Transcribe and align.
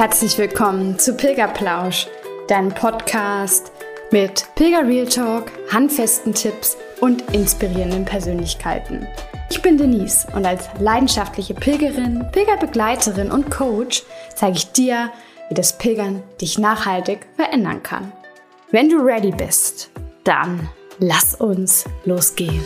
Herzlich 0.00 0.38
willkommen 0.38 0.98
zu 0.98 1.14
Pilgerplausch, 1.14 2.08
deinem 2.48 2.70
Podcast 2.70 3.70
mit 4.10 4.46
Pilger 4.54 4.88
Real 4.88 5.06
Talk, 5.06 5.52
handfesten 5.70 6.32
Tipps 6.32 6.78
und 7.02 7.20
inspirierenden 7.34 8.06
Persönlichkeiten. 8.06 9.06
Ich 9.50 9.60
bin 9.60 9.76
Denise 9.76 10.26
und 10.34 10.46
als 10.46 10.70
leidenschaftliche 10.78 11.52
Pilgerin, 11.52 12.24
Pilgerbegleiterin 12.32 13.30
und 13.30 13.50
Coach 13.50 14.02
zeige 14.34 14.56
ich 14.56 14.72
dir, 14.72 15.12
wie 15.50 15.54
das 15.54 15.76
Pilgern 15.76 16.22
dich 16.40 16.58
nachhaltig 16.58 17.26
verändern 17.36 17.82
kann. 17.82 18.10
Wenn 18.70 18.88
du 18.88 19.04
ready 19.04 19.32
bist, 19.32 19.90
dann 20.24 20.70
lass 20.98 21.34
uns 21.34 21.84
losgehen. 22.06 22.64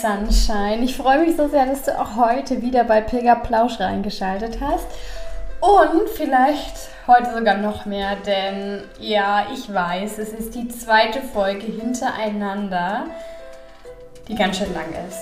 Sunshine. 0.00 0.82
Ich 0.82 0.96
freue 0.96 1.20
mich 1.20 1.36
so 1.36 1.48
sehr, 1.48 1.66
dass 1.66 1.82
du 1.82 1.98
auch 1.98 2.16
heute 2.16 2.62
wieder 2.62 2.84
bei 2.84 3.00
Pilgerplausch 3.00 3.80
reingeschaltet 3.80 4.58
hast. 4.60 4.86
Und 5.60 6.08
vielleicht 6.14 6.74
heute 7.06 7.34
sogar 7.34 7.56
noch 7.56 7.84
mehr, 7.84 8.14
denn 8.16 8.84
ja, 9.00 9.46
ich 9.52 9.72
weiß, 9.72 10.18
es 10.18 10.28
ist 10.28 10.54
die 10.54 10.68
zweite 10.68 11.20
Folge 11.20 11.66
hintereinander, 11.66 13.06
die 14.28 14.36
ganz 14.36 14.58
schön 14.58 14.72
lang 14.72 14.86
ist. 15.08 15.18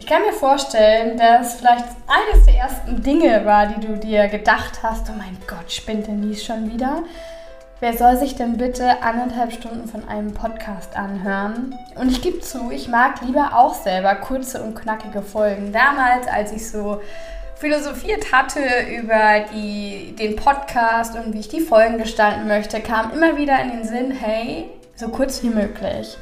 Ich 0.00 0.06
kann 0.06 0.22
mir 0.22 0.32
vorstellen, 0.32 1.16
dass 1.18 1.56
vielleicht 1.56 1.84
eines 2.08 2.46
der 2.46 2.56
ersten 2.56 3.02
Dinge 3.02 3.44
war, 3.44 3.66
die 3.66 3.86
du 3.86 3.96
dir 3.96 4.28
gedacht 4.28 4.80
hast, 4.82 5.08
oh 5.10 5.16
mein 5.16 5.36
Gott, 5.46 5.70
spinnt 5.70 6.06
Denise 6.06 6.44
schon 6.44 6.72
wieder? 6.72 7.04
Wer 7.82 7.96
soll 7.96 8.18
sich 8.18 8.36
denn 8.36 8.58
bitte 8.58 9.02
anderthalb 9.02 9.54
Stunden 9.54 9.88
von 9.88 10.06
einem 10.06 10.34
Podcast 10.34 10.98
anhören? 10.98 11.74
Und 11.94 12.10
ich 12.10 12.20
gebe 12.20 12.40
zu, 12.40 12.70
ich 12.70 12.88
mag 12.88 13.22
lieber 13.22 13.56
auch 13.56 13.72
selber 13.72 14.16
kurze 14.16 14.62
und 14.62 14.74
knackige 14.74 15.22
Folgen. 15.22 15.72
Damals, 15.72 16.26
als 16.26 16.52
ich 16.52 16.70
so 16.70 17.00
philosophiert 17.54 18.32
hatte 18.32 18.60
über 19.00 19.46
die, 19.54 20.14
den 20.18 20.36
Podcast 20.36 21.16
und 21.16 21.32
wie 21.32 21.40
ich 21.40 21.48
die 21.48 21.62
Folgen 21.62 21.96
gestalten 21.96 22.46
möchte, 22.46 22.80
kam 22.80 23.14
immer 23.14 23.38
wieder 23.38 23.58
in 23.62 23.70
den 23.70 23.84
Sinn, 23.84 24.10
hey, 24.10 24.68
so 24.94 25.08
kurz 25.08 25.42
wie 25.42 25.48
möglich. 25.48 26.18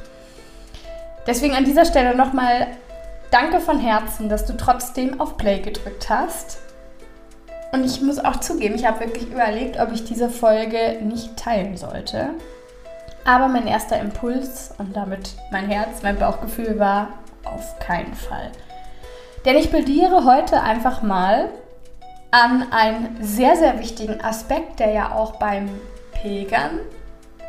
Deswegen 1.27 1.55
an 1.55 1.65
dieser 1.65 1.83
Stelle 1.83 2.15
nochmal 2.15 2.67
danke 3.31 3.59
von 3.59 3.81
Herzen, 3.81 4.29
dass 4.29 4.45
du 4.45 4.55
trotzdem 4.55 5.19
auf 5.19 5.35
Play 5.35 5.59
gedrückt 5.59 6.09
hast. 6.09 6.68
Und 7.71 7.85
ich 7.85 8.01
muss 8.01 8.19
auch 8.19 8.37
zugeben, 8.37 8.75
ich 8.75 8.85
habe 8.85 9.01
wirklich 9.01 9.29
überlegt, 9.31 9.79
ob 9.79 9.91
ich 9.91 10.03
diese 10.03 10.29
Folge 10.29 10.97
nicht 11.03 11.37
teilen 11.37 11.77
sollte. 11.77 12.29
Aber 13.25 13.47
mein 13.47 13.67
erster 13.67 13.99
Impuls 13.99 14.73
und 14.77 14.95
damit 14.95 15.35
mein 15.51 15.67
Herz, 15.67 16.01
mein 16.01 16.17
Bauchgefühl 16.17 16.79
war 16.79 17.09
auf 17.43 17.77
keinen 17.79 18.13
Fall. 18.13 18.51
Denn 19.45 19.55
ich 19.55 19.69
plädiere 19.69 20.25
heute 20.25 20.61
einfach 20.61 21.01
mal 21.01 21.49
an 22.31 22.71
einen 22.71 23.17
sehr, 23.21 23.55
sehr 23.55 23.79
wichtigen 23.79 24.21
Aspekt, 24.21 24.79
der 24.79 24.91
ja 24.91 25.11
auch 25.13 25.35
beim 25.35 25.69
Pilgern 26.21 26.79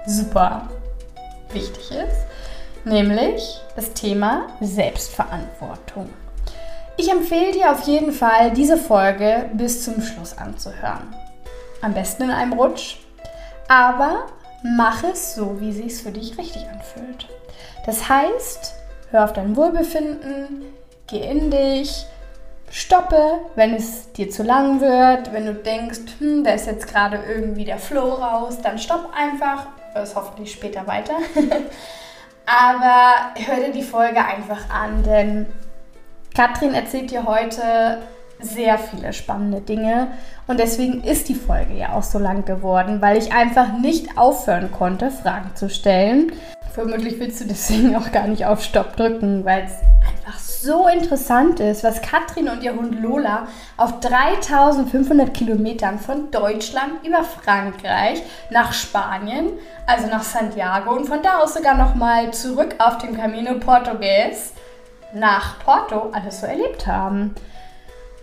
super 0.06 0.68
wichtig 1.52 1.90
ist, 1.90 2.26
nämlich 2.84 3.60
das 3.76 3.92
Thema 3.92 4.46
Selbstverantwortung. 4.60 6.08
Ich 7.00 7.10
empfehle 7.10 7.52
dir 7.52 7.72
auf 7.72 7.80
jeden 7.84 8.12
Fall, 8.12 8.50
diese 8.50 8.76
Folge 8.76 9.48
bis 9.54 9.84
zum 9.86 10.02
Schluss 10.02 10.36
anzuhören. 10.36 11.14
Am 11.80 11.94
besten 11.94 12.24
in 12.24 12.30
einem 12.30 12.52
Rutsch, 12.52 12.98
aber 13.68 14.26
mach 14.62 15.02
es 15.04 15.34
so, 15.34 15.58
wie 15.62 15.72
sich 15.72 15.86
es 15.86 16.02
für 16.02 16.10
dich 16.10 16.36
richtig 16.36 16.66
anfühlt. 16.68 17.26
Das 17.86 18.06
heißt, 18.06 18.74
hör 19.12 19.24
auf 19.24 19.32
dein 19.32 19.56
Wohlbefinden, 19.56 20.62
geh 21.06 21.20
in 21.20 21.50
dich, 21.50 22.04
stoppe, 22.70 23.38
wenn 23.54 23.74
es 23.74 24.12
dir 24.12 24.28
zu 24.28 24.42
lang 24.42 24.82
wird, 24.82 25.32
wenn 25.32 25.46
du 25.46 25.54
denkst, 25.54 26.00
hm, 26.18 26.44
da 26.44 26.50
ist 26.50 26.66
jetzt 26.66 26.86
gerade 26.86 27.18
irgendwie 27.26 27.64
der 27.64 27.78
Flow 27.78 28.12
raus, 28.12 28.58
dann 28.62 28.78
stopp 28.78 29.08
einfach, 29.16 29.68
es 29.94 30.14
hoffentlich 30.14 30.52
später 30.52 30.86
weiter. 30.86 31.14
Aber 32.44 33.32
hör 33.36 33.56
dir 33.56 33.72
die 33.72 33.82
Folge 33.82 34.22
einfach 34.22 34.68
an, 34.68 35.02
denn 35.02 35.46
Katrin 36.34 36.74
erzählt 36.74 37.10
dir 37.10 37.26
heute 37.26 37.98
sehr 38.40 38.78
viele 38.78 39.12
spannende 39.12 39.60
Dinge 39.60 40.08
und 40.46 40.58
deswegen 40.58 41.02
ist 41.02 41.28
die 41.28 41.34
Folge 41.34 41.74
ja 41.74 41.92
auch 41.92 42.02
so 42.02 42.18
lang 42.18 42.44
geworden, 42.44 43.02
weil 43.02 43.18
ich 43.18 43.32
einfach 43.32 43.78
nicht 43.78 44.16
aufhören 44.16 44.70
konnte, 44.72 45.10
Fragen 45.10 45.54
zu 45.54 45.68
stellen. 45.68 46.32
Vermutlich 46.72 47.18
willst 47.18 47.40
du 47.40 47.46
deswegen 47.46 47.96
auch 47.96 48.12
gar 48.12 48.28
nicht 48.28 48.46
auf 48.46 48.62
Stopp 48.62 48.96
drücken, 48.96 49.44
weil 49.44 49.64
es 49.64 49.72
einfach 50.06 50.38
so 50.38 50.86
interessant 50.88 51.58
ist, 51.58 51.82
was 51.82 52.00
Katrin 52.00 52.48
und 52.48 52.62
ihr 52.62 52.74
Hund 52.74 53.02
Lola 53.02 53.48
auf 53.76 54.00
3500 54.00 55.34
Kilometern 55.34 55.98
von 55.98 56.30
Deutschland 56.30 57.04
über 57.04 57.24
Frankreich 57.24 58.22
nach 58.50 58.72
Spanien, 58.72 59.50
also 59.86 60.06
nach 60.06 60.22
Santiago 60.22 60.94
und 60.94 61.06
von 61.06 61.22
da 61.22 61.40
aus 61.40 61.54
sogar 61.54 61.74
nochmal 61.74 62.32
zurück 62.32 62.76
auf 62.78 62.98
dem 62.98 63.16
Camino 63.16 63.54
Portugues 63.58 64.52
nach 65.14 65.58
Porto 65.60 66.10
alles 66.12 66.40
so 66.40 66.46
erlebt 66.46 66.86
haben. 66.86 67.34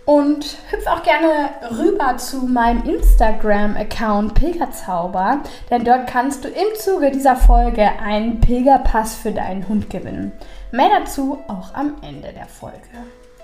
Und 0.04 0.56
hüpf 0.70 0.86
auch 0.86 1.02
gerne 1.02 1.50
rüber 1.78 2.16
zu 2.16 2.46
meinem 2.46 2.82
Instagram-Account 2.84 4.32
Pilgerzauber, 4.32 5.40
denn 5.70 5.84
dort 5.84 6.06
kannst 6.06 6.44
du 6.44 6.48
im 6.48 6.74
Zuge 6.78 7.10
dieser 7.10 7.36
Folge 7.36 7.86
einen 8.02 8.40
Pilgerpass 8.40 9.16
für 9.16 9.32
deinen 9.32 9.68
Hund 9.68 9.90
gewinnen. 9.90 10.32
Mehr 10.72 10.88
dazu 10.98 11.38
auch 11.46 11.74
am 11.74 11.96
Ende 12.00 12.32
der 12.32 12.46
Folge. 12.46 12.78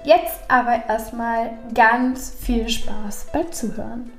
Jetzt 0.04 0.40
aber 0.48 0.82
erstmal 0.88 1.50
ganz 1.74 2.34
viel 2.40 2.66
Spaß 2.68 3.26
beim 3.30 3.52
Zuhören. 3.52 4.10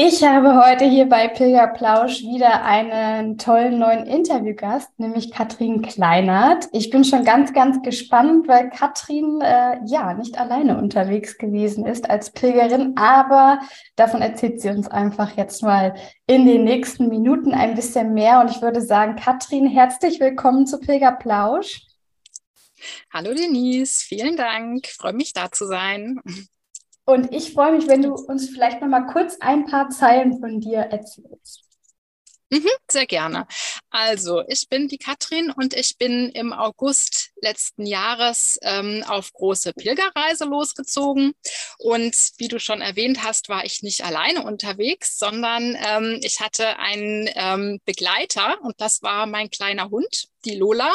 Ich 0.00 0.22
habe 0.22 0.54
heute 0.64 0.84
hier 0.84 1.08
bei 1.08 1.26
Pilgerplausch 1.26 2.20
wieder 2.20 2.62
einen 2.62 3.36
tollen 3.36 3.80
neuen 3.80 4.06
Interviewgast, 4.06 4.96
nämlich 4.96 5.32
Katrin 5.32 5.82
Kleinert. 5.82 6.68
Ich 6.70 6.90
bin 6.90 7.02
schon 7.02 7.24
ganz, 7.24 7.52
ganz 7.52 7.82
gespannt, 7.82 8.46
weil 8.46 8.70
Katrin 8.70 9.40
äh, 9.40 9.80
ja 9.86 10.14
nicht 10.14 10.38
alleine 10.38 10.78
unterwegs 10.78 11.36
gewesen 11.36 11.84
ist 11.84 12.08
als 12.08 12.30
Pilgerin, 12.30 12.96
aber 12.96 13.58
davon 13.96 14.22
erzählt 14.22 14.60
sie 14.60 14.68
uns 14.68 14.86
einfach 14.86 15.36
jetzt 15.36 15.64
mal 15.64 15.96
in 16.28 16.46
den 16.46 16.62
nächsten 16.62 17.08
Minuten 17.08 17.52
ein 17.52 17.74
bisschen 17.74 18.14
mehr. 18.14 18.38
Und 18.40 18.52
ich 18.52 18.62
würde 18.62 18.80
sagen, 18.80 19.16
Katrin, 19.16 19.66
herzlich 19.66 20.20
willkommen 20.20 20.68
zu 20.68 20.78
Pilgerplausch. 20.78 21.82
Hallo 23.12 23.34
Denise, 23.34 24.04
vielen 24.04 24.36
Dank. 24.36 24.86
freue 24.86 25.14
mich 25.14 25.32
da 25.32 25.50
zu 25.50 25.66
sein. 25.66 26.20
Und 27.08 27.34
ich 27.34 27.54
freue 27.54 27.72
mich, 27.72 27.88
wenn 27.88 28.02
du 28.02 28.12
uns 28.12 28.50
vielleicht 28.50 28.82
noch 28.82 28.88
mal 28.88 29.06
kurz 29.06 29.38
ein 29.40 29.64
paar 29.64 29.88
Zeilen 29.88 30.40
von 30.40 30.60
dir 30.60 30.80
erzählst. 30.80 31.64
Mhm, 32.50 32.68
sehr 32.90 33.06
gerne. 33.06 33.46
Also, 33.88 34.42
ich 34.46 34.68
bin 34.68 34.88
die 34.88 34.98
Katrin 34.98 35.50
und 35.50 35.72
ich 35.72 35.96
bin 35.96 36.28
im 36.28 36.52
August 36.52 37.30
letzten 37.40 37.86
Jahres 37.86 38.58
ähm, 38.60 39.02
auf 39.08 39.32
große 39.32 39.72
Pilgerreise 39.72 40.44
losgezogen. 40.44 41.32
Und 41.78 42.14
wie 42.36 42.48
du 42.48 42.60
schon 42.60 42.82
erwähnt 42.82 43.24
hast, 43.24 43.48
war 43.48 43.64
ich 43.64 43.82
nicht 43.82 44.04
alleine 44.04 44.42
unterwegs, 44.42 45.18
sondern 45.18 45.78
ähm, 45.82 46.20
ich 46.22 46.40
hatte 46.40 46.78
einen 46.78 47.26
ähm, 47.36 47.80
Begleiter 47.86 48.60
und 48.60 48.78
das 48.82 49.00
war 49.00 49.24
mein 49.24 49.48
kleiner 49.48 49.88
Hund, 49.88 50.28
die 50.44 50.56
Lola. 50.56 50.94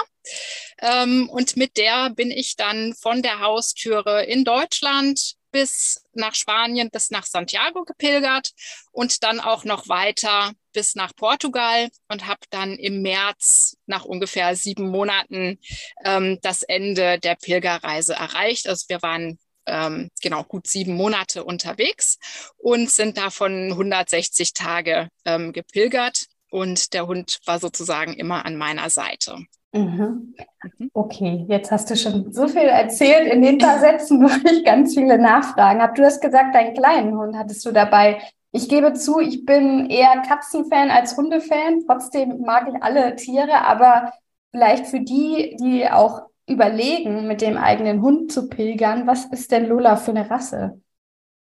Ähm, 0.80 1.28
und 1.30 1.58
mit 1.58 1.76
der 1.78 2.12
bin 2.12 2.30
ich 2.30 2.56
dann 2.56 2.94
von 2.94 3.24
der 3.24 3.40
Haustüre 3.40 4.26
in 4.26 4.44
Deutschland 4.44 5.38
bis 5.54 6.04
nach 6.14 6.36
Spanien, 6.36 6.90
bis 6.92 7.12
nach 7.12 7.26
Santiago 7.26 7.86
gepilgert 7.86 8.52
und 8.92 9.24
dann 9.24 9.40
auch 9.40 9.64
noch 9.64 9.88
weiter 9.88 10.52
bis 10.74 10.96
nach 10.96 11.16
Portugal 11.16 11.90
und 12.10 12.28
habe 12.28 12.42
dann 12.50 12.74
im 12.74 13.02
März 13.02 13.78
nach 13.86 14.04
ungefähr 14.04 14.56
sieben 14.56 14.90
Monaten 14.90 15.60
ähm, 16.04 16.40
das 16.42 16.64
Ende 16.64 17.20
der 17.20 17.36
Pilgerreise 17.36 18.16
erreicht. 18.16 18.68
Also 18.68 18.86
wir 18.90 19.02
waren 19.04 19.38
ähm, 19.68 20.10
genau 20.22 20.44
gut 20.44 20.68
sieben 20.68 20.96
Monate 20.96 21.44
unterwegs 21.44 22.18
und 22.58 22.90
sind 22.90 23.18
davon 23.18 23.72
160 23.72 24.54
Tage 24.54 25.08
ähm, 25.24 25.54
gepilgert 25.54 26.26
und 26.50 26.94
der 26.94 27.08
Hund 27.08 27.40
war 27.46 27.60
sozusagen 27.60 28.14
immer 28.14 28.46
an 28.46 28.58
meiner 28.58 28.90
Seite. 28.90 29.38
Mhm. 29.74 30.36
mhm. 30.78 30.92
Okay, 30.94 31.46
jetzt 31.50 31.72
hast 31.72 31.90
du 31.90 31.96
schon 31.96 32.32
so 32.32 32.48
viel 32.48 32.62
erzählt. 32.62 33.32
In 33.34 33.42
den 33.42 33.58
paar 33.58 33.80
Sätzen 33.80 34.24
ich 34.46 34.64
ganz 34.64 34.94
viele 34.94 35.18
Nachfragen 35.18 35.82
habe. 35.82 35.94
Du 35.96 36.04
hast 36.04 36.22
gesagt, 36.22 36.56
deinen 36.56 36.76
kleinen 36.76 37.18
Hund 37.18 37.36
hattest 37.36 37.66
du 37.66 37.72
dabei. 37.72 38.22
Ich 38.52 38.70
gebe 38.70 38.94
zu, 38.94 39.20
ich 39.20 39.46
bin 39.46 39.90
eher 39.90 40.22
Katzenfan 40.28 40.92
als 40.92 41.18
Hundefan. 41.18 41.84
Trotzdem 41.88 42.42
mag 42.42 42.68
ich 42.70 42.84
alle 42.84 43.16
Tiere, 43.16 43.66
aber 43.66 44.14
vielleicht 44.52 44.86
für 44.86 45.00
die, 45.00 45.58
die 45.60 45.90
auch 45.90 46.22
überlegen, 46.48 47.28
mit 47.28 47.42
dem 47.42 47.58
eigenen 47.58 48.02
Hund 48.02 48.32
zu 48.32 48.50
pilgern, 48.50 49.08
was 49.08 49.26
ist 49.26 49.52
denn 49.52 49.66
Lola 49.66 49.96
für 49.96 50.12
eine 50.12 50.30
Rasse? 50.30 50.80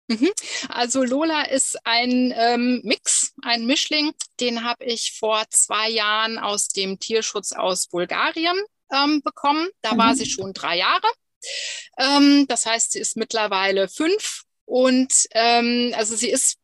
Mhm. 0.08 0.32
Also 0.70 1.04
Lola 1.04 1.44
ist 1.44 1.78
ein 1.84 2.34
ähm, 2.36 2.82
Mix, 2.84 3.34
ein 3.42 3.66
Mischling. 3.66 4.14
Den 4.40 4.64
habe 4.64 4.86
ich 4.86 5.14
vor 5.18 5.44
zwei 5.50 5.90
Jahren 5.90 6.38
aus 6.38 6.68
dem 6.68 7.00
Tierschutz 7.00 7.54
aus 7.54 7.88
Bulgarien 7.88 8.56
ähm, 8.92 9.22
bekommen. 9.24 9.68
Da 9.82 9.94
mhm. 9.94 9.98
war 9.98 10.16
sie 10.16 10.28
schon 10.28 10.54
drei 10.54 10.78
Jahre. 10.78 11.08
Ähm, 11.98 12.46
das 12.48 12.66
heißt, 12.66 12.92
sie 12.92 13.00
ist 13.00 13.18
mittlerweile 13.18 13.88
fünf 13.88 14.44
und 14.66 15.14
ähm, 15.32 15.94
also 15.96 16.16
sie 16.16 16.30
ist 16.30 16.58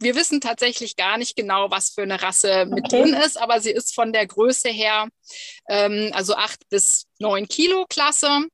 wir 0.00 0.14
wissen 0.14 0.40
tatsächlich 0.40 0.96
gar 0.96 1.18
nicht 1.18 1.36
genau, 1.36 1.70
was 1.70 1.90
für 1.90 2.02
eine 2.02 2.22
Rasse 2.22 2.66
mit 2.66 2.86
okay. 2.86 3.02
drin 3.02 3.14
ist, 3.14 3.40
aber 3.40 3.60
sie 3.60 3.70
ist 3.70 3.94
von 3.94 4.12
der 4.12 4.26
Größe 4.26 4.68
her, 4.68 5.08
ähm, 5.68 6.10
also 6.12 6.34
acht 6.34 6.68
bis 6.68 7.06
neun 7.18 7.48
Kilo 7.48 7.86
Klasse 7.88 8.46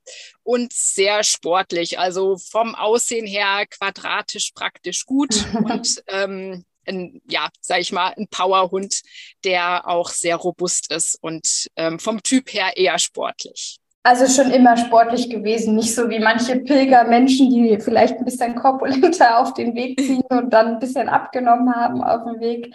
und 0.43 0.73
sehr 0.73 1.23
sportlich. 1.23 1.99
Also 1.99 2.39
vom 2.39 2.75
Aussehen 2.75 3.27
her 3.27 3.67
quadratisch 3.67 4.53
praktisch 4.55 5.05
gut 5.07 5.35
und 5.55 6.03
ähm, 6.09 6.65
ein, 6.87 7.23
ja, 7.29 7.49
sag 7.61 7.81
ich 7.81 7.93
mal, 7.93 8.15
ein 8.17 8.29
Powerhund, 8.29 9.03
der 9.43 9.89
auch 9.89 10.11
sehr 10.11 10.37
robust 10.37 10.91
ist 10.93 11.17
und 11.23 11.69
ähm, 11.77 11.99
vom 11.99 12.23
Typ 12.23 12.53
her 12.53 12.77
eher 12.77 12.99
sportlich. 12.99 13.79
Also 14.07 14.27
schon 14.27 14.53
immer 14.53 14.77
sportlich 14.77 15.31
gewesen, 15.31 15.77
nicht 15.77 15.95
so 15.95 16.11
wie 16.11 16.19
manche 16.19 16.61
Pilgermenschen, 16.61 17.49
die 17.49 17.79
vielleicht 17.81 18.19
ein 18.19 18.27
bisschen 18.27 18.55
korpulenter 18.55 19.39
auf 19.39 19.55
den 19.55 19.75
Weg 19.75 19.99
ziehen 19.99 20.23
und 20.29 20.51
dann 20.51 20.75
ein 20.75 20.79
bisschen 20.79 21.09
abgenommen 21.09 21.75
haben 21.75 22.05
auf 22.05 22.23
dem 22.25 22.39
Weg. 22.39 22.75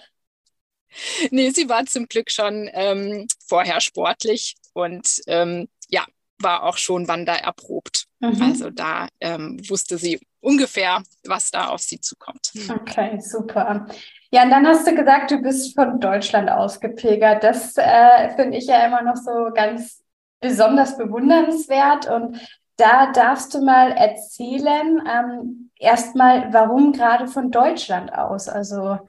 Nee, 1.29 1.51
sie 1.51 1.69
war 1.69 1.85
zum 1.85 2.07
Glück 2.07 2.31
schon 2.31 2.67
ähm, 2.73 3.27
vorher 3.47 3.79
sportlich 3.79 4.55
und 4.73 5.21
ähm, 5.27 5.69
ja, 5.87 6.03
war 6.39 6.63
auch 6.63 6.77
schon 6.77 7.07
wandererprobt. 7.07 8.05
Mhm. 8.21 8.41
Also 8.41 8.71
da 8.71 9.07
ähm, 9.19 9.61
wusste 9.69 9.99
sie 9.99 10.19
ungefähr, 10.39 11.03
was 11.25 11.51
da 11.51 11.67
auf 11.67 11.81
sie 11.81 11.99
zukommt. 11.99 12.51
Okay, 12.69 13.19
super. 13.19 13.85
Ja, 14.31 14.43
und 14.43 14.49
dann 14.49 14.65
hast 14.65 14.87
du 14.87 14.95
gesagt, 14.95 15.29
du 15.29 15.37
bist 15.37 15.75
von 15.75 15.99
Deutschland 15.99 16.49
ausgepilgert. 16.49 17.43
Das 17.43 17.77
äh, 17.77 18.33
finde 18.35 18.57
ich 18.57 18.65
ja 18.65 18.83
immer 18.87 19.03
noch 19.03 19.15
so 19.15 19.51
ganz 19.53 20.03
besonders 20.39 20.97
bewundernswert. 20.97 22.09
Und 22.09 22.39
da 22.77 23.11
darfst 23.11 23.53
du 23.53 23.61
mal 23.61 23.91
erzählen, 23.91 25.01
ähm, 25.07 25.71
erstmal, 25.77 26.53
warum 26.53 26.93
gerade 26.93 27.27
von 27.27 27.51
Deutschland 27.51 28.13
aus? 28.13 28.47
Also 28.47 28.99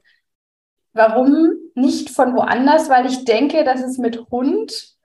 warum 0.93 1.53
nicht 1.75 2.09
von 2.09 2.35
woanders? 2.35 2.89
Weil 2.89 3.05
ich 3.05 3.25
denke, 3.25 3.63
dass 3.63 3.81
es 3.81 3.97
mit 3.97 4.19
Hund 4.29 4.95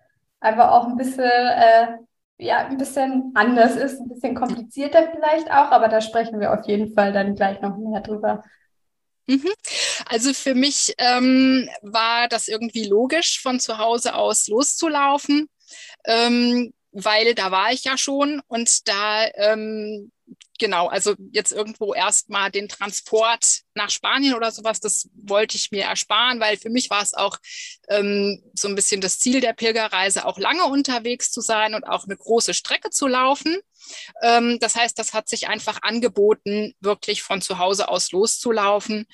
einfach 0.41 0.71
auch 0.71 0.87
ein 0.87 0.97
bisschen, 0.97 1.25
äh, 1.25 1.97
ja, 2.39 2.67
ein 2.67 2.77
bisschen 2.77 3.33
anders 3.35 3.77
ist, 3.77 4.01
ein 4.01 4.09
bisschen 4.09 4.35
komplizierter 4.35 5.11
vielleicht 5.11 5.51
auch, 5.51 5.71
aber 5.71 5.89
da 5.89 6.01
sprechen 6.01 6.41
wir 6.41 6.53
auf 6.53 6.67
jeden 6.67 6.93
Fall 6.93 7.13
dann 7.13 7.35
gleich 7.35 7.61
noch 7.61 7.77
mehr 7.77 8.01
drüber. 8.01 8.43
Mhm. 9.27 9.49
Also 10.09 10.33
für 10.35 10.55
mich 10.55 10.95
ähm, 10.99 11.69
war 11.83 12.29
das 12.29 12.47
irgendwie 12.47 12.87
logisch, 12.87 13.41
von 13.41 13.59
zu 13.59 13.79
Hause 13.79 14.15
aus 14.15 14.47
loszulaufen 14.47 15.49
ähm, 16.05 16.73
weil 16.93 17.35
da 17.35 17.51
war 17.51 17.73
ich 17.73 17.85
ja 17.85 17.99
schon 17.99 18.41
und 18.49 18.89
da 18.89 19.27
ähm, 19.35 20.11
genau, 20.59 20.89
also 20.89 21.15
jetzt 21.33 21.53
irgendwo 21.53 21.95
erstmal 21.95 22.51
den 22.51 22.69
Transport 22.69 23.61
nach 23.75 23.91
Spanien 23.91 24.35
oder 24.35 24.51
sowas, 24.51 24.81
das 24.81 25.09
wollte 25.15 25.57
ich 25.57 25.71
mir 25.71 25.85
ersparen, 25.85 26.41
weil 26.41 26.57
für 26.57 26.71
mich 26.71 26.91
war 26.91 27.03
es 27.03 27.15
auch 27.15 27.39
ähm, 27.89 28.43
so 28.55 28.69
ein 28.69 28.75
bisschen 28.75 29.01
das 29.01 29.19
Ziel 29.19 29.41
der 29.41 29.53
Pilgerreise, 29.53 30.25
auch 30.25 30.39
lange 30.39 30.65
unterwegs 30.65 31.31
zu 31.31 31.41
sein 31.41 31.75
und 31.75 31.85
auch 31.85 32.05
eine 32.05 32.17
große 32.17 32.55
Strecke 32.55 32.91
zu 32.91 33.07
laufen. 33.07 33.59
Ähm, 34.23 34.59
das 34.61 34.77
heißt, 34.77 34.99
das 34.99 35.15
hat 35.15 35.29
sich 35.29 35.49
einfach 35.49 35.81
angeboten, 35.83 36.75
wirklich 36.81 37.23
von 37.23 37.41
zu 37.41 37.59
Hause 37.59 37.89
aus 37.89 38.13
loszulaufen, 38.13 39.07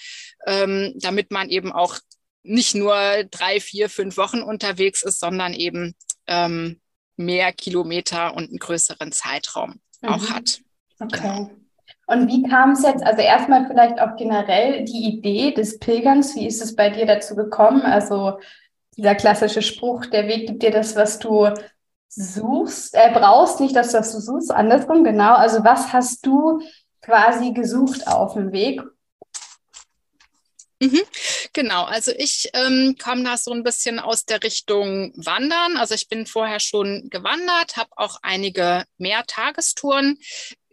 ähm, 0.46 0.94
damit 0.96 1.30
man 1.30 1.48
eben 1.48 1.72
auch 1.72 1.98
nicht 2.44 2.74
nur 2.74 3.24
drei, 3.30 3.60
vier, 3.60 3.88
fünf 3.88 4.16
Wochen 4.16 4.42
unterwegs 4.42 5.02
ist, 5.02 5.20
sondern 5.20 5.54
eben 5.54 5.94
ähm, 6.26 6.80
mehr 7.16 7.52
Kilometer 7.52 8.34
und 8.34 8.48
einen 8.48 8.58
größeren 8.58 9.12
Zeitraum 9.12 9.80
mhm. 10.00 10.08
auch 10.08 10.30
hat. 10.30 10.60
Okay. 11.00 11.18
Genau. 11.20 11.50
Und 12.06 12.28
wie 12.28 12.42
kam 12.42 12.72
es 12.72 12.82
jetzt, 12.82 13.02
also 13.02 13.22
erstmal 13.22 13.66
vielleicht 13.66 14.00
auch 14.00 14.16
generell 14.16 14.84
die 14.84 15.04
Idee 15.04 15.52
des 15.52 15.78
Pilgerns, 15.78 16.34
wie 16.34 16.46
ist 16.46 16.60
es 16.60 16.74
bei 16.74 16.90
dir 16.90 17.06
dazu 17.06 17.34
gekommen? 17.34 17.82
Also 17.82 18.38
dieser 18.96 19.14
klassische 19.14 19.62
Spruch, 19.62 20.06
der 20.06 20.26
Weg 20.26 20.46
gibt 20.46 20.62
dir 20.62 20.70
das, 20.70 20.96
was 20.96 21.18
du 21.18 21.48
suchst, 22.08 22.94
äh, 22.94 23.10
brauchst, 23.12 23.60
nicht 23.60 23.74
das, 23.74 23.94
was 23.94 24.12
du 24.12 24.20
suchst, 24.20 24.50
andersrum, 24.50 25.04
genau. 25.04 25.34
Also 25.34 25.64
was 25.64 25.92
hast 25.92 26.26
du 26.26 26.60
quasi 27.00 27.52
gesucht 27.52 28.06
auf 28.06 28.34
dem 28.34 28.52
Weg 28.52 28.82
Mhm, 30.82 31.00
genau, 31.52 31.84
also 31.84 32.12
ich 32.16 32.50
ähm, 32.54 32.96
komme 33.02 33.24
da 33.24 33.36
so 33.36 33.52
ein 33.52 33.62
bisschen 33.62 33.98
aus 33.98 34.24
der 34.24 34.42
Richtung 34.42 35.12
Wandern. 35.16 35.76
Also 35.76 35.94
ich 35.94 36.08
bin 36.08 36.26
vorher 36.26 36.60
schon 36.60 37.08
gewandert, 37.10 37.76
habe 37.76 37.90
auch 37.96 38.18
einige 38.22 38.84
Mehrtagestouren 38.98 40.18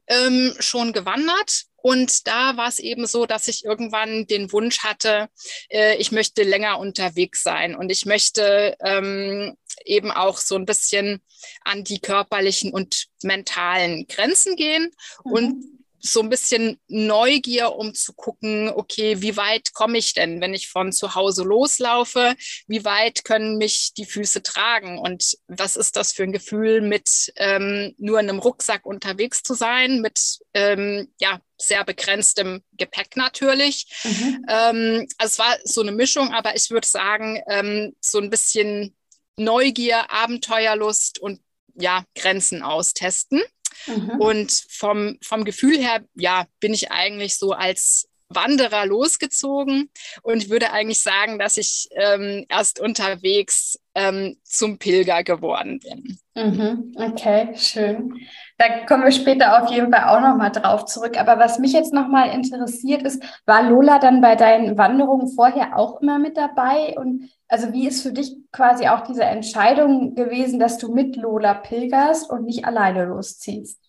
ähm, 0.08 0.54
schon 0.60 0.94
gewandert. 0.94 1.66
Und 1.82 2.28
da 2.28 2.58
war 2.58 2.68
es 2.68 2.80
eben 2.80 3.06
so, 3.08 3.26
dass 3.26 3.48
ich 3.48 3.64
irgendwann 3.64 4.28
den 4.28 4.52
Wunsch 4.52 4.80
hatte, 4.80 5.30
äh, 5.70 5.96
ich 5.96 6.12
möchte 6.12 6.44
länger 6.44 6.78
unterwegs 6.78 7.42
sein 7.42 7.74
und 7.74 7.90
ich 7.90 8.06
möchte 8.06 8.76
ähm, 8.82 9.56
eben 9.86 10.12
auch 10.12 10.40
so 10.40 10.56
ein 10.56 10.66
bisschen 10.66 11.22
an 11.64 11.86
die 11.86 12.00
körperlichen 12.00 12.74
und 12.74 13.06
mentalen 13.24 14.08
Grenzen 14.08 14.58
gehen. 14.58 14.92
Mhm. 15.24 15.32
Und 15.32 15.79
so 16.02 16.22
ein 16.22 16.30
bisschen 16.30 16.80
Neugier, 16.88 17.74
um 17.74 17.94
zu 17.94 18.14
gucken, 18.14 18.70
okay, 18.70 19.22
wie 19.22 19.38
weit 19.38 19.74
komme 19.74 19.98
ich 19.98 20.14
denn, 20.14 20.42
wenn 20.42 20.54
ich 20.54 20.70
von 20.70 20.92
zu 20.92 21.16
Hause 21.16 21.44
loslaufe? 21.44 22.36
Wie 22.68 22.86
weit 22.86 23.24
können 23.24 23.58
mich 23.58 23.94
die 23.96 24.06
Füße 24.06 24.44
tragen? 24.44 24.98
Und 24.98 25.38
was 25.48 25.76
ist 25.76 25.96
das 25.96 26.12
für 26.12 26.24
ein 26.24 26.32
Gefühl, 26.32 26.82
mit 26.82 27.32
ähm, 27.36 27.94
nur 27.98 28.20
einem 28.20 28.40
Rucksack 28.40 28.86
unterwegs 28.86 29.44
zu 29.44 29.54
sein, 29.54 30.02
mit 30.02 30.40
ähm, 30.54 31.12
ja, 31.20 31.40
sehr 31.58 31.84
begrenztem 31.84 32.64
Gepäck 32.74 33.16
natürlich. 33.16 33.88
Mhm. 34.04 34.46
Ähm, 34.50 35.08
also 35.18 35.32
es 35.32 35.40
war 35.40 35.58
so 35.64 35.82
eine 35.82 35.92
Mischung, 35.92 36.34
aber 36.34 36.56
ich 36.56 36.70
würde 36.70 36.88
sagen, 36.88 37.42
ähm, 37.48 37.96
so 38.02 38.20
ein 38.20 38.30
bisschen 38.30 38.96
Neugier, 39.38 40.12
Abenteuerlust 40.12 41.20
und 41.20 41.42
ja, 41.76 42.04
Grenzen 42.16 42.62
austesten. 42.62 43.42
Mhm. 43.88 44.22
Und 44.22 44.64
vom, 44.70 45.18
vom 45.22 45.44
Gefühl 45.44 45.78
her, 45.78 46.04
ja, 46.16 46.46
bin 46.60 46.74
ich 46.74 46.92
eigentlich 46.92 47.38
so 47.38 47.54
als 47.54 48.10
Wanderer 48.30 48.86
losgezogen 48.86 49.90
und 50.22 50.50
würde 50.50 50.72
eigentlich 50.72 51.02
sagen, 51.02 51.40
dass 51.40 51.58
ich 51.58 51.90
ähm, 51.92 52.46
erst 52.50 52.80
unterwegs 52.80 53.80
ähm, 53.96 54.38
zum 54.44 54.78
Pilger 54.78 55.24
geworden 55.24 55.80
bin. 55.80 56.20
Mhm, 56.36 56.94
okay, 56.96 57.50
schön. 57.56 58.14
Da 58.58 58.86
kommen 58.86 59.04
wir 59.04 59.12
später 59.12 59.62
auf 59.62 59.72
jeden 59.72 59.92
Fall 59.92 60.04
auch 60.06 60.22
nochmal 60.22 60.52
drauf 60.52 60.86
zurück. 60.86 61.20
Aber 61.20 61.40
was 61.40 61.60
mich 61.60 61.74
jetzt 61.74 61.94
nochmal 61.94 62.30
interessiert 62.30 63.02
ist, 63.02 63.22
war 63.46 63.64
Lola 63.64 64.00
dann 64.00 64.22
bei 64.22 64.36
deinen 64.36 64.78
Wanderungen 64.78 65.28
vorher 65.28 65.78
auch 65.78 66.02
immer 66.02 66.20
mit 66.20 66.38
dabei? 66.38 66.96
Und 66.98 67.30
also 67.48 67.74
wie 67.74 67.88
ist 67.88 68.04
für 68.04 68.14
dich 68.14 68.36
quasi 68.52 68.88
auch 68.88 69.02
diese 69.02 69.24
Entscheidung 69.24 70.14
gewesen, 70.16 70.60
dass 70.60 70.78
du 70.78 70.94
mit 70.94 71.16
Lola 71.16 71.56
pilgerst 71.56 72.30
und 72.30 72.46
nicht 72.46 72.66
alleine 72.66 73.06
losziehst? 73.06 73.80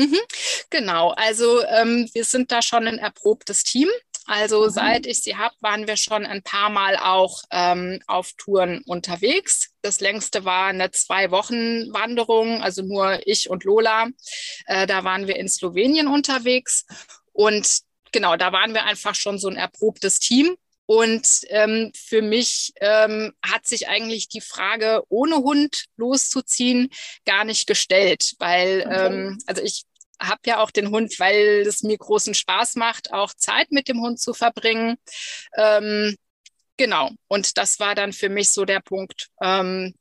Mhm, 0.00 0.18
genau, 0.70 1.10
also 1.10 1.62
ähm, 1.66 2.08
wir 2.14 2.24
sind 2.24 2.50
da 2.50 2.62
schon 2.62 2.88
ein 2.88 2.98
erprobtes 2.98 3.64
Team. 3.64 3.88
Also 4.24 4.64
mhm. 4.64 4.70
seit 4.70 5.06
ich 5.06 5.22
sie 5.22 5.36
habe, 5.36 5.54
waren 5.60 5.86
wir 5.86 5.96
schon 5.96 6.24
ein 6.24 6.42
paar 6.42 6.70
Mal 6.70 6.96
auch 6.96 7.42
ähm, 7.50 8.00
auf 8.06 8.32
Touren 8.38 8.82
unterwegs. 8.86 9.72
Das 9.82 10.00
längste 10.00 10.44
war 10.44 10.68
eine 10.68 10.90
zwei 10.90 11.30
Wochen 11.30 11.92
Wanderung, 11.92 12.62
also 12.62 12.82
nur 12.82 13.26
ich 13.26 13.50
und 13.50 13.64
Lola. 13.64 14.08
Äh, 14.66 14.86
da 14.86 15.04
waren 15.04 15.26
wir 15.26 15.36
in 15.36 15.48
Slowenien 15.48 16.06
unterwegs 16.06 16.86
und 17.32 17.80
genau, 18.12 18.36
da 18.36 18.52
waren 18.52 18.72
wir 18.72 18.84
einfach 18.84 19.14
schon 19.14 19.38
so 19.38 19.48
ein 19.48 19.56
erprobtes 19.56 20.18
Team. 20.18 20.56
Und 20.86 21.42
ähm, 21.50 21.92
für 21.94 22.20
mich 22.20 22.72
ähm, 22.80 23.32
hat 23.46 23.64
sich 23.64 23.86
eigentlich 23.86 24.28
die 24.28 24.40
Frage, 24.40 25.04
ohne 25.08 25.36
Hund 25.36 25.84
loszuziehen, 25.96 26.90
gar 27.24 27.44
nicht 27.44 27.68
gestellt, 27.68 28.34
weil 28.40 28.82
okay. 28.84 29.06
ähm, 29.06 29.38
also 29.46 29.62
ich 29.62 29.84
habe 30.20 30.40
ja 30.46 30.58
auch 30.60 30.70
den 30.70 30.90
Hund, 30.90 31.18
weil 31.18 31.64
es 31.66 31.82
mir 31.82 31.96
großen 31.96 32.34
Spaß 32.34 32.76
macht, 32.76 33.12
auch 33.12 33.32
Zeit 33.34 33.72
mit 33.72 33.88
dem 33.88 34.00
Hund 34.00 34.20
zu 34.20 34.34
verbringen. 34.34 34.96
Ähm, 35.56 36.16
genau. 36.76 37.10
Und 37.28 37.56
das 37.56 37.80
war 37.80 37.94
dann 37.94 38.12
für 38.12 38.28
mich 38.28 38.52
so 38.52 38.64
der 38.64 38.80
Punkt. 38.80 39.28
Ähm, 39.42 39.94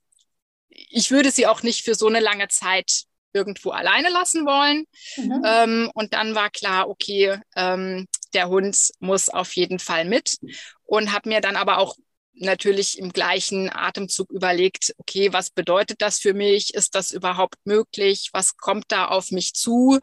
ich 0.69 1.11
würde 1.11 1.31
sie 1.31 1.47
auch 1.47 1.63
nicht 1.63 1.83
für 1.83 1.95
so 1.95 2.07
eine 2.07 2.19
lange 2.19 2.47
Zeit 2.47 3.03
irgendwo 3.33 3.71
alleine 3.71 4.09
lassen 4.09 4.45
wollen. 4.45 4.85
Mhm. 5.17 5.43
Ähm, 5.45 5.91
und 5.93 6.13
dann 6.13 6.35
war 6.35 6.49
klar, 6.49 6.89
okay, 6.89 7.39
ähm, 7.55 8.07
der 8.33 8.49
Hund 8.49 8.77
muss 8.99 9.29
auf 9.29 9.55
jeden 9.55 9.79
Fall 9.79 10.05
mit. 10.05 10.38
Und 10.85 11.13
habe 11.13 11.29
mir 11.29 11.41
dann 11.41 11.55
aber 11.55 11.77
auch 11.77 11.95
natürlich 12.39 12.98
im 12.98 13.12
gleichen 13.12 13.69
Atemzug 13.69 14.31
überlegt, 14.31 14.93
okay, 14.98 15.31
was 15.34 15.50
bedeutet 15.50 16.01
das 16.01 16.19
für 16.19 16.34
mich? 16.34 16.74
Ist 16.74 16.96
das 16.96 17.12
überhaupt 17.12 17.58
möglich? 17.65 18.29
Was 18.34 18.58
kommt 18.58 18.86
da 18.89 19.05
auf 19.05 19.31
mich 19.31 19.53
zu? 19.53 20.00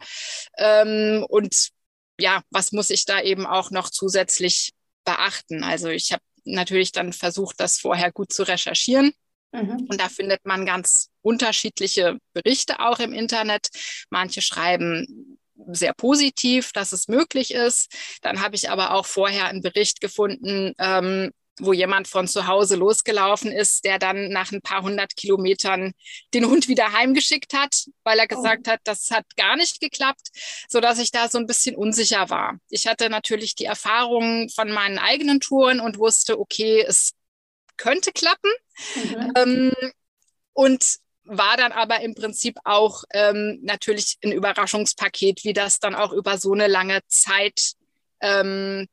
Ähm, 0.57 1.25
und 1.29 1.71
ja, 2.19 2.43
was 2.51 2.73
muss 2.73 2.91
ich 2.91 3.05
da 3.05 3.21
eben 3.21 3.47
auch 3.47 3.71
noch 3.71 3.91
zusätzlich 3.91 4.73
beachten? 5.05 5.65
Also 5.65 5.89
ich 5.89 6.13
habe 6.13 6.23
natürlich 6.45 6.93
dann 6.93 7.13
versucht, 7.13 7.61
das 7.61 7.79
vorher 7.79 8.13
gut 8.13 8.33
zu 8.33 8.43
recherchieren. 8.43 9.13
Mhm. 9.53 9.87
Und 9.89 10.01
da 10.01 10.09
findet 10.09 10.45
man 10.45 10.67
ganz 10.67 11.11
unterschiedliche 11.23 12.19
Berichte 12.33 12.81
auch 12.81 12.99
im 12.99 13.13
Internet. 13.13 13.69
Manche 14.11 14.43
schreiben 14.43 15.39
sehr 15.69 15.95
positiv, 15.95 16.73
dass 16.73 16.93
es 16.93 17.09
möglich 17.09 17.53
ist. 17.53 17.93
Dann 18.23 18.41
habe 18.43 18.57
ich 18.57 18.71
aber 18.71 18.93
auch 18.93 19.07
vorher 19.07 19.47
einen 19.47 19.63
Bericht 19.63 20.01
gefunden, 20.01 20.75
ähm, 20.79 21.33
wo 21.59 21.73
jemand 21.73 22.09
von 22.09 22.29
zu 22.29 22.47
Hause 22.47 22.77
losgelaufen 22.77 23.51
ist, 23.51 23.85
der 23.85 23.99
dann 23.99 24.29
nach 24.29 24.53
ein 24.53 24.61
paar 24.61 24.83
hundert 24.83 25.17
Kilometern 25.17 25.93
den 26.35 26.47
Hund 26.47 26.69
wieder 26.69 26.93
heimgeschickt 26.93 27.55
hat, 27.55 27.87
weil 28.05 28.19
er 28.19 28.27
oh. 28.31 28.37
gesagt 28.37 28.69
oh. 28.69 28.73
hat, 28.73 28.81
das 28.85 29.11
hat 29.11 29.25
gar 29.37 29.57
nicht 29.57 29.81
geklappt, 29.81 30.29
so 30.69 30.81
dass 30.81 30.99
ich 30.99 31.11
da 31.11 31.29
so 31.29 31.39
ein 31.39 31.47
bisschen 31.47 31.77
unsicher 31.77 32.29
war. 32.31 32.59
Ich 32.69 32.87
hatte 32.87 33.09
natürlich 33.09 33.55
die 33.55 33.65
Erfahrungen 33.65 34.51
von 34.51 34.71
meinen 34.71 34.99
eigenen 34.99 35.41
Touren 35.41 35.81
und 35.81 35.99
wusste, 35.99 36.39
okay, 36.39 36.85
es 36.87 37.13
könnte 37.77 38.13
klappen. 38.13 38.51
Mhm. 38.95 39.33
Ähm, 39.37 39.73
und 40.53 40.97
war 41.25 41.57
dann 41.57 41.73
aber 41.73 42.01
im 42.01 42.15
Prinzip 42.15 42.57
auch 42.65 43.05
ähm, 43.13 43.59
natürlich 43.63 44.17
ein 44.25 44.33
Überraschungspaket, 44.33 45.45
wie 45.45 45.53
das 45.53 45.81
dann 45.81 45.95
auch 45.95 46.13
über 46.13 46.39
so 46.39 46.53
eine 46.53 46.69
lange 46.69 47.01
Zeit 47.09 47.73
ähm, 48.21 48.87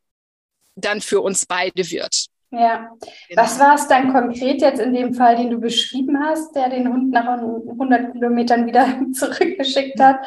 dann 0.76 1.02
für 1.02 1.22
uns 1.22 1.46
beide 1.46 1.90
wird. 1.90 2.26
Ja. 2.54 2.96
Genau. 3.30 3.42
Was 3.42 3.60
war 3.60 3.74
es 3.74 3.88
dann 3.88 4.14
konkret 4.14 4.62
jetzt 4.62 4.80
in 4.80 4.94
dem 4.94 5.16
Fall, 5.16 5.36
den 5.36 5.50
du 5.50 5.60
beschrieben 5.60 6.20
hast, 6.24 6.56
der 6.56 6.70
den 6.70 6.88
Hund 6.88 7.10
nach 7.10 7.26
100 7.26 8.14
Kilometern 8.14 8.68
wieder 8.68 8.88
zurückgeschickt 9.14 10.00
hat? 10.00 10.18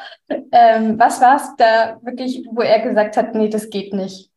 Ähm, 0.51 0.99
was 0.99 1.21
war 1.21 1.37
es 1.37 1.55
da 1.57 2.01
wirklich, 2.03 2.45
wo 2.51 2.63
er 2.63 2.81
gesagt 2.81 3.17
hat, 3.17 3.37
nee, 3.37 3.49
das 3.49 3.71
geht 3.71 3.93
nicht? 3.93 4.31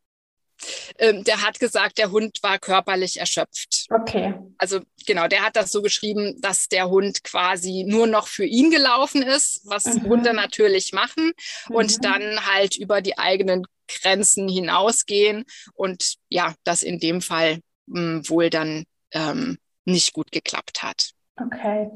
Ähm, 0.99 1.23
der 1.23 1.41
hat 1.41 1.59
gesagt, 1.59 1.97
der 1.97 2.11
Hund 2.11 2.39
war 2.43 2.59
körperlich 2.59 3.19
erschöpft. 3.19 3.87
Okay. 3.89 4.35
Also 4.57 4.81
genau, 5.07 5.27
der 5.27 5.43
hat 5.43 5.55
das 5.55 5.71
so 5.71 5.81
geschrieben, 5.81 6.39
dass 6.41 6.67
der 6.67 6.89
Hund 6.89 7.23
quasi 7.23 7.85
nur 7.87 8.05
noch 8.05 8.27
für 8.27 8.45
ihn 8.45 8.69
gelaufen 8.69 9.23
ist, 9.23 9.61
was 9.65 9.85
mhm. 9.85 10.03
Hunde 10.03 10.33
natürlich 10.33 10.91
machen, 10.93 11.31
mhm. 11.69 11.75
und 11.75 12.05
dann 12.05 12.45
halt 12.45 12.75
über 12.77 13.01
die 13.01 13.17
eigenen 13.17 13.65
Grenzen 13.87 14.47
hinausgehen 14.47 15.45
und 15.73 16.17
ja, 16.27 16.53
das 16.63 16.83
in 16.83 16.99
dem 16.99 17.21
Fall 17.21 17.61
wohl 17.89 18.49
dann 18.49 18.83
ähm, 19.11 19.57
nicht 19.85 20.13
gut 20.13 20.31
geklappt 20.31 20.83
hat. 20.83 21.11
Okay. 21.41 21.89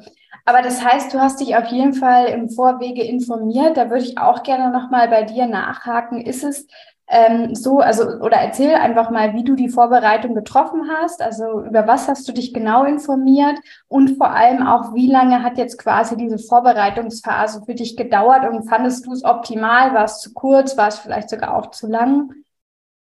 Aber 0.46 0.62
das 0.62 0.84
heißt, 0.84 1.14
du 1.14 1.20
hast 1.20 1.40
dich 1.40 1.56
auf 1.56 1.66
jeden 1.68 1.94
Fall 1.94 2.28
im 2.28 2.50
Vorwege 2.50 3.04
informiert. 3.04 3.78
Da 3.78 3.90
würde 3.90 4.04
ich 4.04 4.18
auch 4.18 4.44
gerne 4.44 4.72
nochmal 4.72 5.10
bei 5.10 5.24
dir 5.24 5.48
nachhaken. 5.48 6.22
Ist 6.22 6.44
es 6.44 6.68
ähm, 7.08 7.54
so, 7.54 7.80
also, 7.80 8.04
oder 8.22 8.38
erzähl 8.38 8.74
einfach 8.74 9.10
mal, 9.10 9.34
wie 9.34 9.44
du 9.44 9.56
die 9.56 9.70
Vorbereitung 9.70 10.34
getroffen 10.36 10.90
hast. 10.90 11.22
Also, 11.22 11.64
über 11.64 11.86
was 11.86 12.08
hast 12.08 12.28
du 12.28 12.32
dich 12.32 12.54
genau 12.54 12.86
informiert? 12.86 13.60
Und 13.88 14.18
vor 14.18 14.32
allem 14.32 14.66
auch, 14.66 14.94
wie 14.94 15.12
lange 15.12 15.44
hat 15.44 15.58
jetzt 15.58 15.78
quasi 15.78 16.16
diese 16.16 16.40
Vorbereitungsphase 16.40 17.64
für 17.66 17.76
dich 17.76 17.98
gedauert? 17.98 18.46
Und 18.50 18.70
fandest 18.70 19.06
du 19.06 19.12
es 19.12 19.24
optimal? 19.24 19.94
War 19.94 20.06
es 20.06 20.20
zu 20.22 20.34
kurz? 20.34 20.78
War 20.78 20.88
es 20.88 21.00
vielleicht 21.00 21.30
sogar 21.30 21.56
auch 21.56 21.72
zu 21.72 21.88
lang? 21.88 22.32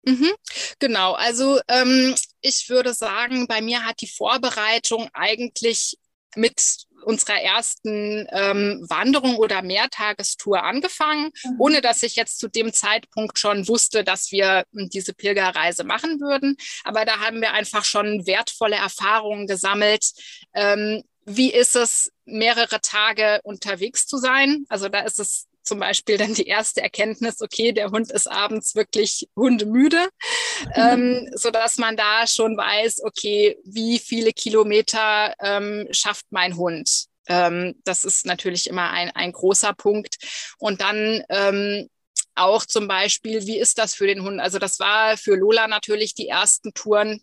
Mhm, 0.04 0.32
genau, 0.78 1.12
also 1.12 1.60
ähm, 1.68 2.14
ich 2.40 2.68
würde 2.68 2.92
sagen, 2.92 3.46
bei 3.46 3.62
mir 3.62 3.84
hat 3.84 4.00
die 4.00 4.08
Vorbereitung 4.08 5.08
eigentlich 5.14 5.98
mit 6.36 6.86
unserer 7.04 7.40
ersten 7.40 8.26
ähm, 8.30 8.84
Wanderung 8.88 9.36
oder 9.36 9.62
Mehrtagestour 9.62 10.62
angefangen, 10.62 11.30
mhm. 11.44 11.56
ohne 11.58 11.80
dass 11.80 12.02
ich 12.02 12.16
jetzt 12.16 12.38
zu 12.38 12.48
dem 12.48 12.72
Zeitpunkt 12.72 13.38
schon 13.38 13.68
wusste, 13.68 14.04
dass 14.04 14.32
wir 14.32 14.64
hm, 14.72 14.88
diese 14.90 15.14
Pilgerreise 15.14 15.84
machen 15.84 16.20
würden. 16.20 16.56
Aber 16.82 17.04
da 17.04 17.20
haben 17.20 17.40
wir 17.40 17.52
einfach 17.52 17.84
schon 17.84 18.26
wertvolle 18.26 18.76
Erfahrungen 18.76 19.46
gesammelt. 19.46 20.12
Ähm, 20.54 21.02
wie 21.26 21.52
ist 21.52 21.76
es, 21.76 22.10
mehrere 22.26 22.80
Tage 22.80 23.40
unterwegs 23.44 24.06
zu 24.06 24.16
sein? 24.16 24.64
Also 24.68 24.88
da 24.88 25.00
ist 25.00 25.20
es 25.20 25.46
zum 25.64 25.80
Beispiel 25.80 26.18
dann 26.18 26.34
die 26.34 26.46
erste 26.46 26.82
Erkenntnis, 26.82 27.40
okay, 27.40 27.72
der 27.72 27.90
Hund 27.90 28.10
ist 28.10 28.30
abends 28.30 28.74
wirklich 28.74 29.28
hundemüde, 29.36 30.08
ähm, 30.74 31.28
so 31.34 31.50
dass 31.50 31.78
man 31.78 31.96
da 31.96 32.26
schon 32.26 32.56
weiß, 32.56 33.02
okay, 33.04 33.56
wie 33.64 33.98
viele 33.98 34.32
Kilometer 34.32 35.34
ähm, 35.40 35.88
schafft 35.90 36.26
mein 36.30 36.56
Hund? 36.56 37.06
Ähm, 37.26 37.74
das 37.84 38.04
ist 38.04 38.26
natürlich 38.26 38.68
immer 38.68 38.90
ein, 38.90 39.10
ein 39.10 39.32
großer 39.32 39.72
Punkt. 39.72 40.16
Und 40.58 40.80
dann 40.80 41.24
ähm, 41.30 41.88
auch 42.34 42.64
zum 42.66 42.88
Beispiel, 42.88 43.46
wie 43.46 43.58
ist 43.58 43.78
das 43.78 43.94
für 43.94 44.06
den 44.06 44.22
Hund? 44.22 44.40
Also 44.40 44.58
das 44.58 44.78
war 44.80 45.16
für 45.16 45.36
Lola 45.36 45.68
natürlich 45.68 46.14
die 46.14 46.28
ersten 46.28 46.74
Touren 46.74 47.22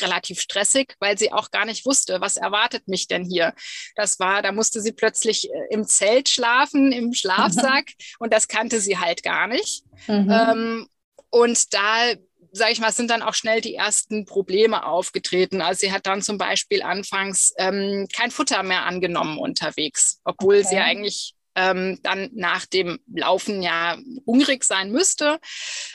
relativ 0.00 0.40
stressig, 0.40 0.94
weil 1.00 1.18
sie 1.18 1.32
auch 1.32 1.50
gar 1.50 1.64
nicht 1.64 1.84
wusste, 1.84 2.20
was 2.20 2.36
erwartet 2.36 2.88
mich 2.88 3.08
denn 3.08 3.24
hier. 3.24 3.54
Das 3.96 4.18
war, 4.18 4.42
da 4.42 4.52
musste 4.52 4.80
sie 4.80 4.92
plötzlich 4.92 5.50
äh, 5.50 5.66
im 5.70 5.86
Zelt 5.86 6.28
schlafen, 6.28 6.92
im 6.92 7.12
Schlafsack 7.12 7.92
und 8.18 8.32
das 8.32 8.48
kannte 8.48 8.80
sie 8.80 8.98
halt 8.98 9.22
gar 9.22 9.46
nicht. 9.46 9.84
Mhm. 10.06 10.30
Ähm, 10.30 10.88
und 11.30 11.74
da 11.74 12.14
sage 12.52 12.72
ich 12.72 12.80
mal, 12.80 12.92
sind 12.92 13.10
dann 13.10 13.22
auch 13.22 13.34
schnell 13.34 13.62
die 13.62 13.74
ersten 13.74 14.26
Probleme 14.26 14.84
aufgetreten. 14.84 15.62
Also 15.62 15.80
sie 15.80 15.92
hat 15.92 16.06
dann 16.06 16.20
zum 16.20 16.36
Beispiel 16.36 16.82
anfangs 16.82 17.54
ähm, 17.56 18.06
kein 18.14 18.30
Futter 18.30 18.62
mehr 18.62 18.84
angenommen 18.84 19.38
unterwegs, 19.38 20.20
obwohl 20.24 20.56
okay. 20.56 20.66
sie 20.68 20.76
eigentlich 20.76 21.34
ähm, 21.54 21.98
dann 22.02 22.30
nach 22.34 22.66
dem 22.66 22.98
Laufen 23.14 23.62
ja 23.62 23.98
hungrig 24.26 24.64
sein 24.64 24.90
müsste. 24.90 25.38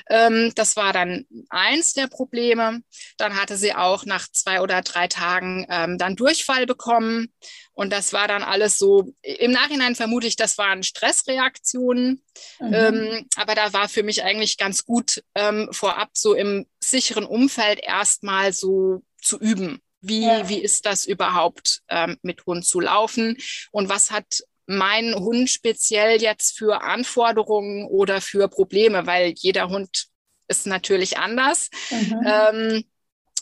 Ähm, 0.09 0.51
das 0.55 0.75
war 0.75 0.93
dann 0.93 1.25
eins 1.49 1.93
der 1.93 2.07
Probleme. 2.07 2.81
Dann 3.17 3.35
hatte 3.35 3.57
sie 3.57 3.73
auch 3.73 4.05
nach 4.05 4.27
zwei 4.31 4.61
oder 4.61 4.81
drei 4.81 5.07
Tagen 5.07 5.65
ähm, 5.69 5.97
dann 5.97 6.15
Durchfall 6.15 6.65
bekommen. 6.65 7.33
Und 7.73 7.91
das 7.91 8.11
war 8.13 8.27
dann 8.27 8.41
alles 8.41 8.77
so, 8.77 9.13
im 9.21 9.51
Nachhinein 9.51 9.95
vermute 9.95 10.27
ich, 10.27 10.35
das 10.35 10.57
waren 10.57 10.83
Stressreaktionen. 10.83 12.23
Mhm. 12.59 12.73
Ähm, 12.73 13.27
aber 13.35 13.55
da 13.55 13.71
war 13.73 13.87
für 13.87 14.03
mich 14.03 14.23
eigentlich 14.23 14.57
ganz 14.57 14.85
gut 14.85 15.23
ähm, 15.35 15.69
vorab 15.71 16.09
so 16.13 16.33
im 16.33 16.65
sicheren 16.83 17.25
Umfeld 17.25 17.79
erstmal 17.81 18.53
so 18.53 19.03
zu 19.21 19.39
üben. 19.39 19.79
Wie, 20.01 20.23
ja. 20.23 20.47
wie 20.47 20.59
ist 20.59 20.85
das 20.85 21.05
überhaupt 21.05 21.81
ähm, 21.89 22.17
mit 22.21 22.45
Hund 22.45 22.65
zu 22.65 22.79
laufen? 22.79 23.37
Und 23.71 23.89
was 23.89 24.11
hat 24.11 24.25
mein 24.67 25.15
Hund 25.15 25.49
speziell 25.49 26.21
jetzt 26.21 26.57
für 26.57 26.81
Anforderungen 26.83 27.87
oder 27.87 28.21
für 28.21 28.47
Probleme, 28.49 29.07
weil 29.07 29.33
jeder 29.37 29.69
Hund 29.69 30.07
ist 30.47 30.67
natürlich 30.67 31.17
anders. 31.17 31.69
Mhm. 31.89 32.25
Ähm, 32.25 32.83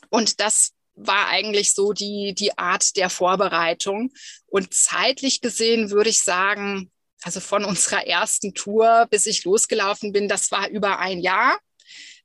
und 0.10 0.40
das 0.40 0.72
war 0.94 1.28
eigentlich 1.28 1.74
so 1.74 1.94
die, 1.94 2.34
die 2.38 2.58
Art 2.58 2.96
der 2.96 3.10
Vorbereitung. 3.10 4.14
Und 4.46 4.74
zeitlich 4.74 5.42
gesehen 5.42 5.92
würde 5.92 6.10
ich 6.10 6.22
sagen, 6.22 6.92
also 7.24 7.40
von 7.40 7.66
unserer 7.66 8.06
ersten 8.06 8.54
Tour, 8.54 9.08
bis 9.10 9.26
ich 9.26 9.44
losgelaufen 9.44 10.14
bin, 10.14 10.28
das 10.28 10.52
war 10.52 10.70
über 10.70 11.00
ein 11.00 11.20
Jahr. 11.20 11.60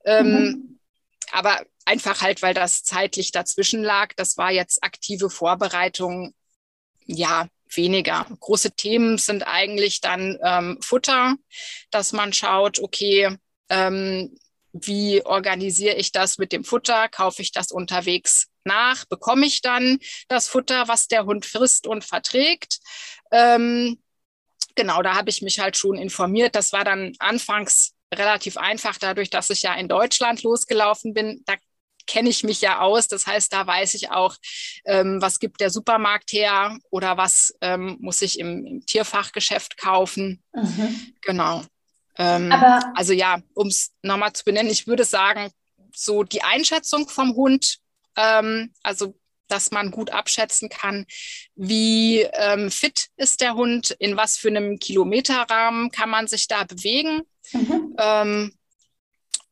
Ähm, 0.04 0.32
mhm. 0.32 0.78
Aber 1.32 1.64
einfach 1.84 2.20
halt, 2.20 2.42
weil 2.42 2.54
das 2.54 2.82
zeitlich 2.82 3.32
dazwischen 3.32 3.82
lag. 3.82 4.12
Das 4.16 4.36
war 4.36 4.52
jetzt 4.52 4.82
aktive 4.84 5.30
Vorbereitung, 5.30 6.34
ja, 7.06 7.48
weniger. 7.76 8.26
Große 8.40 8.72
Themen 8.72 9.18
sind 9.18 9.42
eigentlich 9.42 10.00
dann 10.00 10.38
ähm, 10.42 10.78
Futter, 10.82 11.34
dass 11.90 12.12
man 12.12 12.32
schaut, 12.32 12.78
okay, 12.78 13.36
ähm, 13.68 14.36
wie 14.72 15.24
organisiere 15.24 15.96
ich 15.96 16.12
das 16.12 16.38
mit 16.38 16.52
dem 16.52 16.64
Futter? 16.64 17.08
Kaufe 17.08 17.42
ich 17.42 17.52
das 17.52 17.72
unterwegs 17.72 18.48
nach? 18.64 19.04
Bekomme 19.06 19.46
ich 19.46 19.62
dann 19.62 19.98
das 20.28 20.48
Futter, 20.48 20.88
was 20.88 21.08
der 21.08 21.24
Hund 21.24 21.46
frisst 21.46 21.86
und 21.86 22.04
verträgt? 22.04 22.78
Ähm, 23.32 24.00
genau, 24.74 25.02
da 25.02 25.14
habe 25.14 25.30
ich 25.30 25.42
mich 25.42 25.58
halt 25.58 25.76
schon 25.76 25.96
informiert. 25.96 26.54
Das 26.54 26.72
war 26.72 26.84
dann 26.84 27.14
anfangs 27.18 27.94
relativ 28.14 28.56
einfach, 28.56 28.98
dadurch, 28.98 29.30
dass 29.30 29.50
ich 29.50 29.62
ja 29.62 29.74
in 29.74 29.88
Deutschland 29.88 30.42
losgelaufen 30.42 31.14
bin. 31.14 31.42
Da 31.46 31.54
kenne 32.10 32.28
ich 32.28 32.42
mich 32.42 32.60
ja 32.60 32.80
aus. 32.80 33.06
Das 33.06 33.26
heißt, 33.26 33.52
da 33.52 33.66
weiß 33.66 33.94
ich 33.94 34.10
auch, 34.10 34.36
ähm, 34.84 35.22
was 35.22 35.38
gibt 35.38 35.60
der 35.60 35.70
Supermarkt 35.70 36.32
her 36.32 36.76
oder 36.90 37.16
was 37.16 37.54
ähm, 37.60 37.98
muss 38.00 38.20
ich 38.20 38.40
im, 38.40 38.66
im 38.66 38.86
Tierfachgeschäft 38.86 39.76
kaufen. 39.76 40.42
Mhm. 40.52 41.14
Genau. 41.22 41.62
Ähm, 42.18 42.52
also 42.96 43.12
ja, 43.12 43.40
um 43.54 43.68
es 43.68 43.92
nochmal 44.02 44.32
zu 44.32 44.44
benennen, 44.44 44.72
ich 44.72 44.88
würde 44.88 45.04
sagen, 45.04 45.50
so 45.94 46.24
die 46.24 46.42
Einschätzung 46.42 47.08
vom 47.08 47.36
Hund, 47.36 47.78
ähm, 48.16 48.72
also 48.82 49.14
dass 49.46 49.70
man 49.70 49.90
gut 49.90 50.10
abschätzen 50.10 50.68
kann, 50.68 51.06
wie 51.54 52.20
ähm, 52.20 52.70
fit 52.70 53.08
ist 53.16 53.40
der 53.40 53.54
Hund, 53.54 53.96
in 53.98 54.16
was 54.16 54.36
für 54.36 54.48
einem 54.48 54.78
Kilometerrahmen 54.78 55.90
kann 55.90 56.10
man 56.10 56.26
sich 56.26 56.48
da 56.48 56.64
bewegen. 56.64 57.22
Mhm. 57.52 57.96
Ähm, 57.98 58.54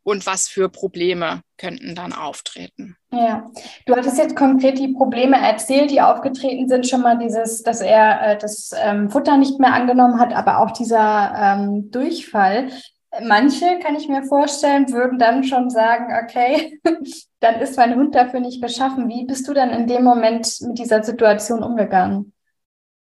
und 0.09 0.25
was 0.27 0.49
für 0.49 0.71
Probleme 0.71 1.43
könnten 1.59 1.95
dann 1.95 2.15
auftreten. 2.15 2.97
Ja, 3.13 3.51
du 3.85 3.95
hattest 3.95 4.17
jetzt 4.17 4.37
konkret 4.37 4.79
die 4.79 4.89
Probleme 4.89 5.37
erzählt, 5.37 5.91
die 5.91 6.01
aufgetreten 6.01 6.67
sind. 6.69 6.89
Schon 6.89 7.03
mal 7.03 7.19
dieses, 7.19 7.63
dass 7.63 7.83
er 7.83 8.23
äh, 8.23 8.39
das 8.39 8.71
ähm, 8.83 9.11
Futter 9.11 9.37
nicht 9.37 9.61
mehr 9.61 9.75
angenommen 9.75 10.19
hat, 10.19 10.33
aber 10.33 10.61
auch 10.61 10.71
dieser 10.71 11.33
ähm, 11.37 11.91
Durchfall. 11.91 12.71
manche, 13.23 13.79
kann 13.81 13.97
ich 13.97 14.09
mir 14.09 14.23
vorstellen, 14.25 14.91
würden 14.93 15.19
dann 15.19 15.45
schon 15.45 15.69
sagen, 15.69 16.07
okay, 16.25 16.81
dann 17.41 17.61
ist 17.61 17.77
mein 17.77 17.95
Hund 17.95 18.15
dafür 18.15 18.41
nicht 18.41 18.63
geschaffen. 18.63 19.09
Wie 19.09 19.27
bist 19.27 19.47
du 19.47 19.53
dann 19.53 19.71
in 19.71 19.87
dem 19.87 20.05
Moment 20.05 20.59
mit 20.63 20.79
dieser 20.79 21.03
Situation 21.03 21.63
umgegangen? 21.63 22.33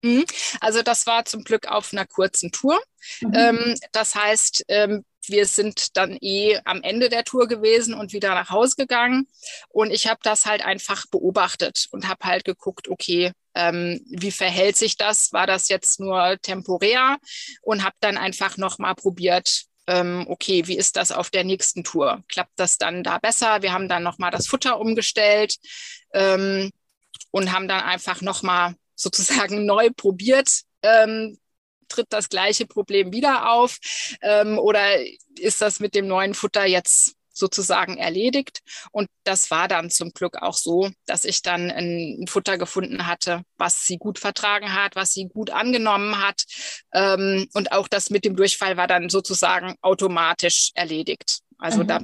Mhm. 0.04 0.25
Also 0.62 0.82
das 0.82 1.06
war 1.06 1.25
zum 1.25 1.44
Glück 1.44 1.68
auf 1.68 1.92
einer 1.92 2.06
kurzen 2.06 2.51
Tour. 2.51 2.80
Mhm. 3.22 3.34
Ähm, 3.36 3.75
das 3.92 4.16
heißt, 4.16 4.66
ähm, 4.68 5.04
wir 5.29 5.46
sind 5.46 5.98
dann 5.98 6.17
eh 6.22 6.60
am 6.65 6.81
Ende 6.81 7.10
der 7.10 7.24
Tour 7.24 7.48
gewesen 7.48 7.93
und 7.93 8.13
wieder 8.13 8.34
nach 8.34 8.50
Hause 8.50 8.75
gegangen. 8.77 9.27
Und 9.69 9.91
ich 9.91 10.07
habe 10.07 10.19
das 10.24 10.46
halt 10.46 10.63
einfach 10.63 11.05
beobachtet 11.07 11.88
und 11.91 12.07
habe 12.07 12.25
halt 12.25 12.46
geguckt, 12.46 12.88
okay, 12.88 13.31
ähm, 13.55 14.01
wie 14.10 14.31
verhält 14.31 14.77
sich 14.77 14.98
das? 14.98 15.34
War 15.34 15.48
das 15.48 15.69
jetzt 15.69 16.00
nur 16.00 16.38
temporär? 16.41 17.17
Und 17.62 17.84
habe 17.84 17.96
dann 18.00 18.17
einfach 18.17 18.57
nochmal 18.57 18.96
probiert, 18.96 19.65
ähm, 19.88 20.25
okay, 20.27 20.67
wie 20.67 20.77
ist 20.77 20.98
das 20.98 21.12
auf 21.12 21.29
der 21.29 21.43
nächsten 21.43 21.84
Tour? 21.84 22.24
Klappt 22.27 22.60
das 22.60 22.77
dann 22.77 23.03
da 23.03 23.17
besser? 23.17 23.62
Wir 23.62 23.74
haben 23.74 23.88
dann 23.88 24.03
nochmal 24.03 24.31
das 24.31 24.48
Futter 24.48 24.79
umgestellt 24.79 25.55
ähm, 26.13 26.72
und 27.31 27.51
haben 27.51 27.67
dann 27.67 27.81
einfach 27.81 28.22
nochmal 28.22 28.75
sozusagen 28.96 29.65
neu 29.65 29.89
probiert, 29.96 30.62
ähm, 30.84 31.38
tritt 31.88 32.08
das 32.10 32.29
gleiche 32.29 32.65
Problem 32.65 33.12
wieder 33.12 33.51
auf? 33.51 33.77
Ähm, 34.22 34.60
oder 34.60 34.82
ist 35.39 35.62
das 35.62 35.79
mit 35.79 35.96
dem 35.96 36.08
neuen 36.08 36.34
Futter 36.34 36.65
jetzt 36.65 37.17
sozusagen 37.38 37.98
erledigt. 37.98 38.62
Und 38.91 39.10
das 39.24 39.51
war 39.51 39.67
dann 39.67 39.89
zum 39.89 40.12
Glück 40.12 40.38
auch 40.38 40.56
so, 40.56 40.89
dass 41.06 41.25
ich 41.25 41.41
dann 41.41 41.72
ein 41.72 42.25
Futter 42.27 42.58
gefunden 42.58 43.08
hatte, 43.08 43.44
was 43.58 43.86
sie 43.86 43.98
gut 43.98 44.20
vertragen 44.20 44.74
hat, 44.74 44.96
was 44.96 45.13
sie 45.13 45.27
gut 45.27 45.51
angenommen 45.51 46.22
hat. 46.22 46.44
Ähm, 46.94 47.48
und 47.53 47.72
auch 47.72 47.88
das 47.88 48.10
mit 48.10 48.25
dem 48.25 48.36
Durchfall 48.36 48.77
war 48.77 48.88
dann 48.88 49.10
sozusagen 49.10 49.75
automatisch 49.82 50.72
erledigt. 50.74 51.39
Also 51.58 51.84
mhm. 51.84 51.88
da, 51.88 52.00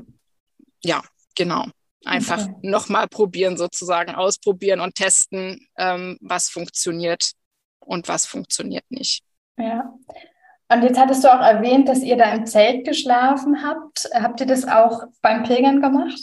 ja, 0.83 1.03
genau. 1.35 1.65
Einfach 2.05 2.43
okay. 2.43 2.55
nochmal 2.63 3.07
probieren, 3.07 3.57
sozusagen 3.57 4.13
ausprobieren 4.13 4.81
und 4.81 4.95
testen, 4.95 5.67
ähm, 5.77 6.17
was 6.21 6.49
funktioniert 6.49 7.31
und 7.79 8.09
was 8.09 8.25
funktioniert 8.25 8.83
nicht. 8.89 9.23
Ja. 9.57 9.93
Und 10.69 10.83
jetzt 10.83 10.99
hattest 10.99 11.23
du 11.23 11.33
auch 11.33 11.41
erwähnt, 11.41 11.87
dass 11.87 11.99
ihr 11.99 12.17
da 12.17 12.33
im 12.33 12.45
Zelt 12.45 12.85
geschlafen 12.85 13.63
habt. 13.63 14.09
Habt 14.13 14.39
ihr 14.39 14.47
das 14.47 14.67
auch 14.67 15.03
beim 15.21 15.43
Pilgern 15.43 15.81
gemacht? 15.81 16.19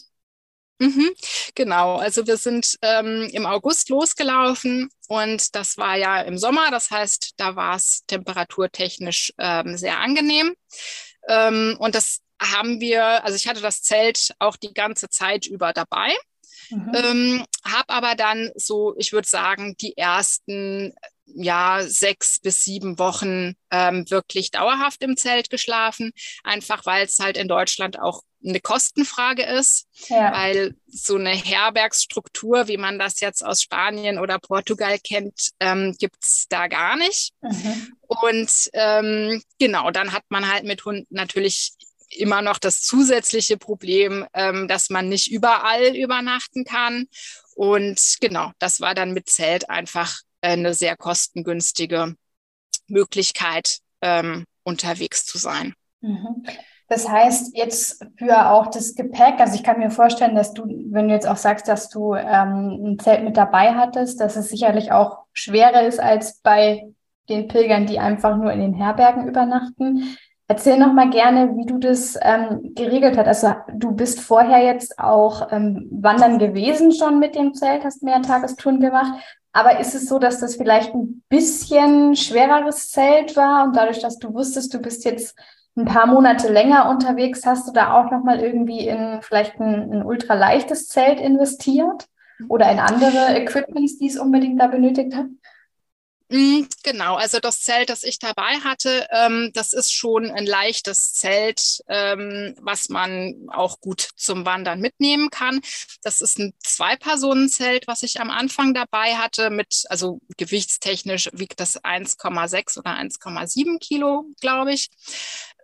Mhm, 0.81 1.11
genau, 1.55 1.97
also 1.97 2.27
wir 2.27 2.39
sind 2.39 2.79
ähm, 2.81 3.29
im 3.33 3.45
August 3.45 3.91
losgelaufen 3.91 4.89
und 5.09 5.55
das 5.55 5.77
war 5.77 5.97
ja 5.97 6.23
im 6.23 6.39
Sommer, 6.39 6.71
das 6.71 6.91
heißt, 6.91 7.35
da 7.37 7.55
war 7.55 7.77
es 7.77 8.03
temperaturtechnisch 8.07 9.35
ähm, 9.37 9.77
sehr 9.77 9.99
angenehm. 9.99 10.55
Ähm, 11.29 11.77
und 11.79 11.95
das 11.95 12.21
haben 12.41 12.81
wir, 12.81 13.23
also 13.23 13.37
ich 13.37 13.47
hatte 13.47 13.61
das 13.61 13.83
Zelt 13.83 14.35
auch 14.39 14.57
die 14.57 14.73
ganze 14.73 15.11
Zeit 15.11 15.45
über 15.45 15.75
dabei. 15.75 16.17
Mhm. 16.71 16.93
Ähm, 16.95 17.47
habe 17.63 17.89
aber 17.91 18.15
dann 18.15 18.51
so, 18.55 18.95
ich 18.97 19.13
würde 19.13 19.29
sagen, 19.29 19.77
die 19.79 19.99
ersten 19.99 20.95
ja, 21.35 21.83
sechs 21.83 22.41
bis 22.41 22.65
sieben 22.65 22.99
Wochen 22.99 23.55
ähm, 23.71 24.09
wirklich 24.11 24.51
dauerhaft 24.51 25.03
im 25.03 25.17
Zelt 25.17 25.51
geschlafen, 25.51 26.13
einfach 26.45 26.87
weil 26.87 27.07
es 27.07 27.19
halt 27.19 27.37
in 27.37 27.49
Deutschland 27.49 27.99
auch 27.99 28.23
eine 28.45 28.61
Kostenfrage 28.61 29.43
ist, 29.43 29.87
ja. 30.09 30.33
weil 30.33 30.75
so 30.87 31.17
eine 31.17 31.31
Herbergsstruktur, 31.31 32.69
wie 32.69 32.79
man 32.79 32.99
das 32.99 33.21
jetzt 33.21 33.45
aus 33.45 33.63
Spanien 33.63 34.19
oder 34.19 34.39
Portugal 34.39 34.99
kennt, 34.99 35.51
ähm, 35.61 35.95
gibt 35.99 36.17
es 36.23 36.47
da 36.49 36.67
gar 36.69 36.97
nicht. 36.97 37.33
Mhm. 37.43 37.93
Und 38.07 38.51
ähm, 38.73 39.43
genau, 39.59 39.91
dann 39.91 40.13
hat 40.13 40.25
man 40.31 40.51
halt 40.51 40.65
mit 40.65 40.85
Hunden 40.85 41.15
natürlich 41.15 41.73
immer 42.17 42.43
noch 42.43 42.59
das 42.59 42.83
zusätzliche 42.83 43.57
Problem, 43.57 44.27
ähm, 44.35 44.69
dass 44.69 44.91
man 44.91 45.09
nicht 45.09 45.31
überall 45.31 45.95
übernachten 45.95 46.65
kann. 46.65 47.07
Und 47.55 48.17
genau, 48.21 48.53
das 48.59 48.81
war 48.81 48.95
dann 48.95 49.13
mit 49.13 49.29
Zelt 49.29 49.71
einfach 49.71 50.21
eine 50.43 50.75
sehr 50.75 50.97
kostengünstige 50.97 52.15
Möglichkeit, 52.87 53.79
ähm, 54.03 54.45
unterwegs 54.63 55.26
zu 55.26 55.39
sein. 55.39 55.75
Mhm. 56.00 56.45
Das 56.89 57.09
heißt, 57.09 57.57
jetzt 57.57 58.05
für 58.17 58.50
auch 58.50 58.67
das 58.67 58.97
Gepäck, 58.97 59.39
also 59.39 59.55
ich 59.55 59.63
kann 59.63 59.79
mir 59.79 59.91
vorstellen, 59.91 60.35
dass 60.35 60.53
du, 60.53 60.65
wenn 60.91 61.07
du 61.07 61.15
jetzt 61.15 61.29
auch 61.29 61.37
sagst, 61.37 61.69
dass 61.69 61.89
du 61.89 62.15
ähm, 62.15 62.81
ein 62.85 62.99
Zelt 62.99 63.23
mit 63.23 63.37
dabei 63.37 63.75
hattest, 63.75 64.21
dass 64.21 64.35
es 64.35 64.49
sicherlich 64.49 64.91
auch 64.91 65.19
schwerer 65.33 65.83
ist 65.83 66.00
als 66.00 66.41
bei 66.41 66.89
den 67.29 67.47
Pilgern, 67.47 67.87
die 67.87 68.00
einfach 68.00 68.37
nur 68.37 68.53
in 68.53 68.59
den 68.59 68.75
Herbergen 68.75 69.29
übernachten. 69.29 70.17
Erzähl 70.49 70.79
noch 70.79 70.93
mal 70.93 71.11
gerne, 71.11 71.57
wie 71.57 71.65
du 71.65 71.79
das 71.79 72.19
ähm, 72.21 72.73
geregelt 72.75 73.17
hast. 73.17 73.29
Also 73.29 73.55
du 73.73 73.93
bist 73.93 74.19
vorher 74.19 74.59
jetzt 74.65 74.99
auch 74.99 75.53
ähm, 75.53 75.89
wandern 75.93 76.41
gewesen 76.41 76.91
schon 76.91 77.21
mit 77.21 77.37
dem 77.37 77.55
Zelt, 77.55 77.85
hast 77.85 78.03
mehr 78.03 78.21
Tagestouren 78.21 78.81
gemacht. 78.81 79.15
Aber 79.52 79.80
ist 79.80 79.95
es 79.95 80.06
so, 80.08 80.19
dass 80.19 80.39
das 80.39 80.56
vielleicht 80.56 80.95
ein 80.95 81.23
bisschen 81.28 82.15
schwereres 82.15 82.91
Zelt 82.91 83.36
war 83.36 83.65
und 83.65 83.76
dadurch, 83.76 84.00
dass 84.00 84.19
du 84.19 84.32
wusstest, 84.32 84.73
du 84.73 84.78
bist 84.78 85.04
jetzt 85.04 85.36
ein 85.76 85.84
paar 85.84 86.06
Monate 86.06 86.52
länger 86.52 86.89
unterwegs, 86.89 87.45
hast 87.47 87.67
du 87.67 87.73
da 87.73 87.95
auch 87.95 88.10
nochmal 88.10 88.41
irgendwie 88.41 88.86
in 88.86 89.21
vielleicht 89.23 89.58
ein, 89.60 89.93
ein 89.93 90.04
ultra 90.04 90.34
leichtes 90.34 90.89
Zelt 90.89 91.21
investiert 91.21 92.06
oder 92.49 92.71
in 92.71 92.78
andere 92.78 93.34
Equipments, 93.36 93.99
die 93.99 94.08
es 94.08 94.19
unbedingt 94.19 94.60
da 94.60 94.69
benötigt 94.69 95.15
hat? 95.15 95.26
Mm, 96.32 96.66
genau, 96.84 97.16
also 97.16 97.40
das 97.40 97.60
Zelt, 97.60 97.90
das 97.90 98.04
ich 98.04 98.21
dabei 98.21 98.60
hatte, 98.60 99.08
ähm, 99.10 99.50
das 99.52 99.73
ist 99.73 99.93
schon 99.93 100.30
ein 100.30 100.47
leichtes 100.47 101.12
Zelt, 101.12 101.82
ähm, 101.88 102.54
was 102.60 102.88
man 102.88 103.49
auch 103.49 103.80
gut 103.80 104.10
zum 104.16 104.47
Wandern 104.47 104.80
mitnehmen 104.80 105.30
kann. 105.30 105.60
Das 106.04 106.21
ist 106.21 106.38
ein 106.38 106.54
Zwei-Personen-Zelt, 106.62 107.88
was 107.88 108.04
ich 108.04 108.21
am 108.21 108.30
Anfang 108.30 108.75
dabei 108.75 109.16
hatte. 109.16 109.50
Mit, 109.50 109.82
also 109.88 110.21
gewichtstechnisch 110.36 111.30
wiegt 111.32 111.58
das 111.58 111.82
1,6 111.82 112.78
oder 112.78 112.93
1,7 112.93 113.80
Kilo, 113.80 114.26
glaube 114.40 114.73
ich. 114.73 114.88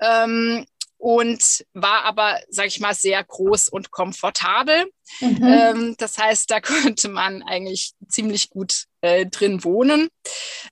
Ähm, 0.00 0.66
und 0.98 1.64
war 1.74 2.04
aber, 2.04 2.40
sage 2.48 2.68
ich 2.68 2.80
mal, 2.80 2.94
sehr 2.94 3.22
groß 3.22 3.68
und 3.68 3.90
komfortabel. 3.92 4.86
Mhm. 5.20 5.44
Ähm, 5.44 5.94
das 5.98 6.18
heißt, 6.18 6.50
da 6.50 6.60
konnte 6.60 7.08
man 7.08 7.42
eigentlich 7.42 7.92
ziemlich 8.08 8.50
gut 8.50 8.86
äh, 9.06 9.26
drin 9.26 9.64
wohnen. 9.64 10.08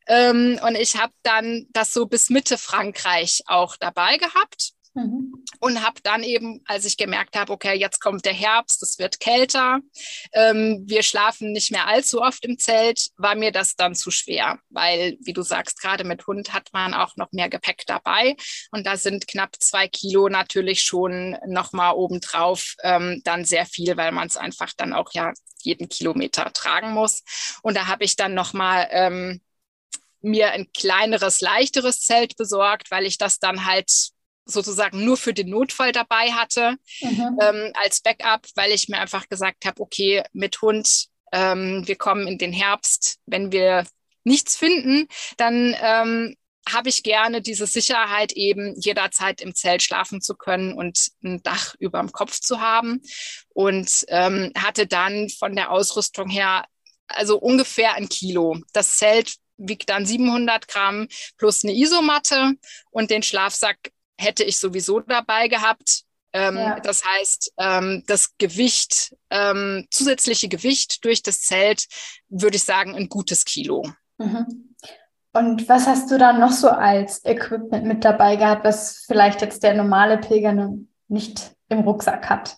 Ähm, 0.07 0.61
und 0.67 0.77
ich 0.77 0.97
habe 0.97 1.13
dann 1.23 1.67
das 1.71 1.93
so 1.93 2.07
bis 2.07 2.31
Mitte 2.31 2.59
Frankreich 2.59 3.43
auch 3.47 3.77
dabei 3.77 4.19
gehabt. 4.19 4.75
Mhm. 4.95 5.45
Und 5.59 5.85
habe 5.85 6.01
dann 6.05 6.23
eben, 6.23 6.61
als 6.67 6.85
ich 6.85 6.97
gemerkt 6.97 7.37
habe, 7.37 7.53
okay, 7.53 7.75
jetzt 7.75 8.01
kommt 8.01 8.25
der 8.25 8.33
Herbst, 8.33 8.81
es 8.83 8.99
wird 8.99 9.19
kälter, 9.19 9.81
ähm, 10.33 10.85
wir 10.87 11.03
schlafen 11.03 11.51
nicht 11.51 11.73
mehr 11.73 11.89
allzu 11.89 12.23
oft 12.23 12.45
im 12.45 12.59
Zelt, 12.59 13.09
war 13.17 13.35
mir 13.35 13.51
das 13.51 13.75
dann 13.75 13.97
zu 13.97 14.13
schwer, 14.13 14.61
weil, 14.69 15.17
wie 15.21 15.33
du 15.33 15.43
sagst, 15.43 15.81
gerade 15.81 16.05
mit 16.05 16.25
Hund 16.29 16.53
hat 16.53 16.69
man 16.73 16.95
auch 16.95 17.17
noch 17.17 17.33
mehr 17.33 17.49
Gepäck 17.49 17.83
dabei 17.87 18.37
und 18.71 18.87
da 18.87 18.97
sind 18.97 19.27
knapp 19.27 19.57
zwei 19.59 19.89
Kilo 19.89 20.29
natürlich 20.29 20.83
schon 20.83 21.37
nochmal 21.47 21.95
obendrauf 21.95 22.77
ähm, 22.85 23.21
dann 23.25 23.45
sehr 23.45 23.67
viel, 23.67 23.97
weil 23.97 24.13
man 24.13 24.29
es 24.29 24.37
einfach 24.37 24.73
dann 24.77 24.93
auch 24.93 25.11
ja 25.13 25.33
jeden 25.65 25.89
Kilometer 25.89 26.53
tragen 26.53 26.93
muss. 26.93 27.23
Und 27.63 27.77
da 27.77 27.87
habe 27.87 28.05
ich 28.05 28.17
dann 28.17 28.35
nochmal 28.35 28.89
ähm, 28.91 29.41
mir 30.21 30.53
ein 30.53 30.73
kleineres, 30.73 31.41
leichteres 31.41 32.01
Zelt 32.01 32.37
besorgt, 32.37 32.91
weil 32.91 33.05
ich 33.05 33.19
das 33.19 33.39
dann 33.39 33.67
halt 33.67 33.91
sozusagen 34.47 35.05
nur 35.05 35.17
für 35.17 35.33
den 35.33 35.51
Notfall 35.51 35.93
dabei 35.93 36.33
hatte 36.33 36.77
mhm. 37.01 37.39
ähm, 37.41 37.73
als 37.75 38.01
Backup, 38.01 38.47
weil 38.55 38.73
ich 38.73 38.89
mir 38.89 38.99
einfach 38.99 39.29
gesagt 39.29 39.65
habe, 39.65 39.81
okay, 39.81 40.23
mit 40.33 40.61
Hund, 40.61 41.07
ähm, 41.33 41.87
wir 41.87 41.97
kommen 41.97 42.27
in 42.27 42.39
den 42.39 42.53
Herbst, 42.53 43.19
wenn 43.27 43.53
wir 43.53 43.87
nichts 44.23 44.57
finden, 44.57 45.09
dann 45.37 45.77
ähm, 45.81 46.37
habe 46.69 46.89
ich 46.89 47.03
gerne 47.03 47.43
diese 47.43 47.67
Sicherheit, 47.67 48.33
eben 48.33 48.75
jederzeit 48.81 49.41
im 49.41 49.55
Zelt 49.55 49.83
schlafen 49.83 50.21
zu 50.21 50.35
können 50.35 50.73
und 50.73 51.11
ein 51.23 51.43
Dach 51.43 51.75
über 51.79 52.01
dem 52.01 52.13
Kopf 52.13 52.41
zu 52.41 52.61
haben. 52.61 53.03
Und 53.51 54.05
ähm, 54.09 54.53
hatte 54.57 54.87
dann 54.87 55.29
von 55.29 55.55
der 55.55 55.71
Ausrüstung 55.71 56.29
her 56.29 56.65
also 57.07 57.39
ungefähr 57.39 57.95
ein 57.95 58.09
Kilo. 58.09 58.59
Das 58.73 58.97
Zelt 58.97 59.35
wiegt 59.57 59.89
dann 59.91 60.07
700 60.07 60.69
Gramm 60.69 61.09
plus 61.37 61.65
eine 61.65 61.75
Isomatte 61.75 62.55
und 62.91 63.11
den 63.11 63.23
Schlafsack 63.23 63.79
hätte 64.19 64.45
ich 64.45 64.59
sowieso 64.59 65.01
dabei 65.01 65.49
gehabt. 65.49 66.03
Ähm, 66.33 66.57
ja. 66.57 66.81
Das 66.81 67.05
heißt, 67.05 67.53
ähm, 67.59 68.03
das 68.07 68.37
Gewicht, 68.39 69.15
ähm, 69.31 69.87
zusätzliche 69.91 70.49
Gewicht 70.49 71.05
durch 71.05 71.23
das 71.23 71.43
Zelt, 71.43 71.87
würde 72.29 72.57
ich 72.57 72.65
sagen, 72.65 72.95
ein 72.95 73.09
gutes 73.09 73.45
Kilo. 73.45 73.89
Mhm. 74.19 74.74
Und 75.35 75.69
was 75.69 75.87
hast 75.87 76.11
du 76.13 76.19
dann 76.19 76.39
noch 76.39 76.53
so 76.53 76.69
als 76.69 77.25
Equipment 77.25 77.85
mit 77.85 78.05
dabei 78.05 78.37
gehabt, 78.37 78.65
was 78.65 79.05
vielleicht 79.07 79.43
jetzt 79.43 79.65
der 79.65 79.75
normale 79.75 80.19
Pilger 80.19 80.73
nicht 81.09 81.51
im 81.69 81.81
Rucksack 81.81 82.31
hat? 82.31 82.57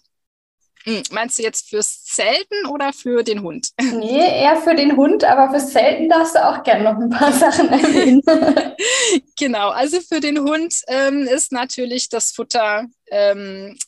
Hm, 0.84 1.02
meinst 1.10 1.38
du 1.38 1.42
jetzt 1.42 1.70
fürs 1.70 2.04
Zelten 2.04 2.66
oder 2.66 2.92
für 2.92 3.24
den 3.24 3.42
Hund? 3.42 3.70
Nee, 3.80 4.42
eher 4.42 4.56
für 4.56 4.74
den 4.74 4.94
Hund, 4.96 5.24
aber 5.24 5.50
fürs 5.50 5.72
Zelten 5.72 6.10
darfst 6.10 6.34
du 6.34 6.46
auch 6.46 6.62
gerne 6.62 6.84
noch 6.84 7.00
ein 7.00 7.08
paar 7.08 7.32
Sachen 7.52 7.70
erwähnen. 7.70 8.22
genau, 9.38 9.70
also 9.70 9.98
für 10.02 10.20
den 10.20 10.38
Hund 10.38 10.74
ähm, 10.88 11.22
ist 11.22 11.52
natürlich 11.52 12.10
das 12.10 12.32
Futter 12.32 12.84
ähm, 13.10 13.78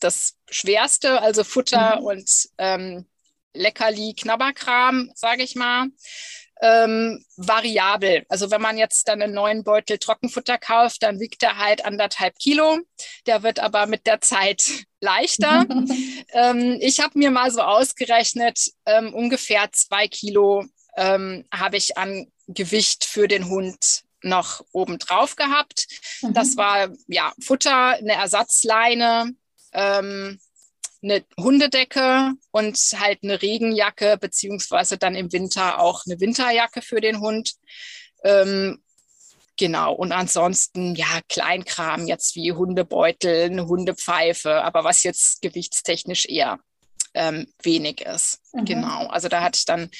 das 0.00 0.34
Schwerste, 0.48 1.20
also 1.20 1.44
Futter 1.44 2.00
mhm. 2.00 2.06
und 2.06 2.48
ähm, 2.56 3.06
Leckerli, 3.52 4.14
Knabberkram, 4.14 5.10
sage 5.14 5.42
ich 5.42 5.56
mal 5.56 5.88
ähm, 6.62 7.24
variabel. 7.36 8.24
Also 8.28 8.50
wenn 8.50 8.60
man 8.60 8.76
jetzt 8.76 9.08
dann 9.08 9.22
einen 9.22 9.34
neuen 9.34 9.64
Beutel 9.64 9.98
Trockenfutter 9.98 10.58
kauft, 10.58 11.02
dann 11.02 11.18
wiegt 11.18 11.42
er 11.42 11.56
halt 11.56 11.84
anderthalb 11.84 12.38
Kilo. 12.38 12.78
Der 13.26 13.42
wird 13.42 13.58
aber 13.60 13.86
mit 13.86 14.06
der 14.06 14.20
Zeit 14.20 14.84
leichter. 15.00 15.66
ähm, 16.32 16.78
ich 16.80 17.00
habe 17.00 17.18
mir 17.18 17.30
mal 17.30 17.50
so 17.50 17.62
ausgerechnet, 17.62 18.70
ähm, 18.86 19.14
ungefähr 19.14 19.70
zwei 19.72 20.08
Kilo 20.08 20.64
ähm, 20.96 21.44
habe 21.52 21.76
ich 21.76 21.96
an 21.96 22.26
Gewicht 22.46 23.04
für 23.04 23.28
den 23.28 23.48
Hund 23.48 24.02
noch 24.22 24.60
obendrauf 24.72 25.36
gehabt. 25.36 25.86
Mhm. 26.20 26.34
Das 26.34 26.56
war 26.56 26.90
ja 27.06 27.32
Futter, 27.42 27.96
eine 27.96 28.12
Ersatzleine, 28.12 29.32
ähm, 29.72 30.38
eine 31.02 31.24
Hundedecke 31.38 32.32
und 32.50 32.76
halt 32.98 33.20
eine 33.22 33.40
Regenjacke, 33.40 34.18
beziehungsweise 34.20 34.98
dann 34.98 35.14
im 35.14 35.32
Winter 35.32 35.80
auch 35.80 36.02
eine 36.06 36.20
Winterjacke 36.20 36.82
für 36.82 37.00
den 37.00 37.20
Hund. 37.20 37.54
Ähm, 38.22 38.82
genau, 39.56 39.94
und 39.94 40.12
ansonsten 40.12 40.94
ja 40.94 41.20
Kleinkram 41.28 42.06
jetzt 42.06 42.36
wie 42.36 42.52
Hundebeutel, 42.52 43.44
eine 43.44 43.66
Hundepfeife, 43.66 44.62
aber 44.62 44.84
was 44.84 45.02
jetzt 45.02 45.40
gewichtstechnisch 45.42 46.26
eher 46.26 46.58
ähm, 47.14 47.46
wenig 47.62 48.02
ist. 48.02 48.38
Mhm. 48.52 48.64
Genau, 48.64 49.06
also 49.06 49.28
da 49.28 49.42
hatte 49.42 49.58
ich 49.58 49.64
dann 49.64 49.90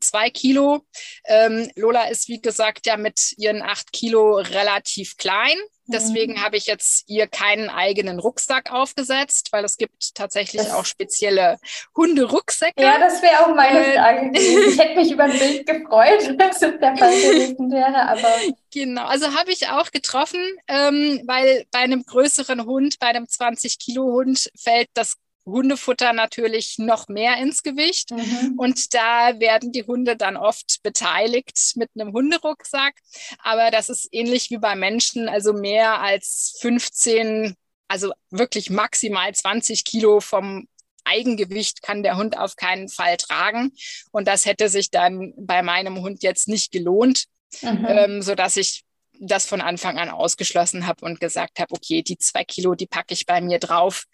zwei 0.00 0.30
Kilo. 0.30 0.84
Ähm, 1.24 1.70
Lola 1.74 2.04
ist, 2.04 2.28
wie 2.28 2.40
gesagt, 2.40 2.86
ja 2.86 2.96
mit 2.96 3.34
ihren 3.38 3.62
acht 3.62 3.92
Kilo 3.92 4.36
relativ 4.36 5.16
klein. 5.16 5.56
Deswegen 5.92 6.34
mhm. 6.34 6.42
habe 6.42 6.56
ich 6.56 6.66
jetzt 6.66 7.04
ihr 7.08 7.26
keinen 7.26 7.68
eigenen 7.68 8.18
Rucksack 8.18 8.72
aufgesetzt, 8.72 9.48
weil 9.52 9.64
es 9.64 9.76
gibt 9.76 10.14
tatsächlich 10.14 10.62
das 10.62 10.72
auch 10.72 10.84
spezielle 10.84 11.58
Hunderucksäcke. 11.96 12.82
Ja, 12.82 12.98
das 12.98 13.22
wäre 13.22 13.44
auch 13.44 13.54
meine 13.54 13.84
äh, 13.84 13.98
Frage. 13.98 14.38
Ich 14.38 14.78
hätte 14.78 14.96
mich 14.96 15.10
über 15.10 15.24
ein 15.24 15.38
Bild 15.38 15.66
gefreut, 15.66 16.34
wenn 16.38 16.50
es 16.50 16.58
der 16.58 16.96
Fall 16.96 17.20
gewesen 17.20 17.70
wäre, 17.70 18.08
aber. 18.08 18.28
Genau, 18.72 19.06
also 19.06 19.34
habe 19.34 19.50
ich 19.50 19.68
auch 19.68 19.90
getroffen, 19.90 20.40
ähm, 20.68 21.22
weil 21.26 21.64
bei 21.72 21.80
einem 21.80 22.04
größeren 22.04 22.64
Hund, 22.66 22.98
bei 23.00 23.08
einem 23.08 23.24
20-Kilo-Hund, 23.24 24.50
fällt 24.56 24.88
das 24.94 25.16
Hundefutter 25.50 26.12
natürlich 26.12 26.76
noch 26.78 27.08
mehr 27.08 27.36
ins 27.38 27.62
Gewicht. 27.62 28.10
Mhm. 28.10 28.54
Und 28.56 28.94
da 28.94 29.38
werden 29.38 29.72
die 29.72 29.84
Hunde 29.84 30.16
dann 30.16 30.36
oft 30.36 30.82
beteiligt 30.82 31.72
mit 31.76 31.90
einem 31.94 32.12
Hunderucksack. 32.12 32.94
Aber 33.38 33.70
das 33.70 33.88
ist 33.88 34.08
ähnlich 34.12 34.50
wie 34.50 34.58
bei 34.58 34.74
Menschen, 34.74 35.28
also 35.28 35.52
mehr 35.52 36.00
als 36.00 36.56
15, 36.60 37.54
also 37.88 38.12
wirklich 38.30 38.70
maximal 38.70 39.34
20 39.34 39.84
Kilo 39.84 40.20
vom 40.20 40.66
Eigengewicht 41.04 41.82
kann 41.82 42.02
der 42.02 42.16
Hund 42.16 42.38
auf 42.38 42.56
keinen 42.56 42.88
Fall 42.88 43.16
tragen. 43.16 43.72
Und 44.12 44.28
das 44.28 44.46
hätte 44.46 44.68
sich 44.68 44.90
dann 44.90 45.32
bei 45.36 45.62
meinem 45.62 46.00
Hund 46.00 46.22
jetzt 46.22 46.48
nicht 46.48 46.72
gelohnt, 46.72 47.24
mhm. 47.62 47.86
ähm, 47.88 48.22
sodass 48.22 48.56
ich 48.56 48.84
das 49.20 49.44
von 49.44 49.60
Anfang 49.60 49.98
an 49.98 50.08
ausgeschlossen 50.08 50.86
habe 50.86 51.04
und 51.04 51.20
gesagt 51.20 51.60
habe, 51.60 51.74
okay, 51.74 52.02
die 52.02 52.16
zwei 52.18 52.44
Kilo, 52.44 52.74
die 52.74 52.86
packe 52.86 53.12
ich 53.12 53.26
bei 53.26 53.40
mir 53.40 53.58
drauf. 53.58 54.04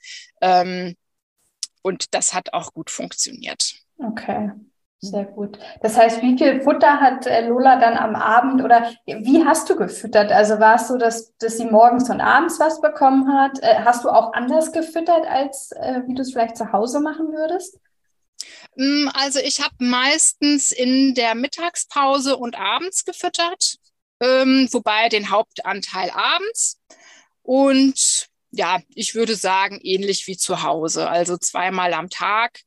Ähm, 0.41 0.97
und 1.87 2.15
das 2.15 2.35
hat 2.35 2.53
auch 2.53 2.73
gut 2.73 2.91
funktioniert. 2.91 3.77
Okay. 3.99 4.51
Sehr 4.99 5.25
gut. 5.25 5.59
Das 5.83 5.97
heißt, 5.97 6.21
wie 6.23 6.37
viel 6.37 6.63
Futter 6.63 7.01
hat 7.01 7.27
äh, 7.27 7.47
Lola 7.47 7.79
dann 7.79 7.97
am 7.97 8.17
Abend 8.17 8.65
oder 8.65 8.93
wie 9.05 9.45
hast 9.45 9.71
du 9.71 9.77
gefüttert? 9.77 10.33
Also 10.33 10.59
war 10.59 10.77
es 10.77 10.89
so, 10.89 10.97
dass, 10.97 11.37
dass 11.37 11.59
sie 11.59 11.67
morgens 11.67 12.11
und 12.11 12.21
abends 12.21 12.59
was 12.59 12.81
bekommen 12.81 13.33
hat? 13.33 13.63
Äh, 13.63 13.85
hast 13.85 14.05
du 14.05 14.09
auch 14.09 14.33
anders 14.33 14.73
gefüttert, 14.73 15.27
als 15.27 15.71
äh, 15.73 16.01
wie 16.07 16.15
du 16.15 16.23
es 16.23 16.33
vielleicht 16.33 16.57
zu 16.57 16.73
Hause 16.73 17.01
machen 17.01 17.29
würdest? 17.29 17.79
Mm, 18.75 19.09
also 19.15 19.39
ich 19.39 19.61
habe 19.61 19.75
meistens 19.79 20.73
in 20.73 21.15
der 21.15 21.35
Mittagspause 21.35 22.37
und 22.37 22.59
abends 22.59 23.05
gefüttert, 23.05 23.77
ähm, 24.21 24.67
wobei 24.73 25.09
den 25.09 25.31
Hauptanteil 25.31 26.11
abends. 26.11 26.81
Und 27.43 28.29
ja, 28.51 28.81
ich 28.95 29.15
würde 29.15 29.37
sagen, 29.37 29.81
ähnlich 29.83 30.27
wie 30.27 30.37
zu 30.37 30.63
Hause, 30.63 31.09
also 31.09 31.37
zweimal 31.37 31.93
am 31.95 32.11
Tag. 32.11 32.61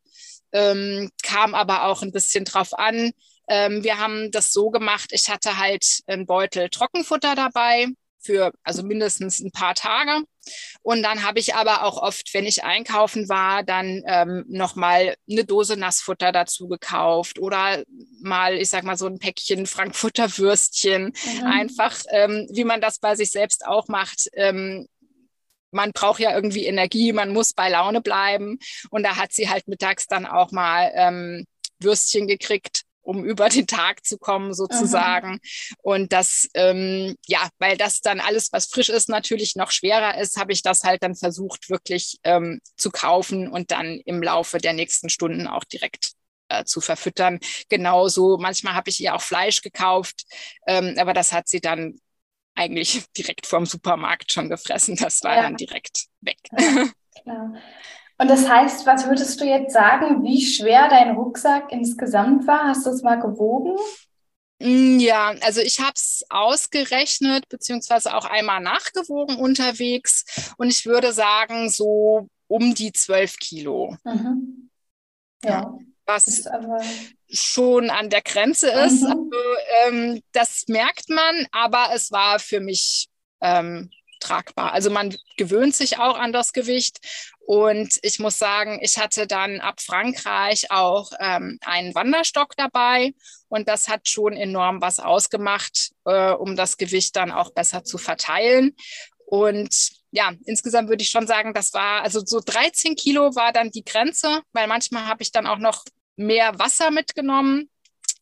Ähm, 0.51 1.11
kam 1.23 1.53
aber 1.53 1.85
auch 1.85 2.01
ein 2.01 2.11
bisschen 2.11 2.45
drauf 2.45 2.73
an. 2.73 3.11
Ähm, 3.47 3.83
wir 3.83 3.99
haben 3.99 4.31
das 4.31 4.51
so 4.51 4.69
gemacht, 4.69 5.09
ich 5.11 5.29
hatte 5.29 5.57
halt 5.57 5.99
einen 6.07 6.25
Beutel 6.25 6.69
Trockenfutter 6.69 7.35
dabei 7.35 7.87
für 8.21 8.51
also 8.63 8.83
mindestens 8.83 9.39
ein 9.39 9.51
paar 9.51 9.75
Tage. 9.75 10.23
Und 10.81 11.03
dann 11.03 11.23
habe 11.23 11.39
ich 11.39 11.55
aber 11.55 11.83
auch 11.83 11.97
oft, 11.97 12.33
wenn 12.33 12.45
ich 12.45 12.63
einkaufen 12.63 13.29
war, 13.29 13.63
dann 13.63 14.01
ähm, 14.05 14.45
nochmal 14.47 15.15
eine 15.29 15.45
Dose 15.45 15.77
Nassfutter 15.77 16.31
dazu 16.31 16.67
gekauft 16.67 17.39
oder 17.39 17.83
mal, 18.21 18.55
ich 18.55 18.69
sag 18.69 18.83
mal, 18.83 18.97
so 18.97 19.07
ein 19.07 19.19
Päckchen 19.19 19.67
Frankfurter 19.67 20.37
Würstchen. 20.37 21.13
Mhm. 21.39 21.45
Einfach, 21.45 21.95
ähm, 22.09 22.47
wie 22.51 22.63
man 22.63 22.81
das 22.81 22.99
bei 22.99 23.15
sich 23.15 23.31
selbst 23.31 23.65
auch 23.65 23.87
macht, 23.87 24.29
ähm, 24.33 24.87
man 25.71 25.91
braucht 25.91 26.19
ja 26.19 26.34
irgendwie 26.34 26.65
Energie, 26.65 27.13
man 27.13 27.34
muss 27.34 27.53
bei 27.53 27.69
Laune 27.69 28.01
bleiben. 28.01 28.60
Und 28.89 29.03
da 29.03 29.15
hat 29.15 29.34
sie 29.34 29.49
halt 29.49 29.67
mittags 29.67 30.08
dann 30.08 30.25
auch 30.25 30.51
mal 30.51 30.91
ähm, 30.95 31.45
Würstchen 31.79 32.27
gekriegt 32.27 32.84
um 33.10 33.25
über 33.25 33.49
den 33.49 33.65
Tag 33.65 34.05
zu 34.05 34.17
kommen 34.17 34.53
sozusagen. 34.53 35.32
Mhm. 35.32 35.39
Und 35.82 36.13
das, 36.13 36.47
ähm, 36.53 37.15
ja, 37.27 37.49
weil 37.58 37.75
das 37.75 38.01
dann 38.01 38.19
alles, 38.19 38.53
was 38.53 38.67
frisch 38.67 38.89
ist, 38.89 39.10
natürlich 39.10 39.55
noch 39.55 39.71
schwerer 39.71 40.19
ist, 40.19 40.38
habe 40.38 40.53
ich 40.53 40.62
das 40.62 40.84
halt 40.84 41.01
dann 41.01 41.15
versucht, 41.15 41.69
wirklich 41.69 42.17
ähm, 42.23 42.62
zu 42.77 42.91
kaufen 42.91 43.47
und 43.47 43.71
dann 43.71 43.99
im 44.05 44.21
Laufe 44.21 44.60
der 44.60 44.73
nächsten 44.73 45.10
Stunden 45.10 45.47
auch 45.47 45.63
direkt 45.63 46.12
äh, 46.49 46.65
zu 46.65 46.82
verfüttern. 46.82 47.39
Genauso, 47.67 48.38
manchmal 48.38 48.75
habe 48.75 48.89
ich 48.89 48.99
ihr 49.01 49.15
auch 49.15 49.21
Fleisch 49.21 49.62
gekauft, 49.62 50.25
ähm, 50.67 50.95
aber 50.99 51.13
das 51.13 51.34
hat 51.34 51.47
sie 51.47 51.62
dann 51.62 51.99
eigentlich 52.55 53.03
direkt 53.17 53.45
vorm 53.45 53.65
Supermarkt 53.65 54.31
schon 54.31 54.49
gefressen. 54.49 54.95
Das 54.95 55.23
war 55.23 55.35
ja. 55.35 55.41
dann 55.43 55.55
direkt 55.55 56.05
weg. 56.21 56.39
Ja, 57.25 57.53
Und 58.17 58.29
das 58.29 58.47
heißt, 58.47 58.85
was 58.85 59.07
würdest 59.07 59.41
du 59.41 59.45
jetzt 59.45 59.73
sagen, 59.73 60.23
wie 60.23 60.45
schwer 60.45 60.88
dein 60.88 61.15
Rucksack 61.15 61.71
insgesamt 61.71 62.47
war? 62.47 62.69
Hast 62.69 62.85
du 62.85 62.91
es 62.91 63.01
mal 63.01 63.19
gewogen? 63.19 63.75
Mm, 64.59 64.99
ja, 64.99 65.33
also 65.41 65.62
ich 65.62 65.79
habe 65.79 65.93
es 65.95 66.23
ausgerechnet, 66.29 67.49
beziehungsweise 67.49 68.15
auch 68.15 68.25
einmal 68.25 68.62
nachgewogen 68.62 69.38
unterwegs. 69.38 70.25
Und 70.57 70.69
ich 70.69 70.85
würde 70.85 71.12
sagen, 71.13 71.69
so 71.69 72.27
um 72.47 72.73
die 72.73 72.93
12 72.93 73.38
Kilo. 73.38 73.97
Mhm. 74.03 74.69
Ja 75.43 75.73
was 76.10 76.50
schon 77.32 77.89
an 77.89 78.10
der 78.10 78.22
Grenze 78.22 78.69
ist. 78.69 79.04
Mhm. 79.04 79.08
Also, 79.08 79.28
ähm, 79.86 80.24
das 80.32 80.65
merkt 80.67 81.10
man, 81.10 81.48
aber 81.52 81.89
es 81.93 82.12
war 82.12 82.39
für 82.39 82.60
mich 82.60 83.10
ähm, 83.41 83.91
tragbar. 84.19 84.74
Also 84.74 84.89
man 84.89 85.15
gewöhnt 85.38 85.76
sich 85.76 85.98
auch 86.00 86.17
an 86.17 86.34
das 86.34 86.52
Gewicht. 86.52 87.00
Und 87.39 87.98
ich 88.02 88.19
muss 88.19 88.38
sagen, 88.38 88.80
ich 88.82 88.98
hatte 88.98 89.26
dann 89.26 89.60
ab 89.60 89.82
Frankreich 89.82 90.72
auch 90.72 91.12
ähm, 91.19 91.58
einen 91.62 91.95
Wanderstock 91.95 92.56
dabei. 92.58 93.13
Und 93.48 93.67
das 93.67 93.88
hat 93.88 94.08
schon 94.08 94.34
enorm 94.34 94.82
was 94.82 95.00
ausgemacht, 95.00 95.91
äh, 96.06 96.32
um 96.32 96.56
das 96.56 96.78
Gewicht 96.78 97.15
dann 97.15 97.32
auch 97.32 97.52
besser 97.52 97.84
zu 97.84 97.98
verteilen. 97.98 98.76
Und 99.26 99.91
ja, 100.12 100.32
insgesamt 100.45 100.89
würde 100.89 101.04
ich 101.04 101.10
schon 101.10 101.28
sagen, 101.28 101.54
das 101.54 101.74
war, 101.74 102.02
also 102.02 102.22
so 102.26 102.39
13 102.43 102.95
Kilo 102.95 103.36
war 103.36 103.54
dann 103.54 103.72
die 103.72 103.84
Grenze, 103.84 104.41
weil 104.54 104.67
manchmal 104.67 105.06
habe 105.06 105.22
ich 105.22 105.32
dann 105.32 105.48
auch 105.48 105.60
noch 105.60 105.86
mehr 106.19 106.60
Wasser 106.60 106.91
mitgenommen. 106.91 107.69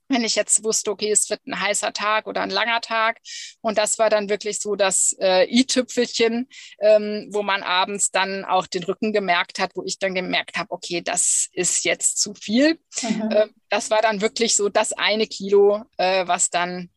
Wenn 0.10 0.24
ich 0.24 0.36
jetzt 0.36 0.64
wusste, 0.64 0.92
okay, 0.92 1.12
es 1.12 1.30
wird 1.30 1.46
ein 1.46 1.60
heißer 1.60 1.92
Tag 1.92 2.28
oder 2.28 2.40
ein 2.42 2.50
langer 2.50 2.80
Tag. 2.80 3.20
Und 3.60 3.78
das 3.78 4.00
war 4.00 4.10
dann 4.10 4.30
wirklich 4.30 4.62
so 4.62 4.78
das 4.78 5.14
äh, 5.20 5.44
i-Tüpfelchen, 5.54 6.48
ähm, 6.80 7.28
wo 7.32 7.44
man 7.44 7.62
abends 7.62 8.10
dann 8.12 8.46
auch 8.46 8.68
den 8.68 8.86
Rücken 8.86 9.12
gemerkt 9.12 9.60
hat, 9.60 9.72
wo 9.76 9.84
ich 9.84 10.00
dann 10.00 10.16
gemerkt 10.16 10.58
habe, 10.58 10.72
okay, 10.72 11.02
das 11.02 11.50
ist 11.52 11.84
jetzt 11.84 12.22
zu 12.22 12.34
viel. 12.36 12.80
Mhm. 13.02 13.32
Äh, 13.32 13.48
das 13.68 13.92
war 13.92 14.02
dann 14.02 14.22
wirklich 14.22 14.56
so 14.56 14.70
das 14.70 14.94
eine 14.94 15.28
Kilo, 15.28 15.84
äh, 15.98 16.26
was 16.26 16.50
dann 16.50 16.90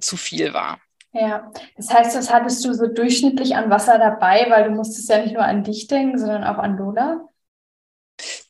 zu 0.00 0.16
viel 0.16 0.54
war. 0.54 0.80
Ja, 1.12 1.50
das 1.76 1.92
heißt, 1.92 2.16
was 2.16 2.32
hattest 2.32 2.64
du 2.64 2.72
so 2.72 2.86
durchschnittlich 2.86 3.56
an 3.56 3.70
Wasser 3.70 3.98
dabei, 3.98 4.46
weil 4.48 4.64
du 4.64 4.70
musstest 4.70 5.08
ja 5.10 5.20
nicht 5.20 5.34
nur 5.34 5.44
an 5.44 5.64
dich 5.64 5.86
denken, 5.86 6.18
sondern 6.18 6.44
auch 6.44 6.58
an 6.58 6.78
Lola? 6.78 7.28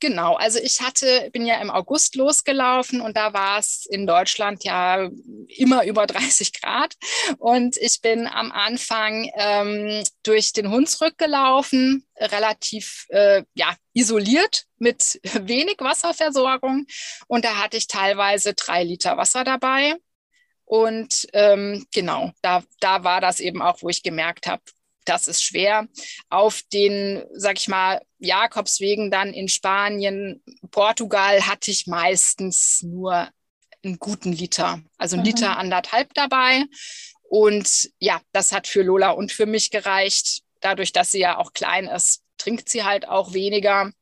Genau, 0.00 0.34
also 0.34 0.60
ich 0.60 0.80
hatte, 0.80 1.28
bin 1.32 1.44
ja 1.44 1.60
im 1.60 1.70
August 1.70 2.14
losgelaufen 2.14 3.00
und 3.00 3.16
da 3.16 3.32
war 3.32 3.58
es 3.58 3.84
in 3.90 4.06
Deutschland 4.06 4.62
ja 4.62 5.08
immer 5.48 5.84
über 5.84 6.06
30 6.06 6.52
Grad. 6.52 6.94
Und 7.38 7.76
ich 7.76 8.00
bin 8.00 8.28
am 8.28 8.52
Anfang 8.52 9.28
ähm, 9.34 10.04
durch 10.22 10.52
den 10.52 10.70
Hunsrück 10.70 11.18
gelaufen, 11.18 12.06
relativ 12.16 13.06
äh, 13.08 13.42
ja, 13.54 13.74
isoliert 13.92 14.66
mit 14.78 15.20
wenig 15.34 15.76
Wasserversorgung. 15.80 16.86
Und 17.26 17.44
da 17.44 17.56
hatte 17.56 17.76
ich 17.76 17.88
teilweise 17.88 18.54
drei 18.54 18.84
Liter 18.84 19.16
Wasser 19.16 19.42
dabei. 19.42 19.96
Und 20.64 21.26
ähm, 21.32 21.86
genau, 21.92 22.30
da, 22.42 22.62
da 22.80 23.02
war 23.02 23.20
das 23.20 23.40
eben 23.40 23.62
auch, 23.62 23.82
wo 23.82 23.88
ich 23.88 24.02
gemerkt 24.02 24.46
habe, 24.46 24.62
das 25.08 25.28
ist 25.28 25.42
schwer. 25.42 25.86
Auf 26.28 26.62
den, 26.72 27.24
sag 27.32 27.58
ich 27.58 27.68
mal, 27.68 28.02
Jakobswegen 28.18 29.10
dann 29.10 29.32
in 29.32 29.48
Spanien, 29.48 30.42
Portugal 30.70 31.46
hatte 31.46 31.70
ich 31.70 31.86
meistens 31.86 32.82
nur 32.82 33.28
einen 33.84 33.98
guten 33.98 34.32
Liter, 34.32 34.80
also 34.96 35.16
einen 35.16 35.22
mhm. 35.22 35.30
Liter 35.30 35.56
anderthalb 35.56 36.14
dabei. 36.14 36.64
Und 37.28 37.90
ja, 37.98 38.20
das 38.32 38.52
hat 38.52 38.66
für 38.66 38.82
Lola 38.82 39.10
und 39.10 39.32
für 39.32 39.46
mich 39.46 39.70
gereicht. 39.70 40.42
Dadurch, 40.60 40.92
dass 40.92 41.12
sie 41.12 41.20
ja 41.20 41.38
auch 41.38 41.52
klein 41.52 41.86
ist, 41.86 42.22
trinkt 42.38 42.68
sie 42.68 42.84
halt 42.84 43.06
auch 43.06 43.32
weniger. 43.34 43.92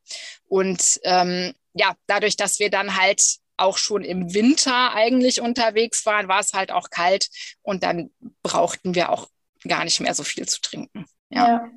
Und 0.48 1.00
ähm, 1.02 1.54
ja, 1.74 1.94
dadurch, 2.06 2.36
dass 2.36 2.58
wir 2.58 2.70
dann 2.70 2.96
halt 2.96 3.38
auch 3.56 3.78
schon 3.78 4.04
im 4.04 4.34
Winter 4.34 4.94
eigentlich 4.94 5.40
unterwegs 5.40 6.04
waren, 6.06 6.28
war 6.28 6.40
es 6.40 6.52
halt 6.52 6.70
auch 6.70 6.90
kalt 6.90 7.28
und 7.62 7.82
dann 7.82 8.10
brauchten 8.42 8.94
wir 8.94 9.10
auch 9.10 9.28
gar 9.68 9.84
nicht 9.84 10.00
mehr 10.00 10.14
so 10.14 10.22
viel 10.22 10.46
zu 10.46 10.60
trinken. 10.60 11.06
Ja. 11.30 11.46
ja. 11.48 11.70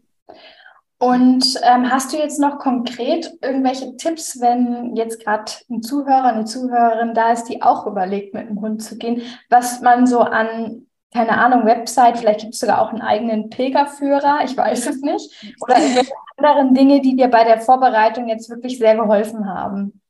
Und 1.01 1.55
ähm, 1.63 1.89
hast 1.89 2.11
du 2.11 2.17
jetzt 2.17 2.39
noch 2.39 2.59
konkret 2.59 3.31
irgendwelche 3.41 3.95
Tipps, 3.95 4.41
wenn 4.41 4.97
jetzt 4.97 5.23
gerade 5.23 5.49
ein 5.69 5.81
Zuhörer, 5.81 6.25
eine 6.25 6.43
Zuhörerin 6.43 7.13
da 7.13 7.31
ist, 7.31 7.45
die 7.45 7.61
auch 7.61 7.87
überlegt, 7.87 8.33
mit 8.33 8.49
dem 8.49 8.59
Hund 8.59 8.83
zu 8.83 8.97
gehen, 8.97 9.21
was 9.49 9.79
man 9.79 10.07
so 10.07 10.19
an, 10.19 10.87
keine 11.13 11.37
Ahnung, 11.37 11.65
Website, 11.65 12.17
vielleicht 12.17 12.41
gibt 12.41 12.53
es 12.53 12.59
sogar 12.59 12.81
auch 12.81 12.89
einen 12.89 13.01
eigenen 13.01 13.49
Pilgerführer, 13.49 14.41
ich 14.43 14.57
weiß 14.57 14.87
es 14.87 14.99
nicht, 14.99 15.55
oder 15.61 15.79
irgendwelche 15.79 16.11
anderen 16.35 16.73
Dinge, 16.73 16.99
die 16.99 17.15
dir 17.15 17.29
bei 17.29 17.45
der 17.45 17.61
Vorbereitung 17.61 18.27
jetzt 18.27 18.49
wirklich 18.49 18.77
sehr 18.77 18.97
geholfen 18.97 19.47
haben? 19.47 20.01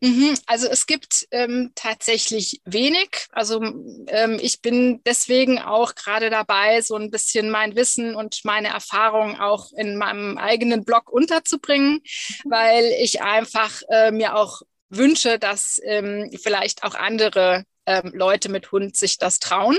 Mhm, 0.00 0.36
also 0.46 0.66
es 0.68 0.86
gibt 0.86 1.26
ähm, 1.30 1.72
tatsächlich 1.74 2.60
wenig. 2.64 3.26
Also 3.32 3.62
ähm, 3.62 4.38
ich 4.40 4.62
bin 4.62 5.02
deswegen 5.04 5.58
auch 5.58 5.94
gerade 5.94 6.30
dabei, 6.30 6.80
so 6.80 6.96
ein 6.96 7.10
bisschen 7.10 7.50
mein 7.50 7.76
Wissen 7.76 8.14
und 8.14 8.40
meine 8.44 8.68
Erfahrungen 8.68 9.36
auch 9.38 9.72
in 9.76 9.96
meinem 9.96 10.38
eigenen 10.38 10.84
Blog 10.84 11.10
unterzubringen, 11.10 12.00
weil 12.44 12.84
ich 13.00 13.22
einfach 13.22 13.82
äh, 13.90 14.10
mir 14.10 14.36
auch 14.36 14.62
wünsche, 14.88 15.38
dass 15.38 15.80
ähm, 15.84 16.30
vielleicht 16.42 16.82
auch 16.82 16.94
andere 16.94 17.64
ähm, 17.86 18.12
Leute 18.14 18.48
mit 18.48 18.70
Hund 18.72 18.96
sich 18.96 19.18
das 19.18 19.38
trauen. 19.38 19.78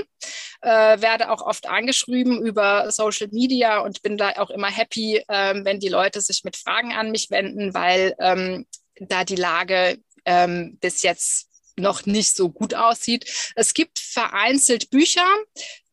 Äh, 0.60 1.00
werde 1.00 1.30
auch 1.30 1.42
oft 1.42 1.68
angeschrieben 1.68 2.44
über 2.44 2.90
Social 2.90 3.28
Media 3.30 3.78
und 3.78 4.02
bin 4.02 4.16
da 4.16 4.30
auch 4.36 4.50
immer 4.50 4.70
happy, 4.70 5.22
äh, 5.28 5.64
wenn 5.64 5.80
die 5.80 5.88
Leute 5.88 6.20
sich 6.20 6.44
mit 6.44 6.56
Fragen 6.56 6.92
an 6.92 7.10
mich 7.10 7.30
wenden, 7.30 7.74
weil 7.74 8.14
ähm, 8.18 8.66
da 9.00 9.24
die 9.24 9.36
Lage 9.36 9.98
ähm, 10.24 10.78
bis 10.80 11.02
jetzt 11.02 11.48
noch 11.76 12.06
nicht 12.06 12.36
so 12.36 12.50
gut 12.50 12.74
aussieht. 12.74 13.52
Es 13.56 13.74
gibt 13.74 13.98
vereinzelt 13.98 14.90
Bücher, 14.90 15.26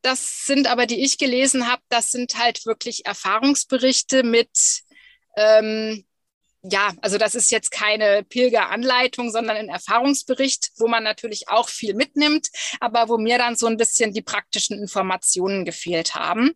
das 0.01 0.45
sind 0.45 0.67
aber, 0.67 0.85
die 0.85 1.03
ich 1.03 1.17
gelesen 1.17 1.67
habe, 1.69 1.81
das 1.89 2.12
sind 2.12 2.38
halt 2.38 2.65
wirklich 2.65 3.05
Erfahrungsberichte 3.05 4.23
mit, 4.23 4.49
ähm, 5.35 6.05
ja, 6.62 6.93
also 7.01 7.17
das 7.17 7.35
ist 7.35 7.51
jetzt 7.51 7.71
keine 7.71 8.23
Pilgeranleitung, 8.23 9.31
sondern 9.31 9.57
ein 9.57 9.69
Erfahrungsbericht, 9.69 10.71
wo 10.77 10.88
man 10.88 11.03
natürlich 11.03 11.47
auch 11.47 11.69
viel 11.69 11.93
mitnimmt, 11.93 12.49
aber 12.79 13.07
wo 13.07 13.17
mir 13.17 13.38
dann 13.38 13.55
so 13.55 13.67
ein 13.67 13.77
bisschen 13.77 14.13
die 14.13 14.21
praktischen 14.21 14.77
Informationen 14.77 15.63
gefehlt 15.63 16.15
haben. 16.15 16.51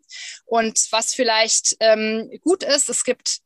Und 0.45 0.87
was 0.91 1.13
vielleicht 1.13 1.77
ähm, 1.79 2.29
gut 2.41 2.63
ist, 2.63 2.89
es 2.89 3.03
gibt 3.03 3.42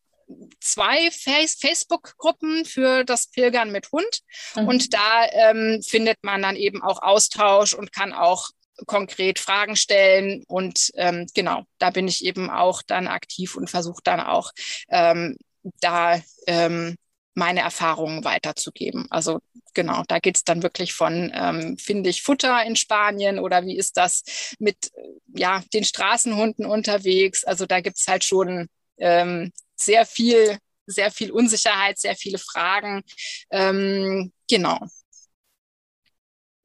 zwei 0.60 1.10
Facebook-Gruppen 1.12 2.66
für 2.66 3.04
das 3.04 3.28
Pilgern 3.28 3.72
mit 3.72 3.92
Hund. 3.92 4.20
Mhm. 4.56 4.68
Und 4.68 4.94
da 4.94 5.26
ähm, 5.32 5.82
findet 5.82 6.18
man 6.24 6.42
dann 6.42 6.56
eben 6.56 6.82
auch 6.84 7.02
Austausch 7.02 7.74
und 7.74 7.94
kann 7.94 8.14
auch 8.14 8.50
konkret 8.86 9.40
Fragen 9.40 9.76
stellen. 9.76 10.44
Und 10.48 10.92
ähm, 10.96 11.28
genau, 11.34 11.64
da 11.80 11.90
bin 11.90 12.08
ich 12.08 12.24
eben 12.24 12.50
auch 12.50 12.82
dann 12.82 13.08
aktiv 13.08 13.56
und 13.56 13.70
versuche 13.70 14.02
dann 14.04 14.20
auch 14.20 14.52
ähm, 14.90 15.38
da 15.82 16.22
ähm, 16.46 16.96
meine 17.34 17.62
Erfahrungen 17.62 18.24
weiterzugeben. 18.24 19.08
Also 19.10 19.40
genau, 19.74 20.04
da 20.08 20.20
geht 20.20 20.38
es 20.38 20.44
dann 20.44 20.64
wirklich 20.64 20.94
von, 20.94 21.32
ähm, 21.34 21.78
finde 21.78 22.10
ich 22.10 22.24
Futter 22.24 22.64
in 22.66 22.76
Spanien 22.76 23.40
oder 23.40 23.64
wie 23.66 23.78
ist 23.78 23.98
das 23.98 24.24
mit 24.60 24.92
ja, 25.36 25.64
den 25.74 25.84
Straßenhunden 25.84 26.66
unterwegs? 26.66 27.44
Also 27.44 27.66
da 27.66 27.80
gibt 27.80 27.98
es 27.98 28.08
halt 28.08 28.24
schon 28.24 28.68
ähm, 28.98 29.52
sehr 29.78 30.06
viel, 30.06 30.58
sehr 30.86 31.12
viel 31.12 31.32
Unsicherheit, 31.32 31.98
sehr 32.00 32.16
viele 32.16 32.38
Fragen. 32.38 33.04
Ähm, 33.52 34.32
genau. 34.50 34.80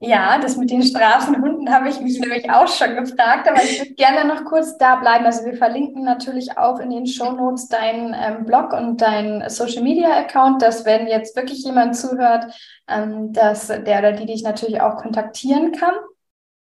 Ja, 0.04 0.36
das 0.38 0.56
mit 0.56 0.68
den 0.72 0.82
Straßenhunden 0.82 1.72
habe 1.72 1.88
ich 1.88 2.00
mich 2.00 2.18
nämlich 2.18 2.50
auch 2.50 2.66
schon 2.66 2.96
gefragt, 2.96 3.48
aber 3.48 3.62
ich 3.62 3.78
würde 3.78 3.94
gerne 3.94 4.24
noch 4.24 4.44
kurz 4.44 4.76
da 4.76 4.96
bleiben. 4.96 5.24
Also 5.24 5.44
wir 5.44 5.56
verlinken 5.56 6.02
natürlich 6.02 6.58
auch 6.58 6.80
in 6.80 6.90
den 6.90 7.06
Show 7.06 7.30
Notes 7.30 7.68
deinen 7.68 8.12
ähm, 8.12 8.44
Blog 8.44 8.72
und 8.72 9.00
deinen 9.00 9.48
Social 9.48 9.84
Media 9.84 10.10
Account, 10.18 10.60
dass 10.60 10.84
wenn 10.84 11.06
jetzt 11.06 11.36
wirklich 11.36 11.62
jemand 11.62 11.96
zuhört, 11.96 12.52
ähm, 12.88 13.32
dass 13.32 13.68
der 13.68 14.00
oder 14.00 14.10
die 14.10 14.26
dich 14.26 14.42
natürlich 14.42 14.80
auch 14.80 14.96
kontaktieren 14.96 15.70
kann. 15.70 15.94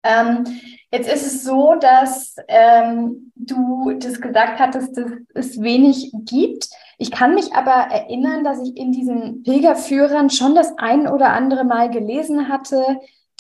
Ähm, 0.05 0.45
jetzt 0.91 1.13
ist 1.13 1.27
es 1.27 1.45
so, 1.45 1.75
dass 1.77 2.37
ähm, 2.49 3.33
du 3.37 3.93
das 3.99 4.21
gesagt 4.21 4.59
hattest, 4.59 4.97
dass 4.97 5.11
es 5.35 5.61
wenig 5.63 6.13
gibt. 6.25 6.69
Ich 6.99 7.11
kann 7.11 7.35
mich 7.35 7.55
aber 7.55 7.93
erinnern, 7.93 8.45
dass 8.45 8.61
ich 8.61 8.77
in 8.77 8.93
diesen 8.93 9.43
Pilgerführern 9.43 10.31
schon 10.31 10.55
das 10.55 10.77
ein 10.79 11.07
oder 11.07 11.31
andere 11.31 11.65
Mal 11.65 11.91
gelesen 11.91 12.49
hatte, 12.49 12.85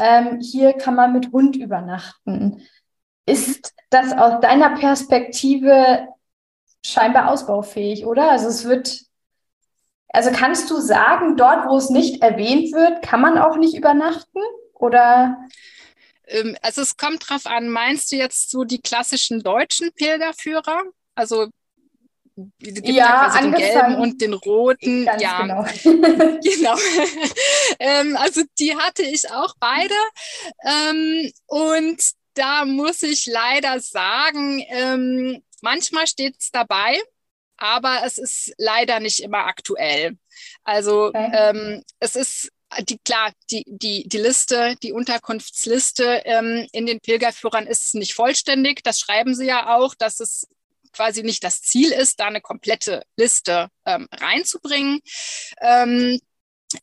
ähm, 0.01 0.40
hier 0.40 0.72
kann 0.72 0.94
man 0.94 1.12
mit 1.12 1.33
Hund 1.33 1.57
übernachten. 1.57 2.62
Ist 3.27 3.75
das 3.90 4.12
aus 4.12 4.40
deiner 4.40 4.70
Perspektive 4.70 6.09
scheinbar 6.85 7.31
ausbaufähig, 7.31 8.07
oder? 8.07 8.31
Also 8.31 8.48
es 8.48 8.64
wird, 8.64 9.03
also 10.09 10.31
kannst 10.33 10.70
du 10.70 10.81
sagen, 10.81 11.37
dort, 11.37 11.68
wo 11.68 11.77
es 11.77 11.90
nicht 11.90 12.22
erwähnt 12.22 12.72
wird, 12.72 13.03
kann 13.03 13.20
man 13.20 13.38
auch 13.38 13.57
nicht 13.57 13.77
übernachten? 13.77 14.40
Oder? 14.75 15.38
Ähm, 16.33 16.57
also 16.62 16.83
es 16.83 16.97
kommt 16.97 17.29
drauf 17.29 17.47
an, 17.47 17.68
meinst 17.68 18.11
du 18.12 18.16
jetzt 18.16 18.51
so 18.51 18.64
die 18.64 18.81
klassischen 18.81 19.42
deutschen 19.42 19.92
Pilgerführer? 19.92 20.83
Also 21.14 21.49
gibt 22.59 22.88
ja, 22.88 23.29
quasi 23.29 23.40
den 23.40 23.53
gelben 23.53 23.95
und 23.97 24.21
den 24.21 24.35
roten. 24.35 25.05
Ganz 25.05 25.23
ja, 25.23 25.42
genau. 25.42 25.62
genau. 26.42 26.77
ähm, 27.79 28.16
also 28.16 28.42
die 28.59 28.77
hatte 28.77 29.03
ich 29.03 29.31
auch 29.31 29.55
beide. 29.61 29.95
Ähm, 30.64 31.31
und 31.47 32.03
da 32.35 32.64
muss 32.64 33.03
ich 33.03 33.27
leider 33.27 33.81
sagen, 33.81 34.64
ähm, 34.68 35.42
manchmal 35.61 36.07
steht 36.07 36.37
es 36.38 36.51
dabei, 36.51 36.99
aber 37.59 38.03
es 38.05 38.18
ist 38.18 38.55
leider 38.57 39.01
nicht 39.01 39.21
immer 39.21 39.47
aktuell. 39.47 40.16
Also 40.64 41.09
okay. 41.09 41.31
ähm, 41.35 41.83
es 42.01 42.16
ist 42.16 42.51
die, 42.80 42.98
klar, 42.98 43.32
die, 43.50 43.64
die, 43.66 44.08
die 44.08 44.18
Liste, 44.18 44.76
die 44.82 44.92
Unterkunftsliste 44.92 46.22
ähm, 46.24 46.66
in 46.72 46.87
den 46.87 47.00
Pilgerführern 47.00 47.66
ist 47.66 47.94
nicht 47.94 48.14
vollständig. 48.14 48.82
Das 48.82 49.00
schreiben 49.00 49.35
sie 49.35 49.46
ja 49.46 49.76
auch, 49.76 49.94
dass 49.94 50.20
es 50.20 50.46
quasi 50.92 51.22
nicht 51.22 51.42
das 51.44 51.62
Ziel 51.62 51.92
ist, 51.92 52.20
da 52.20 52.26
eine 52.26 52.40
komplette 52.40 53.02
Liste 53.16 53.68
ähm, 53.87 54.08
reinzubringen. 54.12 55.00
Ähm, 55.61 56.20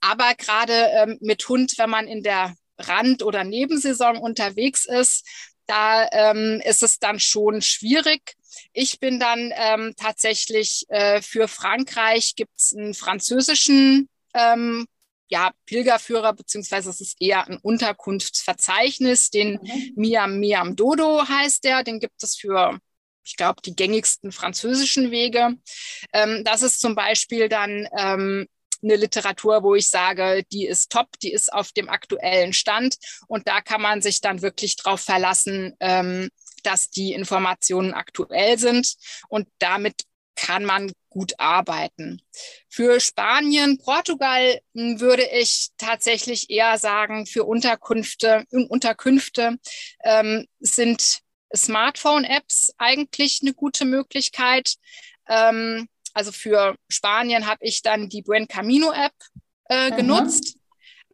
aber 0.01 0.35
gerade 0.35 0.73
ähm, 0.73 1.17
mit 1.21 1.47
Hund, 1.47 1.77
wenn 1.77 1.89
man 1.89 2.07
in 2.07 2.23
der 2.23 2.55
Rand- 2.77 3.23
oder 3.23 3.43
Nebensaison 3.43 4.17
unterwegs 4.17 4.85
ist, 4.85 5.27
da 5.67 6.07
ähm, 6.11 6.61
ist 6.65 6.83
es 6.83 6.99
dann 6.99 7.19
schon 7.19 7.61
schwierig. 7.61 8.35
Ich 8.73 8.99
bin 8.99 9.19
dann 9.19 9.53
ähm, 9.55 9.93
tatsächlich 9.95 10.85
äh, 10.89 11.21
für 11.21 11.47
Frankreich 11.47 12.35
gibt 12.35 12.57
es 12.57 12.73
einen 12.75 12.93
französischen 12.93 14.09
ähm, 14.33 14.87
ja, 15.29 15.51
Pilgerführer, 15.65 16.33
beziehungsweise 16.33 16.89
es 16.89 17.01
ist 17.01 17.17
eher 17.19 17.47
ein 17.47 17.57
Unterkunftsverzeichnis, 17.57 19.29
den 19.29 19.59
mhm. 19.61 19.93
Miam 19.95 20.39
Miam 20.39 20.75
Dodo 20.75 21.27
heißt 21.27 21.63
der, 21.63 21.83
den 21.83 21.99
gibt 21.99 22.21
es 22.23 22.35
für, 22.35 22.79
ich 23.23 23.37
glaube, 23.37 23.61
die 23.63 23.75
gängigsten 23.75 24.31
französischen 24.31 25.11
Wege. 25.11 25.55
Ähm, 26.13 26.43
das 26.43 26.63
ist 26.63 26.81
zum 26.81 26.95
Beispiel 26.95 27.47
dann 27.47 27.87
ähm, 27.97 28.47
eine 28.81 28.95
Literatur, 28.95 29.63
wo 29.63 29.75
ich 29.75 29.89
sage, 29.89 30.43
die 30.51 30.65
ist 30.65 30.91
top, 30.91 31.07
die 31.21 31.31
ist 31.31 31.51
auf 31.51 31.71
dem 31.73 31.89
aktuellen 31.89 32.53
Stand 32.53 32.95
und 33.27 33.47
da 33.47 33.61
kann 33.61 33.81
man 33.81 34.01
sich 34.01 34.21
dann 34.21 34.41
wirklich 34.41 34.77
drauf 34.77 35.01
verlassen, 35.01 35.75
ähm, 35.79 36.29
dass 36.63 36.89
die 36.89 37.13
Informationen 37.13 37.93
aktuell 37.93 38.57
sind 38.57 38.95
und 39.27 39.47
damit 39.59 40.03
kann 40.39 40.63
man 40.63 40.91
gut 41.09 41.33
arbeiten. 41.37 42.21
Für 42.69 42.99
Spanien, 42.99 43.77
Portugal 43.77 44.61
hm, 44.73 44.99
würde 45.01 45.27
ich 45.33 45.69
tatsächlich 45.77 46.49
eher 46.49 46.77
sagen, 46.77 47.25
für 47.25 47.43
Unterkünfte, 47.43 48.45
Unterkünfte 48.51 49.57
ähm, 50.03 50.47
sind 50.59 51.19
Smartphone-Apps 51.53 52.73
eigentlich 52.77 53.39
eine 53.41 53.53
gute 53.53 53.83
Möglichkeit. 53.85 54.75
Ähm, 55.27 55.89
also 56.13 56.31
für 56.31 56.75
Spanien 56.87 57.47
habe 57.47 57.65
ich 57.65 57.81
dann 57.81 58.07
die 58.07 58.21
Buen 58.21 58.47
Camino-App 58.47 59.13
äh, 59.65 59.91
genutzt, 59.91 60.57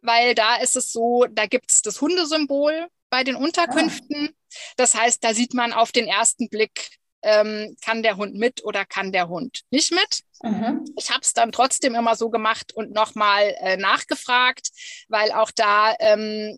weil 0.02 0.34
da 0.34 0.56
ist 0.56 0.76
es 0.76 0.92
so, 0.92 1.26
da 1.30 1.46
gibt 1.46 1.70
es 1.70 1.82
das 1.82 2.00
Hundesymbol 2.00 2.86
bei 3.10 3.24
den 3.24 3.34
Unterkünften. 3.34 4.28
Ah. 4.28 4.58
Das 4.76 4.94
heißt, 4.94 5.24
da 5.24 5.34
sieht 5.34 5.52
man 5.52 5.72
auf 5.72 5.90
den 5.90 6.06
ersten 6.06 6.48
Blick, 6.48 6.90
ähm, 7.26 7.76
kann 7.84 8.02
der 8.02 8.16
Hund 8.16 8.34
mit 8.36 8.64
oder 8.64 8.84
kann 8.84 9.10
der 9.10 9.28
Hund 9.28 9.62
nicht 9.70 9.90
mit. 9.92 10.22
Mhm. 10.42 10.84
Ich 10.96 11.10
habe 11.10 11.20
es 11.22 11.32
dann 11.32 11.50
trotzdem 11.50 11.94
immer 11.94 12.14
so 12.14 12.30
gemacht 12.30 12.72
und 12.72 12.92
nochmal 12.92 13.54
äh, 13.58 13.76
nachgefragt, 13.76 14.68
weil 15.08 15.32
auch 15.32 15.50
da 15.50 15.94
ähm, 15.98 16.56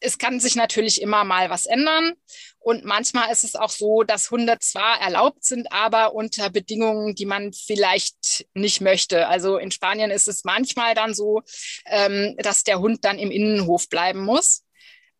es 0.00 0.18
kann 0.18 0.40
sich 0.40 0.56
natürlich 0.56 1.00
immer 1.00 1.24
mal 1.24 1.50
was 1.50 1.66
ändern. 1.66 2.14
Und 2.58 2.84
manchmal 2.84 3.30
ist 3.30 3.44
es 3.44 3.54
auch 3.54 3.70
so, 3.70 4.02
dass 4.02 4.30
Hunde 4.30 4.58
zwar 4.58 5.00
erlaubt 5.00 5.44
sind, 5.44 5.70
aber 5.72 6.14
unter 6.14 6.50
Bedingungen, 6.50 7.14
die 7.14 7.26
man 7.26 7.52
vielleicht 7.52 8.46
nicht 8.54 8.80
möchte. 8.80 9.28
Also 9.28 9.58
in 9.58 9.70
Spanien 9.70 10.10
ist 10.10 10.26
es 10.26 10.44
manchmal 10.44 10.94
dann 10.94 11.14
so, 11.14 11.42
ähm, 11.86 12.34
dass 12.38 12.64
der 12.64 12.80
Hund 12.80 13.04
dann 13.04 13.18
im 13.18 13.30
Innenhof 13.30 13.88
bleiben 13.88 14.20
muss. 14.24 14.64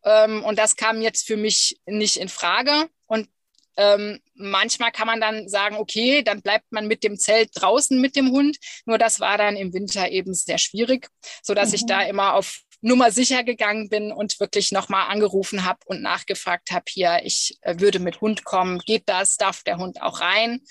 Ähm, 0.03 0.43
und 0.43 0.57
das 0.57 0.75
kam 0.75 1.01
jetzt 1.01 1.25
für 1.25 1.37
mich 1.37 1.79
nicht 1.85 2.17
in 2.17 2.29
Frage. 2.29 2.89
Und 3.05 3.29
ähm, 3.77 4.19
manchmal 4.41 4.91
kann 4.91 5.07
man 5.07 5.21
dann 5.21 5.47
sagen, 5.47 5.75
okay, 5.77 6.23
dann 6.23 6.41
bleibt 6.41 6.71
man 6.71 6.87
mit 6.87 7.03
dem 7.03 7.17
Zelt 7.17 7.51
draußen 7.53 7.99
mit 7.99 8.15
dem 8.15 8.31
Hund. 8.31 8.57
Nur 8.85 8.97
das 8.97 9.19
war 9.19 9.37
dann 9.37 9.55
im 9.55 9.73
Winter 9.73 10.09
eben 10.09 10.33
sehr 10.33 10.57
schwierig, 10.57 11.07
so 11.41 11.53
dass 11.53 11.69
mhm. 11.69 11.75
ich 11.75 11.85
da 11.85 12.01
immer 12.01 12.33
auf 12.35 12.61
Nummer 12.81 13.11
sicher 13.11 13.43
gegangen 13.43 13.89
bin 13.89 14.11
und 14.11 14.39
wirklich 14.39 14.71
nochmal 14.71 15.09
angerufen 15.09 15.65
habe 15.65 15.79
und 15.85 16.01
nachgefragt 16.01 16.71
habe, 16.71 16.85
hier, 16.89 17.21
ich 17.23 17.57
äh, 17.61 17.79
würde 17.79 17.99
mit 17.99 18.21
Hund 18.21 18.43
kommen, 18.43 18.79
geht 18.79 19.03
das, 19.05 19.37
darf 19.37 19.63
der 19.63 19.77
Hund 19.77 20.01
auch 20.01 20.19
rein? 20.19 20.61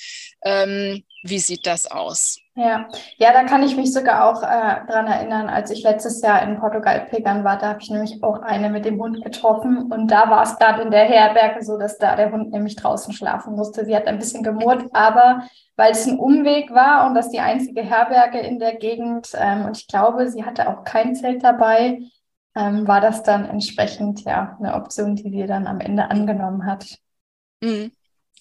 Ähm, 0.44 1.04
wie 1.22 1.38
sieht 1.38 1.66
das 1.66 1.90
aus? 1.90 2.38
Ja, 2.54 2.88
ja, 3.16 3.32
da 3.32 3.44
kann 3.44 3.62
ich 3.62 3.76
mich 3.76 3.92
sogar 3.92 4.28
auch 4.28 4.42
äh, 4.42 4.86
dran 4.86 5.06
erinnern, 5.06 5.48
als 5.48 5.70
ich 5.70 5.82
letztes 5.82 6.20
Jahr 6.20 6.42
in 6.42 6.58
Portugal 6.58 7.06
pilgern 7.08 7.44
war, 7.44 7.58
da 7.58 7.68
habe 7.68 7.80
ich 7.80 7.90
nämlich 7.90 8.22
auch 8.22 8.42
eine 8.42 8.70
mit 8.70 8.84
dem 8.84 9.00
Hund 9.00 9.22
getroffen 9.24 9.90
und 9.90 10.10
da 10.10 10.28
war 10.28 10.42
es 10.42 10.58
gerade 10.58 10.82
in 10.82 10.90
der 10.90 11.04
Herberge 11.04 11.64
so, 11.64 11.78
dass 11.78 11.98
da 11.98 12.16
der 12.16 12.32
Hund 12.32 12.50
nämlich 12.52 12.76
draußen 12.76 13.12
schlafen 13.12 13.54
musste. 13.54 13.84
Sie 13.84 13.94
hat 13.94 14.06
ein 14.06 14.18
bisschen 14.18 14.42
gemurrt, 14.42 14.84
aber 14.92 15.44
weil 15.76 15.92
es 15.92 16.06
ein 16.06 16.18
Umweg 16.18 16.70
war 16.74 17.06
und 17.06 17.14
das 17.14 17.30
die 17.30 17.40
einzige 17.40 17.82
Herberge 17.82 18.40
in 18.40 18.58
der 18.58 18.76
Gegend 18.76 19.30
ähm, 19.34 19.64
und 19.66 19.76
ich 19.76 19.86
glaube, 19.86 20.28
sie 20.28 20.44
hatte 20.44 20.68
auch 20.68 20.84
kein 20.84 21.14
Zelt 21.14 21.42
dabei, 21.42 22.00
ähm, 22.54 22.86
war 22.86 23.00
das 23.00 23.22
dann 23.22 23.46
entsprechend 23.48 24.24
ja 24.24 24.56
eine 24.58 24.74
Option, 24.74 25.16
die 25.16 25.30
sie 25.30 25.46
dann 25.46 25.66
am 25.66 25.80
Ende 25.80 26.10
angenommen 26.10 26.66
hat. 26.66 26.98
Mhm. 27.62 27.92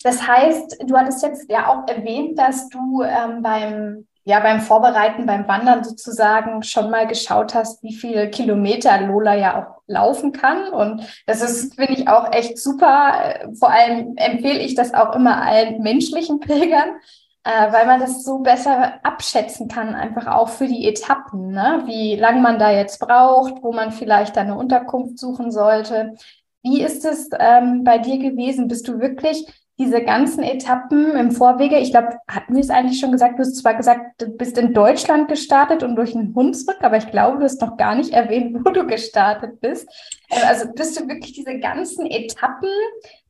Das 0.04 0.26
heißt, 0.26 0.84
du 0.86 0.98
hattest 0.98 1.24
jetzt 1.24 1.52
ja 1.52 1.68
auch 1.68 1.88
erwähnt, 1.88 2.40
dass 2.40 2.70
du 2.70 3.04
ähm, 3.04 3.42
beim 3.42 4.06
ja 4.30 4.40
beim 4.40 4.62
Vorbereiten, 4.62 5.26
beim 5.26 5.48
Wandern 5.48 5.84
sozusagen 5.84 6.62
schon 6.62 6.92
mal 6.92 7.08
geschaut 7.08 7.56
hast, 7.56 7.82
wie 7.84 7.94
viele 7.94 8.30
Kilometer 8.30 9.02
Lola 9.02 9.34
ja 9.34 9.60
auch 9.60 9.82
laufen 9.88 10.32
kann. 10.32 10.68
Und 10.70 11.02
das 11.26 11.42
ist, 11.42 11.76
finde 11.76 11.94
ich, 11.94 12.08
auch 12.08 12.32
echt 12.32 12.60
super. 12.60 13.40
Vor 13.58 13.72
allem 13.72 14.14
empfehle 14.18 14.60
ich 14.60 14.76
das 14.76 14.94
auch 14.94 15.16
immer 15.16 15.42
allen 15.42 15.82
menschlichen 15.82 16.40
Pilgern, 16.40 17.00
äh, 17.44 17.72
weil 17.72 17.88
man 17.88 18.00
das 18.00 18.24
so 18.24 18.40
besser 18.40 19.04
abschätzen 19.04 19.68
kann, 19.68 19.96
einfach 19.96 20.28
auch 20.28 20.50
für 20.50 20.68
die 20.68 20.88
Etappen, 20.88 21.52
ne? 21.52 21.84
wie 21.86 22.16
lange 22.16 22.42
man 22.42 22.60
da 22.60 22.70
jetzt 22.72 23.00
braucht, 23.00 23.64
wo 23.64 23.74
man 23.74 23.92
vielleicht 23.92 24.38
eine 24.38 24.56
Unterkunft 24.56 25.18
suchen 25.18 25.52
sollte. 25.52 26.14
Wie 26.62 26.84
ist 26.84 27.04
es 27.04 27.30
ähm, 27.40 27.84
bei 27.84 27.98
dir 27.98 28.20
gewesen? 28.20 28.68
Bist 28.68 28.88
du 28.88 29.00
wirklich 29.00 29.48
diese 29.80 30.04
ganzen 30.04 30.44
Etappen 30.44 31.16
im 31.16 31.32
Vorwege, 31.32 31.78
ich 31.78 31.92
glaube, 31.92 32.20
hatten 32.28 32.54
wir 32.54 32.62
es 32.62 32.70
eigentlich 32.70 33.00
schon 33.00 33.14
gesagt, 33.14 33.40
du 33.40 33.44
hast 33.44 33.56
zwar 33.56 33.76
gesagt, 33.76 34.22
du 34.22 34.28
bist 34.28 34.58
in 34.58 34.74
Deutschland 34.74 35.30
gestartet 35.30 35.84
und 35.84 35.96
durch 35.96 36.14
einen 36.14 36.36
Hunsrück, 36.36 36.80
aber 36.82 36.98
ich 36.98 37.10
glaube, 37.10 37.38
du 37.38 37.46
hast 37.46 37.62
noch 37.62 37.78
gar 37.78 37.96
nicht 37.96 38.12
erwähnt, 38.14 38.58
wo 38.64 38.72
du 38.72 38.86
gestartet 38.86 39.62
bist. 39.62 39.88
Äh, 40.30 40.46
also 40.46 40.70
bist 40.74 41.00
du 41.00 41.08
wirklich 41.08 41.32
diese 41.32 41.58
ganzen 41.60 42.06
Etappen 42.06 42.70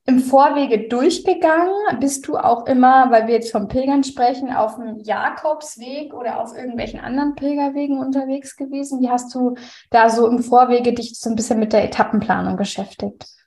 im 0.08 0.20
Vorwege 0.20 0.88
durchgegangen? 0.90 1.72
Bist 2.00 2.28
du 2.28 2.36
auch 2.36 2.66
immer, 2.66 3.12
weil 3.12 3.28
wir 3.28 3.36
jetzt 3.36 3.52
vom 3.52 3.68
Pilgern 3.68 4.04
sprechen, 4.04 4.52
auf 4.52 4.76
dem 4.76 4.98
Jakobsweg 4.98 6.16
oder 6.16 6.42
auf 6.42 6.58
irgendwelchen 6.58 7.00
anderen 7.00 7.36
Pilgerwegen 7.36 8.00
unterwegs 8.00 8.56
gewesen? 8.56 9.02
Wie 9.02 9.10
hast 9.10 9.36
du 9.36 9.54
da 9.92 10.10
so 10.10 10.28
im 10.28 10.40
Vorwege 10.40 10.94
dich 10.94 11.20
so 11.20 11.30
ein 11.30 11.36
bisschen 11.36 11.60
mit 11.60 11.74
der 11.74 11.84
Etappenplanung 11.84 12.58
beschäftigt? 12.58 13.39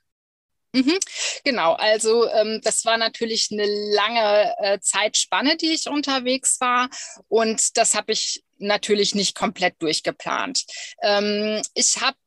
Mhm, 0.75 0.97
genau, 1.43 1.73
also 1.73 2.27
ähm, 2.29 2.59
das 2.63 2.83
war 2.83 2.97
natürlich 2.97 3.49
eine 3.51 3.65
lange 3.93 4.55
äh, 4.59 4.79
Zeitspanne, 4.79 5.55
die 5.55 5.71
ich 5.71 5.87
unterwegs 5.87 6.59
war 6.61 6.89
und 7.27 7.77
das 7.77 7.93
habe 7.93 8.11
ich 8.11 8.43
natürlich 8.57 9.13
nicht 9.13 9.35
komplett 9.35 9.75
durchgeplant. 9.79 10.63
Ähm, 11.03 11.61
ich 11.75 12.01
habe 12.01 12.17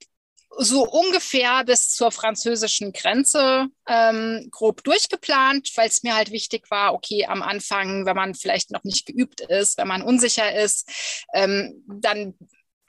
so 0.59 0.89
ungefähr 0.89 1.65
bis 1.65 1.91
zur 1.91 2.13
französischen 2.13 2.93
Grenze 2.93 3.67
ähm, 3.89 4.49
grob 4.53 4.83
durchgeplant, 4.85 5.71
weil 5.77 5.89
es 5.89 6.03
mir 6.03 6.15
halt 6.15 6.31
wichtig 6.31 6.71
war, 6.71 6.95
okay, 6.95 7.27
am 7.27 7.43
Anfang, 7.43 8.07
wenn 8.07 8.17
man 8.17 8.35
vielleicht 8.35 8.71
noch 8.71 8.85
nicht 8.85 9.07
geübt 9.07 9.41
ist, 9.43 9.77
wenn 9.77 9.89
man 9.89 10.03
unsicher 10.03 10.55
ist, 10.55 10.89
ähm, 11.35 11.85
dann 11.89 12.35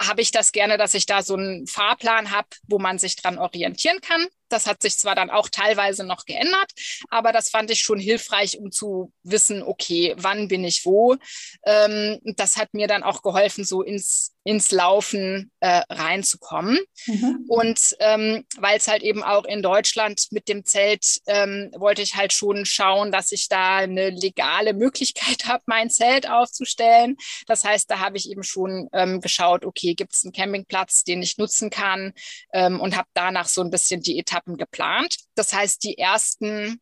habe 0.02 0.22
ich 0.22 0.32
das 0.32 0.52
gerne, 0.52 0.78
dass 0.78 0.94
ich 0.94 1.08
da 1.08 1.24
so 1.24 1.34
einen 1.36 1.66
Fahrplan 1.68 2.32
habe, 2.32 2.48
wo 2.68 2.78
man 2.80 3.00
sich 3.00 3.16
dran 3.16 3.40
orientieren 3.40 4.00
kann. 4.02 4.28
Das 4.50 4.68
hat 4.68 4.82
sich 4.82 4.98
zwar 4.98 5.16
dann 5.16 5.30
auch 5.30 5.50
teilweise 5.50 6.04
noch 6.04 6.26
geändert, 6.26 6.72
aber 7.10 7.32
das 7.32 7.50
fand 7.50 7.72
ich 7.72 7.82
schon 7.82 8.00
hilfreich, 8.00 8.58
um 8.60 8.72
zu 8.72 9.12
wissen, 9.24 9.64
okay, 9.64 10.16
wann 10.18 10.48
bin 10.48 10.64
ich 10.64 10.86
wo. 10.86 11.18
Ähm, 11.66 12.20
das 12.24 12.58
hat 12.58 12.74
mir 12.74 12.88
dann 12.88 13.04
auch 13.04 13.22
geholfen, 13.22 13.66
so 13.66 13.82
ins, 13.82 14.36
ins 14.48 14.72
Laufen 14.72 15.52
äh, 15.60 15.82
reinzukommen. 15.90 16.80
Mhm. 17.06 17.46
Und 17.50 17.96
ähm, 18.00 18.46
weil 18.58 18.78
es 18.78 18.88
halt 18.88 19.04
eben 19.04 19.24
auch 19.24 19.46
in 19.46 19.62
Deutschland 19.62 20.28
mit 20.32 20.48
dem 20.48 20.66
Zelt, 20.66 21.20
ähm, 21.28 21.72
wollte 21.78 22.02
ich 22.02 22.16
halt 22.16 22.32
schon 22.32 22.66
schauen, 22.66 23.12
dass 23.12 23.32
ich 23.32 23.50
da 23.50 23.78
eine 23.78 24.10
legale 24.10 24.74
Möglichkeit 24.74 25.46
habe, 25.48 25.64
mein 25.66 25.90
Zelt 25.90 26.30
aufzustellen. 26.30 27.18
Das 27.46 27.64
heißt, 27.64 27.92
da 27.92 28.00
habe 28.00 28.18
ich 28.18 28.32
eben 28.32 28.44
schon 28.44 28.88
ähm, 28.94 29.20
geschaut, 29.20 29.66
okay, 29.66 29.94
gibt 29.94 30.14
es 30.14 30.24
einen 30.24 30.34
Campingplatz, 30.34 31.04
den 31.04 31.22
ich 31.22 31.38
nutzen 31.38 31.70
kann 31.70 32.14
ähm, 32.54 32.80
und 32.80 32.96
habe 32.96 33.10
danach 33.14 33.48
so 33.48 33.62
ein 33.62 33.70
bisschen 33.70 34.02
die 34.02 34.18
Etappe 34.18 34.38
Etappen 34.38 34.58
geplant. 34.58 35.18
Das 35.36 35.54
heißt, 35.54 35.84
die 35.84 35.98
ersten 35.98 36.80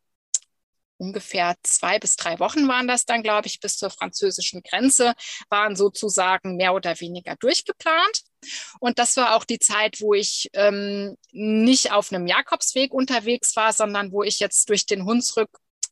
ungefähr 0.97 1.55
zwei 1.63 1.99
bis 1.99 2.15
drei 2.15 2.39
Wochen 2.39 2.67
waren 2.67 2.87
das 2.87 3.05
dann, 3.05 3.23
glaube 3.23 3.47
ich, 3.47 3.59
bis 3.59 3.77
zur 3.77 3.89
französischen 3.89 4.63
Grenze, 4.63 5.13
waren 5.49 5.75
sozusagen 5.75 6.55
mehr 6.55 6.73
oder 6.73 6.99
weniger 6.99 7.35
durchgeplant. 7.35 8.21
Und 8.79 8.99
das 8.99 9.17
war 9.17 9.35
auch 9.35 9.43
die 9.43 9.59
Zeit, 9.59 10.01
wo 10.01 10.13
ich 10.13 10.49
ähm, 10.53 11.17
nicht 11.31 11.91
auf 11.91 12.11
einem 12.11 12.27
Jakobsweg 12.27 12.93
unterwegs 12.93 13.55
war, 13.55 13.73
sondern 13.73 14.11
wo 14.11 14.23
ich 14.23 14.39
jetzt 14.39 14.69
durch 14.69 14.85
den 14.85 15.05
Hunsrück 15.05 15.49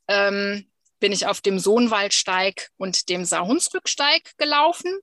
ähm, 0.07 0.69
bin 0.99 1.11
ich 1.11 1.27
auf 1.27 1.41
dem 1.41 1.59
Sohnwaldsteig 1.59 2.69
und 2.77 3.09
dem 3.09 3.25
Saarhunsrücksteig 3.25 4.37
gelaufen. 4.37 4.99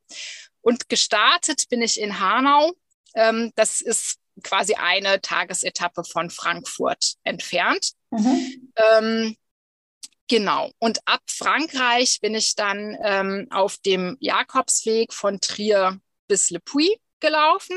Und 0.62 0.88
gestartet 0.88 1.68
bin 1.68 1.82
ich 1.82 2.00
in 2.00 2.20
Hanau. 2.20 2.72
Ähm, 3.14 3.52
das 3.54 3.80
ist 3.80 4.18
quasi 4.42 4.74
eine 4.74 5.20
Tagesetappe 5.20 6.04
von 6.04 6.30
Frankfurt 6.30 7.14
entfernt. 7.24 7.92
Mhm. 8.10 8.70
Ähm, 8.76 9.36
genau. 10.30 10.70
Und 10.78 11.00
ab 11.06 11.20
Frankreich 11.26 12.20
bin 12.22 12.34
ich 12.34 12.54
dann 12.54 12.96
ähm, 13.04 13.48
auf 13.50 13.76
dem 13.78 14.16
Jakobsweg 14.20 15.12
von 15.12 15.40
Trier 15.40 16.00
bis 16.28 16.50
Le 16.50 16.60
Puy 16.60 16.98
gelaufen 17.18 17.76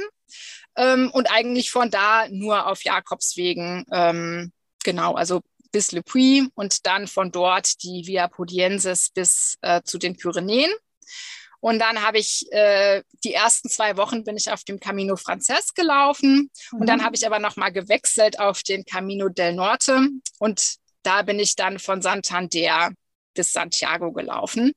ähm, 0.77 1.09
und 1.11 1.29
eigentlich 1.31 1.71
von 1.71 1.89
da 1.89 2.27
nur 2.29 2.67
auf 2.67 2.83
Jakobswegen, 2.83 3.85
ähm, 3.91 4.53
genau, 4.83 5.15
also 5.15 5.41
bis 5.71 5.91
Le 5.91 6.03
Puy 6.03 6.47
und 6.53 6.85
dann 6.85 7.07
von 7.07 7.31
dort 7.31 7.81
die 7.83 8.05
Via 8.05 8.27
Podiensis 8.27 9.09
bis 9.09 9.57
äh, 9.61 9.81
zu 9.83 9.97
den 9.97 10.15
Pyrenäen. 10.15 10.71
Und 11.59 11.79
dann 11.79 12.03
habe 12.03 12.19
ich 12.19 12.45
äh, 12.51 13.01
die 13.23 13.33
ersten 13.33 13.69
zwei 13.69 13.97
Wochen 13.97 14.25
bin 14.25 14.37
ich 14.37 14.51
auf 14.51 14.63
dem 14.63 14.79
Camino 14.79 15.15
Frances 15.15 15.73
gelaufen 15.73 16.51
mhm. 16.71 16.79
und 16.81 16.87
dann 16.87 16.99
mhm. 16.99 17.05
habe 17.05 17.15
ich 17.15 17.25
aber 17.25 17.39
noch 17.39 17.55
mal 17.55 17.71
gewechselt 17.71 18.39
auf 18.39 18.61
den 18.61 18.85
Camino 18.85 19.29
del 19.29 19.53
Norte 19.53 20.09
und 20.39 20.82
da 21.03 21.21
bin 21.21 21.39
ich 21.39 21.55
dann 21.55 21.79
von 21.79 22.01
Santander 22.01 22.91
bis 23.33 23.53
Santiago 23.53 24.11
gelaufen. 24.11 24.73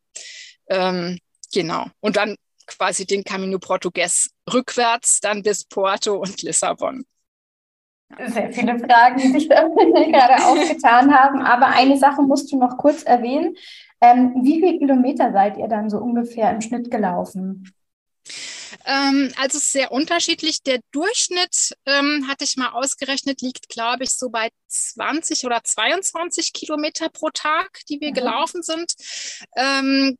Ähm, 0.68 1.18
genau. 1.52 1.86
Und 2.00 2.16
dann 2.16 2.36
quasi 2.66 3.06
den 3.06 3.24
Camino 3.24 3.58
Portugues 3.58 4.30
rückwärts, 4.52 5.20
dann 5.20 5.42
bis 5.42 5.64
Porto 5.64 6.14
und 6.16 6.42
Lissabon. 6.42 7.04
Sehr 8.26 8.52
viele 8.52 8.78
Fragen, 8.78 9.20
die 9.20 9.30
sich 9.30 9.48
da 9.48 9.68
gerade 9.68 10.44
aufgetan 10.44 11.14
haben. 11.14 11.42
Aber 11.42 11.66
eine 11.66 11.96
Sache 11.98 12.22
musst 12.22 12.52
du 12.52 12.58
noch 12.58 12.76
kurz 12.78 13.02
erwähnen. 13.02 13.56
Ähm, 14.00 14.34
wie 14.42 14.60
viele 14.60 14.78
Kilometer 14.78 15.32
seid 15.32 15.56
ihr 15.56 15.68
dann 15.68 15.90
so 15.90 15.98
ungefähr 15.98 16.50
im 16.50 16.60
Schnitt 16.60 16.90
gelaufen? 16.90 17.72
Ähm, 18.84 19.32
also 19.36 19.58
sehr 19.58 19.92
unterschiedlich. 19.92 20.62
Der 20.62 20.80
Durchschnitt, 20.92 21.74
ähm, 21.86 22.26
hatte 22.28 22.44
ich 22.44 22.56
mal 22.56 22.70
ausgerechnet, 22.70 23.40
liegt, 23.40 23.68
glaube 23.68 24.04
ich, 24.04 24.10
so 24.10 24.30
bei 24.30 24.50
20 24.68 25.44
oder 25.44 25.62
22 25.62 26.52
Kilometer 26.52 27.08
pro 27.08 27.30
Tag, 27.30 27.80
die 27.88 28.00
wir 28.00 28.10
mhm. 28.10 28.14
gelaufen 28.14 28.62
sind. 28.62 28.92
Ähm, 29.56 30.16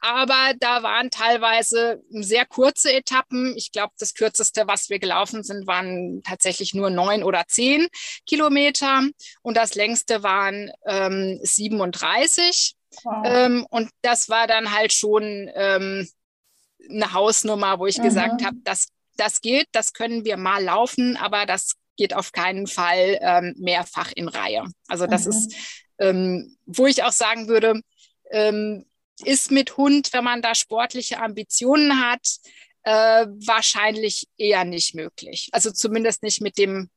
aber 0.00 0.54
da 0.58 0.82
waren 0.82 1.10
teilweise 1.10 2.02
sehr 2.08 2.46
kurze 2.46 2.92
Etappen. 2.92 3.54
Ich 3.56 3.70
glaube, 3.70 3.92
das 3.98 4.14
kürzeste, 4.14 4.66
was 4.66 4.88
wir 4.88 4.98
gelaufen 4.98 5.42
sind, 5.42 5.66
waren 5.66 6.22
tatsächlich 6.22 6.74
nur 6.74 6.88
neun 6.90 7.22
oder 7.22 7.44
zehn 7.46 7.86
Kilometer 8.26 9.02
und 9.42 9.56
das 9.56 9.74
längste 9.74 10.22
waren 10.22 10.70
ähm, 10.86 11.38
37. 11.42 12.74
Wow. 13.04 13.22
Ähm, 13.24 13.66
und 13.70 13.90
das 14.02 14.28
war 14.28 14.46
dann 14.46 14.72
halt 14.72 14.92
schon 14.92 15.50
ähm, 15.54 16.08
eine 16.88 17.12
Hausnummer, 17.12 17.78
wo 17.78 17.86
ich 17.86 17.98
mhm. 17.98 18.04
gesagt 18.04 18.44
habe, 18.44 18.56
das, 18.64 18.88
das 19.16 19.40
geht, 19.40 19.68
das 19.72 19.92
können 19.92 20.24
wir 20.24 20.36
mal 20.36 20.62
laufen, 20.62 21.16
aber 21.16 21.46
das 21.46 21.74
geht 21.96 22.14
auf 22.14 22.32
keinen 22.32 22.66
Fall 22.66 23.18
ähm, 23.20 23.54
mehrfach 23.58 24.12
in 24.14 24.28
Reihe. 24.28 24.64
Also 24.88 25.06
das 25.06 25.26
mhm. 25.26 25.30
ist, 25.30 25.54
ähm, 25.98 26.56
wo 26.66 26.86
ich 26.86 27.02
auch 27.02 27.12
sagen 27.12 27.48
würde, 27.48 27.80
ähm, 28.30 28.86
ist 29.24 29.50
mit 29.50 29.76
Hund, 29.76 30.12
wenn 30.12 30.24
man 30.24 30.40
da 30.40 30.54
sportliche 30.54 31.20
Ambitionen 31.20 32.00
hat, 32.00 32.26
äh, 32.84 33.26
wahrscheinlich 33.46 34.28
eher 34.38 34.64
nicht 34.64 34.94
möglich. 34.94 35.50
Also 35.52 35.70
zumindest 35.70 36.22
nicht 36.22 36.40
mit 36.40 36.56
dem 36.56 36.88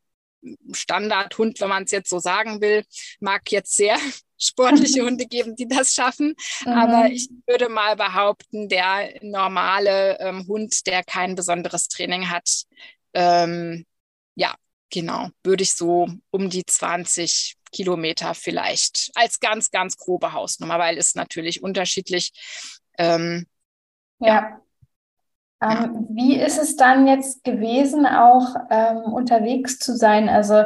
Standardhund, 0.71 1.59
wenn 1.59 1.69
man 1.69 1.83
es 1.83 1.91
jetzt 1.91 2.09
so 2.09 2.19
sagen 2.19 2.61
will. 2.61 2.83
Mag 3.19 3.51
jetzt 3.51 3.75
sehr 3.75 3.97
sportliche 4.43 5.01
Hunde 5.05 5.25
geben, 5.25 5.55
die 5.55 5.67
das 5.67 5.93
schaffen. 5.93 6.35
Mhm. 6.65 6.71
Aber 6.71 7.09
ich 7.09 7.29
würde 7.47 7.69
mal 7.69 7.95
behaupten, 7.95 8.69
der 8.69 9.19
normale 9.21 10.19
ähm, 10.19 10.47
Hund, 10.47 10.85
der 10.87 11.03
kein 11.03 11.35
besonderes 11.35 11.87
Training 11.87 12.29
hat, 12.29 12.63
ähm, 13.13 13.85
ja, 14.35 14.53
genau, 14.89 15.29
würde 15.43 15.63
ich 15.63 15.73
so 15.73 16.07
um 16.31 16.49
die 16.49 16.65
20 16.65 17.55
Kilometer 17.71 18.33
vielleicht 18.33 19.11
als 19.15 19.39
ganz, 19.39 19.71
ganz 19.71 19.97
grobe 19.97 20.33
Hausnummer, 20.33 20.79
weil 20.79 20.97
es 20.97 21.15
natürlich 21.15 21.63
unterschiedlich. 21.63 22.31
Ähm, 22.97 23.47
ja. 24.19 24.59
ja. 25.61 25.83
Ähm, 25.85 26.07
wie 26.11 26.39
ist 26.39 26.59
es 26.59 26.75
dann 26.75 27.07
jetzt 27.07 27.43
gewesen, 27.43 28.05
auch 28.05 28.55
ähm, 28.69 29.13
unterwegs 29.13 29.79
zu 29.79 29.95
sein? 29.95 30.29
Also 30.29 30.65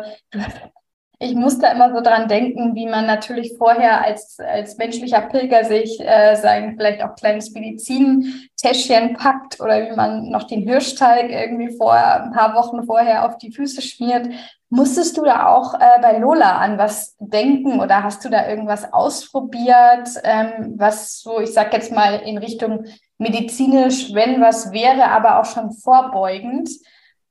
ich 1.19 1.33
muss 1.33 1.57
da 1.57 1.71
immer 1.71 1.91
so 1.91 2.01
dran 2.01 2.27
denken, 2.27 2.75
wie 2.75 2.85
man 2.85 3.07
natürlich 3.07 3.55
vorher 3.57 4.03
als, 4.03 4.39
als 4.39 4.77
menschlicher 4.77 5.21
Pilger 5.21 5.63
sich 5.63 5.99
äh, 5.99 6.35
sein 6.35 6.75
vielleicht 6.77 7.01
auch 7.01 7.15
kleines 7.15 7.51
Medizintäschchen 7.51 9.13
packt 9.13 9.59
oder 9.59 9.89
wie 9.89 9.95
man 9.95 10.29
noch 10.29 10.43
den 10.43 10.61
Hirschteig 10.61 11.31
irgendwie 11.31 11.75
vor 11.75 11.93
ein 11.93 12.31
paar 12.33 12.53
Wochen 12.53 12.83
vorher 12.83 13.25
auf 13.25 13.39
die 13.39 13.51
Füße 13.51 13.81
schmiert. 13.81 14.29
Musstest 14.69 15.17
du 15.17 15.23
da 15.23 15.47
auch 15.47 15.73
äh, 15.73 15.99
bei 16.01 16.19
Lola 16.19 16.57
an 16.59 16.77
was 16.77 17.15
denken 17.19 17.79
oder 17.79 18.03
hast 18.03 18.23
du 18.23 18.29
da 18.29 18.47
irgendwas 18.47 18.93
ausprobiert, 18.93 20.09
ähm, 20.23 20.75
was 20.77 21.21
so, 21.21 21.39
ich 21.39 21.51
sag 21.51 21.73
jetzt 21.73 21.91
mal 21.91 22.19
in 22.19 22.37
Richtung 22.37 22.85
medizinisch, 23.17 24.13
wenn 24.13 24.39
was 24.39 24.71
wäre, 24.71 25.05
aber 25.09 25.39
auch 25.39 25.45
schon 25.45 25.71
vorbeugend? 25.71 26.69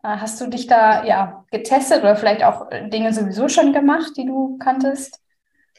Äh, 0.07 0.19
hast 0.21 0.41
du 0.41 0.47
dich 0.47 0.69
da 0.69 1.05
ja 1.05 1.45
getestet 1.51 2.01
oder 2.01 2.17
vielleicht 2.17 2.45
auch 2.45 2.69
Dinge 2.71 3.13
sowieso 3.13 3.49
schon 3.49 3.73
gemacht, 3.73 4.13
die 4.17 4.25
du 4.25 4.57
kanntest? 4.59 5.21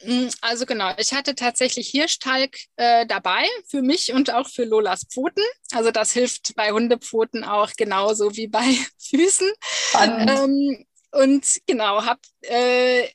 Mm, 0.04 0.26
also 0.42 0.66
genau, 0.66 0.90
ich 0.98 1.14
hatte 1.14 1.34
tatsächlich 1.34 1.88
Hirschtalg 1.88 2.58
äh, 2.76 3.06
dabei 3.06 3.46
für 3.68 3.80
mich 3.80 4.12
und 4.12 4.32
auch 4.32 4.48
für 4.48 4.64
Lolas 4.64 5.06
Pfoten. 5.10 5.42
Also 5.72 5.90
das 5.90 6.12
hilft 6.12 6.54
bei 6.56 6.72
Hundepfoten 6.72 7.42
auch 7.42 7.70
genauso 7.76 8.36
wie 8.36 8.48
bei 8.48 8.64
Füßen. 8.98 9.50
Ähm, 9.94 10.84
und 11.12 11.46
genau, 11.66 12.04
habe 12.04 12.20
äh, 12.42 13.08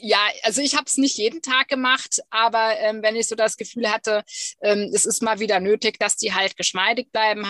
ja, 0.00 0.18
also 0.42 0.62
ich 0.62 0.74
habe 0.74 0.86
es 0.86 0.96
nicht 0.96 1.18
jeden 1.18 1.42
Tag 1.42 1.68
gemacht, 1.68 2.20
aber 2.30 2.78
ähm, 2.78 3.02
wenn 3.02 3.14
ich 3.14 3.28
so 3.28 3.34
das 3.34 3.56
Gefühl 3.56 3.90
hatte, 3.90 4.24
ähm, 4.62 4.90
es 4.94 5.04
ist 5.04 5.22
mal 5.22 5.38
wieder 5.38 5.60
nötig, 5.60 5.98
dass 5.98 6.16
die 6.16 6.34
halt 6.34 6.56
geschmeidig 6.56 7.12
bleiben. 7.12 7.46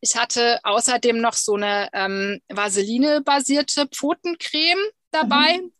Ich 0.00 0.16
hatte 0.16 0.60
außerdem 0.62 1.20
noch 1.20 1.34
so 1.34 1.54
eine 1.54 1.88
ähm, 1.92 2.40
Vaseline-basierte 2.48 3.86
Pfotencreme 3.88 4.78
dabei. 5.10 5.58
Mhm. 5.58 5.72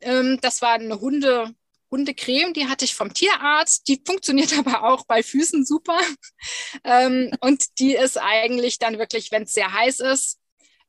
Ähm, 0.00 0.38
das 0.40 0.62
war 0.62 0.74
eine 0.74 1.00
Hunde, 1.00 1.54
Hundecreme, 1.92 2.54
die 2.54 2.68
hatte 2.68 2.84
ich 2.84 2.94
vom 2.94 3.14
Tierarzt. 3.14 3.86
Die 3.86 4.02
funktioniert 4.04 4.52
aber 4.58 4.84
auch 4.84 5.04
bei 5.06 5.22
Füßen 5.22 5.64
super. 5.64 5.98
ähm, 6.84 7.30
und 7.40 7.78
die 7.78 7.94
ist 7.94 8.18
eigentlich 8.18 8.78
dann 8.78 8.98
wirklich, 8.98 9.30
wenn 9.30 9.44
es 9.44 9.52
sehr 9.52 9.72
heiß 9.72 10.00
ist, 10.00 10.40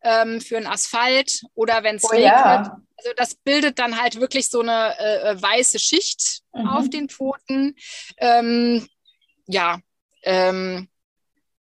ähm, 0.01 0.41
für 0.41 0.57
einen 0.57 0.67
Asphalt 0.67 1.43
oder 1.53 1.83
wenn 1.83 1.97
es 1.97 2.03
oh, 2.03 2.07
regnet. 2.07 2.25
Ja. 2.25 2.81
Also 2.97 3.11
das 3.15 3.35
bildet 3.35 3.79
dann 3.79 4.01
halt 4.01 4.19
wirklich 4.19 4.49
so 4.49 4.61
eine 4.61 4.97
äh, 4.99 5.31
äh, 5.31 5.41
weiße 5.41 5.79
Schicht 5.79 6.41
mhm. 6.53 6.67
auf 6.67 6.89
den 6.89 7.09
Pfoten. 7.09 7.75
Ähm, 8.17 8.87
ja, 9.45 9.79
ähm, 10.23 10.87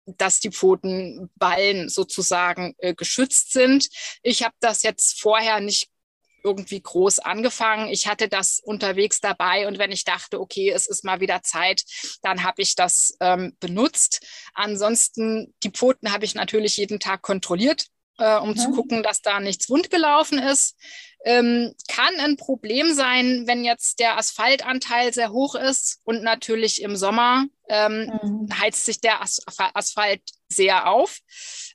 dass 0.06 0.40
die 0.40 0.50
Pfotenballen 0.50 1.88
sozusagen 1.88 2.74
äh, 2.78 2.94
geschützt 2.94 3.52
sind. 3.52 3.88
Ich 4.22 4.42
habe 4.42 4.54
das 4.60 4.82
jetzt 4.82 5.20
vorher 5.20 5.60
nicht 5.60 5.88
irgendwie 6.44 6.80
groß 6.80 7.20
angefangen. 7.20 7.88
Ich 7.88 8.06
hatte 8.06 8.28
das 8.28 8.60
unterwegs 8.62 9.20
dabei 9.20 9.66
und 9.66 9.78
wenn 9.78 9.90
ich 9.90 10.04
dachte, 10.04 10.40
okay, 10.40 10.70
es 10.70 10.86
ist 10.86 11.02
mal 11.02 11.20
wieder 11.20 11.42
Zeit, 11.42 11.82
dann 12.22 12.44
habe 12.44 12.60
ich 12.60 12.76
das 12.76 13.16
ähm, 13.20 13.56
benutzt. 13.60 14.24
Ansonsten, 14.52 15.54
die 15.62 15.70
Pfoten 15.70 16.12
habe 16.12 16.26
ich 16.26 16.34
natürlich 16.34 16.76
jeden 16.76 17.00
Tag 17.00 17.22
kontrolliert 17.22 17.86
äh, 18.18 18.38
um 18.38 18.50
mhm. 18.50 18.56
zu 18.56 18.70
gucken, 18.70 19.02
dass 19.02 19.22
da 19.22 19.40
nichts 19.40 19.68
wund 19.68 19.90
gelaufen 19.90 20.38
ist. 20.38 20.76
Ähm, 21.26 21.74
kann 21.88 22.14
ein 22.20 22.36
Problem 22.36 22.92
sein, 22.92 23.46
wenn 23.46 23.64
jetzt 23.64 23.98
der 23.98 24.18
Asphaltanteil 24.18 25.12
sehr 25.14 25.32
hoch 25.32 25.54
ist 25.54 26.00
und 26.04 26.22
natürlich 26.22 26.82
im 26.82 26.96
Sommer 26.96 27.46
ähm, 27.68 28.12
mhm. 28.22 28.60
heizt 28.60 28.84
sich 28.84 29.00
der 29.00 29.22
As 29.22 29.40
Asphalt 29.56 30.20
sehr 30.48 30.86
auf. 30.86 31.20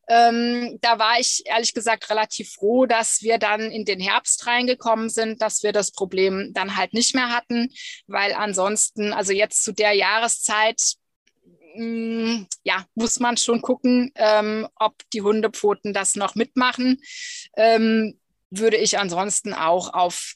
Ähm, 0.07 0.77
da 0.81 0.97
war 0.97 1.19
ich 1.19 1.43
ehrlich 1.45 1.73
gesagt 1.73 2.09
relativ 2.09 2.53
froh, 2.53 2.85
dass 2.85 3.21
wir 3.21 3.37
dann 3.37 3.71
in 3.71 3.85
den 3.85 3.99
Herbst 3.99 4.45
reingekommen 4.47 5.09
sind, 5.09 5.41
dass 5.41 5.63
wir 5.63 5.71
das 5.71 5.91
Problem 5.91 6.51
dann 6.53 6.75
halt 6.75 6.93
nicht 6.93 7.13
mehr 7.13 7.29
hatten, 7.29 7.69
weil 8.07 8.33
ansonsten, 8.33 9.13
also 9.13 9.33
jetzt 9.33 9.63
zu 9.63 9.71
der 9.71 9.93
Jahreszeit, 9.93 10.95
ja, 12.63 12.85
muss 12.95 13.19
man 13.19 13.37
schon 13.37 13.61
gucken, 13.61 14.11
ähm, 14.15 14.67
ob 14.75 14.95
die 15.13 15.21
Hundepfoten 15.21 15.93
das 15.93 16.15
noch 16.15 16.35
mitmachen. 16.35 17.01
Ähm, 17.55 18.19
würde 18.49 18.77
ich 18.77 18.97
ansonsten 18.97 19.53
auch 19.53 19.93
auf 19.93 20.33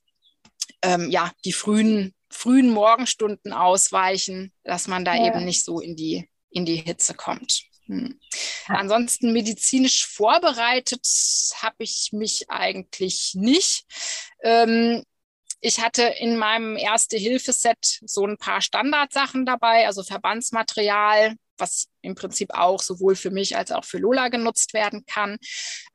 ähm, 0.83 1.09
ja, 1.09 1.31
die 1.45 1.53
frühen, 1.53 2.13
frühen 2.29 2.69
Morgenstunden 2.69 3.53
ausweichen, 3.53 4.53
dass 4.63 4.87
man 4.87 5.05
da 5.05 5.15
ja. 5.15 5.27
eben 5.27 5.45
nicht 5.45 5.65
so 5.65 5.79
in 5.79 5.95
die, 5.95 6.29
in 6.49 6.65
die 6.65 6.75
Hitze 6.75 7.13
kommt. 7.13 7.63
Hm. 7.87 8.19
Ansonsten 8.67 9.33
medizinisch 9.33 10.05
vorbereitet 10.05 11.05
habe 11.61 11.75
ich 11.79 12.09
mich 12.13 12.49
eigentlich 12.49 13.33
nicht. 13.35 13.85
Ähm, 14.41 15.03
ich 15.65 15.79
hatte 15.79 16.03
in 16.03 16.35
meinem 16.35 16.75
Erste-Hilfe-Set 16.75 18.01
so 18.05 18.27
ein 18.27 18.37
paar 18.37 18.61
Standardsachen 18.61 19.45
dabei, 19.45 19.87
also 19.87 20.03
Verbandsmaterial, 20.03 21.35
was 21.57 21.87
im 22.01 22.15
Prinzip 22.15 22.53
auch 22.53 22.81
sowohl 22.81 23.15
für 23.15 23.31
mich 23.31 23.55
als 23.55 23.71
auch 23.71 23.85
für 23.85 23.97
Lola 23.97 24.27
genutzt 24.27 24.73
werden 24.73 25.05
kann. 25.05 25.37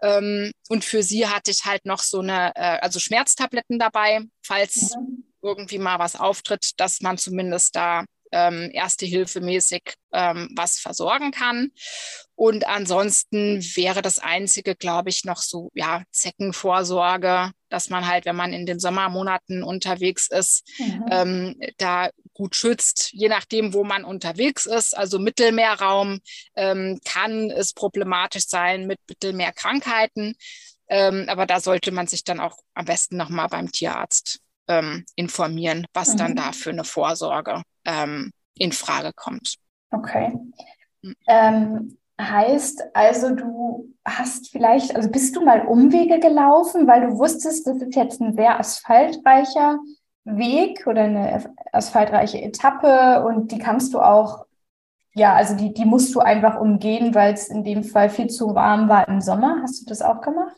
Ähm, 0.00 0.52
und 0.70 0.86
für 0.86 1.02
sie 1.02 1.26
hatte 1.26 1.50
ich 1.50 1.66
halt 1.66 1.84
noch 1.84 2.00
so 2.00 2.20
eine, 2.20 2.56
äh, 2.56 2.78
also 2.80 2.98
Schmerztabletten 2.98 3.78
dabei, 3.78 4.22
falls 4.42 4.96
mhm. 4.96 5.24
irgendwie 5.42 5.78
mal 5.78 5.98
was 5.98 6.16
auftritt, 6.16 6.80
dass 6.80 7.02
man 7.02 7.18
zumindest 7.18 7.76
da 7.76 8.06
ähm, 8.32 8.70
Erste 8.72 9.06
Hilfe 9.06 9.40
mäßig 9.40 9.94
ähm, 10.12 10.48
was 10.56 10.78
versorgen 10.78 11.30
kann. 11.30 11.70
Und 12.34 12.66
ansonsten 12.66 13.60
wäre 13.74 14.00
das 14.00 14.18
Einzige, 14.18 14.74
glaube 14.74 15.10
ich, 15.10 15.24
noch 15.24 15.38
so, 15.38 15.70
ja, 15.74 16.02
Zeckenvorsorge, 16.12 17.50
dass 17.68 17.90
man 17.90 18.06
halt, 18.06 18.24
wenn 18.24 18.36
man 18.36 18.52
in 18.52 18.64
den 18.64 18.78
Sommermonaten 18.78 19.62
unterwegs 19.62 20.28
ist, 20.28 20.66
mhm. 20.78 21.04
ähm, 21.10 21.60
da 21.78 22.10
gut 22.34 22.54
schützt, 22.54 23.10
je 23.12 23.28
nachdem, 23.28 23.74
wo 23.74 23.82
man 23.84 24.04
unterwegs 24.04 24.66
ist. 24.66 24.96
Also 24.96 25.18
Mittelmeerraum 25.18 26.20
ähm, 26.54 27.00
kann 27.04 27.50
es 27.50 27.72
problematisch 27.72 28.46
sein 28.46 28.86
mit 28.86 29.00
Mittelmeerkrankheiten. 29.08 30.34
Ähm, 30.88 31.26
aber 31.28 31.44
da 31.44 31.60
sollte 31.60 31.90
man 31.90 32.06
sich 32.06 32.24
dann 32.24 32.40
auch 32.40 32.56
am 32.74 32.86
besten 32.86 33.16
nochmal 33.16 33.48
beim 33.48 33.70
Tierarzt 33.70 34.40
ähm, 34.68 35.04
informieren, 35.16 35.86
was 35.92 36.14
mhm. 36.14 36.18
dann 36.18 36.36
da 36.36 36.52
für 36.52 36.70
eine 36.70 36.84
Vorsorge 36.84 37.62
ähm, 37.84 38.30
in 38.54 38.72
Frage 38.72 39.12
kommt. 39.14 39.56
Okay. 39.90 40.38
Mhm. 41.02 41.14
Ähm, 41.26 41.98
heißt 42.20 42.82
also, 42.94 43.34
du 43.34 43.94
hast 44.04 44.50
vielleicht, 44.50 44.94
also 44.94 45.10
bist 45.10 45.36
du 45.36 45.44
mal 45.44 45.66
Umwege 45.66 46.18
gelaufen, 46.18 46.86
weil 46.86 47.06
du 47.06 47.18
wusstest, 47.18 47.66
das 47.66 47.76
ist 47.80 47.94
jetzt 47.94 48.20
ein 48.20 48.34
sehr 48.34 48.58
asphaltreicher 48.58 49.78
Weg 50.24 50.86
oder 50.86 51.02
eine 51.02 51.54
asphaltreiche 51.72 52.42
Etappe 52.42 53.24
und 53.24 53.52
die 53.52 53.58
kannst 53.58 53.94
du 53.94 54.00
auch, 54.00 54.44
ja, 55.14 55.34
also 55.34 55.54
die, 55.54 55.72
die 55.72 55.84
musst 55.84 56.14
du 56.14 56.20
einfach 56.20 56.60
umgehen, 56.60 57.14
weil 57.14 57.32
es 57.34 57.48
in 57.48 57.64
dem 57.64 57.82
Fall 57.82 58.10
viel 58.10 58.28
zu 58.28 58.54
warm 58.54 58.88
war 58.88 59.08
im 59.08 59.20
Sommer. 59.20 59.60
Hast 59.62 59.80
du 59.80 59.86
das 59.86 60.02
auch 60.02 60.20
gemacht? 60.20 60.56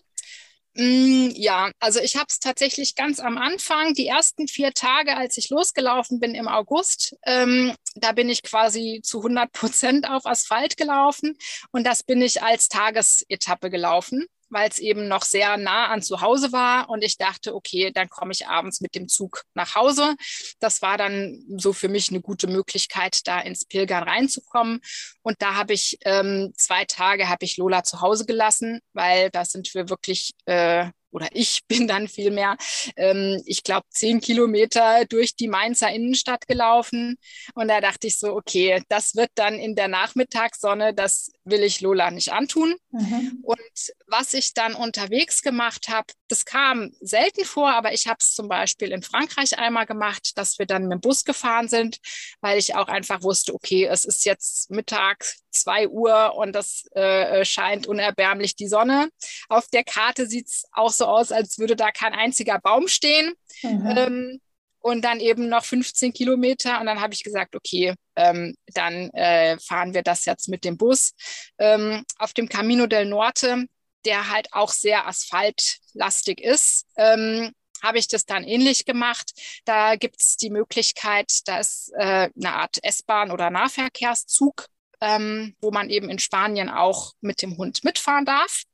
Mm, 0.81 1.33
ja, 1.35 1.71
also 1.79 2.01
ich 2.01 2.17
habe 2.17 2.25
es 2.31 2.39
tatsächlich 2.39 2.95
ganz 2.95 3.21
am 3.21 3.37
Anfang, 3.37 3.93
die 3.93 4.07
ersten 4.07 4.49
vier 4.49 4.73
Tage, 4.73 5.15
als 5.15 5.37
ich 5.37 5.51
losgelaufen 5.51 6.21
bin 6.21 6.35
im 6.35 6.49
August, 6.49 7.17
ähm, 7.27 7.75
da 7.97 8.13
bin 8.13 8.31
ich 8.31 8.43
quasi 8.43 9.01
zu 9.03 9.19
100 9.23 9.53
Prozent 9.53 10.09
auf 10.09 10.25
Asphalt 10.25 10.79
gelaufen 10.79 11.37
und 11.71 11.87
das 11.87 12.03
bin 12.03 12.23
ich 12.23 12.43
als 12.43 12.71
Tagesetappe 12.71 13.69
gelaufen 13.69 14.25
weil 14.51 14.69
es 14.69 14.79
eben 14.79 15.09
noch 15.09 15.23
sehr 15.23 15.57
nah 15.57 15.87
an 15.87 16.03
zu 16.03 16.21
Hause 16.21 16.53
war. 16.53 16.91
Und 16.91 17.03
ich 17.03 17.17
dachte, 17.17 17.55
okay, 17.55 17.91
dann 17.93 18.09
komme 18.09 18.33
ich 18.33 18.47
abends 18.47 18.81
mit 18.81 18.95
dem 18.95 19.09
Zug 19.09 19.45
nach 19.55 19.75
Hause. 19.75 20.17
Das 20.59 20.83
war 20.83 20.99
dann 20.99 21.43
so 21.57 21.73
für 21.73 21.89
mich 21.89 22.11
eine 22.11 22.21
gute 22.21 22.47
Möglichkeit, 22.47 23.27
da 23.27 23.41
ins 23.41 23.65
Pilgern 23.65 24.03
reinzukommen. 24.03 24.81
Und 25.23 25.41
da 25.41 25.55
habe 25.55 25.73
ich 25.73 25.99
ähm, 26.05 26.53
zwei 26.57 26.85
Tage 26.85 27.29
habe 27.29 27.45
ich 27.45 27.57
Lola 27.57 27.85
zu 27.85 28.01
Hause 28.01 28.27
gelassen, 28.27 28.81
weil 28.93 29.31
da 29.31 29.45
sind 29.45 29.73
wir 29.75 29.89
wirklich 29.89 30.33
äh, 30.47 30.91
oder 31.11 31.29
ich 31.33 31.61
bin 31.69 31.87
dann 31.89 32.09
vielmehr, 32.09 32.57
ähm, 32.97 33.43
ich 33.47 33.63
glaube, 33.63 33.87
zehn 33.91 34.21
Kilometer 34.21 35.05
durch 35.07 35.37
die 35.37 35.49
Mainzer 35.49 35.91
Innenstadt 35.91 36.47
gelaufen. 36.47 37.17
Und 37.55 37.69
da 37.69 37.81
dachte 37.81 38.07
ich 38.07 38.19
so, 38.19 38.35
okay, 38.35 38.83
das 38.89 39.15
wird 39.17 39.31
dann 39.35 39.55
in 39.55 39.75
der 39.75 39.89
Nachmittagssonne, 39.89 40.95
das 40.95 41.31
will 41.45 41.63
ich 41.63 41.81
Lola 41.81 42.11
nicht 42.11 42.33
antun. 42.33 42.75
Mhm. 42.91 43.41
Und 43.43 43.59
was 44.07 44.35
ich 44.35 44.55
dann 44.55 44.75
unterwegs 44.75 45.43
gemacht 45.43 45.89
habe, 45.89 46.07
das 46.29 46.45
kam 46.45 46.93
selten 47.01 47.45
vor, 47.45 47.73
aber 47.73 47.93
ich 47.93 48.07
habe 48.07 48.19
es 48.21 48.35
zum 48.35 48.49
Beispiel 48.49 48.93
in 48.93 49.03
Frankreich 49.03 49.59
einmal 49.59 49.87
gemacht, 49.87 50.33
dass 50.37 50.59
wir 50.59 50.67
dann 50.67 50.85
mit 50.85 50.93
dem 50.93 51.01
Bus 51.01 51.25
gefahren 51.25 51.69
sind, 51.69 51.99
weil 52.41 52.59
ich 52.59 52.75
auch 52.75 52.89
einfach 52.89 53.23
wusste, 53.23 53.55
okay, 53.55 53.85
es 53.85 54.05
ist 54.05 54.25
jetzt 54.25 54.71
Mittag, 54.71 55.25
zwei 55.51 55.89
Uhr 55.89 56.35
und 56.37 56.53
das 56.53 56.87
äh, 56.93 57.45
scheint 57.45 57.87
unerbärmlich 57.87 58.57
die 58.57 58.69
Sonne. 58.69 59.11
Auf 59.49 59.69
der 59.69 59.85
Karte 59.85 60.27
sieht 60.27 60.49
es 60.49 60.65
auch 60.73 60.93
so 60.93 61.07
aus, 61.07 61.33
als 61.33 61.59
würde 61.59 61.77
da 61.77 61.91
kein 61.91 62.13
einziger 62.13 62.59
Baum 62.59 62.89
stehen. 62.89 63.35
Mhm. 63.63 63.95
Ähm, 63.97 64.41
und 64.81 65.03
dann 65.03 65.21
eben 65.21 65.49
noch 65.49 65.65
15 65.65 66.13
Kilometer. 66.13 66.81
Und 66.81 66.87
dann 66.87 67.01
habe 67.01 67.13
ich 67.13 67.23
gesagt, 67.23 67.55
okay, 67.55 67.95
ähm, 68.17 68.55
dann 68.75 69.11
äh, 69.11 69.59
fahren 69.59 69.95
wir 69.95 70.03
das 70.03 70.25
jetzt 70.25 70.49
mit 70.49 70.65
dem 70.65 70.77
Bus. 70.77 71.13
Ähm, 71.59 72.05
auf 72.19 72.33
dem 72.33 72.49
Camino 72.49 72.87
del 72.87 73.05
Norte, 73.05 73.67
der 74.05 74.31
halt 74.31 74.49
auch 74.53 74.71
sehr 74.71 75.07
asphaltlastig 75.07 76.41
ist, 76.41 76.87
ähm, 76.97 77.53
habe 77.83 77.99
ich 77.99 78.09
das 78.09 78.27
dann 78.27 78.45
ähnlich 78.45 78.85
gemacht. 78.85 79.33
Da 79.65 79.97
gibt 79.97 80.21
es 80.21 80.37
die 80.37 80.51
Möglichkeit, 80.51 81.31
da 81.47 81.59
ist 81.59 81.93
äh, 81.95 82.29
eine 82.35 82.55
Art 82.55 82.79
S-Bahn 82.83 83.31
oder 83.31 83.51
Nahverkehrszug, 83.51 84.67
ähm, 85.01 85.55
wo 85.61 85.71
man 85.71 85.91
eben 85.91 86.09
in 86.11 86.19
Spanien 86.19 86.69
auch 86.69 87.13
mit 87.21 87.43
dem 87.43 87.57
Hund 87.57 87.85
mitfahren 87.85 88.25
darf 88.25 88.65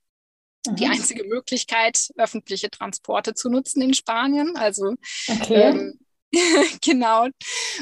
die 0.75 0.87
mhm. 0.87 0.93
einzige 0.93 1.25
Möglichkeit, 1.25 2.11
öffentliche 2.17 2.71
Transporte 2.71 3.35
zu 3.35 3.49
nutzen 3.49 3.83
in 3.83 3.95
Spanien. 3.95 4.57
Also 4.57 4.97
okay. 5.29 5.63
ähm, 5.63 5.99
genau. 6.83 7.29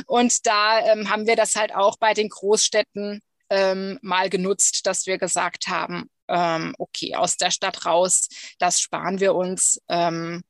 Und 0.07 0.47
da 0.47 0.81
ähm, 0.81 1.11
haben 1.11 1.27
wir 1.27 1.37
das 1.37 1.57
halt 1.57 1.75
auch 1.75 1.97
bei 1.97 2.15
den 2.15 2.29
Großstädten 2.29 3.21
ähm, 3.51 3.99
mal 4.03 4.31
genutzt, 4.31 4.87
dass 4.87 5.07
wir 5.07 5.19
gesagt 5.19 5.69
haben, 5.69 6.11
ähm, 6.29 6.75
okay, 6.79 7.15
aus 7.15 7.37
der 7.37 7.51
Stadt 7.51 7.85
raus, 7.85 8.29
das 8.59 8.81
sparen 8.81 9.21
wir 9.21 9.35
uns. 9.35 9.81
Ähm, 9.89 10.43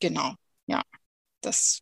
genau, 0.00 0.34
ja, 0.66 0.82
das 1.42 1.80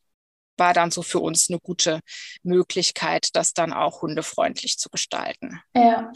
war 0.59 0.73
dann 0.73 0.91
so 0.91 1.03
für 1.03 1.21
uns 1.21 1.49
eine 1.51 1.59
gute 1.59 2.01
Möglichkeit, 2.43 3.29
das 3.35 3.53
dann 3.53 3.73
auch 3.73 4.03
hundefreundlich 4.03 4.79
zu 4.79 4.89
gestalten. 4.91 5.61
Ja, 5.75 6.13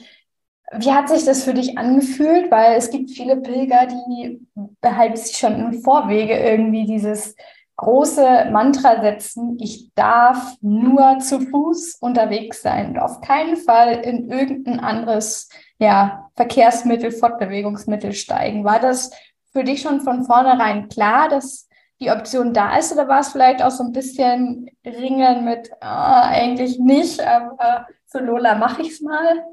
wie 0.72 0.92
hat 0.92 1.08
sich 1.08 1.24
das 1.24 1.44
für 1.44 1.54
dich 1.54 1.76
angefühlt? 1.78 2.50
Weil 2.50 2.76
es 2.76 2.90
gibt 2.90 3.10
viele 3.10 3.36
Pilger, 3.36 3.86
die 3.86 4.46
halt 4.84 5.18
sich 5.18 5.36
schon 5.36 5.54
im 5.54 5.82
Vorwege 5.82 6.38
irgendwie 6.38 6.86
dieses 6.86 7.34
große 7.80 8.50
Mantra 8.52 9.00
setzen, 9.00 9.56
ich 9.58 9.90
darf 9.94 10.54
nur 10.60 11.18
zu 11.18 11.40
Fuß 11.40 11.96
unterwegs 12.00 12.60
sein 12.60 12.90
und 12.90 12.98
auf 12.98 13.22
keinen 13.22 13.56
Fall 13.56 13.94
in 13.94 14.30
irgendein 14.30 14.80
anderes 14.80 15.48
ja, 15.78 16.30
Verkehrsmittel, 16.36 17.10
Fortbewegungsmittel 17.10 18.12
steigen. 18.12 18.64
War 18.64 18.80
das 18.80 19.10
für 19.54 19.64
dich 19.64 19.80
schon 19.80 20.02
von 20.02 20.24
vornherein 20.24 20.90
klar, 20.90 21.30
dass 21.30 21.69
die 22.00 22.10
Option 22.10 22.54
da 22.54 22.78
ist 22.78 22.92
oder 22.92 23.08
war 23.08 23.20
es 23.20 23.28
vielleicht 23.28 23.62
auch 23.62 23.70
so 23.70 23.84
ein 23.84 23.92
bisschen 23.92 24.70
Ringen 24.84 25.44
mit, 25.44 25.70
oh, 25.72 25.76
eigentlich 25.82 26.78
nicht, 26.78 27.20
aber 27.20 27.86
so 28.06 28.18
Lola, 28.18 28.54
mache 28.54 28.82
ich 28.82 28.88
es 28.88 29.00
mal? 29.00 29.44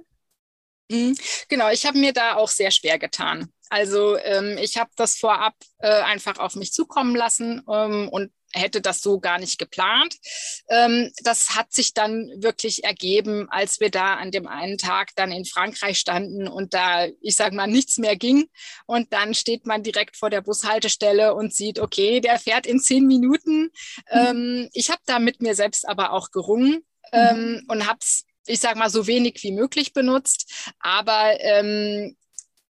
Mhm. 0.89 1.15
Genau, 1.49 1.69
ich 1.69 1.85
habe 1.85 1.97
mir 1.97 2.13
da 2.13 2.35
auch 2.35 2.47
sehr 2.47 2.71
schwer 2.71 2.97
getan. 2.97 3.51
Also 3.69 4.17
ähm, 4.17 4.57
ich 4.57 4.77
habe 4.77 4.89
das 4.95 5.17
vorab 5.17 5.53
äh, 5.79 6.01
einfach 6.03 6.39
auf 6.39 6.55
mich 6.55 6.71
zukommen 6.71 7.15
lassen 7.15 7.61
ähm, 7.69 8.07
und 8.09 8.31
hätte 8.53 8.81
das 8.81 9.01
so 9.01 9.19
gar 9.19 9.39
nicht 9.39 9.57
geplant. 9.57 10.15
Ähm, 10.69 11.11
das 11.23 11.55
hat 11.55 11.73
sich 11.73 11.93
dann 11.93 12.29
wirklich 12.37 12.83
ergeben, 12.83 13.47
als 13.49 13.79
wir 13.79 13.89
da 13.89 14.15
an 14.15 14.31
dem 14.31 14.47
einen 14.47 14.77
Tag 14.77 15.11
dann 15.15 15.31
in 15.31 15.45
Frankreich 15.45 15.99
standen 15.99 16.47
und 16.47 16.73
da, 16.73 17.07
ich 17.21 17.35
sage 17.35 17.55
mal, 17.55 17.67
nichts 17.67 17.97
mehr 17.97 18.15
ging. 18.15 18.49
Und 18.85 19.13
dann 19.13 19.33
steht 19.33 19.65
man 19.65 19.83
direkt 19.83 20.17
vor 20.17 20.29
der 20.29 20.41
Bushaltestelle 20.41 21.33
und 21.33 21.53
sieht, 21.53 21.79
okay, 21.79 22.21
der 22.21 22.39
fährt 22.39 22.65
in 22.65 22.79
zehn 22.79 23.05
Minuten. 23.05 23.71
Mhm. 24.11 24.69
ich 24.73 24.89
habe 24.89 25.01
da 25.05 25.19
mit 25.19 25.41
mir 25.41 25.55
selbst 25.55 25.87
aber 25.87 26.11
auch 26.11 26.31
gerungen. 26.31 26.83
Mhm. 27.13 27.63
und 27.69 27.87
habe 27.87 27.99
es 28.01 28.25
ich 28.47 28.59
sage 28.59 28.79
mal, 28.79 28.89
so 28.89 29.07
wenig 29.07 29.43
wie 29.43 29.51
möglich 29.51 29.93
benutzt. 29.93 30.71
Aber 30.79 31.39
ähm, 31.39 32.15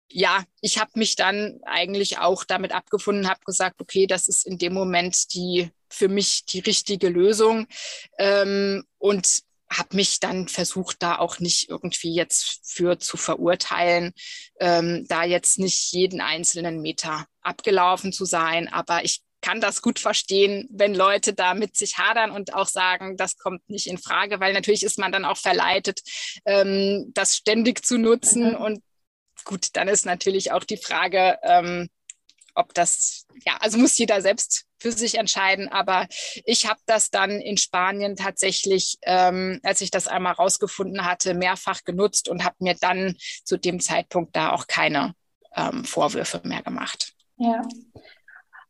ja, 0.09 0.43
ich 0.61 0.79
habe 0.79 0.91
mich 0.95 1.15
dann 1.15 1.59
eigentlich 1.65 2.19
auch 2.19 2.43
damit 2.43 2.71
abgefunden, 2.71 3.29
habe 3.29 3.41
gesagt, 3.45 3.81
okay, 3.81 4.07
das 4.07 4.27
ist 4.27 4.45
in 4.45 4.57
dem 4.57 4.73
Moment 4.73 5.33
die 5.33 5.69
für 5.89 6.07
mich 6.07 6.45
die 6.45 6.59
richtige 6.59 7.09
Lösung 7.09 7.67
ähm, 8.17 8.83
und 8.97 9.41
habe 9.69 9.95
mich 9.97 10.19
dann 10.19 10.47
versucht, 10.47 11.03
da 11.03 11.17
auch 11.17 11.39
nicht 11.39 11.69
irgendwie 11.69 12.13
jetzt 12.13 12.61
für 12.63 12.99
zu 12.99 13.17
verurteilen, 13.17 14.13
ähm, 14.59 15.05
da 15.09 15.23
jetzt 15.25 15.59
nicht 15.59 15.91
jeden 15.91 16.21
einzelnen 16.21 16.81
Meter 16.81 17.25
abgelaufen 17.41 18.13
zu 18.13 18.23
sein. 18.23 18.69
Aber 18.69 19.03
ich 19.03 19.21
kann 19.41 19.61
das 19.61 19.81
gut 19.81 19.99
verstehen, 19.99 20.67
wenn 20.71 20.95
Leute 20.95 21.33
da 21.33 21.53
mit 21.53 21.75
sich 21.75 21.97
hadern 21.97 22.31
und 22.31 22.53
auch 22.53 22.67
sagen, 22.67 23.17
das 23.17 23.37
kommt 23.37 23.69
nicht 23.69 23.87
in 23.87 23.97
Frage, 23.97 24.39
weil 24.39 24.53
natürlich 24.53 24.83
ist 24.83 24.97
man 24.97 25.11
dann 25.11 25.25
auch 25.25 25.37
verleitet, 25.37 26.01
ähm, 26.45 27.11
das 27.13 27.35
ständig 27.35 27.85
zu 27.85 27.97
nutzen. 27.97 28.51
Mhm. 28.51 28.55
Und 28.55 28.83
gut, 29.47 29.69
dann 29.73 29.87
ist 29.87 30.05
natürlich 30.05 30.51
auch 30.51 30.63
die 30.63 30.77
Frage, 30.77 31.39
ähm, 31.41 31.89
ob 32.53 32.73
das, 32.73 33.25
ja, 33.45 33.57
also 33.59 33.77
muss 33.77 33.97
jeder 33.97 34.21
selbst 34.21 34.65
für 34.79 34.91
sich 34.91 35.15
entscheiden. 35.17 35.69
Aber 35.69 36.07
ich 36.45 36.67
habe 36.67 36.79
das 36.85 37.09
dann 37.09 37.31
in 37.31 37.57
Spanien 37.57 38.15
tatsächlich, 38.15 38.97
ähm, 39.03 39.59
als 39.63 39.81
ich 39.81 39.91
das 39.91 40.07
einmal 40.07 40.33
rausgefunden 40.33 41.05
hatte, 41.05 41.33
mehrfach 41.33 41.83
genutzt 41.83 42.29
und 42.29 42.43
habe 42.43 42.55
mir 42.59 42.75
dann 42.79 43.15
zu 43.43 43.57
dem 43.57 43.79
Zeitpunkt 43.79 44.35
da 44.35 44.51
auch 44.51 44.67
keine 44.67 45.13
ähm, 45.55 45.85
Vorwürfe 45.85 46.41
mehr 46.43 46.61
gemacht. 46.61 47.13
Ja. 47.37 47.61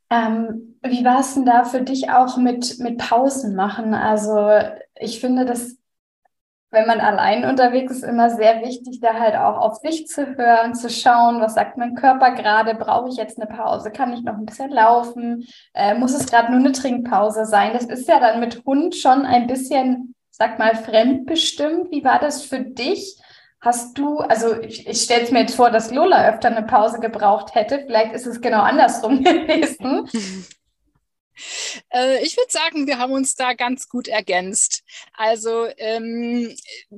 Ähm, 0.09 0.79
wie 0.83 1.03
war 1.03 1.19
es 1.19 1.33
denn 1.33 1.45
da 1.45 1.65
für 1.65 1.81
dich 1.81 2.09
auch 2.09 2.37
mit, 2.37 2.79
mit 2.79 2.97
Pausen 2.97 3.55
machen? 3.55 3.93
Also 3.93 4.49
ich 4.95 5.19
finde 5.19 5.45
das, 5.45 5.75
wenn 6.69 6.85
man 6.85 6.99
allein 6.99 7.45
unterwegs 7.45 7.91
ist, 7.91 8.03
immer 8.03 8.29
sehr 8.29 8.61
wichtig, 8.61 8.99
da 8.99 9.13
halt 9.13 9.35
auch 9.35 9.57
auf 9.57 9.75
sich 9.77 10.07
zu 10.07 10.35
hören, 10.35 10.75
zu 10.75 10.89
schauen, 10.89 11.39
was 11.39 11.53
sagt 11.53 11.77
mein 11.77 11.95
Körper 11.95 12.31
gerade, 12.31 12.75
brauche 12.75 13.09
ich 13.09 13.15
jetzt 13.15 13.39
eine 13.39 13.47
Pause, 13.47 13.89
kann 13.89 14.13
ich 14.13 14.21
noch 14.23 14.33
ein 14.33 14.45
bisschen 14.45 14.71
laufen, 14.71 15.47
äh, 15.73 15.93
muss 15.93 16.13
es 16.13 16.27
gerade 16.27 16.51
nur 16.51 16.59
eine 16.59 16.73
Trinkpause 16.73 17.45
sein? 17.45 17.71
Das 17.73 17.85
ist 17.85 18.07
ja 18.09 18.19
dann 18.19 18.41
mit 18.41 18.65
Hund 18.65 18.95
schon 18.95 19.25
ein 19.25 19.47
bisschen, 19.47 20.13
sag 20.29 20.59
mal, 20.59 20.75
fremdbestimmt. 20.75 21.89
Wie 21.91 22.03
war 22.03 22.19
das 22.19 22.43
für 22.43 22.59
dich? 22.59 23.17
Hast 23.61 23.97
du, 23.97 24.19
also 24.19 24.61
ich, 24.61 24.87
ich 24.87 25.01
stelle 25.01 25.23
es 25.23 25.31
mir 25.31 25.41
jetzt 25.41 25.55
vor, 25.55 25.71
dass 25.71 25.91
Lola 25.91 26.29
öfter 26.29 26.49
eine 26.49 26.63
Pause 26.65 26.99
gebraucht 26.99 27.55
hätte. 27.55 27.79
Vielleicht 27.85 28.13
ist 28.13 28.27
es 28.27 28.41
genau 28.41 28.61
andersrum 28.61 29.23
gewesen. 29.23 30.07
Äh, 31.89 32.23
ich 32.23 32.35
würde 32.35 32.51
sagen, 32.51 32.87
wir 32.87 32.97
haben 32.97 33.13
uns 33.13 33.35
da 33.35 33.53
ganz 33.53 33.89
gut 33.89 34.07
ergänzt. 34.07 34.83
Also 35.13 35.67
ähm, 35.77 36.55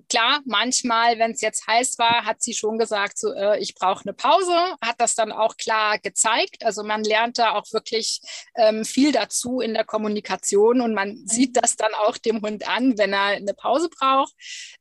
klar, 0.10 0.40
manchmal, 0.46 1.20
wenn 1.20 1.32
es 1.32 1.42
jetzt 1.42 1.68
heiß 1.68 2.00
war, 2.00 2.26
hat 2.26 2.42
sie 2.42 2.54
schon 2.54 2.78
gesagt, 2.78 3.18
so, 3.18 3.34
äh, 3.34 3.60
ich 3.60 3.76
brauche 3.76 4.04
eine 4.04 4.14
Pause, 4.14 4.56
hat 4.82 4.96
das 5.00 5.16
dann 5.16 5.32
auch 5.32 5.58
klar 5.58 6.00
gezeigt. 6.00 6.66
Also 6.66 6.84
man 6.84 7.04
lernt 7.04 7.38
da 7.38 7.52
auch 7.56 7.66
wirklich 7.74 8.22
ähm, 8.56 8.86
viel 8.86 9.12
dazu 9.12 9.60
in 9.60 9.74
der 9.74 9.84
Kommunikation 9.84 10.82
und 10.82 10.94
man 10.94 11.22
sieht 11.26 11.58
das 11.62 11.76
dann 11.76 11.94
auch 11.94 12.18
dem 12.18 12.42
Hund 12.42 12.68
an, 12.68 12.98
wenn 12.98 13.14
er 13.14 13.36
eine 13.36 13.54
Pause 13.54 13.90
braucht. 13.90 14.34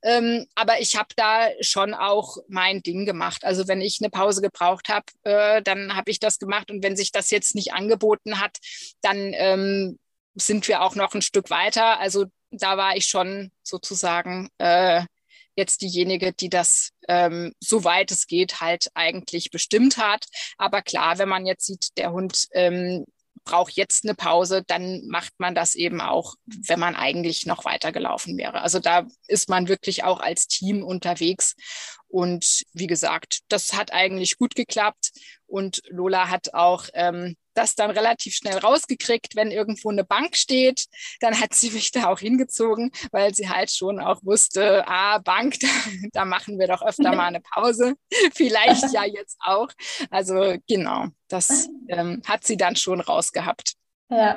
Ähm, 0.02 0.46
aber 0.54 0.80
ich 0.80 0.96
habe 0.96 1.08
da 1.16 1.48
schon 1.60 1.94
auch 1.94 2.36
mein 2.48 2.82
Ding 2.82 3.06
gemacht. 3.06 3.44
Also 3.44 3.66
wenn 3.66 3.80
ich 3.80 3.98
eine 4.00 4.10
Pause 4.10 4.40
gebraucht 4.40 4.88
habe, 4.88 5.06
äh, 5.24 5.62
dann 5.62 5.96
habe 5.96 6.10
ich 6.10 6.20
das 6.20 6.38
gemacht 6.38 6.70
und 6.70 6.82
wenn 6.84 6.96
sich 6.96 7.10
das 7.10 7.30
jetzt 7.30 7.54
nicht 7.54 7.72
angeboten 7.72 8.40
hat, 8.40 8.58
dann 9.02 9.32
äh, 9.32 9.48
ähm, 9.48 9.98
sind 10.34 10.68
wir 10.68 10.82
auch 10.82 10.94
noch 10.94 11.14
ein 11.14 11.22
Stück 11.22 11.50
weiter. 11.50 11.98
Also 11.98 12.26
da 12.50 12.76
war 12.76 12.96
ich 12.96 13.06
schon 13.06 13.50
sozusagen 13.62 14.48
äh, 14.58 15.04
jetzt 15.56 15.82
diejenige, 15.82 16.32
die 16.32 16.48
das, 16.48 16.90
ähm, 17.08 17.52
soweit 17.60 18.10
es 18.12 18.26
geht, 18.26 18.60
halt 18.60 18.88
eigentlich 18.94 19.50
bestimmt 19.50 19.98
hat. 19.98 20.24
Aber 20.56 20.82
klar, 20.82 21.18
wenn 21.18 21.28
man 21.28 21.46
jetzt 21.46 21.66
sieht, 21.66 21.96
der 21.98 22.12
Hund 22.12 22.46
ähm, 22.52 23.04
braucht 23.44 23.72
jetzt 23.72 24.04
eine 24.04 24.14
Pause, 24.14 24.62
dann 24.66 25.06
macht 25.06 25.32
man 25.38 25.54
das 25.54 25.74
eben 25.74 26.00
auch, 26.00 26.34
wenn 26.46 26.78
man 26.78 26.94
eigentlich 26.94 27.46
noch 27.46 27.64
weitergelaufen 27.64 28.36
wäre. 28.36 28.60
Also 28.60 28.78
da 28.78 29.06
ist 29.26 29.48
man 29.48 29.68
wirklich 29.68 30.04
auch 30.04 30.20
als 30.20 30.46
Team 30.46 30.82
unterwegs. 30.82 31.54
Und 32.08 32.62
wie 32.72 32.86
gesagt, 32.86 33.40
das 33.48 33.72
hat 33.72 33.92
eigentlich 33.92 34.38
gut 34.38 34.54
geklappt. 34.54 35.10
Und 35.46 35.82
Lola 35.88 36.28
hat 36.28 36.54
auch 36.54 36.86
ähm, 36.94 37.36
das 37.58 37.74
dann 37.74 37.90
relativ 37.90 38.34
schnell 38.34 38.56
rausgekriegt, 38.56 39.34
wenn 39.34 39.50
irgendwo 39.50 39.90
eine 39.90 40.04
Bank 40.04 40.36
steht. 40.36 40.86
Dann 41.20 41.38
hat 41.40 41.54
sie 41.54 41.70
mich 41.70 41.90
da 41.90 42.06
auch 42.06 42.20
hingezogen, 42.20 42.92
weil 43.10 43.34
sie 43.34 43.48
halt 43.48 43.70
schon 43.70 44.00
auch 44.00 44.20
wusste, 44.22 44.86
ah, 44.86 45.18
Bank, 45.18 45.58
da, 45.60 45.68
da 46.12 46.24
machen 46.24 46.58
wir 46.58 46.68
doch 46.68 46.82
öfter 46.82 47.14
mal 47.14 47.26
eine 47.26 47.40
Pause. 47.40 47.94
Vielleicht 48.34 48.92
ja 48.92 49.04
jetzt 49.04 49.36
auch. 49.44 49.68
Also 50.10 50.56
genau, 50.68 51.06
das 51.28 51.68
ähm, 51.88 52.22
hat 52.26 52.44
sie 52.44 52.56
dann 52.56 52.76
schon 52.76 53.00
rausgehabt. 53.00 53.74
Ja, 54.10 54.36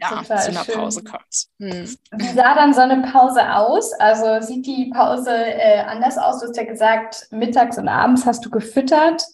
ja 0.00 0.22
zu 0.24 0.32
einer 0.32 0.64
schön. 0.64 0.74
Pause 0.74 1.02
kommt. 1.02 1.46
Hm. 1.58 1.96
Wie 2.12 2.34
sah 2.34 2.54
dann 2.54 2.72
so 2.72 2.82
eine 2.82 3.02
Pause 3.10 3.52
aus? 3.52 3.92
Also 3.94 4.46
sieht 4.46 4.66
die 4.66 4.92
Pause 4.94 5.30
äh, 5.32 5.80
anders 5.80 6.18
aus? 6.18 6.40
Du 6.40 6.46
hast 6.46 6.56
ja 6.56 6.64
gesagt, 6.64 7.26
mittags 7.30 7.78
und 7.78 7.88
abends 7.88 8.26
hast 8.26 8.44
du 8.44 8.50
gefüttert. 8.50 9.24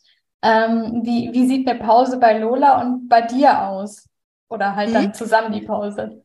Ähm, 0.45 1.01
wie, 1.05 1.33
wie 1.33 1.49
sieht 1.49 1.67
eine 1.67 1.79
Pause 1.79 2.19
bei 2.19 2.39
Lola 2.39 2.83
und 2.83 3.09
bei 3.09 3.23
dir 3.23 3.63
aus? 3.63 4.07
Oder 4.49 4.77
halt 4.77 4.91
mhm. 4.91 4.95
dann 4.95 5.15
zusammen 5.15 5.53
die 5.53 5.63
Pause? 5.63 6.23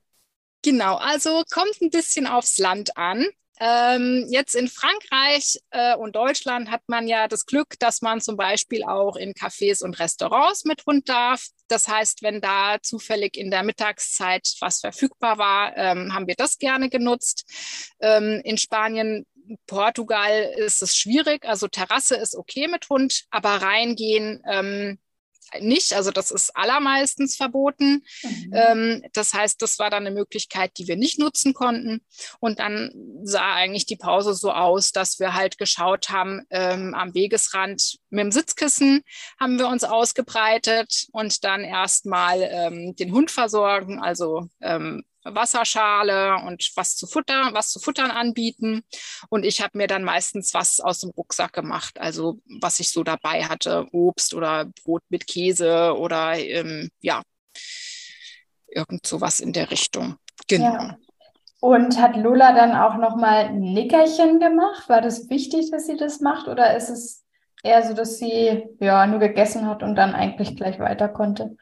Genau, 0.62 0.98
also 0.98 1.44
kommt 1.50 1.82
ein 1.82 1.90
bisschen 1.90 2.28
aufs 2.28 2.58
Land 2.58 2.98
an. 2.98 3.26
Ähm, 3.62 4.26
jetzt 4.30 4.56
in 4.56 4.70
Frankreich 4.70 5.60
äh, 5.72 5.96
und 5.96 6.16
Deutschland 6.16 6.72
hat 6.72 6.82
man 6.88 7.08
ja 7.08 7.28
das 7.28 7.46
Glück, 7.46 7.78
dass 7.80 8.02
man 8.02 8.22
zum 8.22 8.38
Beispiel 8.38 8.84
auch 8.84 9.18
in 9.18 9.34
Cafés 9.34 9.84
und 9.84 10.00
Restaurants 10.00 10.64
mit 10.64 10.86
Hund 10.86 11.10
darf. 11.10 11.46
Das 11.68 11.88
heißt, 11.88 12.22
wenn 12.22 12.40
da 12.40 12.78
zufällig 12.82 13.38
in 13.38 13.52
der 13.52 13.64
Mittagszeit 13.64 14.48
was 14.62 14.80
verfügbar 14.80 15.38
war, 15.38 15.76
ähm, 15.76 16.14
haben 16.14 16.28
wir 16.28 16.36
das 16.36 16.58
gerne 16.58 16.90
genutzt. 16.90 17.46
Ähm, 18.00 18.42
in 18.46 18.58
Spanien 18.58 19.26
Portugal 19.68 20.54
ist 20.58 20.82
es 20.82 20.96
schwierig. 20.96 21.46
Also 21.46 21.68
Terrasse 21.68 22.16
ist 22.16 22.36
okay 22.36 22.68
mit 22.68 22.90
Hund, 22.90 23.26
aber 23.32 23.62
reingehen 23.62 24.42
ähm, 24.50 25.00
nicht. 25.60 25.94
Also 25.94 26.12
das 26.12 26.32
ist 26.32 26.56
allermeistens 26.56 27.36
verboten. 27.36 28.04
Mhm. 28.24 28.54
Ähm, 28.54 29.04
das 29.14 29.34
heißt, 29.34 29.62
das 29.62 29.80
war 29.80 29.90
dann 29.90 30.06
eine 30.06 30.16
Möglichkeit, 30.16 30.72
die 30.78 30.88
wir 30.88 30.96
nicht 30.96 31.20
nutzen 31.20 31.54
konnten. 31.54 32.02
Und 32.40 32.60
dann 32.60 32.92
sah 33.24 33.54
eigentlich 33.54 33.86
die 33.86 33.96
Pause 33.96 34.34
so 34.34 34.52
aus, 34.52 34.92
dass 34.92 35.20
wir 35.20 35.34
halt 35.34 35.58
geschaut 35.58 36.10
haben, 36.10 36.46
ähm, 36.50 36.94
am 36.94 37.14
Wegesrand 37.14 37.98
mit 38.10 38.24
dem 38.24 38.32
Sitzkissen 38.32 39.02
haben 39.40 39.58
wir 39.58 39.68
uns 39.68 39.84
ausgebreitet 39.84 41.08
und 41.12 41.44
dann 41.44 41.64
erstmal 41.64 42.42
ähm, 42.42 42.96
den 42.96 43.12
Hund 43.12 43.32
versorgen, 43.32 44.00
also 44.00 44.48
ähm, 44.62 45.04
Wasserschale 45.24 46.38
und 46.46 46.72
was 46.76 46.96
zu 46.96 47.08
futtern, 47.08 47.54
was 47.54 47.72
zu 47.72 47.80
futtern 47.80 48.12
anbieten. 48.12 48.82
Und 49.30 49.46
ich 49.46 49.62
habe 49.62 49.78
mir 49.78 49.88
dann 49.88 50.04
meistens 50.04 50.54
was 50.54 50.80
aus 50.80 51.00
dem 51.00 51.12
Rucksack 51.12 51.54
gemacht, 51.54 52.00
also 52.00 52.40
was 52.62 52.80
ich 52.80 52.92
so 52.92 53.04
dabei 53.04 53.44
hatte, 53.44 53.88
Obst 53.92 54.34
oder 54.34 54.66
Brot 54.84 55.04
mit 55.10 55.28
Käse 55.28 55.96
oder 55.98 56.38
ähm, 56.38 56.90
ja, 57.02 57.22
irgend 58.68 59.06
sowas 59.06 59.40
in 59.40 59.54
der 59.54 59.72
Richtung. 59.72 60.16
Genau. 60.48 60.74
Ja. 60.74 60.98
Und 61.62 62.00
hat 62.00 62.16
Lola 62.16 62.54
dann 62.54 62.76
auch 62.76 62.96
nochmal 62.96 63.46
ein 63.46 63.60
Nickerchen 63.60 64.40
gemacht? 64.40 64.88
War 64.88 65.02
das 65.02 65.30
wichtig, 65.30 65.72
dass 65.72 65.88
sie 65.88 65.98
das 65.98 66.22
macht? 66.22 66.48
Oder 66.48 66.78
ist 66.78 66.90
es 66.90 67.26
eher 67.64 67.86
so, 67.86 67.94
dass 67.94 68.18
sie 68.18 68.64
ja 68.80 69.06
nur 69.06 69.20
gegessen 69.20 69.68
hat 69.68 69.84
und 69.84 69.96
dann 69.96 70.16
eigentlich 70.16 70.56
gleich 70.56 70.80
weiter 70.80 71.10
konnte? 71.10 71.58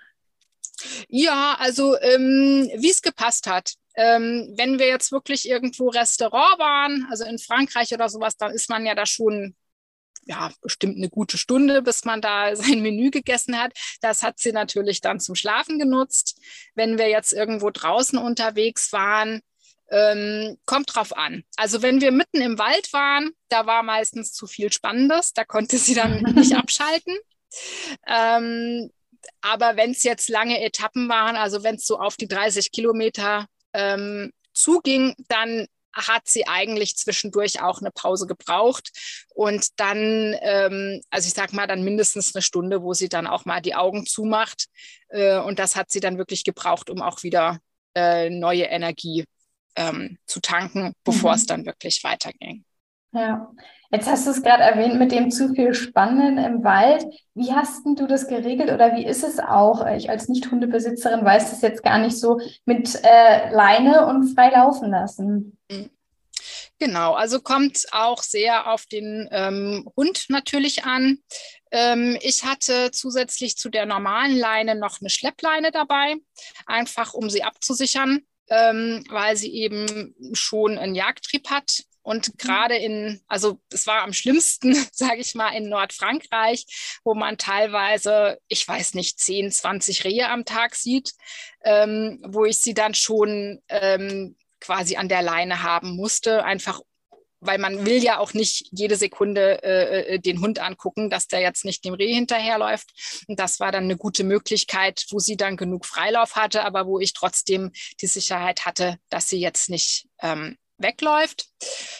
Ja, 1.09 1.55
also 1.59 1.97
ähm, 1.99 2.69
wie 2.75 2.89
es 2.89 3.01
gepasst 3.01 3.47
hat. 3.47 3.73
Ähm, 3.95 4.53
wenn 4.57 4.77
wir 4.77 4.87
jetzt 4.87 5.11
wirklich 5.11 5.49
irgendwo 5.49 5.89
Restaurant 5.89 6.59
waren, 6.59 7.07
also 7.09 7.25
in 7.25 7.39
Frankreich 7.39 7.93
oder 7.93 8.09
sowas, 8.09 8.37
dann 8.37 8.51
ist 8.51 8.69
man 8.69 8.85
ja 8.85 8.93
da 8.93 9.07
schon 9.07 9.55
ja, 10.27 10.51
bestimmt 10.61 10.97
eine 10.97 11.09
gute 11.09 11.37
Stunde, 11.37 11.81
bis 11.81 12.05
man 12.05 12.21
da 12.21 12.55
sein 12.55 12.81
Menü 12.81 13.09
gegessen 13.09 13.57
hat. 13.57 13.73
Das 14.01 14.23
hat 14.23 14.39
sie 14.39 14.51
natürlich 14.51 15.01
dann 15.01 15.19
zum 15.19 15.35
Schlafen 15.35 15.79
genutzt. 15.79 16.39
Wenn 16.75 16.97
wir 16.97 17.09
jetzt 17.09 17.33
irgendwo 17.33 17.69
draußen 17.69 18.19
unterwegs 18.19 18.91
waren, 18.93 19.41
ähm, 19.89 20.57
kommt 20.65 20.93
drauf 20.93 21.15
an. 21.15 21.43
Also 21.55 21.81
wenn 21.81 22.01
wir 22.01 22.11
mitten 22.11 22.41
im 22.41 22.59
Wald 22.59 22.91
waren, 22.91 23.31
da 23.49 23.65
war 23.65 23.83
meistens 23.83 24.33
zu 24.33 24.45
viel 24.45 24.71
Spannendes, 24.71 25.33
da 25.33 25.45
konnte 25.45 25.77
sie 25.77 25.95
dann 25.95 26.21
nicht 26.35 26.55
abschalten. 26.55 27.15
Ähm, 28.05 28.91
aber 29.41 29.77
wenn 29.77 29.91
es 29.91 30.03
jetzt 30.03 30.29
lange 30.29 30.63
Etappen 30.63 31.09
waren, 31.09 31.35
also 31.35 31.63
wenn 31.63 31.75
es 31.75 31.85
so 31.85 31.99
auf 31.99 32.15
die 32.15 32.27
30 32.27 32.71
Kilometer 32.71 33.47
ähm, 33.73 34.31
zuging, 34.53 35.15
dann 35.27 35.67
hat 35.93 36.27
sie 36.27 36.47
eigentlich 36.47 36.95
zwischendurch 36.95 37.61
auch 37.61 37.81
eine 37.81 37.91
Pause 37.91 38.27
gebraucht 38.27 38.91
und 39.33 39.79
dann, 39.79 40.35
ähm, 40.41 41.01
also 41.09 41.27
ich 41.27 41.33
sag 41.33 41.53
mal, 41.53 41.67
dann 41.67 41.83
mindestens 41.83 42.35
eine 42.35 42.41
Stunde, 42.41 42.83
wo 42.83 42.93
sie 42.93 43.09
dann 43.09 43.25
auch 43.27 43.45
mal 43.45 43.61
die 43.61 43.75
Augen 43.75 44.05
zumacht 44.05 44.67
äh, 45.09 45.37
und 45.37 45.59
das 45.59 45.75
hat 45.75 45.91
sie 45.91 45.99
dann 45.99 46.17
wirklich 46.17 46.43
gebraucht, 46.43 46.89
um 46.89 47.01
auch 47.01 47.23
wieder 47.23 47.59
äh, 47.95 48.29
neue 48.29 48.65
Energie 48.65 49.25
ähm, 49.75 50.17
zu 50.25 50.39
tanken, 50.39 50.93
bevor 51.03 51.31
mhm. 51.31 51.35
es 51.35 51.45
dann 51.45 51.65
wirklich 51.65 52.03
weiterging. 52.03 52.63
Ja, 53.17 53.51
jetzt 53.89 54.07
hast 54.07 54.27
du 54.27 54.31
es 54.31 54.43
gerade 54.43 54.61
erwähnt 54.61 54.99
mit 54.99 55.11
dem 55.11 55.31
zu 55.31 55.51
viel 55.55 55.73
Spannen 55.73 56.37
im 56.37 56.63
Wald. 56.63 57.03
Wie 57.33 57.51
hast 57.51 57.83
du 57.83 58.05
das 58.05 58.27
geregelt 58.27 58.71
oder 58.71 58.95
wie 58.95 59.03
ist 59.03 59.23
es 59.23 59.39
auch? 59.39 59.87
Ich 59.87 60.07
als 60.11 60.29
Nicht-Hundebesitzerin 60.29 61.25
weiß 61.25 61.49
das 61.49 61.63
jetzt 61.63 61.81
gar 61.81 61.97
nicht 61.97 62.15
so 62.15 62.39
mit 62.65 62.93
äh, 63.03 63.49
Leine 63.51 64.05
und 64.05 64.35
frei 64.35 64.51
laufen 64.51 64.91
lassen. 64.91 65.57
Genau, 66.77 67.13
also 67.13 67.39
kommt 67.39 67.87
auch 67.91 68.21
sehr 68.21 68.71
auf 68.71 68.85
den 68.85 69.27
ähm, 69.31 69.89
Hund 69.97 70.25
natürlich 70.29 70.85
an. 70.85 71.17
Ähm, 71.71 72.19
ich 72.21 72.43
hatte 72.43 72.91
zusätzlich 72.91 73.57
zu 73.57 73.69
der 73.69 73.87
normalen 73.87 74.37
Leine 74.37 74.75
noch 74.75 75.01
eine 75.01 75.09
Schleppleine 75.09 75.71
dabei, 75.71 76.17
einfach 76.67 77.15
um 77.15 77.31
sie 77.31 77.43
abzusichern, 77.43 78.21
ähm, 78.49 79.03
weil 79.09 79.35
sie 79.37 79.51
eben 79.55 80.13
schon 80.33 80.77
einen 80.77 80.93
Jagdtrieb 80.93 81.49
hat 81.49 81.81
und 82.07 82.29
mhm. 82.29 82.37
gerade 82.37 82.77
in, 82.77 83.21
also 83.27 83.59
es 83.69 83.85
war 83.85 84.01
am 84.03 84.13
schlimmsten, 84.13 84.73
sage 84.93 85.19
ich 85.19 85.35
mal, 85.35 85.49
in 85.49 85.67
Nordfrankreich, 85.67 86.99
wo 87.03 87.13
man 87.13 87.37
teilweise, 87.37 88.39
ich 88.47 88.65
weiß 88.65 88.93
nicht, 88.93 89.19
10, 89.19 89.51
20 89.51 90.05
Rehe 90.05 90.29
am 90.29 90.45
Tag 90.45 90.75
sieht, 90.75 91.11
ähm, 91.65 92.23
wo 92.25 92.45
ich 92.45 92.59
sie 92.59 92.73
dann 92.73 92.93
schon 92.93 93.61
ähm, 93.67 94.37
quasi 94.61 94.95
an 94.95 95.09
der 95.09 95.21
Leine 95.21 95.63
haben 95.63 95.97
musste, 95.97 96.45
einfach 96.45 96.79
weil 97.39 97.59
man 97.59 97.85
will 97.85 98.01
ja 98.01 98.17
auch 98.17 98.33
nicht 98.33 98.67
jede 98.71 98.95
Sekunde 98.95 99.61
äh, 99.61 100.15
äh, 100.15 100.19
den 100.19 100.41
Hund 100.41 100.57
angucken, 100.57 101.11
dass 101.11 101.27
der 101.27 101.41
jetzt 101.41 101.65
nicht 101.65 101.85
dem 101.85 101.93
Reh 101.93 102.11
hinterherläuft. 102.11 103.25
Und 103.27 103.39
das 103.39 103.59
war 103.59 103.71
dann 103.71 103.83
eine 103.83 103.95
gute 103.95 104.23
Möglichkeit, 104.23 105.05
wo 105.11 105.19
sie 105.19 105.37
dann 105.37 105.55
genug 105.55 105.85
Freilauf 105.85 106.35
hatte, 106.35 106.63
aber 106.63 106.87
wo 106.87 106.99
ich 106.99 107.13
trotzdem 107.13 107.73
die 108.01 108.07
Sicherheit 108.07 108.65
hatte, 108.65 108.97
dass 109.09 109.29
sie 109.29 109.39
jetzt 109.39 109.69
nicht 109.69 110.07
ähm, 110.19 110.57
wegläuft. 110.77 111.47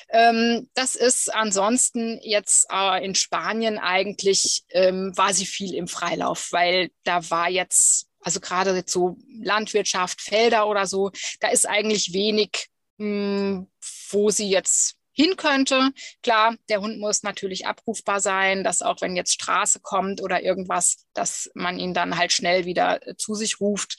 Ähm, 0.10 0.70
das 0.74 0.96
ist 0.96 1.34
ansonsten 1.34 2.20
jetzt 2.22 2.68
äh, 2.72 3.04
in 3.04 3.16
Spanien 3.16 3.78
eigentlich, 3.78 4.64
ähm, 4.70 5.12
war 5.16 5.34
sie 5.34 5.46
viel 5.46 5.74
im 5.74 5.88
Freilauf, 5.88 6.50
weil 6.52 6.90
da 7.04 7.30
war 7.30 7.50
jetzt, 7.50 8.08
also 8.20 8.40
gerade 8.40 8.76
jetzt 8.76 8.92
so 8.92 9.18
Landwirtschaft, 9.42 10.22
Felder 10.22 10.68
oder 10.68 10.86
so, 10.86 11.12
da 11.40 11.50
ist 11.50 11.68
eigentlich 11.68 12.14
wenig, 12.14 12.68
mh, 12.98 13.06
hm, 13.06 13.68
wo 14.10 14.30
sie 14.30 14.50
jetzt 14.50 14.97
hin 15.18 15.36
könnte. 15.36 15.90
Klar, 16.22 16.56
der 16.70 16.80
Hund 16.80 17.00
muss 17.00 17.24
natürlich 17.24 17.66
abrufbar 17.66 18.20
sein, 18.20 18.64
dass 18.64 18.84
auch 18.84 19.02
wenn 19.02 19.16
jetzt 19.16 19.34
Straße 19.34 19.80
kommt 19.82 20.22
oder 20.22 20.44
irgendwas, 20.44 21.06
dass 21.14 21.50
man 21.56 21.80
ihn 21.80 21.96
dann 21.96 22.18
halt 22.18 22.32
schnell 22.32 22.66
wieder 22.66 23.06
äh, 23.06 23.16
zu 23.18 23.34
sich 23.34 23.60
ruft. 23.60 23.98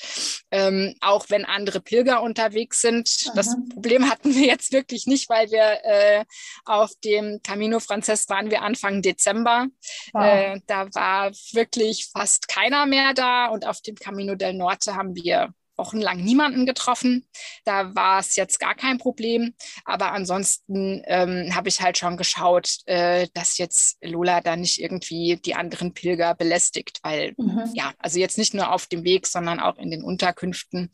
Ähm, 0.50 0.94
auch 1.00 1.26
wenn 1.28 1.44
andere 1.44 1.80
Pilger 1.80 2.22
unterwegs 2.22 2.80
sind. 2.80 3.10
Aha. 3.26 3.32
Das 3.34 3.56
Problem 3.74 4.08
hatten 4.08 4.34
wir 4.34 4.46
jetzt 4.46 4.72
wirklich 4.72 5.06
nicht, 5.06 5.28
weil 5.28 5.50
wir 5.50 5.80
äh, 5.84 6.24
auf 6.64 6.92
dem 7.04 7.40
Camino 7.42 7.80
Frances 7.80 8.28
waren 8.28 8.50
wir 8.50 8.62
Anfang 8.62 9.02
Dezember. 9.02 9.66
Wow. 10.12 10.22
Äh, 10.24 10.60
da 10.66 10.86
war 10.94 11.32
wirklich 11.52 12.08
fast 12.12 12.46
keiner 12.46 12.86
mehr 12.86 13.12
da 13.12 13.46
und 13.46 13.66
auf 13.66 13.80
dem 13.80 13.96
Camino 13.96 14.36
del 14.36 14.54
Norte 14.54 14.94
haben 14.94 15.16
wir 15.16 15.52
wochenlang 15.78 16.18
niemanden 16.18 16.66
getroffen. 16.66 17.26
Da 17.64 17.94
war 17.94 18.18
es 18.18 18.36
jetzt 18.36 18.58
gar 18.58 18.74
kein 18.74 18.98
Problem. 18.98 19.54
Aber 19.84 20.12
ansonsten 20.12 21.02
ähm, 21.06 21.54
habe 21.54 21.68
ich 21.68 21.80
halt 21.80 21.96
schon 21.96 22.16
geschaut, 22.16 22.78
äh, 22.86 23.28
dass 23.34 23.58
jetzt 23.58 23.96
Lola 24.02 24.40
da 24.40 24.56
nicht 24.56 24.80
irgendwie 24.80 25.36
die 25.36 25.54
anderen 25.54 25.94
Pilger 25.94 26.34
belästigt, 26.34 26.98
weil 27.02 27.34
mhm. 27.36 27.70
ja, 27.74 27.92
also 27.98 28.18
jetzt 28.18 28.38
nicht 28.38 28.54
nur 28.54 28.72
auf 28.72 28.86
dem 28.86 29.04
Weg, 29.04 29.26
sondern 29.26 29.60
auch 29.60 29.78
in 29.78 29.90
den 29.90 30.02
Unterkünften, 30.02 30.90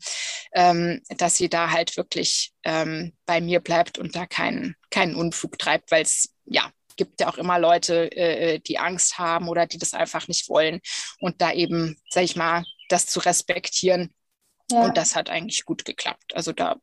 ähm, 0.53 1.01
dass 1.17 1.37
sie 1.37 1.49
da 1.49 1.71
halt 1.71 1.97
wirklich 1.97 2.53
ähm, 2.63 3.13
bei 3.25 3.41
mir 3.41 3.59
bleibt 3.59 3.97
und 3.97 4.15
da 4.15 4.25
keinen 4.25 4.75
keinen 4.89 5.15
Unfug 5.15 5.57
treibt, 5.57 5.91
weil 5.91 6.03
es 6.03 6.33
ja 6.45 6.71
gibt 6.95 7.19
ja 7.19 7.27
auch 7.27 7.37
immer 7.37 7.59
Leute, 7.59 8.09
äh, 8.15 8.59
die 8.59 8.79
Angst 8.79 9.17
haben 9.17 9.49
oder 9.49 9.67
die 9.67 9.77
das 9.77 9.93
einfach 9.93 10.29
nicht 10.29 10.47
wollen 10.47 10.79
und 11.19 11.41
da 11.41 11.51
eben, 11.51 11.97
sag 12.09 12.23
ich 12.23 12.37
mal, 12.37 12.63
das 12.89 13.05
zu 13.07 13.19
respektieren 13.19 14.14
ja. 14.71 14.83
Und 14.83 14.97
das 14.97 15.15
hat 15.15 15.29
eigentlich 15.29 15.65
gut 15.65 15.85
geklappt. 15.85 16.35
Also 16.35 16.51
da 16.51 16.75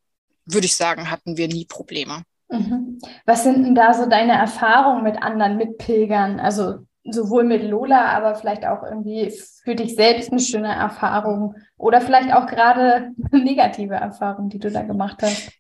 würde 0.45 0.66
ich 0.66 0.76
sagen, 0.76 1.11
hatten 1.11 1.37
wir 1.37 1.49
nie 1.49 1.64
Probleme. 1.64 2.22
Mhm. 2.49 2.99
Was 3.24 3.45
sind 3.45 3.64
denn 3.64 3.74
da 3.74 3.95
so 3.95 4.07
deine 4.07 4.33
Erfahrungen 4.33 5.03
mit 5.03 5.22
anderen 5.22 5.57
Mitpilgern? 5.57 6.41
Also 6.41 6.80
sowohl 7.05 7.45
mit 7.45 7.62
Lola, 7.64 8.16
aber 8.16 8.35
vielleicht 8.35 8.64
auch 8.64 8.83
irgendwie 8.83 9.33
für 9.64 9.74
dich 9.74 9.97
selbst 9.97 10.30
eine 10.30 10.41
schöne 10.41 10.72
Erfahrung 10.72 11.55
oder 11.76 12.01
vielleicht 12.01 12.33
auch 12.33 12.47
gerade 12.47 13.11
negative 13.33 13.95
Erfahrung, 13.95 14.49
die 14.49 14.59
du 14.59 14.70
da 14.70 14.83
gemacht 14.83 15.18
hast. 15.22 15.51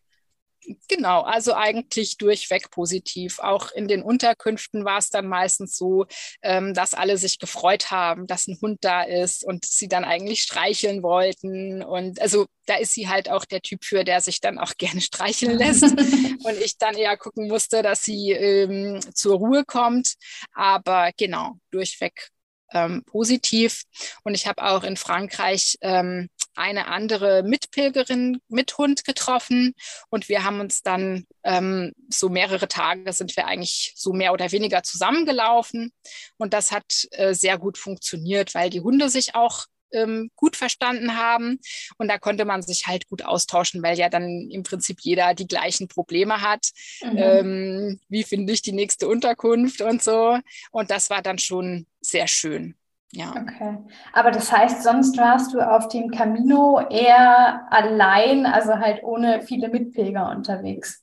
Genau, 0.88 1.22
also 1.22 1.54
eigentlich 1.54 2.18
durchweg 2.18 2.70
positiv. 2.70 3.40
Auch 3.40 3.72
in 3.72 3.88
den 3.88 4.02
Unterkünften 4.02 4.84
war 4.84 4.98
es 4.98 5.10
dann 5.10 5.26
meistens 5.26 5.76
so, 5.76 6.06
ähm, 6.42 6.72
dass 6.72 6.94
alle 6.94 7.18
sich 7.18 7.38
gefreut 7.38 7.90
haben, 7.90 8.26
dass 8.26 8.46
ein 8.46 8.58
Hund 8.60 8.78
da 8.82 9.02
ist 9.02 9.44
und 9.44 9.64
sie 9.64 9.88
dann 9.88 10.04
eigentlich 10.04 10.42
streicheln 10.42 11.02
wollten. 11.02 11.82
Und 11.82 12.20
also 12.20 12.46
da 12.66 12.76
ist 12.76 12.92
sie 12.92 13.08
halt 13.08 13.28
auch 13.28 13.44
der 13.44 13.60
Typ 13.60 13.84
für, 13.84 14.04
der 14.04 14.20
sich 14.20 14.40
dann 14.40 14.58
auch 14.58 14.74
gerne 14.78 15.00
streicheln 15.00 15.58
lässt. 15.58 15.82
und 16.44 16.58
ich 16.64 16.78
dann 16.78 16.94
eher 16.94 17.16
gucken 17.16 17.48
musste, 17.48 17.82
dass 17.82 18.04
sie 18.04 18.30
ähm, 18.30 19.00
zur 19.14 19.38
Ruhe 19.38 19.64
kommt. 19.64 20.14
Aber 20.52 21.10
genau, 21.16 21.54
durchweg 21.70 22.28
ähm, 22.72 23.02
positiv. 23.04 23.82
Und 24.24 24.34
ich 24.34 24.46
habe 24.46 24.62
auch 24.62 24.84
in 24.84 24.96
Frankreich 24.96 25.76
ähm, 25.80 26.28
eine 26.54 26.88
andere 26.88 27.42
Mitpilgerin 27.42 28.40
mit 28.48 28.76
Hund 28.78 29.04
getroffen 29.04 29.74
und 30.10 30.28
wir 30.28 30.44
haben 30.44 30.60
uns 30.60 30.82
dann 30.82 31.26
ähm, 31.44 31.92
so 32.08 32.28
mehrere 32.28 32.68
Tage 32.68 33.12
sind 33.12 33.36
wir 33.36 33.46
eigentlich 33.46 33.92
so 33.96 34.12
mehr 34.12 34.32
oder 34.32 34.50
weniger 34.52 34.82
zusammengelaufen 34.82 35.92
und 36.36 36.52
das 36.52 36.72
hat 36.72 37.06
äh, 37.12 37.34
sehr 37.34 37.58
gut 37.58 37.78
funktioniert, 37.78 38.54
weil 38.54 38.70
die 38.70 38.80
Hunde 38.80 39.08
sich 39.08 39.34
auch 39.34 39.66
ähm, 39.92 40.30
gut 40.36 40.56
verstanden 40.56 41.16
haben. 41.16 41.60
Und 41.98 42.08
da 42.08 42.18
konnte 42.18 42.44
man 42.44 42.62
sich 42.62 42.86
halt 42.86 43.08
gut 43.08 43.22
austauschen, 43.24 43.82
weil 43.82 43.98
ja 43.98 44.08
dann 44.08 44.48
im 44.50 44.62
Prinzip 44.62 45.00
jeder 45.02 45.34
die 45.34 45.46
gleichen 45.46 45.88
Probleme 45.88 46.40
hat. 46.40 46.70
Mhm. 47.02 47.18
Ähm, 47.18 48.00
wie 48.08 48.24
finde 48.24 48.52
ich 48.52 48.62
die 48.62 48.72
nächste 48.72 49.08
Unterkunft 49.08 49.80
und 49.80 50.02
so. 50.02 50.38
Und 50.70 50.90
das 50.90 51.10
war 51.10 51.22
dann 51.22 51.38
schon 51.38 51.86
sehr 52.00 52.26
schön. 52.26 52.74
Ja. 53.14 53.30
Okay. 53.30 53.78
Aber 54.14 54.30
das 54.30 54.50
heißt, 54.50 54.82
sonst 54.82 55.18
warst 55.18 55.52
du 55.52 55.60
auf 55.60 55.88
dem 55.88 56.10
Camino 56.10 56.80
eher 56.90 57.66
allein, 57.70 58.46
also 58.46 58.78
halt 58.78 59.02
ohne 59.02 59.42
viele 59.42 59.68
Mitpilger 59.68 60.30
unterwegs. 60.30 61.02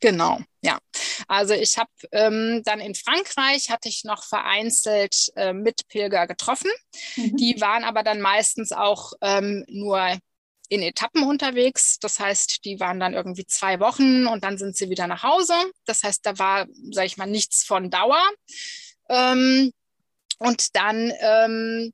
Genau, 0.00 0.38
ja. 0.60 0.78
Also 1.28 1.54
ich 1.54 1.78
habe 1.78 1.90
ähm, 2.12 2.60
dann 2.66 2.80
in 2.80 2.94
Frankreich 2.94 3.70
hatte 3.70 3.88
ich 3.88 4.04
noch 4.04 4.22
vereinzelt 4.22 5.32
äh, 5.36 5.54
Mitpilger 5.54 6.26
getroffen. 6.26 6.70
Mhm. 7.16 7.36
Die 7.38 7.58
waren 7.62 7.84
aber 7.84 8.02
dann 8.02 8.20
meistens 8.20 8.72
auch 8.72 9.14
ähm, 9.22 9.64
nur 9.68 10.18
in 10.68 10.82
Etappen 10.82 11.22
unterwegs. 11.22 11.98
Das 12.00 12.20
heißt, 12.20 12.66
die 12.66 12.80
waren 12.80 13.00
dann 13.00 13.14
irgendwie 13.14 13.46
zwei 13.46 13.80
Wochen 13.80 14.26
und 14.26 14.44
dann 14.44 14.58
sind 14.58 14.76
sie 14.76 14.90
wieder 14.90 15.06
nach 15.06 15.22
Hause. 15.22 15.54
Das 15.86 16.02
heißt, 16.02 16.26
da 16.26 16.38
war, 16.38 16.66
sage 16.90 17.06
ich 17.06 17.16
mal, 17.16 17.26
nichts 17.26 17.64
von 17.64 17.90
Dauer. 17.90 18.22
Ähm, 19.08 19.72
und 20.38 20.76
dann 20.76 21.12
ähm, 21.20 21.92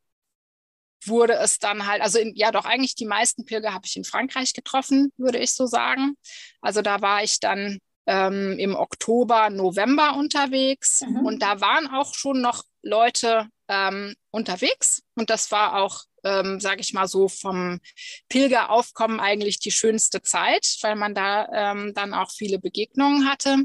wurde 1.06 1.34
es 1.34 1.58
dann 1.58 1.86
halt, 1.86 2.02
also 2.02 2.18
in, 2.18 2.34
ja 2.34 2.50
doch, 2.52 2.64
eigentlich 2.64 2.94
die 2.94 3.06
meisten 3.06 3.44
Pilger 3.44 3.72
habe 3.72 3.86
ich 3.86 3.96
in 3.96 4.04
Frankreich 4.04 4.52
getroffen, 4.52 5.12
würde 5.16 5.38
ich 5.38 5.54
so 5.54 5.66
sagen. 5.66 6.14
Also 6.60 6.82
da 6.82 7.00
war 7.00 7.22
ich 7.22 7.40
dann 7.40 7.78
ähm, 8.06 8.58
im 8.58 8.74
Oktober, 8.74 9.50
November 9.50 10.16
unterwegs 10.16 11.02
mhm. 11.02 11.24
und 11.24 11.42
da 11.42 11.60
waren 11.60 11.86
auch 11.86 12.14
schon 12.14 12.40
noch 12.40 12.64
Leute 12.82 13.48
ähm, 13.68 14.14
unterwegs 14.30 15.02
und 15.14 15.30
das 15.30 15.50
war 15.50 15.76
auch, 15.76 16.04
ähm, 16.24 16.60
sage 16.60 16.80
ich 16.80 16.92
mal 16.92 17.08
so, 17.08 17.28
vom 17.28 17.80
Pilgeraufkommen 18.28 19.20
eigentlich 19.20 19.58
die 19.58 19.70
schönste 19.70 20.22
Zeit, 20.22 20.76
weil 20.82 20.96
man 20.96 21.14
da 21.14 21.46
ähm, 21.52 21.92
dann 21.94 22.14
auch 22.14 22.30
viele 22.30 22.58
Begegnungen 22.58 23.28
hatte. 23.28 23.56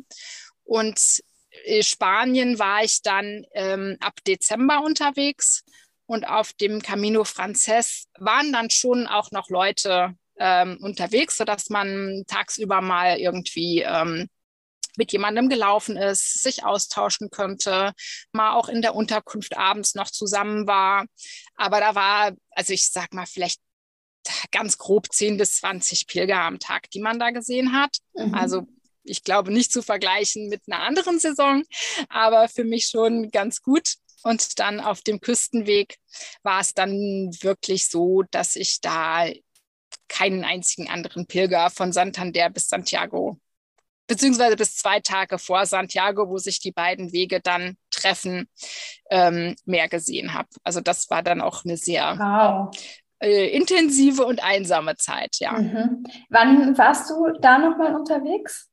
Und 0.64 1.22
Spanien 1.82 2.60
war 2.60 2.84
ich 2.84 3.02
dann 3.02 3.46
ähm, 3.54 3.98
ab 4.00 4.16
Dezember 4.28 4.84
unterwegs 4.84 5.64
und 6.06 6.28
auf 6.28 6.54
dem 6.54 6.82
Camino 6.82 7.24
Frances 7.24 8.08
waren 8.18 8.54
dann 8.54 8.70
schon 8.70 9.08
auch 9.08 9.32
noch 9.32 9.50
Leute 9.50 10.16
ähm, 10.38 10.78
unterwegs, 10.82 11.38
sodass 11.38 11.70
man 11.70 12.24
tagsüber 12.28 12.82
mal 12.82 13.18
irgendwie 13.18 13.82
ähm, 13.82 14.30
mit 14.98 15.12
jemandem 15.12 15.50
gelaufen 15.50 15.98
ist, 15.98 16.42
sich 16.42 16.64
austauschen 16.64 17.30
könnte, 17.30 17.94
mal 18.32 18.54
auch 18.54 18.70
in 18.70 18.82
der 18.82 18.96
Unterkunft 18.96 19.58
abends 19.58 19.96
noch 19.96 20.10
zusammen 20.10 20.68
war. 20.68 21.06
Aber 21.56 21.80
da 21.80 21.96
war, 21.96 22.32
also 22.52 22.74
ich 22.74 22.92
sag 22.92 23.14
mal, 23.14 23.26
vielleicht 23.26 23.60
ganz 24.52 24.78
grob 24.78 25.12
10 25.12 25.38
bis 25.38 25.58
20 25.58 26.08
Pilger 26.08 26.42
am 26.42 26.60
Tag, 26.60 26.90
die 26.92 27.02
man 27.02 27.20
da 27.20 27.32
gesehen 27.32 27.74
hat. 27.74 27.98
Mhm. 28.14 28.34
Also 28.34 28.68
ich 29.06 29.24
glaube, 29.24 29.52
nicht 29.52 29.72
zu 29.72 29.82
vergleichen 29.82 30.50
mit 30.50 30.62
einer 30.68 30.84
anderen 30.84 31.20
Saison, 31.20 31.64
aber 32.10 32.48
für 32.48 32.64
mich 32.64 32.86
schon 32.86 33.32
ganz 33.32 33.62
gut. 33.62 33.96
Und 34.24 34.60
dann 34.60 34.80
auf 34.80 35.02
dem 35.02 35.22
Küstenweg 35.22 35.98
war 36.42 36.60
es 36.60 36.74
dann 36.74 37.30
wirklich 37.42 37.90
so, 37.90 38.24
dass 38.32 38.56
ich 38.56 38.82
da 38.82 39.28
keinen 40.08 40.44
einzigen 40.44 40.90
anderen 40.90 41.28
Pilger 41.28 41.70
von 41.70 41.92
Santander 41.92 42.50
bis 42.50 42.68
Santiago, 42.68 43.40
beziehungsweise 44.08 44.56
bis 44.56 44.78
zwei 44.78 45.00
Tage 45.00 45.38
vor 45.38 45.66
Santiago, 45.66 46.30
wo 46.30 46.38
sich 46.38 46.60
die 46.60 46.72
beiden 46.72 47.12
Wege 47.12 47.40
dann 47.42 47.78
treffen, 47.92 48.48
ähm, 49.10 49.56
mehr 49.66 49.90
gesehen 49.90 50.34
habe. 50.34 50.50
Also 50.64 50.82
das 50.82 51.10
war 51.10 51.24
dann 51.24 51.42
auch 51.42 51.64
eine 51.64 51.78
sehr 51.78 52.18
wow. 52.18 52.76
äh, 53.20 53.50
intensive 53.56 54.26
und 54.26 54.44
einsame 54.44 54.96
Zeit, 54.96 55.38
ja. 55.40 55.54
Mhm. 55.54 56.04
Wann 56.30 56.78
warst 56.78 57.10
du 57.10 57.32
da 57.42 57.58
nochmal 57.58 57.96
unterwegs? 57.96 58.70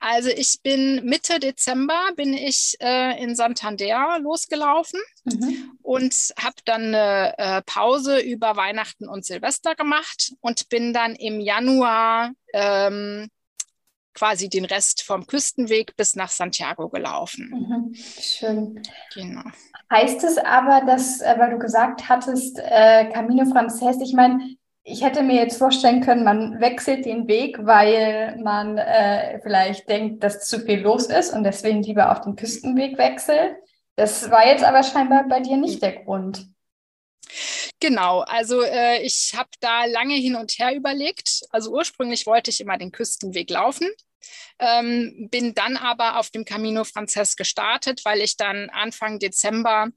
Also 0.00 0.28
ich 0.28 0.60
bin 0.62 1.04
Mitte 1.04 1.38
Dezember 1.40 2.00
bin 2.16 2.34
ich 2.34 2.76
äh, 2.80 3.22
in 3.22 3.34
Santander 3.34 4.18
losgelaufen 4.20 5.00
mhm. 5.24 5.78
und 5.82 6.14
habe 6.38 6.56
dann 6.64 6.94
eine 6.94 7.34
äh, 7.38 7.62
Pause 7.62 8.20
über 8.20 8.56
Weihnachten 8.56 9.08
und 9.08 9.24
Silvester 9.24 9.74
gemacht 9.74 10.32
und 10.40 10.68
bin 10.68 10.92
dann 10.92 11.14
im 11.14 11.40
Januar 11.40 12.32
ähm, 12.52 13.28
quasi 14.16 14.48
den 14.48 14.64
Rest 14.64 15.02
vom 15.02 15.26
Küstenweg 15.26 15.94
bis 15.96 16.16
nach 16.16 16.30
Santiago 16.30 16.88
gelaufen. 16.88 17.50
Mhm. 17.50 17.94
Schön. 17.94 18.82
Genau. 19.14 19.42
Heißt 19.92 20.24
es 20.24 20.38
aber, 20.38 20.84
dass, 20.84 21.20
äh, 21.20 21.34
weil 21.38 21.50
du 21.50 21.58
gesagt 21.58 22.08
hattest, 22.08 22.58
äh, 22.58 23.10
Camino 23.12 23.44
Frances, 23.44 23.98
ich 24.00 24.14
meine, 24.14 24.56
ich 24.88 25.02
hätte 25.02 25.22
mir 25.24 25.34
jetzt 25.34 25.58
vorstellen 25.58 26.00
können, 26.00 26.22
man 26.22 26.60
wechselt 26.60 27.04
den 27.04 27.26
Weg, 27.26 27.58
weil 27.60 28.36
man 28.42 28.78
äh, 28.78 29.40
vielleicht 29.42 29.88
denkt, 29.88 30.22
dass 30.22 30.46
zu 30.46 30.60
viel 30.60 30.78
los 30.80 31.06
ist 31.06 31.32
und 31.32 31.42
deswegen 31.42 31.82
lieber 31.82 32.12
auf 32.12 32.20
den 32.20 32.36
Küstenweg 32.36 32.96
wechselt. 32.96 33.56
Das 33.96 34.30
war 34.30 34.46
jetzt 34.46 34.62
aber 34.62 34.84
scheinbar 34.84 35.24
bei 35.28 35.40
dir 35.40 35.56
nicht 35.56 35.82
der 35.82 36.04
Grund. 36.04 36.46
Genau, 37.80 38.20
also 38.20 38.62
äh, 38.62 39.02
ich 39.02 39.34
habe 39.36 39.48
da 39.58 39.86
lange 39.86 40.14
hin 40.14 40.36
und 40.36 40.52
her 40.52 40.74
überlegt. 40.76 41.40
Also 41.50 41.72
ursprünglich 41.72 42.24
wollte 42.24 42.50
ich 42.50 42.60
immer 42.60 42.78
den 42.78 42.92
Küstenweg 42.92 43.50
laufen, 43.50 43.88
ähm, 44.60 45.28
bin 45.32 45.52
dann 45.54 45.76
aber 45.76 46.20
auf 46.20 46.30
dem 46.30 46.44
Camino 46.44 46.84
Frances 46.84 47.34
gestartet, 47.34 48.04
weil 48.04 48.20
ich 48.20 48.36
dann 48.36 48.70
Anfang 48.70 49.18
Dezember 49.18 49.88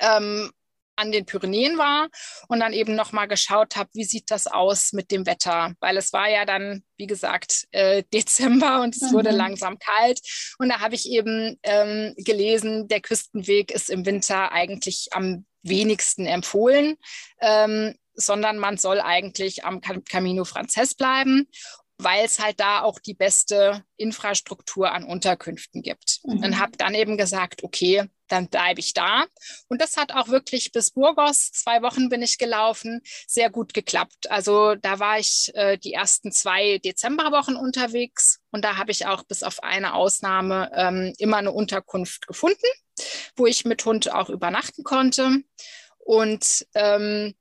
ähm, 0.00 0.50
an 0.98 1.12
den 1.12 1.26
Pyrenäen 1.26 1.78
war 1.78 2.08
und 2.48 2.60
dann 2.60 2.72
eben 2.72 2.94
nochmal 2.94 3.28
geschaut 3.28 3.76
habe, 3.76 3.90
wie 3.94 4.04
sieht 4.04 4.30
das 4.30 4.46
aus 4.46 4.92
mit 4.92 5.10
dem 5.10 5.26
Wetter, 5.26 5.74
weil 5.80 5.96
es 5.96 6.12
war 6.12 6.28
ja 6.28 6.44
dann, 6.44 6.82
wie 6.96 7.06
gesagt, 7.06 7.66
äh, 7.70 8.02
Dezember 8.12 8.82
und 8.82 8.96
es 8.96 9.02
mhm. 9.02 9.12
wurde 9.12 9.30
langsam 9.30 9.78
kalt 9.78 10.20
und 10.58 10.68
da 10.68 10.80
habe 10.80 10.94
ich 10.94 11.08
eben 11.10 11.58
ähm, 11.62 12.14
gelesen, 12.16 12.88
der 12.88 13.00
Küstenweg 13.00 13.70
ist 13.70 13.90
im 13.90 14.04
Winter 14.06 14.52
eigentlich 14.52 15.08
am 15.12 15.46
wenigsten 15.62 16.26
empfohlen, 16.26 16.96
ähm, 17.40 17.94
sondern 18.14 18.58
man 18.58 18.78
soll 18.78 19.00
eigentlich 19.00 19.64
am 19.64 19.80
Camino 19.80 20.44
Frances 20.44 20.94
bleiben 20.94 21.48
weil 21.98 22.24
es 22.24 22.38
halt 22.38 22.60
da 22.60 22.82
auch 22.82 23.00
die 23.00 23.14
beste 23.14 23.84
Infrastruktur 23.96 24.92
an 24.92 25.04
Unterkünften 25.04 25.82
gibt. 25.82 26.20
Mhm. 26.24 26.44
Und 26.44 26.58
habe 26.60 26.72
dann 26.78 26.94
eben 26.94 27.16
gesagt, 27.18 27.64
okay, 27.64 28.04
dann 28.28 28.48
bleibe 28.48 28.80
ich 28.80 28.94
da. 28.94 29.26
Und 29.68 29.80
das 29.80 29.96
hat 29.96 30.12
auch 30.12 30.28
wirklich 30.28 30.72
bis 30.72 30.90
Burgos, 30.90 31.50
zwei 31.52 31.82
Wochen 31.82 32.08
bin 32.08 32.22
ich 32.22 32.38
gelaufen, 32.38 33.00
sehr 33.26 33.50
gut 33.50 33.74
geklappt. 33.74 34.30
Also 34.30 34.74
da 34.74 34.98
war 34.98 35.18
ich 35.18 35.50
äh, 35.54 35.78
die 35.78 35.92
ersten 35.92 36.32
zwei 36.32 36.78
Dezemberwochen 36.78 37.56
unterwegs 37.56 38.40
und 38.50 38.64
da 38.64 38.76
habe 38.76 38.90
ich 38.90 39.06
auch 39.06 39.24
bis 39.24 39.42
auf 39.42 39.62
eine 39.62 39.94
Ausnahme 39.94 40.70
ähm, 40.74 41.14
immer 41.18 41.38
eine 41.38 41.52
Unterkunft 41.52 42.26
gefunden, 42.26 42.66
wo 43.36 43.46
ich 43.46 43.64
mit 43.64 43.84
Hund 43.84 44.12
auch 44.12 44.30
übernachten 44.30 44.84
konnte. 44.84 45.42
Und 45.98 46.66
ähm, 46.74 47.34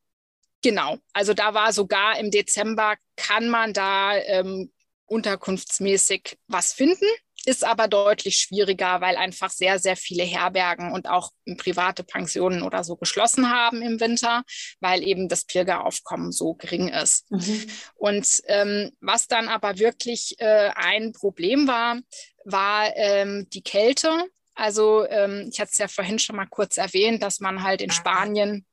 genau, 0.61 0.97
also 1.13 1.33
da 1.33 1.53
war 1.53 1.71
sogar 1.73 2.19
im 2.19 2.31
Dezember, 2.31 2.95
kann 3.15 3.49
man 3.49 3.73
da 3.73 4.15
ähm, 4.15 4.71
unterkunftsmäßig 5.05 6.37
was 6.47 6.73
finden 6.73 7.07
ist 7.47 7.63
aber 7.63 7.87
deutlich 7.87 8.41
schwieriger, 8.41 8.99
weil 8.99 9.15
einfach 9.15 9.49
sehr, 9.49 9.79
sehr 9.79 9.95
viele 9.95 10.23
Herbergen 10.23 10.91
und 10.91 11.07
auch 11.07 11.31
private 11.57 12.03
Pensionen 12.03 12.61
oder 12.61 12.83
so 12.83 12.97
geschlossen 12.97 13.49
haben 13.49 13.81
im 13.81 14.01
Winter, 14.01 14.43
weil 14.81 15.01
eben 15.01 15.29
das 15.29 15.45
Pilgeraufkommen 15.45 16.33
so 16.33 16.55
gering 16.55 16.89
ist. 16.89 17.31
Mhm. 17.31 17.67
Und 17.95 18.41
ähm, 18.47 18.91
was 18.99 19.27
dann 19.27 19.47
aber 19.47 19.79
wirklich 19.79 20.35
äh, 20.39 20.71
ein 20.75 21.13
Problem 21.13 21.69
war, 21.69 22.01
war 22.43 22.91
ähm, 22.97 23.47
die 23.53 23.63
Kälte. 23.63 24.25
Also 24.53 25.07
ähm, 25.07 25.47
ich 25.49 25.61
hatte 25.61 25.71
es 25.71 25.77
ja 25.77 25.87
vorhin 25.87 26.19
schon 26.19 26.35
mal 26.35 26.47
kurz 26.47 26.75
erwähnt, 26.75 27.23
dass 27.23 27.39
man 27.39 27.63
halt 27.63 27.81
in 27.81 27.91
Spanien 27.91 28.65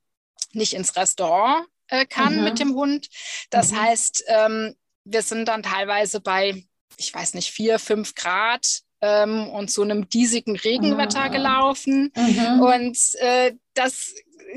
nicht 0.53 0.75
ins 0.75 0.97
Restaurant 0.97 1.65
äh, 1.87 2.07
kann 2.07 2.39
mhm. 2.39 2.43
mit 2.43 2.59
dem 2.59 2.75
Hund. 2.75 3.07
Das 3.51 3.71
mhm. 3.71 3.83
heißt, 3.83 4.25
ähm, 4.27 4.75
wir 5.05 5.23
sind 5.23 5.47
dann 5.47 5.63
teilweise 5.63 6.21
bei 6.21 6.65
ich 6.99 7.13
weiß 7.15 7.35
nicht, 7.35 7.51
vier, 7.51 7.79
fünf 7.79 8.15
Grad 8.15 8.81
ähm, 9.01 9.49
und 9.49 9.71
so 9.71 9.83
einem 9.83 10.09
diesigen 10.09 10.57
Regenwetter 10.57 11.25
ah. 11.25 11.29
gelaufen. 11.29 12.13
Mhm. 12.17 12.61
Und 12.61 12.99
äh, 13.21 13.53
das 13.75 14.15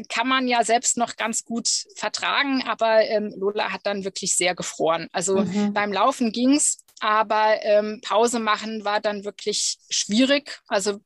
kann 0.10 0.28
man 0.28 0.48
ja 0.48 0.64
selbst 0.64 0.98
noch 0.98 1.16
ganz 1.16 1.44
gut 1.44 1.68
vertragen, 1.96 2.64
aber 2.68 3.02
ähm, 3.02 3.34
Lola 3.38 3.72
hat 3.72 3.82
dann 3.84 4.04
wirklich 4.04 4.36
sehr 4.36 4.56
gefroren. 4.56 5.08
Also 5.12 5.40
mhm. 5.40 5.74
beim 5.74 5.92
Laufen 5.92 6.32
ging 6.32 6.54
es, 6.54 6.80
aber 7.00 7.62
ähm, 7.64 8.02
Pause 8.04 8.40
machen 8.40 8.86
war 8.86 9.00
dann 9.00 9.24
wirklich 9.24 9.78
schwierig. 9.90 10.60
Also 10.68 11.00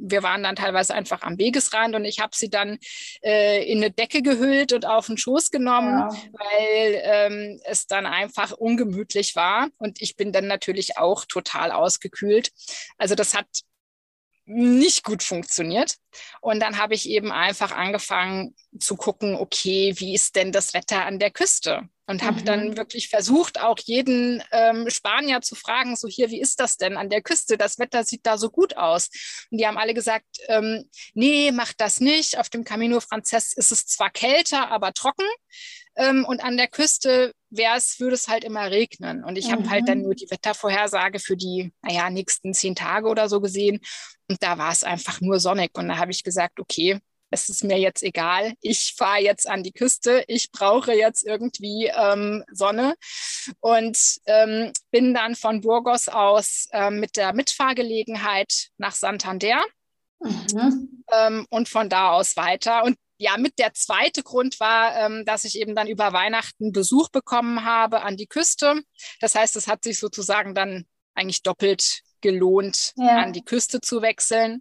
wir 0.00 0.22
waren 0.22 0.42
dann 0.42 0.56
teilweise 0.56 0.94
einfach 0.94 1.22
am 1.22 1.38
Wegesrand 1.38 1.94
und 1.94 2.04
ich 2.04 2.20
habe 2.20 2.34
sie 2.34 2.50
dann 2.50 2.78
äh, 3.22 3.64
in 3.70 3.78
eine 3.78 3.90
Decke 3.90 4.22
gehüllt 4.22 4.72
und 4.72 4.86
auf 4.86 5.06
den 5.06 5.18
Schoß 5.18 5.50
genommen, 5.50 5.98
ja. 5.98 6.08
weil 6.08 7.00
ähm, 7.02 7.60
es 7.64 7.86
dann 7.86 8.06
einfach 8.06 8.52
ungemütlich 8.52 9.36
war. 9.36 9.68
Und 9.78 10.00
ich 10.00 10.16
bin 10.16 10.32
dann 10.32 10.46
natürlich 10.46 10.98
auch 10.98 11.24
total 11.24 11.72
ausgekühlt. 11.72 12.50
Also 12.98 13.14
das 13.14 13.34
hat 13.34 13.46
nicht 14.46 15.04
gut 15.04 15.22
funktioniert. 15.22 15.96
Und 16.40 16.60
dann 16.60 16.78
habe 16.78 16.94
ich 16.94 17.08
eben 17.08 17.32
einfach 17.32 17.72
angefangen 17.72 18.54
zu 18.78 18.96
gucken, 18.96 19.34
okay, 19.34 19.94
wie 19.96 20.14
ist 20.14 20.36
denn 20.36 20.52
das 20.52 20.72
Wetter 20.72 21.04
an 21.04 21.18
der 21.18 21.30
Küste? 21.30 21.88
Und 22.08 22.22
habe 22.22 22.40
mhm. 22.40 22.44
dann 22.44 22.76
wirklich 22.76 23.08
versucht, 23.08 23.60
auch 23.60 23.78
jeden 23.82 24.42
ähm, 24.52 24.88
Spanier 24.88 25.40
zu 25.40 25.56
fragen, 25.56 25.96
so 25.96 26.06
hier, 26.06 26.30
wie 26.30 26.40
ist 26.40 26.60
das 26.60 26.76
denn 26.76 26.96
an 26.96 27.10
der 27.10 27.20
Küste? 27.20 27.58
Das 27.58 27.80
Wetter 27.80 28.04
sieht 28.04 28.24
da 28.24 28.38
so 28.38 28.48
gut 28.48 28.76
aus. 28.76 29.08
Und 29.50 29.58
die 29.58 29.66
haben 29.66 29.76
alle 29.76 29.92
gesagt, 29.92 30.26
ähm, 30.46 30.88
nee, 31.14 31.50
mach 31.50 31.72
das 31.72 31.98
nicht. 31.98 32.38
Auf 32.38 32.48
dem 32.48 32.62
Camino 32.62 33.00
Frances 33.00 33.52
ist 33.54 33.72
es 33.72 33.86
zwar 33.86 34.10
kälter, 34.10 34.70
aber 34.70 34.92
trocken. 34.92 35.26
Ähm, 35.96 36.24
und 36.24 36.44
an 36.44 36.56
der 36.56 36.68
Küste 36.68 37.32
wäre 37.50 37.76
es, 37.76 37.98
würde 37.98 38.14
es 38.14 38.28
halt 38.28 38.44
immer 38.44 38.70
regnen. 38.70 39.24
Und 39.24 39.36
ich 39.36 39.48
mhm. 39.48 39.52
habe 39.52 39.70
halt 39.70 39.88
dann 39.88 39.98
mhm. 39.98 40.04
nur 40.04 40.14
die 40.14 40.30
Wettervorhersage 40.30 41.18
für 41.18 41.36
die, 41.36 41.72
naja, 41.82 42.10
nächsten 42.10 42.54
zehn 42.54 42.76
Tage 42.76 43.08
oder 43.08 43.28
so 43.28 43.40
gesehen. 43.40 43.80
Und 44.28 44.42
da 44.42 44.58
war 44.58 44.70
es 44.70 44.84
einfach 44.84 45.20
nur 45.20 45.40
sonnig. 45.40 45.70
Und 45.76 45.88
da 45.88 45.96
habe 45.96 46.12
ich 46.12 46.22
gesagt, 46.22 46.60
okay, 46.60 47.00
es 47.30 47.48
ist 47.48 47.64
mir 47.64 47.78
jetzt 47.78 48.02
egal, 48.02 48.54
ich 48.60 48.94
fahre 48.96 49.20
jetzt 49.20 49.48
an 49.48 49.62
die 49.62 49.72
Küste, 49.72 50.24
ich 50.28 50.50
brauche 50.52 50.92
jetzt 50.92 51.26
irgendwie 51.26 51.86
ähm, 51.86 52.44
Sonne 52.52 52.94
und 53.60 53.98
ähm, 54.26 54.72
bin 54.90 55.14
dann 55.14 55.34
von 55.34 55.60
Burgos 55.60 56.08
aus 56.08 56.68
ähm, 56.72 57.00
mit 57.00 57.16
der 57.16 57.32
Mitfahrgelegenheit 57.32 58.68
nach 58.78 58.94
Santander 58.94 59.62
mhm. 60.20 61.02
Ähm, 61.12 61.46
und 61.50 61.68
von 61.68 61.88
da 61.88 62.10
aus 62.10 62.36
weiter. 62.36 62.84
Und 62.84 62.96
ja, 63.18 63.36
mit 63.38 63.58
der 63.58 63.72
zweite 63.74 64.22
Grund 64.22 64.60
war, 64.60 64.96
ähm, 64.96 65.24
dass 65.24 65.44
ich 65.44 65.58
eben 65.58 65.74
dann 65.74 65.86
über 65.86 66.12
Weihnachten 66.12 66.72
Besuch 66.72 67.08
bekommen 67.08 67.64
habe 67.64 68.02
an 68.02 68.16
die 68.16 68.26
Küste. 68.26 68.82
Das 69.20 69.34
heißt, 69.34 69.56
es 69.56 69.68
hat 69.68 69.84
sich 69.84 69.98
sozusagen 69.98 70.54
dann 70.54 70.84
eigentlich 71.14 71.42
doppelt 71.42 72.02
gelohnt, 72.20 72.92
ja. 72.96 73.22
an 73.22 73.32
die 73.32 73.44
Küste 73.44 73.80
zu 73.80 74.02
wechseln. 74.02 74.60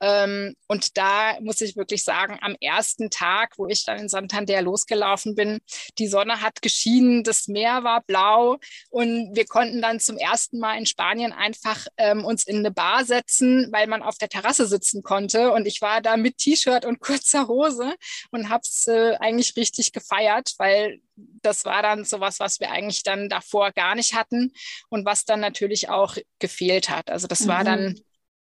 Ähm, 0.00 0.54
und 0.66 0.96
da 0.96 1.38
muss 1.40 1.60
ich 1.60 1.76
wirklich 1.76 2.04
sagen, 2.04 2.38
am 2.40 2.56
ersten 2.60 3.10
Tag, 3.10 3.58
wo 3.58 3.66
ich 3.66 3.84
dann 3.84 3.98
in 3.98 4.08
Santander 4.08 4.62
losgelaufen 4.62 5.34
bin, 5.34 5.60
die 5.98 6.06
Sonne 6.08 6.40
hat 6.40 6.62
geschienen, 6.62 7.22
das 7.22 7.48
Meer 7.48 7.84
war 7.84 8.02
blau 8.02 8.58
und 8.90 9.34
wir 9.34 9.46
konnten 9.46 9.82
dann 9.82 10.00
zum 10.00 10.16
ersten 10.16 10.58
Mal 10.58 10.78
in 10.78 10.86
Spanien 10.86 11.32
einfach 11.32 11.86
ähm, 11.96 12.24
uns 12.24 12.44
in 12.44 12.58
eine 12.58 12.70
Bar 12.70 13.04
setzen, 13.04 13.68
weil 13.72 13.86
man 13.86 14.02
auf 14.02 14.16
der 14.16 14.28
Terrasse 14.28 14.66
sitzen 14.66 15.02
konnte. 15.02 15.52
Und 15.52 15.66
ich 15.66 15.80
war 15.80 16.00
da 16.00 16.16
mit 16.16 16.38
T-Shirt 16.38 16.84
und 16.84 17.00
kurzer 17.00 17.48
Hose 17.48 17.94
und 18.30 18.48
habe 18.48 18.62
es 18.64 18.86
äh, 18.86 19.16
eigentlich 19.20 19.56
richtig 19.56 19.92
gefeiert, 19.92 20.54
weil 20.58 21.00
das 21.42 21.64
war 21.64 21.82
dann 21.82 22.04
sowas, 22.04 22.40
was 22.40 22.60
wir 22.60 22.70
eigentlich 22.70 23.02
dann 23.02 23.28
davor 23.28 23.72
gar 23.72 23.94
nicht 23.94 24.14
hatten 24.14 24.52
und 24.88 25.04
was 25.04 25.24
dann 25.24 25.40
natürlich 25.40 25.88
auch 25.88 26.16
gefehlt 26.38 26.88
hat. 26.88 27.10
Also 27.10 27.26
das 27.26 27.40
mhm. 27.40 27.48
war 27.48 27.64
dann 27.64 28.00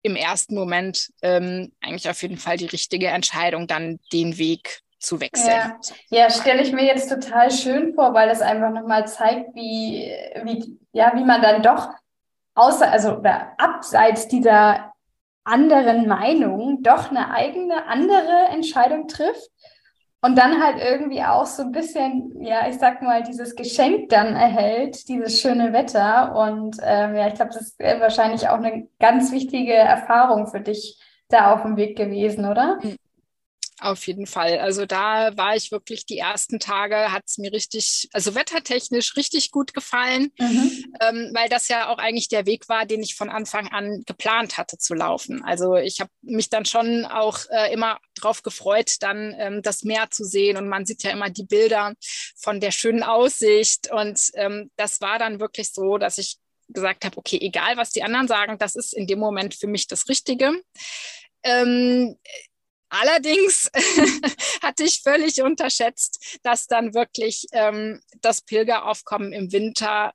im 0.03 0.17
ersten 0.17 0.55
Moment 0.55 1.11
ähm, 1.23 1.73
eigentlich 1.81 2.09
auf 2.09 2.23
jeden 2.23 2.39
Fall 2.39 2.57
die 2.57 2.67
richtige 2.67 3.09
Entscheidung, 3.09 3.67
dann 3.67 3.99
den 4.13 4.39
Weg 4.39 4.81
zu 4.99 5.21
wechseln. 5.21 5.51
Ja, 5.51 5.79
ja 6.11 6.31
stelle 6.31 6.63
ich 6.63 6.73
mir 6.73 6.85
jetzt 6.85 7.09
total 7.09 7.51
schön 7.51 7.95
vor, 7.95 8.15
weil 8.15 8.29
das 8.29 8.41
einfach 8.41 8.71
nochmal 8.71 9.07
zeigt, 9.07 9.55
wie, 9.55 10.13
wie, 10.45 10.79
ja, 10.93 11.13
wie 11.15 11.25
man 11.25 11.43
dann 11.43 11.63
doch 11.63 11.89
außer, 12.55 12.91
also 12.91 13.17
oder 13.17 13.53
abseits 13.59 14.29
dieser 14.29 14.93
anderen 15.45 16.07
Meinung 16.07 16.83
doch 16.83 17.11
eine 17.11 17.31
eigene 17.31 17.87
andere 17.87 18.49
Entscheidung 18.51 19.09
trifft 19.09 19.51
und 20.21 20.37
dann 20.37 20.63
halt 20.63 20.79
irgendwie 20.83 21.23
auch 21.23 21.47
so 21.47 21.63
ein 21.63 21.73
bisschen, 21.73 22.43
ja, 22.43 22.69
ich 22.69 22.79
sag 22.79 23.03
mal, 23.03 23.23
dieses 23.23 23.55
Geschenk 23.55 24.09
dann 24.09 24.35
erhält, 24.35 25.09
dieses 25.09 25.41
schöne 25.41 25.73
Wetter. 25.73 26.35
Und 26.35 26.77
ähm, 26.83 27.15
ja, 27.15 27.29
ich 27.29 27.35
glaube, 27.35 27.53
das 27.53 27.69
ist 27.69 27.79
wahrscheinlich 27.79 28.49
auch 28.49 28.59
eine 28.59 28.89
ganz 28.99 29.31
wichtige 29.31 29.75
Erfahrung 29.75 30.49
für 30.49 30.61
dich 30.61 31.01
da 31.29 31.55
auf 31.55 31.63
dem 31.63 31.77
Weg 31.77 31.97
gewesen, 31.97 32.47
oder? 32.47 32.79
Auf 33.81 34.07
jeden 34.09 34.27
Fall. 34.27 34.59
Also 34.59 34.87
da 34.87 35.37
war 35.37 35.55
ich 35.55 35.71
wirklich 35.71 36.05
die 36.05 36.19
ersten 36.19 36.59
Tage, 36.59 37.13
hat 37.13 37.25
es 37.27 37.39
mir 37.39 37.53
richtig, 37.53 38.09
also 38.13 38.35
wettertechnisch 38.35 39.17
richtig 39.17 39.53
gut 39.53 39.73
gefallen, 39.73 40.33
mhm. 40.39 40.95
ähm, 41.01 41.31
weil 41.33 41.49
das 41.49 41.69
ja 41.69 41.89
auch 41.89 41.99
eigentlich 41.99 42.29
der 42.29 42.47
Weg 42.47 42.69
war, 42.69 42.87
den 42.87 43.03
ich 43.03 43.15
von 43.15 43.31
Anfang 43.31 43.69
an 43.69 44.03
geplant 44.05 44.59
hatte 44.59 44.79
zu 44.79 44.95
laufen. 44.95 45.45
Also 45.45 45.77
ich 45.77 46.01
habe 46.01 46.11
mich 46.23 46.51
dann 46.51 46.65
schon 46.65 47.05
auch 47.05 47.39
äh, 47.51 47.73
immer 47.73 47.99
darauf 48.17 48.43
gefreut, 48.43 48.97
dann 49.01 49.35
ähm, 49.39 49.63
das 49.63 49.85
Meer 49.85 50.11
zu 50.11 50.25
sehen 50.25 50.57
und 50.57 50.69
man 50.69 50.85
sieht 50.85 51.05
ja 51.05 51.13
immer 51.13 51.31
die 51.31 51.45
Bilder 51.45 51.95
von 52.37 52.61
der 52.61 52.73
schönen 52.73 53.05
Aussicht 53.05 53.93
und 53.93 54.21
ähm, 54.35 54.73
das 54.77 55.01
war 55.01 55.21
dann 55.21 55.39
wirklich 55.39 55.73
so, 55.73 55.99
dass 55.99 56.19
ich 56.19 56.39
gesagt 56.69 57.05
habe, 57.05 57.17
okay, 57.17 57.39
egal 57.41 57.77
was 57.77 57.91
die 57.91 58.03
anderen 58.03 58.27
sagen, 58.27 58.59
das 58.59 58.75
ist 58.75 58.93
in 58.93 59.07
dem 59.07 59.21
Moment 59.21 59.55
für 59.55 59.69
mich 59.69 59.87
das 59.87 60.09
Richtige. 60.09 60.53
Ähm, 61.43 62.17
Allerdings 62.91 63.71
hatte 64.63 64.85
ich 64.85 65.03
völlig 65.03 65.43
unterschätzt, 65.43 66.39
dass 66.43 66.67
dann 66.67 66.95
wirklich 66.95 67.47
ähm, 67.53 68.01
das 68.21 68.41
Pilgeraufkommen 68.41 69.33
im 69.33 69.53
Winter 69.53 70.13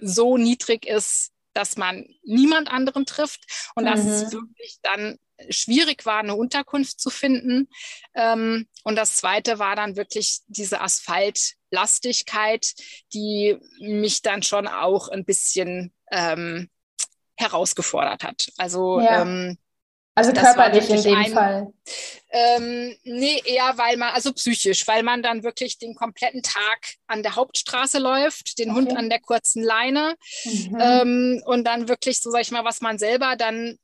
so 0.00 0.36
niedrig 0.36 0.86
ist, 0.86 1.32
dass 1.54 1.76
man 1.76 2.06
niemand 2.24 2.68
anderen 2.68 3.06
trifft 3.06 3.44
und 3.74 3.84
mhm. 3.84 3.88
dass 3.88 4.04
es 4.04 4.24
mhm. 4.24 4.32
wirklich 4.32 4.78
dann 4.82 5.18
schwierig 5.50 6.06
war, 6.06 6.18
eine 6.20 6.34
Unterkunft 6.34 7.00
zu 7.00 7.10
finden. 7.10 7.68
Ähm, 8.14 8.68
und 8.82 8.96
das 8.96 9.16
Zweite 9.16 9.58
war 9.58 9.76
dann 9.76 9.96
wirklich 9.96 10.40
diese 10.46 10.80
Asphaltlastigkeit, 10.80 12.74
die 13.12 13.56
mich 13.80 14.22
dann 14.22 14.42
schon 14.42 14.66
auch 14.68 15.08
ein 15.08 15.24
bisschen 15.24 15.92
ähm, 16.10 16.70
herausgefordert 17.36 18.22
hat. 18.22 18.52
Also 18.58 19.00
ja. 19.00 19.22
ähm, 19.22 19.58
also 20.14 20.32
das 20.32 20.44
körperlich 20.44 20.88
in 20.90 21.02
dem 21.02 21.16
ein, 21.16 21.32
Fall. 21.32 21.72
Ähm, 22.30 22.96
nee, 23.04 23.40
eher 23.44 23.76
weil 23.76 23.96
man, 23.96 24.14
also 24.14 24.32
psychisch, 24.32 24.86
weil 24.86 25.02
man 25.02 25.22
dann 25.22 25.42
wirklich 25.42 25.78
den 25.78 25.94
kompletten 25.94 26.42
Tag 26.42 26.94
an 27.06 27.22
der 27.22 27.36
Hauptstraße 27.36 27.98
läuft, 27.98 28.58
den 28.58 28.70
okay. 28.70 28.78
Hund 28.78 28.96
an 28.96 29.08
der 29.08 29.20
kurzen 29.20 29.62
Leine 29.62 30.14
mhm. 30.44 30.78
ähm, 30.80 31.42
und 31.46 31.64
dann 31.64 31.88
wirklich, 31.88 32.20
so 32.20 32.30
sag 32.30 32.42
ich 32.42 32.50
mal, 32.50 32.64
was 32.64 32.80
man 32.80 32.98
selber 32.98 33.36
dann 33.36 33.78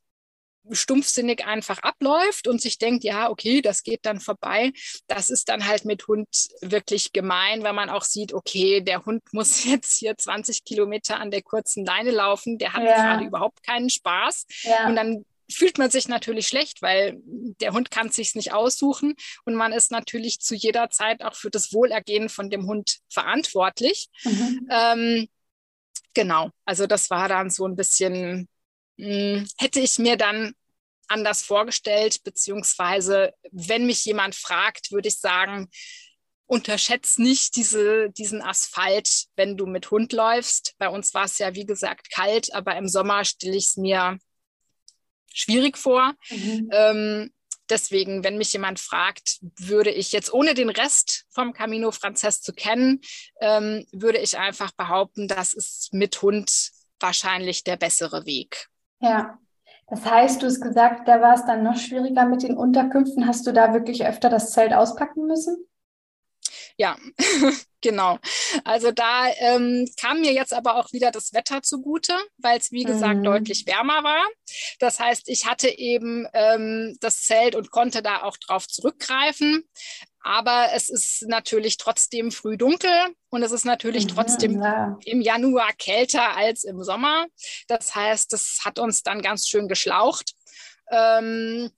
stumpfsinnig 0.69 1.45
einfach 1.45 1.79
abläuft 1.79 2.47
und 2.47 2.61
sich 2.61 2.77
denkt, 2.77 3.03
ja, 3.03 3.29
okay, 3.29 3.61
das 3.61 3.83
geht 3.83 4.05
dann 4.05 4.19
vorbei. 4.19 4.71
Das 5.07 5.29
ist 5.29 5.49
dann 5.49 5.65
halt 5.65 5.85
mit 5.85 6.07
Hund 6.07 6.27
wirklich 6.61 7.13
gemein, 7.13 7.63
wenn 7.63 7.75
man 7.75 7.89
auch 7.89 8.03
sieht, 8.03 8.33
okay, 8.33 8.81
der 8.81 9.05
Hund 9.05 9.23
muss 9.31 9.65
jetzt 9.65 9.97
hier 9.97 10.17
20 10.17 10.63
Kilometer 10.63 11.19
an 11.19 11.31
der 11.31 11.41
kurzen 11.41 11.85
Leine 11.85 12.11
laufen, 12.11 12.57
der 12.57 12.73
hat 12.73 12.83
ja. 12.83 12.95
gerade 12.95 13.25
überhaupt 13.25 13.63
keinen 13.63 13.89
Spaß. 13.89 14.45
Ja. 14.63 14.87
Und 14.87 14.95
dann 14.95 15.25
fühlt 15.51 15.77
man 15.77 15.91
sich 15.91 16.07
natürlich 16.07 16.47
schlecht, 16.47 16.81
weil 16.81 17.19
der 17.23 17.73
Hund 17.73 17.91
kann 17.91 18.07
es 18.07 18.15
sich 18.15 18.35
nicht 18.35 18.53
aussuchen 18.53 19.15
und 19.45 19.55
man 19.55 19.73
ist 19.73 19.91
natürlich 19.91 20.39
zu 20.39 20.55
jeder 20.55 20.89
Zeit 20.89 21.23
auch 21.23 21.35
für 21.35 21.49
das 21.49 21.73
Wohlergehen 21.73 22.29
von 22.29 22.49
dem 22.49 22.65
Hund 22.67 22.99
verantwortlich. 23.09 24.09
Mhm. 24.23 24.67
Ähm, 24.71 25.27
genau, 26.13 26.49
also 26.65 26.87
das 26.87 27.09
war 27.09 27.27
dann 27.27 27.49
so 27.49 27.67
ein 27.67 27.75
bisschen, 27.75 28.47
mh, 28.97 29.07
hm, 29.07 29.47
hätte 29.57 29.79
ich 29.79 29.99
mir 29.99 30.17
dann 30.17 30.53
anders 31.07 31.43
vorgestellt, 31.43 32.23
beziehungsweise 32.23 33.33
wenn 33.51 33.85
mich 33.85 34.05
jemand 34.05 34.33
fragt, 34.33 34.91
würde 34.91 35.09
ich 35.09 35.19
sagen, 35.19 35.69
unterschätzt 36.51 37.17
nicht 37.17 37.55
diese, 37.55 38.09
diesen 38.11 38.41
Asphalt, 38.41 39.25
wenn 39.37 39.55
du 39.55 39.65
mit 39.65 39.89
Hund 39.89 40.11
läufst. 40.11 40.73
Bei 40.77 40.89
uns 40.89 41.13
war 41.13 41.23
es 41.23 41.37
ja, 41.37 41.55
wie 41.55 41.65
gesagt, 41.65 42.11
kalt, 42.11 42.53
aber 42.53 42.75
im 42.75 42.89
Sommer 42.89 43.23
stelle 43.23 43.55
ich 43.55 43.67
es 43.67 43.77
mir 43.77 44.17
schwierig 45.33 45.77
vor. 45.77 46.13
Mhm. 46.29 46.69
Ähm, 46.71 47.31
deswegen, 47.69 48.23
wenn 48.23 48.37
mich 48.37 48.53
jemand 48.53 48.79
fragt, 48.79 49.39
würde 49.57 49.91
ich 49.91 50.11
jetzt 50.11 50.33
ohne 50.33 50.53
den 50.53 50.69
Rest 50.69 51.25
vom 51.29 51.53
Camino 51.53 51.91
Frances 51.91 52.41
zu 52.41 52.53
kennen, 52.53 53.01
ähm, 53.39 53.85
würde 53.91 54.19
ich 54.19 54.37
einfach 54.37 54.71
behaupten, 54.71 55.27
das 55.27 55.53
ist 55.53 55.93
mit 55.93 56.21
Hund 56.21 56.71
wahrscheinlich 56.99 57.63
der 57.63 57.77
bessere 57.77 58.25
Weg. 58.25 58.67
Ja. 58.99 59.37
Das 59.87 60.05
heißt, 60.05 60.41
du 60.41 60.45
hast 60.45 60.61
gesagt, 60.61 61.07
da 61.09 61.19
war 61.19 61.33
es 61.33 61.45
dann 61.45 61.63
noch 61.63 61.75
schwieriger 61.75 62.25
mit 62.25 62.43
den 62.43 62.55
Unterkünften. 62.55 63.27
Hast 63.27 63.45
du 63.45 63.51
da 63.51 63.73
wirklich 63.73 64.05
öfter 64.05 64.29
das 64.29 64.53
Zelt 64.53 64.73
auspacken 64.73 65.27
müssen? 65.27 65.57
Ja, 66.81 66.97
genau. 67.81 68.17
Also 68.65 68.91
da 68.91 69.27
ähm, 69.37 69.87
kam 69.99 70.21
mir 70.21 70.33
jetzt 70.33 70.51
aber 70.51 70.77
auch 70.77 70.91
wieder 70.93 71.11
das 71.11 71.31
Wetter 71.31 71.61
zugute, 71.61 72.15
weil 72.37 72.57
es, 72.57 72.71
wie 72.71 72.85
gesagt, 72.85 73.19
mhm. 73.19 73.23
deutlich 73.23 73.67
wärmer 73.67 74.03
war. 74.03 74.25
Das 74.79 74.99
heißt, 74.99 75.29
ich 75.29 75.45
hatte 75.45 75.69
eben 75.69 76.25
ähm, 76.33 76.97
das 76.99 77.21
Zelt 77.21 77.53
und 77.53 77.69
konnte 77.69 78.01
da 78.01 78.23
auch 78.23 78.35
drauf 78.37 78.67
zurückgreifen. 78.67 79.63
Aber 80.21 80.69
es 80.73 80.89
ist 80.89 81.27
natürlich 81.27 81.77
trotzdem 81.77 82.31
früh 82.31 82.57
dunkel 82.57 83.13
und 83.29 83.43
es 83.43 83.51
ist 83.51 83.65
natürlich 83.65 84.05
mhm, 84.05 84.15
trotzdem 84.15 84.59
ja. 84.59 84.97
im 85.05 85.21
Januar 85.21 85.73
kälter 85.73 86.35
als 86.35 86.63
im 86.63 86.83
Sommer. 86.83 87.27
Das 87.67 87.93
heißt, 87.93 88.33
das 88.33 88.61
hat 88.65 88.79
uns 88.79 89.03
dann 89.03 89.21
ganz 89.21 89.47
schön 89.47 89.67
geschlaucht. 89.67 90.33
Ähm, 90.89 91.69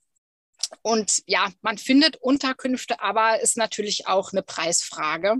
und 0.82 1.22
ja, 1.26 1.50
man 1.62 1.78
findet 1.78 2.16
Unterkünfte, 2.16 3.00
aber 3.00 3.40
ist 3.40 3.56
natürlich 3.56 4.06
auch 4.06 4.32
eine 4.32 4.42
Preisfrage. 4.42 5.36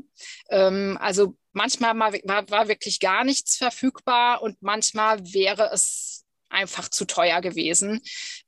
Ähm, 0.51 0.99
also 1.01 1.37
manchmal 1.53 1.99
war, 1.99 2.51
war 2.51 2.69
wirklich 2.69 3.01
gar 3.01 3.25
nichts 3.25 3.57
verfügbar 3.57 4.43
und 4.43 4.63
manchmal 4.63 5.21
wäre 5.33 5.71
es 5.73 6.25
einfach 6.51 6.89
zu 6.89 7.05
teuer 7.05 7.41
gewesen, 7.41 8.01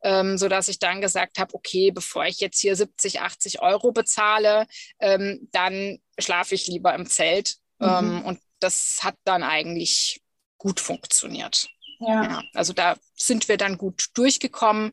ähm, 0.03 0.39
sodass 0.39 0.69
ich 0.69 0.79
dann 0.79 1.01
gesagt 1.01 1.39
habe, 1.39 1.55
okay, 1.55 1.91
bevor 1.91 2.25
ich 2.25 2.41
jetzt 2.41 2.61
hier 2.61 2.77
70, 2.77 3.21
80 3.21 3.61
Euro 3.61 3.93
bezahle, 3.93 4.67
ähm, 5.01 5.49
dann 5.53 5.99
schlafe 6.19 6.55
ich 6.55 6.67
lieber 6.69 6.95
im 6.95 7.07
Zelt. 7.09 7.57
Mhm. 7.79 7.87
Ähm, 7.89 8.25
und 8.25 8.41
das 8.61 9.01
hat 9.03 9.17
dann 9.25 9.43
eigentlich 9.43 10.21
gut 10.57 10.81
funktioniert. 10.81 11.69
Ja. 11.99 12.23
ja. 12.23 12.43
Also 12.55 12.73
da 12.73 12.97
sind 13.17 13.49
wir 13.49 13.57
dann 13.57 13.77
gut 13.77 14.07
durchgekommen 14.15 14.93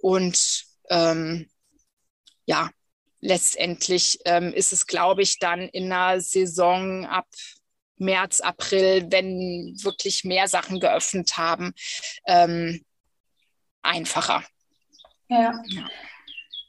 und 0.00 0.65
ähm, 0.90 1.48
ja, 2.46 2.70
letztendlich 3.20 4.18
ähm, 4.24 4.52
ist 4.52 4.72
es, 4.72 4.86
glaube 4.86 5.22
ich, 5.22 5.38
dann 5.38 5.60
in 5.60 5.92
einer 5.92 6.20
Saison 6.20 7.04
ab 7.06 7.26
März, 7.98 8.40
April, 8.40 9.06
wenn 9.10 9.74
wirklich 9.82 10.24
mehr 10.24 10.48
Sachen 10.48 10.80
geöffnet 10.80 11.36
haben, 11.36 11.72
ähm, 12.26 12.84
einfacher. 13.82 14.42
Ja. 15.28 15.54
ja. 15.66 15.86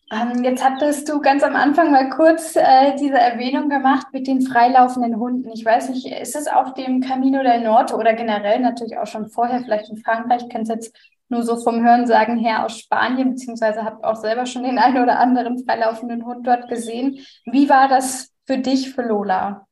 Ähm, 0.10 0.42
jetzt 0.46 0.64
hattest 0.64 1.10
du 1.10 1.20
ganz 1.20 1.44
am 1.44 1.56
Anfang 1.58 1.92
mal 1.92 2.10
kurz 2.10 2.56
äh, 2.56 2.96
diese 2.96 3.18
Erwähnung 3.18 3.68
gemacht 3.68 4.08
mit 4.14 4.26
den 4.26 4.42
freilaufenden 4.42 5.18
Hunden. 5.18 5.52
Ich 5.52 5.66
weiß 5.66 5.90
nicht, 5.90 6.08
ist 6.08 6.36
es 6.36 6.48
auf 6.48 6.74
dem 6.76 7.02
Camino 7.02 7.44
del 7.44 7.62
Norte 7.62 7.96
oder 7.96 8.14
generell 8.14 8.62
natürlich 8.62 8.98
auch 8.98 9.08
schon 9.08 9.28
vorher, 9.28 9.62
vielleicht 9.62 9.90
in 9.90 9.98
Frankreich, 9.98 10.44
ich 10.44 10.50
kenne 10.50 10.64
es 10.64 10.70
jetzt 10.70 10.96
nur 11.30 11.44
so 11.44 11.58
vom 11.58 11.84
Hörensagen 11.84 12.38
her 12.38 12.66
aus 12.66 12.80
Spanien, 12.80 13.32
beziehungsweise 13.32 13.84
habe 13.84 14.04
auch 14.08 14.16
selber 14.16 14.46
schon 14.46 14.64
den 14.64 14.80
einen 14.80 15.02
oder 15.02 15.20
anderen 15.20 15.64
freilaufenden 15.64 16.26
Hund 16.26 16.48
dort 16.48 16.70
gesehen. 16.70 17.26
Wie 17.46 17.70
war 17.70 17.88
das 17.88 18.34
für 18.46 18.58
dich, 18.58 18.92
für 18.92 19.04
Lola? 19.04 19.68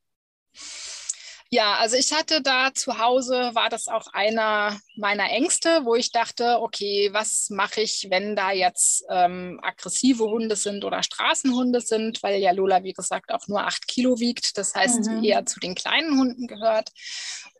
Ja, 1.48 1.76
also 1.76 1.96
ich 1.96 2.12
hatte 2.12 2.42
da 2.42 2.74
zu 2.74 2.98
Hause, 2.98 3.52
war 3.54 3.68
das 3.68 3.86
auch 3.86 4.08
einer 4.12 4.76
meiner 4.96 5.30
Ängste, 5.30 5.84
wo 5.84 5.94
ich 5.94 6.10
dachte, 6.10 6.60
okay, 6.60 7.10
was 7.12 7.50
mache 7.50 7.82
ich, 7.82 8.08
wenn 8.10 8.34
da 8.34 8.50
jetzt 8.50 9.04
ähm, 9.10 9.60
aggressive 9.62 10.24
Hunde 10.24 10.56
sind 10.56 10.84
oder 10.84 11.04
Straßenhunde 11.04 11.80
sind, 11.80 12.20
weil 12.24 12.40
ja 12.40 12.50
Lola, 12.50 12.82
wie 12.82 12.92
gesagt, 12.92 13.32
auch 13.32 13.46
nur 13.46 13.64
acht 13.64 13.86
Kilo 13.86 14.18
wiegt, 14.18 14.58
das 14.58 14.74
heißt 14.74 15.06
mhm. 15.06 15.22
eher 15.22 15.46
zu 15.46 15.60
den 15.60 15.76
kleinen 15.76 16.18
Hunden 16.18 16.48
gehört. 16.48 16.90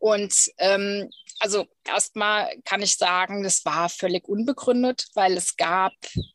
Und 0.00 0.34
ähm, 0.58 1.08
also 1.38 1.66
erstmal 1.84 2.50
kann 2.64 2.82
ich 2.82 2.96
sagen, 2.96 3.42
das 3.42 3.64
war 3.64 3.88
völlig 3.88 4.28
unbegründet, 4.28 5.06
weil 5.14 5.36
es 5.36 5.56
gab, 5.56 5.92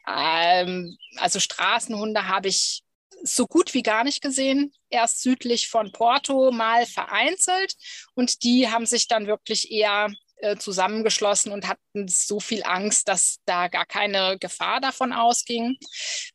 ähm, 0.07 0.97
also 1.17 1.39
Straßenhunde 1.39 2.27
habe 2.27 2.47
ich 2.47 2.83
so 3.23 3.45
gut 3.45 3.73
wie 3.73 3.83
gar 3.83 4.03
nicht 4.03 4.21
gesehen. 4.21 4.73
Erst 4.89 5.21
südlich 5.21 5.69
von 5.69 5.91
Porto 5.91 6.51
mal 6.51 6.85
vereinzelt 6.85 7.75
und 8.15 8.43
die 8.43 8.69
haben 8.69 8.85
sich 8.85 9.07
dann 9.07 9.27
wirklich 9.27 9.71
eher 9.71 10.11
äh, 10.37 10.57
zusammengeschlossen 10.57 11.51
und 11.51 11.67
hatten 11.67 12.07
so 12.07 12.39
viel 12.39 12.63
Angst, 12.63 13.07
dass 13.07 13.37
da 13.45 13.67
gar 13.67 13.85
keine 13.85 14.37
Gefahr 14.39 14.81
davon 14.81 15.13
ausging. 15.13 15.77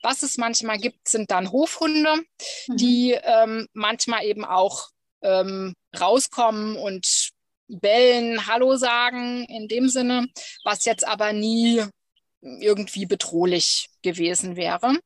Was 0.03 0.23
es 0.23 0.39
manchmal 0.39 0.79
gibt, 0.79 1.09
sind 1.09 1.31
dann 1.31 1.51
Hofhunde, 1.51 2.23
mhm. 2.69 2.77
die 2.77 3.19
ähm, 3.21 3.67
manchmal 3.73 4.25
eben 4.25 4.45
auch 4.45 4.91
ähm, 5.23 5.75
rauskommen 5.99 6.77
und 6.77 7.31
bellen, 7.69 8.47
Hallo 8.47 8.77
sagen 8.77 9.45
in 9.45 9.69
dem 9.69 9.89
Sinne, 9.89 10.29
was 10.64 10.85
jetzt 10.85 11.07
aber 11.07 11.33
nie 11.33 11.83
irgendwie 12.41 13.07
bedrohlich 13.07 13.89
gewesen 14.03 14.57
wäre. 14.57 14.99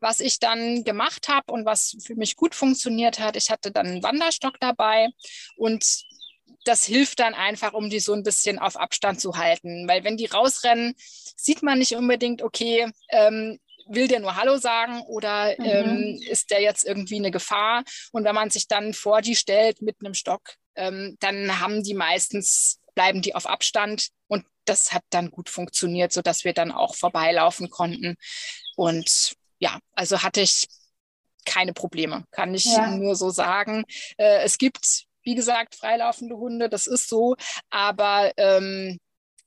Was 0.00 0.20
ich 0.20 0.38
dann 0.38 0.84
gemacht 0.84 1.28
habe 1.28 1.52
und 1.52 1.66
was 1.66 1.96
für 2.02 2.14
mich 2.14 2.36
gut 2.36 2.54
funktioniert 2.54 3.18
hat, 3.18 3.36
ich 3.36 3.50
hatte 3.50 3.70
dann 3.70 3.86
einen 3.86 4.02
Wanderstock 4.02 4.58
dabei 4.60 5.08
und 5.56 5.84
das 6.64 6.84
hilft 6.84 7.20
dann 7.20 7.34
einfach, 7.34 7.74
um 7.74 7.90
die 7.90 8.00
so 8.00 8.12
ein 8.12 8.22
bisschen 8.22 8.58
auf 8.58 8.76
Abstand 8.76 9.20
zu 9.20 9.36
halten. 9.36 9.86
Weil 9.86 10.04
wenn 10.04 10.16
die 10.16 10.26
rausrennen, 10.26 10.94
sieht 11.36 11.62
man 11.62 11.78
nicht 11.78 11.94
unbedingt, 11.94 12.42
okay, 12.42 12.90
ähm, 13.10 13.58
will 13.88 14.08
der 14.08 14.18
nur 14.18 14.36
Hallo 14.36 14.56
sagen 14.56 15.00
oder 15.02 15.54
mhm. 15.58 15.64
ähm, 15.64 16.20
ist 16.28 16.50
der 16.50 16.60
jetzt 16.60 16.84
irgendwie 16.84 17.16
eine 17.16 17.30
Gefahr? 17.30 17.84
Und 18.10 18.24
wenn 18.24 18.34
man 18.34 18.50
sich 18.50 18.66
dann 18.66 18.94
vor 18.94 19.22
die 19.22 19.36
stellt 19.36 19.80
mit 19.80 19.96
einem 20.00 20.14
Stock, 20.14 20.56
ähm, 20.76 21.16
dann 21.20 21.60
haben 21.60 21.82
die 21.82 21.94
meistens, 21.94 22.80
bleiben 22.94 23.22
die 23.22 23.34
auf 23.34 23.46
Abstand 23.46 24.08
und 24.28 24.44
das 24.64 24.92
hat 24.92 25.02
dann 25.10 25.30
gut 25.30 25.48
funktioniert, 25.48 26.12
sodass 26.12 26.44
wir 26.44 26.52
dann 26.52 26.72
auch 26.72 26.94
vorbeilaufen 26.94 27.70
konnten. 27.70 28.16
Und 28.76 29.34
ja, 29.58 29.78
also 29.92 30.22
hatte 30.22 30.40
ich 30.40 30.66
keine 31.44 31.72
Probleme, 31.72 32.24
kann 32.30 32.54
ich 32.54 32.64
ja. 32.64 32.90
nur 32.90 33.14
so 33.14 33.30
sagen. 33.30 33.84
Äh, 34.18 34.42
es 34.42 34.58
gibt, 34.58 35.04
wie 35.22 35.34
gesagt, 35.34 35.76
freilaufende 35.76 36.36
Hunde, 36.36 36.68
das 36.68 36.86
ist 36.86 37.08
so, 37.08 37.36
aber 37.70 38.32
ähm, 38.36 38.98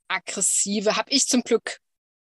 aggressive 0.07 0.95
habe 0.95 1.11
ich 1.11 1.27
zum 1.27 1.41
Glück 1.41 1.79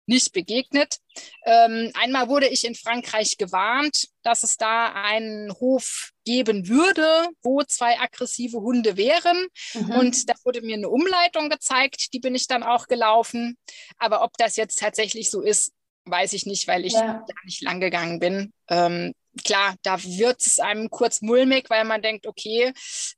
nicht 0.08 0.32
begegnet. 0.32 0.98
Ähm, 1.44 1.90
einmal 1.94 2.28
wurde 2.28 2.48
ich 2.48 2.64
in 2.64 2.74
Frankreich 2.74 3.36
gewarnt, 3.36 4.08
dass 4.22 4.42
es 4.42 4.56
da 4.56 4.92
einen 4.92 5.52
Hof 5.52 6.10
geben 6.24 6.68
würde, 6.68 7.28
wo 7.42 7.62
zwei 7.62 7.98
aggressive 7.98 8.58
Hunde 8.60 8.96
wären. 8.96 9.46
Mhm. 9.74 9.90
Und 9.90 10.28
da 10.28 10.34
wurde 10.44 10.62
mir 10.62 10.76
eine 10.76 10.88
Umleitung 10.88 11.50
gezeigt, 11.50 12.12
die 12.12 12.20
bin 12.20 12.34
ich 12.34 12.46
dann 12.46 12.62
auch 12.62 12.86
gelaufen. 12.86 13.56
Aber 13.98 14.22
ob 14.22 14.36
das 14.38 14.56
jetzt 14.56 14.78
tatsächlich 14.78 15.30
so 15.30 15.42
ist, 15.42 15.72
weiß 16.06 16.32
ich 16.32 16.46
nicht, 16.46 16.66
weil 16.68 16.86
ich 16.86 16.94
ja. 16.94 17.24
da 17.26 17.34
nicht 17.44 17.62
lang 17.62 17.80
gegangen 17.80 18.18
bin. 18.18 18.52
Ähm, 18.68 19.12
klar, 19.44 19.74
da 19.82 20.02
wird 20.02 20.40
es 20.40 20.58
einem 20.58 20.88
kurz 20.90 21.20
mulmig, 21.20 21.68
weil 21.68 21.84
man 21.84 22.02
denkt, 22.02 22.26
okay, 22.26 22.72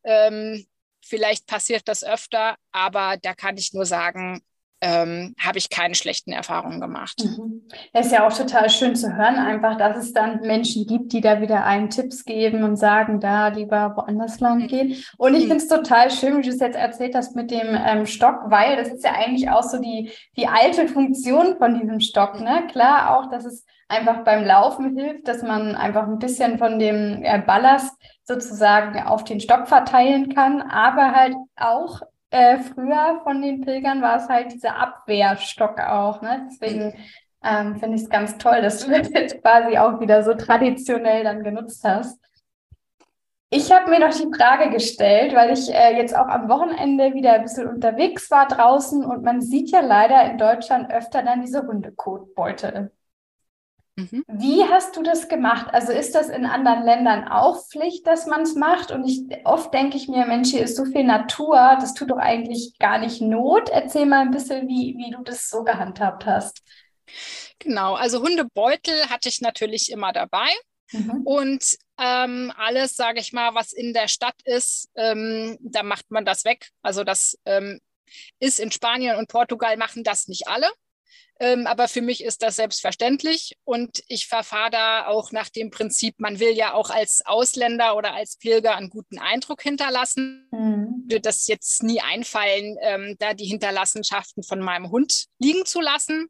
ähm, 0.04 0.66
vielleicht 1.00 1.46
passiert 1.46 1.86
das 1.86 2.04
öfter, 2.04 2.56
aber 2.72 3.16
da 3.20 3.34
kann 3.34 3.56
ich 3.56 3.72
nur 3.72 3.86
sagen, 3.86 4.42
ähm, 4.80 5.34
habe 5.38 5.58
ich 5.58 5.68
keine 5.68 5.94
schlechten 5.94 6.32
Erfahrungen 6.32 6.80
gemacht. 6.80 7.22
Mhm. 7.22 7.62
Es 7.92 8.06
ist 8.06 8.12
ja 8.12 8.26
auch 8.26 8.32
total 8.32 8.70
schön 8.70 8.96
zu 8.96 9.14
hören, 9.14 9.36
einfach, 9.36 9.76
dass 9.76 9.96
es 9.96 10.12
dann 10.12 10.40
Menschen 10.40 10.86
gibt, 10.86 11.12
die 11.12 11.20
da 11.20 11.40
wieder 11.40 11.64
einen 11.64 11.90
Tipps 11.90 12.24
geben 12.24 12.62
und 12.62 12.76
sagen, 12.76 13.20
da 13.20 13.48
lieber 13.48 13.94
woanders 13.96 14.40
lang 14.40 14.62
mhm. 14.62 14.68
gehen. 14.68 15.04
Und 15.18 15.34
ich 15.34 15.44
mhm. 15.44 15.48
finde 15.48 15.64
es 15.64 15.68
total 15.68 16.10
schön, 16.10 16.38
wie 16.38 16.42
du 16.42 16.48
es 16.48 16.60
jetzt 16.60 16.76
erzählt 16.76 17.14
hast 17.14 17.36
mit 17.36 17.50
dem 17.50 17.68
ähm, 17.86 18.06
Stock, 18.06 18.42
weil 18.46 18.76
das 18.76 18.88
ist 18.88 19.04
ja 19.04 19.12
eigentlich 19.12 19.50
auch 19.50 19.62
so 19.62 19.78
die, 19.78 20.10
die 20.36 20.46
alte 20.46 20.88
Funktion 20.88 21.56
von 21.58 21.78
diesem 21.78 22.00
Stock. 22.00 22.40
Ne? 22.40 22.66
Klar, 22.70 23.18
auch, 23.18 23.30
dass 23.30 23.44
es 23.44 23.64
einfach 23.88 24.24
beim 24.24 24.44
Laufen 24.44 24.96
hilft, 24.96 25.28
dass 25.28 25.42
man 25.42 25.74
einfach 25.74 26.06
ein 26.06 26.18
bisschen 26.18 26.58
von 26.58 26.78
dem 26.78 27.22
äh, 27.22 27.42
Ballast 27.44 27.94
sozusagen 28.24 29.02
auf 29.02 29.24
den 29.24 29.40
Stock 29.40 29.68
verteilen 29.68 30.32
kann, 30.32 30.62
aber 30.62 31.10
halt 31.10 31.34
auch 31.56 32.00
äh, 32.30 32.58
früher 32.58 33.20
von 33.22 33.42
den 33.42 33.60
Pilgern 33.60 34.02
war 34.02 34.16
es 34.16 34.28
halt 34.28 34.52
dieser 34.52 34.76
Abwehrstock 34.76 35.80
auch. 35.80 36.22
Ne? 36.22 36.48
Deswegen 36.50 36.94
ähm, 37.42 37.76
finde 37.76 37.96
ich 37.96 38.02
es 38.02 38.10
ganz 38.10 38.38
toll, 38.38 38.62
dass 38.62 38.84
du 38.84 38.90
das 38.96 39.10
jetzt 39.10 39.42
quasi 39.42 39.78
auch 39.78 40.00
wieder 40.00 40.22
so 40.22 40.34
traditionell 40.34 41.24
dann 41.24 41.42
genutzt 41.42 41.84
hast. 41.84 42.18
Ich 43.52 43.72
habe 43.72 43.90
mir 43.90 43.98
noch 43.98 44.14
die 44.14 44.32
Frage 44.32 44.70
gestellt, 44.70 45.34
weil 45.34 45.52
ich 45.52 45.74
äh, 45.74 45.96
jetzt 45.96 46.16
auch 46.16 46.28
am 46.28 46.48
Wochenende 46.48 47.14
wieder 47.14 47.32
ein 47.32 47.42
bisschen 47.42 47.66
unterwegs 47.66 48.30
war 48.30 48.46
draußen 48.46 49.04
und 49.04 49.24
man 49.24 49.40
sieht 49.40 49.72
ja 49.72 49.80
leider 49.80 50.30
in 50.30 50.38
Deutschland 50.38 50.88
öfter 50.92 51.24
dann 51.24 51.42
diese 51.42 51.66
Hundekotbeutel. 51.66 52.92
Mhm. 54.00 54.24
Wie 54.28 54.64
hast 54.64 54.96
du 54.96 55.02
das 55.02 55.28
gemacht? 55.28 55.68
Also 55.72 55.92
ist 55.92 56.14
das 56.14 56.28
in 56.28 56.46
anderen 56.46 56.84
Ländern 56.84 57.28
auch 57.28 57.66
Pflicht, 57.68 58.06
dass 58.06 58.26
man 58.26 58.42
es 58.42 58.54
macht? 58.54 58.90
Und 58.90 59.04
ich 59.04 59.22
oft 59.44 59.72
denke 59.74 59.96
ich 59.96 60.08
mir, 60.08 60.26
Mensch, 60.26 60.50
hier 60.50 60.62
ist 60.62 60.76
so 60.76 60.84
viel 60.84 61.04
Natur, 61.04 61.76
das 61.80 61.94
tut 61.94 62.10
doch 62.10 62.18
eigentlich 62.18 62.78
gar 62.78 62.98
nicht 62.98 63.20
Not. 63.20 63.68
Erzähl 63.68 64.06
mal 64.06 64.20
ein 64.20 64.30
bisschen, 64.30 64.68
wie, 64.68 64.94
wie 64.96 65.10
du 65.10 65.22
das 65.22 65.48
so 65.48 65.64
gehandhabt 65.64 66.26
hast. 66.26 66.62
Genau, 67.58 67.94
also 67.94 68.22
Hundebeutel 68.22 69.10
hatte 69.10 69.28
ich 69.28 69.40
natürlich 69.40 69.90
immer 69.90 70.12
dabei. 70.12 70.48
Mhm. 70.92 71.22
Und 71.24 71.76
ähm, 71.98 72.52
alles, 72.56 72.96
sage 72.96 73.20
ich 73.20 73.32
mal, 73.32 73.54
was 73.54 73.72
in 73.72 73.92
der 73.92 74.08
Stadt 74.08 74.36
ist, 74.44 74.88
ähm, 74.96 75.58
da 75.60 75.82
macht 75.82 76.10
man 76.10 76.24
das 76.24 76.44
weg. 76.44 76.70
Also 76.82 77.04
das 77.04 77.38
ähm, 77.44 77.80
ist 78.38 78.58
in 78.58 78.72
Spanien 78.72 79.16
und 79.16 79.28
Portugal 79.28 79.76
machen 79.76 80.02
das 80.02 80.26
nicht 80.26 80.48
alle. 80.48 80.68
Ähm, 81.38 81.66
aber 81.66 81.88
für 81.88 82.02
mich 82.02 82.22
ist 82.22 82.42
das 82.42 82.56
selbstverständlich 82.56 83.56
und 83.64 84.02
ich 84.08 84.26
verfahre 84.26 84.70
da 84.70 85.06
auch 85.06 85.32
nach 85.32 85.48
dem 85.48 85.70
Prinzip, 85.70 86.16
man 86.18 86.38
will 86.38 86.52
ja 86.52 86.74
auch 86.74 86.90
als 86.90 87.22
Ausländer 87.24 87.96
oder 87.96 88.12
als 88.12 88.36
Pilger 88.36 88.76
einen 88.76 88.90
guten 88.90 89.18
Eindruck 89.18 89.62
hinterlassen. 89.62 90.48
Mhm. 90.50 91.04
Würde 91.06 91.22
das 91.22 91.46
jetzt 91.46 91.82
nie 91.82 92.00
einfallen, 92.00 92.76
ähm, 92.82 93.16
da 93.18 93.32
die 93.32 93.46
Hinterlassenschaften 93.46 94.42
von 94.42 94.60
meinem 94.60 94.90
Hund 94.90 95.26
liegen 95.38 95.64
zu 95.64 95.80
lassen. 95.80 96.28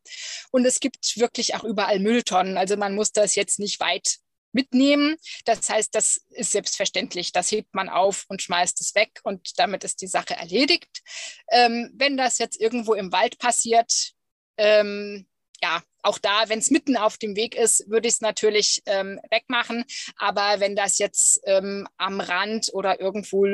Und 0.52 0.64
es 0.64 0.78
gibt 0.78 1.16
wirklich 1.16 1.56
auch 1.56 1.64
überall 1.64 1.98
Mülltonnen. 1.98 2.56
Also 2.56 2.76
man 2.76 2.94
muss 2.94 3.10
das 3.10 3.34
jetzt 3.34 3.58
nicht 3.58 3.80
weit 3.80 4.20
mitnehmen. 4.52 5.16
Das 5.44 5.68
heißt, 5.68 5.94
das 5.94 6.24
ist 6.30 6.52
selbstverständlich. 6.52 7.32
Das 7.32 7.50
hebt 7.50 7.74
man 7.74 7.88
auf 7.88 8.24
und 8.28 8.42
schmeißt 8.42 8.80
es 8.80 8.94
weg 8.94 9.20
und 9.22 9.58
damit 9.58 9.84
ist 9.84 10.02
die 10.02 10.06
Sache 10.06 10.34
erledigt. 10.36 11.02
Ähm, 11.50 11.90
wenn 11.94 12.16
das 12.16 12.38
jetzt 12.38 12.60
irgendwo 12.60 12.94
im 12.94 13.12
Wald 13.12 13.38
passiert, 13.38 14.12
ähm, 14.60 15.26
ja, 15.62 15.82
auch 16.02 16.18
da, 16.18 16.48
wenn 16.48 16.58
es 16.58 16.70
mitten 16.70 16.96
auf 16.96 17.18
dem 17.18 17.34
Weg 17.34 17.54
ist, 17.54 17.88
würde 17.88 18.08
ich 18.08 18.14
es 18.14 18.20
natürlich 18.20 18.82
ähm, 18.86 19.20
wegmachen. 19.30 19.84
Aber 20.16 20.60
wenn 20.60 20.76
das 20.76 20.98
jetzt 20.98 21.40
ähm, 21.44 21.86
am 21.96 22.20
Rand 22.20 22.70
oder 22.72 23.00
irgendwo 23.00 23.46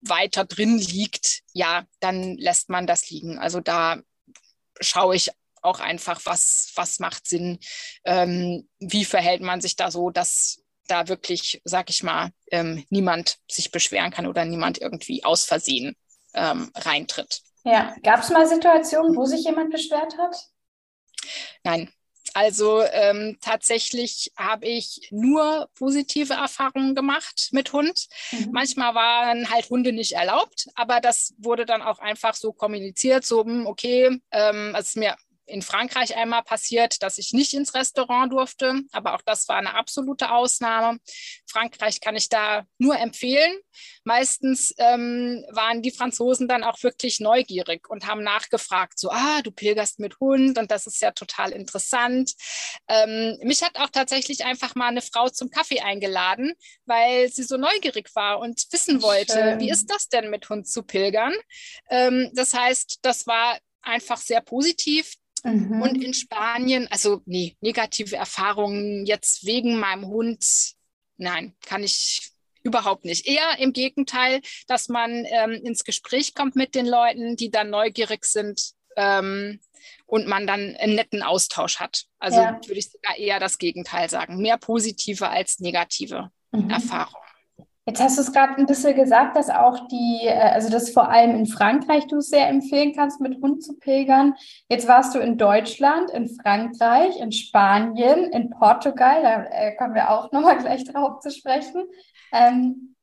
weiter 0.00 0.44
drin 0.44 0.78
liegt, 0.78 1.40
ja, 1.52 1.84
dann 2.00 2.36
lässt 2.36 2.68
man 2.68 2.86
das 2.86 3.10
liegen. 3.10 3.38
Also 3.38 3.60
da 3.60 4.00
schaue 4.80 5.16
ich 5.16 5.30
auch 5.62 5.80
einfach, 5.80 6.20
was, 6.24 6.70
was 6.76 6.98
macht 6.98 7.26
Sinn, 7.26 7.58
ähm, 8.04 8.68
wie 8.78 9.04
verhält 9.04 9.42
man 9.42 9.60
sich 9.60 9.76
da 9.76 9.90
so, 9.90 10.10
dass 10.10 10.62
da 10.86 11.08
wirklich, 11.08 11.60
sag 11.64 11.90
ich 11.90 12.02
mal, 12.02 12.30
ähm, 12.50 12.84
niemand 12.90 13.38
sich 13.50 13.70
beschweren 13.70 14.10
kann 14.10 14.26
oder 14.26 14.44
niemand 14.44 14.78
irgendwie 14.78 15.24
aus 15.24 15.44
Versehen 15.44 15.96
ähm, 16.34 16.70
reintritt. 16.74 17.42
Ja, 17.64 17.94
gab 18.02 18.20
es 18.20 18.30
mal 18.30 18.46
Situationen, 18.46 19.16
wo 19.16 19.24
sich 19.24 19.44
jemand 19.44 19.70
beschwert 19.70 20.16
hat? 20.16 20.36
Nein, 21.64 21.90
also 22.34 22.82
ähm, 22.82 23.36
tatsächlich 23.40 24.32
habe 24.36 24.66
ich 24.66 25.08
nur 25.10 25.68
positive 25.74 26.34
Erfahrungen 26.34 26.94
gemacht 26.94 27.48
mit 27.52 27.72
Hund. 27.72 28.06
Mhm. 28.32 28.50
Manchmal 28.52 28.94
waren 28.94 29.50
halt 29.50 29.68
Hunde 29.70 29.92
nicht 29.92 30.12
erlaubt, 30.12 30.68
aber 30.74 31.00
das 31.00 31.34
wurde 31.38 31.66
dann 31.66 31.82
auch 31.82 31.98
einfach 31.98 32.34
so 32.34 32.52
kommuniziert, 32.52 33.24
so 33.24 33.44
hm, 33.44 33.66
okay, 33.66 34.20
ähm, 34.30 34.70
also 34.74 34.78
es 34.78 34.88
ist 34.90 34.96
mir 34.96 35.16
in 35.48 35.62
Frankreich 35.62 36.16
einmal 36.16 36.42
passiert, 36.42 37.02
dass 37.02 37.18
ich 37.18 37.32
nicht 37.32 37.54
ins 37.54 37.74
Restaurant 37.74 38.32
durfte, 38.32 38.82
aber 38.92 39.14
auch 39.14 39.22
das 39.22 39.48
war 39.48 39.56
eine 39.56 39.74
absolute 39.74 40.30
Ausnahme. 40.30 40.98
Frankreich 41.46 42.00
kann 42.00 42.16
ich 42.16 42.28
da 42.28 42.66
nur 42.78 42.98
empfehlen. 42.98 43.58
Meistens 44.04 44.74
ähm, 44.78 45.44
waren 45.50 45.82
die 45.82 45.90
Franzosen 45.90 46.48
dann 46.48 46.64
auch 46.64 46.82
wirklich 46.82 47.20
neugierig 47.20 47.88
und 47.88 48.06
haben 48.06 48.22
nachgefragt, 48.22 48.98
so, 48.98 49.10
ah, 49.10 49.40
du 49.42 49.50
pilgerst 49.50 49.98
mit 49.98 50.20
Hund 50.20 50.58
und 50.58 50.70
das 50.70 50.86
ist 50.86 51.00
ja 51.00 51.12
total 51.12 51.52
interessant. 51.52 52.32
Ähm, 52.88 53.38
mich 53.42 53.62
hat 53.62 53.78
auch 53.78 53.90
tatsächlich 53.90 54.44
einfach 54.44 54.74
mal 54.74 54.88
eine 54.88 55.02
Frau 55.02 55.28
zum 55.28 55.50
Kaffee 55.50 55.80
eingeladen, 55.80 56.52
weil 56.84 57.30
sie 57.30 57.42
so 57.42 57.56
neugierig 57.56 58.14
war 58.14 58.38
und 58.40 58.66
wissen 58.70 59.02
wollte, 59.02 59.32
Schön. 59.32 59.60
wie 59.60 59.70
ist 59.70 59.90
das 59.90 60.08
denn 60.08 60.30
mit 60.30 60.48
Hund 60.48 60.68
zu 60.68 60.82
pilgern? 60.82 61.34
Ähm, 61.90 62.30
das 62.34 62.54
heißt, 62.54 62.98
das 63.02 63.26
war 63.26 63.58
einfach 63.82 64.18
sehr 64.18 64.40
positiv. 64.40 65.14
Mhm. 65.44 65.82
Und 65.82 66.02
in 66.02 66.14
Spanien, 66.14 66.88
also 66.90 67.22
nee, 67.26 67.56
negative 67.60 68.16
Erfahrungen 68.16 69.06
jetzt 69.06 69.44
wegen 69.46 69.78
meinem 69.78 70.06
Hund, 70.06 70.44
nein, 71.16 71.54
kann 71.66 71.82
ich 71.82 72.32
überhaupt 72.62 73.04
nicht. 73.04 73.26
Eher 73.26 73.58
im 73.58 73.72
Gegenteil, 73.72 74.40
dass 74.66 74.88
man 74.88 75.24
ähm, 75.30 75.52
ins 75.52 75.84
Gespräch 75.84 76.34
kommt 76.34 76.56
mit 76.56 76.74
den 76.74 76.86
Leuten, 76.86 77.36
die 77.36 77.50
dann 77.50 77.70
neugierig 77.70 78.24
sind 78.24 78.72
ähm, 78.96 79.60
und 80.06 80.26
man 80.26 80.46
dann 80.46 80.76
einen 80.76 80.94
netten 80.94 81.22
Austausch 81.22 81.78
hat. 81.78 82.04
Also 82.18 82.38
ja. 82.38 82.60
würde 82.66 82.78
ich 82.78 82.90
sogar 82.90 83.16
eher 83.16 83.40
das 83.40 83.58
Gegenteil 83.58 84.10
sagen. 84.10 84.38
Mehr 84.38 84.58
positive 84.58 85.28
als 85.28 85.60
negative 85.60 86.30
mhm. 86.52 86.70
Erfahrungen. 86.70 87.27
Jetzt 87.88 88.02
hast 88.02 88.18
du 88.18 88.20
es 88.20 88.34
gerade 88.34 88.54
ein 88.56 88.66
bisschen 88.66 88.94
gesagt, 88.94 89.34
dass 89.34 89.48
auch 89.48 89.88
die, 89.88 90.26
äh, 90.26 90.38
also 90.38 90.68
dass 90.68 90.90
vor 90.90 91.08
allem 91.08 91.34
in 91.34 91.46
Frankreich 91.46 92.06
du 92.06 92.16
es 92.16 92.28
sehr 92.28 92.46
empfehlen 92.46 92.92
kannst, 92.94 93.18
mit 93.18 93.40
Hund 93.40 93.62
zu 93.62 93.78
pilgern. 93.78 94.34
Jetzt 94.68 94.86
warst 94.86 95.14
du 95.14 95.20
in 95.20 95.38
Deutschland, 95.38 96.10
in 96.10 96.28
Frankreich, 96.28 97.18
in 97.18 97.32
Spanien, 97.32 98.24
in 98.24 98.50
Portugal, 98.50 99.22
da 99.22 99.44
äh, 99.44 99.74
kommen 99.76 99.94
wir 99.94 100.10
auch 100.10 100.30
nochmal 100.32 100.58
gleich 100.58 100.84
drauf 100.84 101.20
zu 101.20 101.30
sprechen. 101.30 101.86
Ähm, 102.30 102.94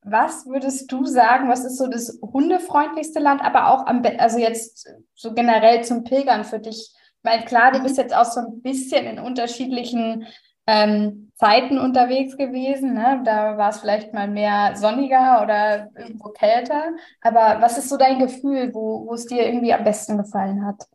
was 0.00 0.46
würdest 0.46 0.90
du 0.90 1.04
sagen, 1.04 1.50
was 1.50 1.66
ist 1.66 1.76
so 1.76 1.86
das 1.86 2.18
hundefreundlichste 2.22 3.20
Land, 3.20 3.42
aber 3.44 3.68
auch 3.68 3.84
am, 3.86 4.02
also 4.16 4.38
jetzt 4.38 4.88
so 5.14 5.34
generell 5.34 5.84
zum 5.84 6.02
Pilgern 6.02 6.44
für 6.44 6.60
dich? 6.60 6.94
Ich 6.94 7.22
meine, 7.22 7.44
klar, 7.44 7.72
du 7.72 7.82
bist 7.82 7.98
jetzt 7.98 8.16
auch 8.16 8.24
so 8.24 8.40
ein 8.40 8.62
bisschen 8.62 9.04
in 9.04 9.18
unterschiedlichen 9.18 10.26
ähm, 10.66 11.23
Zeiten 11.34 11.78
unterwegs 11.78 12.36
gewesen. 12.36 12.94
Ne? 12.94 13.22
Da 13.24 13.58
war 13.58 13.70
es 13.70 13.78
vielleicht 13.78 14.12
mal 14.12 14.28
mehr 14.28 14.76
sonniger 14.76 15.42
oder 15.42 15.90
irgendwo 15.96 16.30
kälter. 16.30 16.92
Aber 17.20 17.60
was 17.60 17.76
ist 17.76 17.88
so 17.88 17.96
dein 17.96 18.18
Gefühl, 18.18 18.72
wo, 18.72 19.12
es 19.14 19.26
dir 19.26 19.44
irgendwie 19.44 19.72
am 19.72 19.84
besten 19.84 20.16
gefallen 20.16 20.64
hat? 20.64 20.86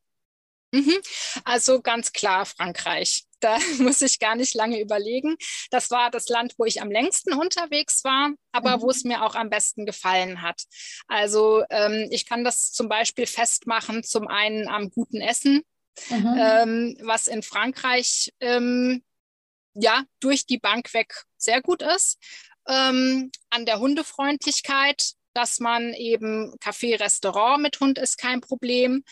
Mhm. 0.71 0.95
Also 1.43 1.81
ganz 1.81 2.13
klar 2.13 2.45
Frankreich. 2.45 3.25
Da 3.41 3.57
muss 3.79 4.01
ich 4.01 4.19
gar 4.19 4.35
nicht 4.35 4.53
lange 4.53 4.81
überlegen. 4.81 5.37
Das 5.71 5.91
war 5.91 6.11
das 6.11 6.27
Land, 6.27 6.55
wo 6.57 6.65
ich 6.65 6.81
am 6.81 6.91
längsten 6.91 7.33
unterwegs 7.33 8.03
war, 8.03 8.31
aber 8.51 8.75
mhm. 8.75 8.81
wo 8.81 8.89
es 8.89 9.05
mir 9.05 9.23
auch 9.23 9.33
am 9.33 9.49
besten 9.49 9.85
gefallen 9.85 10.41
hat. 10.41 10.63
Also 11.07 11.63
ähm, 11.69 12.09
ich 12.11 12.25
kann 12.25 12.43
das 12.43 12.73
zum 12.73 12.89
Beispiel 12.89 13.27
festmachen, 13.27 14.03
zum 14.03 14.27
einen 14.27 14.67
am 14.67 14.89
guten 14.89 15.21
Essen, 15.21 15.61
mhm. 16.09 16.35
ähm, 16.37 16.97
was 17.01 17.27
in 17.29 17.41
Frankreich 17.41 18.33
ähm, 18.41 19.03
ja 19.81 20.03
durch 20.19 20.45
die 20.45 20.57
Bank 20.57 20.93
weg 20.93 21.23
sehr 21.37 21.61
gut 21.61 21.81
ist. 21.81 22.17
Ähm, 22.67 23.31
an 23.49 23.65
der 23.65 23.79
Hundefreundlichkeit, 23.79 25.13
dass 25.33 25.59
man 25.59 25.93
eben 25.93 26.53
Café, 26.59 26.99
Restaurant 26.99 27.61
mit 27.61 27.79
Hund 27.79 27.97
ist 27.97 28.17
kein 28.17 28.41
Problem. 28.41 29.03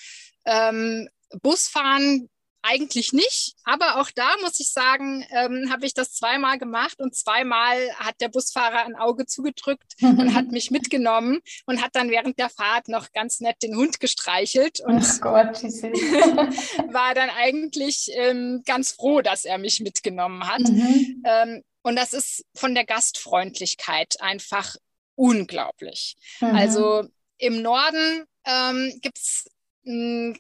Ähm, 0.45 1.07
Busfahren 1.41 2.29
eigentlich 2.67 3.13
nicht, 3.13 3.55
aber 3.63 3.99
auch 3.99 4.09
da 4.13 4.29
muss 4.41 4.59
ich 4.59 4.71
sagen, 4.71 5.25
ähm, 5.31 5.71
habe 5.71 5.85
ich 5.85 5.93
das 5.93 6.13
zweimal 6.13 6.57
gemacht 6.57 6.99
und 6.99 7.15
zweimal 7.15 7.77
hat 7.95 8.15
der 8.19 8.29
Busfahrer 8.29 8.85
ein 8.85 8.95
Auge 8.95 9.25
zugedrückt 9.25 9.95
und 10.01 10.33
hat 10.33 10.47
mich 10.51 10.71
mitgenommen 10.71 11.39
und 11.65 11.81
hat 11.81 11.95
dann 11.95 12.09
während 12.09 12.39
der 12.39 12.49
Fahrt 12.49 12.87
noch 12.87 13.11
ganz 13.13 13.39
nett 13.39 13.57
den 13.63 13.75
Hund 13.75 13.99
gestreichelt 13.99 14.79
und 14.81 15.03
oh 15.03 15.19
Gott, 15.21 15.63
war 16.93 17.13
dann 17.13 17.29
eigentlich 17.29 18.09
ähm, 18.13 18.63
ganz 18.65 18.91
froh, 18.91 19.21
dass 19.21 19.45
er 19.45 19.57
mich 19.57 19.79
mitgenommen 19.79 20.47
hat. 20.47 20.61
Mhm. 20.61 21.23
Ähm, 21.25 21.63
und 21.83 21.95
das 21.95 22.13
ist 22.13 22.45
von 22.53 22.75
der 22.75 22.85
Gastfreundlichkeit 22.85 24.19
einfach 24.19 24.75
unglaublich. 25.15 26.15
Mhm. 26.41 26.55
Also 26.55 27.07
im 27.37 27.61
Norden 27.61 28.25
ähm, 28.45 28.99
gibt 29.01 29.17
es 29.17 29.45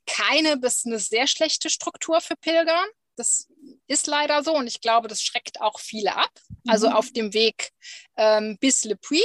keine 0.05 0.57
bis 0.57 0.85
eine 0.85 0.99
sehr 0.99 1.27
schlechte 1.27 1.69
Struktur 1.69 2.21
für 2.21 2.35
Pilger. 2.35 2.83
Das 3.15 3.47
ist 3.87 4.07
leider 4.07 4.43
so 4.43 4.55
und 4.55 4.67
ich 4.67 4.81
glaube, 4.81 5.07
das 5.07 5.21
schreckt 5.21 5.61
auch 5.61 5.79
viele 5.79 6.15
ab. 6.15 6.31
Also 6.67 6.89
mhm. 6.89 6.95
auf 6.95 7.11
dem 7.11 7.33
Weg 7.33 7.71
ähm, 8.15 8.57
bis 8.59 8.83
Le 8.83 8.95
Puy 8.95 9.21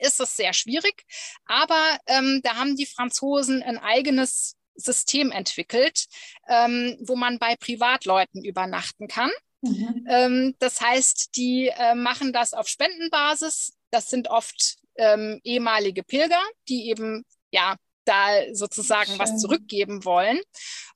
ist 0.00 0.20
es 0.20 0.36
sehr 0.36 0.52
schwierig. 0.52 1.04
Aber 1.46 1.98
ähm, 2.06 2.40
da 2.42 2.56
haben 2.56 2.76
die 2.76 2.86
Franzosen 2.86 3.62
ein 3.62 3.78
eigenes 3.78 4.56
System 4.74 5.32
entwickelt, 5.32 6.06
ähm, 6.48 6.96
wo 7.00 7.16
man 7.16 7.38
bei 7.38 7.56
Privatleuten 7.56 8.44
übernachten 8.44 9.08
kann. 9.08 9.30
Mhm. 9.60 10.06
Ähm, 10.08 10.54
das 10.58 10.80
heißt, 10.80 11.36
die 11.36 11.68
äh, 11.68 11.94
machen 11.94 12.32
das 12.32 12.54
auf 12.54 12.68
Spendenbasis. 12.68 13.76
Das 13.90 14.08
sind 14.08 14.28
oft 14.28 14.78
ähm, 14.96 15.40
ehemalige 15.42 16.02
Pilger, 16.02 16.42
die 16.68 16.88
eben 16.88 17.24
ja, 17.50 17.76
da 18.08 18.54
sozusagen 18.54 19.10
Schön. 19.10 19.18
was 19.18 19.38
zurückgeben 19.38 20.04
wollen. 20.04 20.40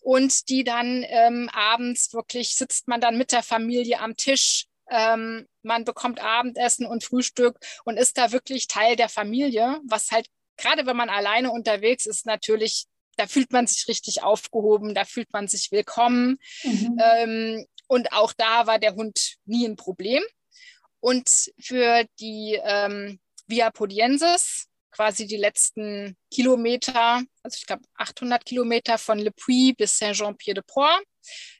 Und 0.00 0.48
die 0.48 0.64
dann 0.64 1.04
ähm, 1.06 1.48
abends 1.52 2.12
wirklich 2.12 2.56
sitzt 2.56 2.88
man 2.88 3.00
dann 3.00 3.18
mit 3.18 3.32
der 3.32 3.42
Familie 3.42 4.00
am 4.00 4.16
Tisch. 4.16 4.66
Ähm, 4.90 5.46
man 5.62 5.84
bekommt 5.84 6.20
Abendessen 6.20 6.86
und 6.86 7.04
Frühstück 7.04 7.58
und 7.84 7.96
ist 7.96 8.18
da 8.18 8.32
wirklich 8.32 8.66
Teil 8.66 8.96
der 8.96 9.08
Familie, 9.08 9.80
was 9.84 10.10
halt 10.10 10.26
gerade 10.56 10.86
wenn 10.86 10.96
man 10.96 11.10
alleine 11.10 11.50
unterwegs 11.50 12.06
ist, 12.06 12.26
natürlich, 12.26 12.86
da 13.16 13.26
fühlt 13.26 13.52
man 13.52 13.66
sich 13.66 13.88
richtig 13.88 14.22
aufgehoben, 14.22 14.94
da 14.94 15.04
fühlt 15.04 15.32
man 15.32 15.48
sich 15.48 15.72
willkommen. 15.72 16.38
Mhm. 16.62 16.98
Ähm, 17.02 17.66
und 17.88 18.12
auch 18.12 18.32
da 18.32 18.66
war 18.66 18.78
der 18.78 18.94
Hund 18.94 19.36
nie 19.44 19.66
ein 19.66 19.76
Problem. 19.76 20.22
Und 21.00 21.28
für 21.60 22.04
die 22.20 22.58
ähm, 22.62 23.20
Via 23.46 23.70
Podiensis, 23.70 24.68
quasi 24.92 25.26
die 25.26 25.36
letzten 25.36 26.16
Kilometer, 26.30 27.22
also 27.42 27.56
ich 27.56 27.66
glaube 27.66 27.82
800 27.96 28.44
Kilometer 28.44 28.98
von 28.98 29.18
Le 29.18 29.32
Puy 29.32 29.72
bis 29.72 29.98
Saint-Jean-Pied-de-Port, 29.98 31.02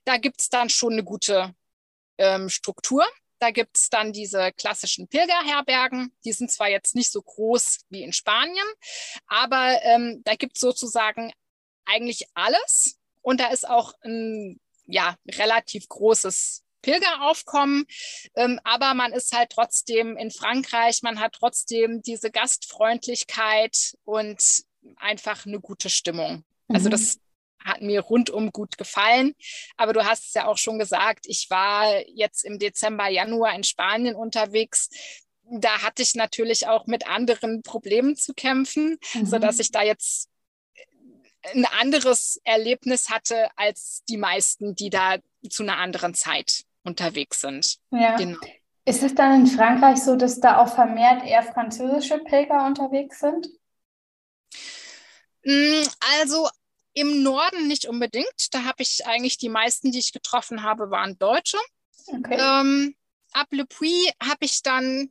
da 0.05 0.19
gibt 0.19 0.41
es 0.41 0.49
dann 0.49 0.69
schon 0.69 0.93
eine 0.93 1.05
gute 1.05 1.55
ähm, 2.19 2.49
Struktur. 2.49 3.05
Da 3.39 3.51
gibt 3.51 3.77
es 3.77 3.89
dann 3.89 4.13
diese 4.13 4.53
klassischen 4.53 5.09
Pilgerherbergen. 5.09 6.15
Die 6.25 6.33
sind 6.33 6.53
zwar 6.53 6.69
jetzt 6.69 6.95
nicht 6.95 7.11
so 7.11 7.21
groß 7.21 7.87
wie 7.89 8.03
in 8.03 8.13
Spanien, 8.13 8.67
aber 9.27 9.83
ähm, 9.83 10.23
da 10.25 10.37
gibt 10.37 10.57
es 10.57 10.61
sozusagen 10.61 11.33
eigentlich 11.85 12.27
alles. 12.35 13.01
Und 13.21 13.41
da 13.41 13.49
ist 13.49 13.69
auch 13.69 13.95
ein 14.03 14.61
ja, 14.87 15.17
relativ 15.29 15.89
großes 15.89 16.63
Pilgeraufkommen. 16.83 17.87
Ähm, 18.37 18.61
aber 18.65 18.95
man 18.95 19.13
ist 19.13 19.37
halt 19.37 19.51
trotzdem 19.51 20.17
in 20.17 20.31
Frankreich, 20.31 21.03
man 21.03 21.21
hat 21.21 21.35
trotzdem 21.35 22.03
diese 22.03 22.31
Gastfreundlichkeit 22.31 23.95
und 24.05 24.43
einfach 24.97 25.47
eine 25.47 25.61
gute 25.61 25.89
Stimmung. 25.89 26.45
Also 26.69 26.87
mhm. 26.87 26.91
das 26.91 27.19
hat 27.65 27.81
mir 27.81 28.01
rundum 28.01 28.51
gut 28.51 28.77
gefallen. 28.77 29.35
Aber 29.77 29.93
du 29.93 30.05
hast 30.05 30.27
es 30.27 30.35
ja 30.35 30.47
auch 30.47 30.59
schon 30.59 30.79
gesagt, 30.79 31.27
ich 31.27 31.49
war 31.51 32.07
jetzt 32.09 32.45
im 32.45 32.59
Dezember, 32.59 33.09
Januar 33.09 33.55
in 33.55 33.65
Spanien 33.65 34.15
unterwegs. 34.15 34.89
Da 35.45 35.83
hatte 35.83 36.03
ich 36.03 36.15
natürlich 36.15 36.67
auch 36.67 36.87
mit 36.87 37.07
anderen 37.07 37.63
Problemen 37.63 38.17
zu 38.17 38.35
kämpfen, 38.35 38.99
mhm. 39.15 39.27
sodass 39.27 39.59
ich 39.59 39.71
da 39.71 39.83
jetzt 39.83 40.29
ein 41.55 41.67
anderes 41.67 42.41
Erlebnis 42.45 43.11
hatte 43.11 43.49
als 43.57 44.03
die 44.09 44.17
meisten, 44.17 44.75
die 44.77 44.91
da 44.91 45.17
zu 45.49 45.65
einer 45.65 45.79
anderen 45.79 46.15
Zeit 46.15 46.65
unterwegs 46.85 47.41
sind. 47.41 47.79
Ja. 47.91 48.17
Genau. 48.17 48.39
Ist 48.85 49.03
es 49.03 49.15
dann 49.15 49.43
in 49.43 49.47
Frankreich 49.47 49.99
so, 49.99 50.17
dass 50.17 50.41
da 50.41 50.59
auch 50.59 50.75
vermehrt 50.75 51.25
eher 51.25 51.43
französische 51.45 52.19
Pilger 52.19 52.67
unterwegs 52.67 53.21
sind? 53.21 53.49
Mm, 55.45 55.87
also 56.19 56.49
im 56.95 57.23
Norden 57.23 57.69
nicht 57.69 57.87
unbedingt. 57.87 58.27
Da 58.51 58.65
habe 58.65 58.83
ich 58.83 59.07
eigentlich 59.07 59.39
die 59.39 59.49
meisten, 59.49 59.93
die 59.93 60.01
ich 60.01 60.13
getroffen 60.13 60.63
habe, 60.63 60.91
waren 60.91 61.19
Deutsche. 61.19 61.59
Okay. 62.07 62.37
Ähm, 62.39 62.95
ab 63.33 63.47
Le 63.51 63.65
Puy 63.65 64.11
habe 64.21 64.45
ich 64.45 64.63
dann 64.63 65.11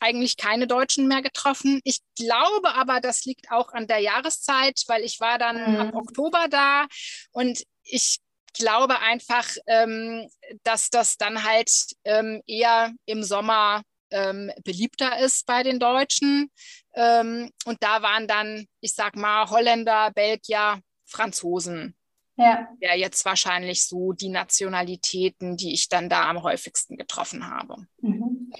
eigentlich 0.00 0.36
keine 0.36 0.66
Deutschen 0.66 1.06
mehr 1.06 1.22
getroffen. 1.22 1.80
Ich 1.84 2.00
glaube 2.16 2.74
aber, 2.74 3.00
das 3.00 3.24
liegt 3.24 3.50
auch 3.50 3.72
an 3.72 3.86
der 3.86 3.98
Jahreszeit, 3.98 4.82
weil 4.88 5.02
ich 5.02 5.20
war 5.20 5.38
dann 5.38 5.72
mhm. 5.72 5.80
ab 5.80 5.94
Oktober 5.94 6.46
da 6.50 6.86
und 7.30 7.62
ich 7.84 8.18
glaube 8.52 8.98
einfach, 9.00 9.46
ähm, 9.66 10.28
dass 10.62 10.90
das 10.90 11.16
dann 11.16 11.44
halt 11.44 11.70
ähm, 12.04 12.42
eher 12.46 12.92
im 13.06 13.22
Sommer 13.22 13.82
ähm, 14.10 14.50
beliebter 14.64 15.18
ist 15.18 15.46
bei 15.46 15.62
den 15.62 15.78
Deutschen. 15.78 16.50
Ähm, 16.94 17.50
und 17.64 17.82
da 17.82 18.02
waren 18.02 18.28
dann, 18.28 18.66
ich 18.80 18.94
sag 18.94 19.16
mal, 19.16 19.48
Holländer, 19.48 20.10
Belgier, 20.12 20.80
Franzosen. 21.06 21.96
Ja. 22.36 22.66
ja, 22.80 22.94
jetzt 22.94 23.24
wahrscheinlich 23.26 23.86
so 23.86 24.12
die 24.12 24.30
Nationalitäten, 24.30 25.56
die 25.56 25.74
ich 25.74 25.88
dann 25.88 26.08
da 26.08 26.30
am 26.30 26.42
häufigsten 26.42 26.96
getroffen 26.96 27.46
habe. 27.46 27.86
Mhm. 28.00 28.50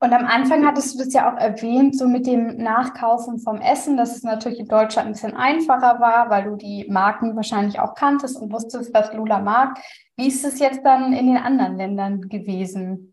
Und 0.00 0.12
am 0.12 0.26
Anfang 0.26 0.64
hattest 0.64 0.94
du 0.94 1.04
das 1.04 1.12
ja 1.12 1.32
auch 1.32 1.36
erwähnt, 1.38 1.98
so 1.98 2.06
mit 2.06 2.26
dem 2.26 2.56
Nachkaufen 2.56 3.40
vom 3.40 3.60
Essen, 3.60 3.96
dass 3.96 4.16
es 4.16 4.22
natürlich 4.22 4.60
in 4.60 4.68
Deutschland 4.68 5.08
ein 5.08 5.12
bisschen 5.12 5.34
einfacher 5.34 5.98
war, 5.98 6.30
weil 6.30 6.44
du 6.44 6.56
die 6.56 6.86
Marken 6.88 7.34
wahrscheinlich 7.34 7.80
auch 7.80 7.94
kanntest 7.94 8.40
und 8.40 8.52
wusstest, 8.52 8.94
was 8.94 9.12
Lula 9.12 9.40
mag. 9.40 9.76
Wie 10.16 10.28
ist 10.28 10.44
es 10.44 10.60
jetzt 10.60 10.84
dann 10.84 11.12
in 11.12 11.26
den 11.26 11.36
anderen 11.36 11.76
Ländern 11.76 12.28
gewesen? 12.28 13.12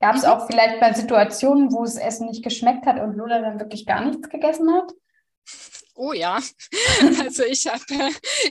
Gab 0.00 0.14
es 0.14 0.24
auch 0.24 0.46
vielleicht 0.46 0.80
mal 0.80 0.96
Situationen, 0.96 1.72
wo 1.72 1.84
das 1.84 1.96
Essen 1.96 2.28
nicht 2.28 2.42
geschmeckt 2.42 2.86
hat 2.86 2.98
und 2.98 3.14
Lula 3.16 3.40
dann 3.40 3.60
wirklich 3.60 3.84
gar 3.84 4.02
nichts 4.02 4.28
gegessen 4.30 4.72
hat? 4.72 4.92
Oh 5.96 6.12
ja, 6.12 6.40
also 7.20 7.44
ich 7.44 7.66
habe 7.66 7.82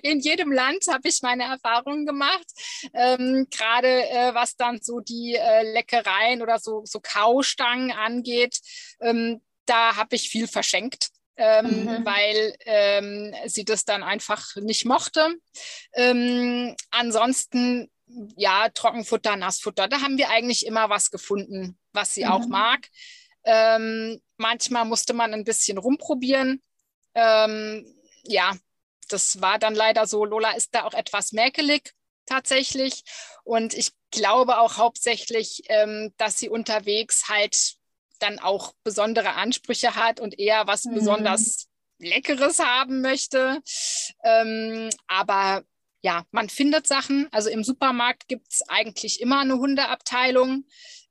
in 0.01 0.19
jedem 0.19 0.51
Land 0.51 0.85
habe 0.89 1.07
ich 1.07 1.21
meine 1.21 1.43
Erfahrungen 1.43 2.05
gemacht. 2.05 2.45
Ähm, 2.93 3.47
Gerade 3.51 4.09
äh, 4.09 4.33
was 4.33 4.55
dann 4.55 4.79
so 4.81 4.99
die 4.99 5.35
äh, 5.35 5.71
Leckereien 5.73 6.41
oder 6.41 6.57
so, 6.59 6.81
so 6.85 6.99
Kaustangen 6.99 7.91
angeht, 7.91 8.59
ähm, 8.99 9.41
da 9.65 9.95
habe 9.95 10.15
ich 10.15 10.29
viel 10.29 10.47
verschenkt. 10.47 11.09
Ähm, 11.37 11.83
mhm. 11.83 12.05
weil 12.05 12.55
ähm, 12.61 13.35
sie 13.45 13.65
das 13.65 13.83
dann 13.83 14.03
einfach 14.03 14.55
nicht 14.55 14.85
mochte. 14.85 15.35
Ähm, 15.93 16.73
ansonsten, 16.91 17.91
ja, 18.37 18.69
Trockenfutter, 18.69 19.35
Nassfutter, 19.35 19.89
da 19.89 19.99
haben 19.99 20.17
wir 20.17 20.29
eigentlich 20.29 20.65
immer 20.65 20.89
was 20.89 21.11
gefunden, 21.11 21.77
was 21.91 22.13
sie 22.13 22.23
mhm. 22.23 22.31
auch 22.31 22.47
mag. 22.47 22.87
Ähm, 23.43 24.21
manchmal 24.37 24.85
musste 24.85 25.13
man 25.13 25.33
ein 25.33 25.43
bisschen 25.43 25.77
rumprobieren. 25.77 26.61
Ähm, 27.15 27.85
ja, 28.23 28.55
das 29.09 29.41
war 29.41 29.59
dann 29.59 29.75
leider 29.75 30.07
so. 30.07 30.25
Lola 30.25 30.51
ist 30.51 30.75
da 30.75 30.83
auch 30.83 30.93
etwas 30.93 31.31
mäkelig 31.31 31.93
tatsächlich. 32.25 33.03
Und 33.43 33.73
ich 33.73 33.91
glaube 34.11 34.59
auch 34.59 34.77
hauptsächlich, 34.77 35.63
ähm, 35.69 36.13
dass 36.17 36.39
sie 36.39 36.49
unterwegs 36.49 37.29
halt 37.29 37.75
dann 38.19 38.39
auch 38.39 38.73
besondere 38.83 39.33
Ansprüche 39.33 39.95
hat 39.95 40.19
und 40.19 40.39
eher 40.39 40.67
was 40.67 40.85
mhm. 40.85 40.95
besonders 40.95 41.67
Leckeres 41.99 42.59
haben 42.59 43.01
möchte. 43.01 43.61
Ähm, 44.23 44.89
aber 45.07 45.63
ja, 46.01 46.23
man 46.31 46.49
findet 46.49 46.87
Sachen. 46.87 47.27
Also 47.31 47.49
im 47.49 47.63
Supermarkt 47.63 48.27
gibt 48.27 48.51
es 48.51 48.61
eigentlich 48.67 49.21
immer 49.21 49.39
eine 49.39 49.57
Hundeabteilung. 49.57 50.65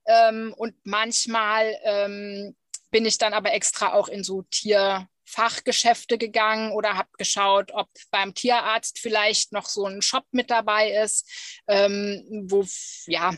Ähm, 0.07 0.55
und 0.57 0.75
manchmal 0.85 1.75
ähm, 1.83 2.57
bin 2.91 3.07
ich 3.07 3.19
dann 3.19 3.33
aber 3.33 3.53
extra 3.53 3.95
auch 3.95 4.09
in 4.09 4.23
so 4.23 4.43
Tier, 4.43 5.09
Fachgeschäfte 5.25 6.19
gegangen 6.19 6.73
oder 6.73 6.97
habe 6.97 7.09
geschaut, 7.19 7.73
ob 7.73 7.89
beim 8.11 8.35
Tierarzt 8.35 8.99
vielleicht 8.99 9.53
noch 9.53 9.67
so 9.67 9.87
ein 9.87 10.03
Shop 10.03 10.27
mit 10.33 10.51
dabei 10.51 10.91
ist, 10.91 11.29
ähm, 11.67 12.45
wo 12.47 12.65
ja 13.07 13.35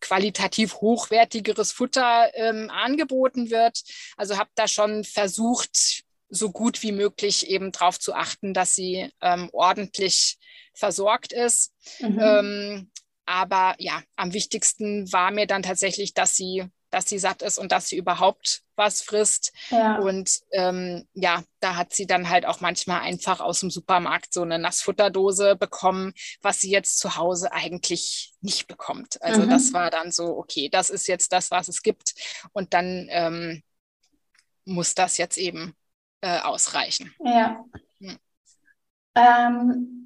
qualitativ 0.00 0.76
hochwertigeres 0.76 1.72
Futter 1.72 2.30
ähm, 2.34 2.70
angeboten 2.70 3.50
wird. 3.50 3.82
Also 4.16 4.38
habe 4.38 4.50
da 4.54 4.66
schon 4.66 5.04
versucht, 5.04 6.04
so 6.28 6.50
gut 6.50 6.82
wie 6.82 6.92
möglich 6.92 7.48
eben 7.48 7.72
darauf 7.72 8.00
zu 8.00 8.14
achten, 8.14 8.52
dass 8.52 8.74
sie 8.74 9.10
ähm, 9.20 9.48
ordentlich 9.52 10.38
versorgt 10.74 11.32
ist. 11.32 11.72
Mhm. 12.00 12.20
Ähm, 12.20 12.90
aber 13.26 13.74
ja, 13.78 14.02
am 14.16 14.32
wichtigsten 14.32 15.12
war 15.12 15.30
mir 15.30 15.46
dann 15.46 15.62
tatsächlich, 15.62 16.14
dass 16.14 16.36
sie 16.36 16.64
dass 16.90 17.08
sie 17.08 17.18
satt 17.18 17.42
ist 17.42 17.58
und 17.58 17.72
dass 17.72 17.88
sie 17.88 17.96
überhaupt 17.96 18.62
was 18.76 19.02
frisst. 19.02 19.52
Ja. 19.70 19.98
Und 19.98 20.40
ähm, 20.52 21.08
ja, 21.14 21.42
da 21.60 21.76
hat 21.76 21.94
sie 21.94 22.06
dann 22.06 22.28
halt 22.28 22.46
auch 22.46 22.60
manchmal 22.60 23.00
einfach 23.00 23.40
aus 23.40 23.60
dem 23.60 23.70
Supermarkt 23.70 24.32
so 24.32 24.42
eine 24.42 24.58
Nassfutterdose 24.58 25.56
bekommen, 25.56 26.12
was 26.42 26.60
sie 26.60 26.70
jetzt 26.70 26.98
zu 26.98 27.16
Hause 27.16 27.52
eigentlich 27.52 28.34
nicht 28.40 28.66
bekommt. 28.66 29.20
Also 29.22 29.42
mhm. 29.42 29.50
das 29.50 29.72
war 29.72 29.90
dann 29.90 30.12
so, 30.12 30.36
okay, 30.36 30.68
das 30.68 30.90
ist 30.90 31.08
jetzt 31.08 31.32
das, 31.32 31.50
was 31.50 31.68
es 31.68 31.82
gibt. 31.82 32.14
Und 32.52 32.74
dann 32.74 33.06
ähm, 33.10 33.62
muss 34.64 34.94
das 34.94 35.16
jetzt 35.18 35.38
eben 35.38 35.74
äh, 36.20 36.40
ausreichen. 36.40 37.14
Ja. 37.24 37.64
Hm. 37.98 38.18
Ähm, 39.14 40.05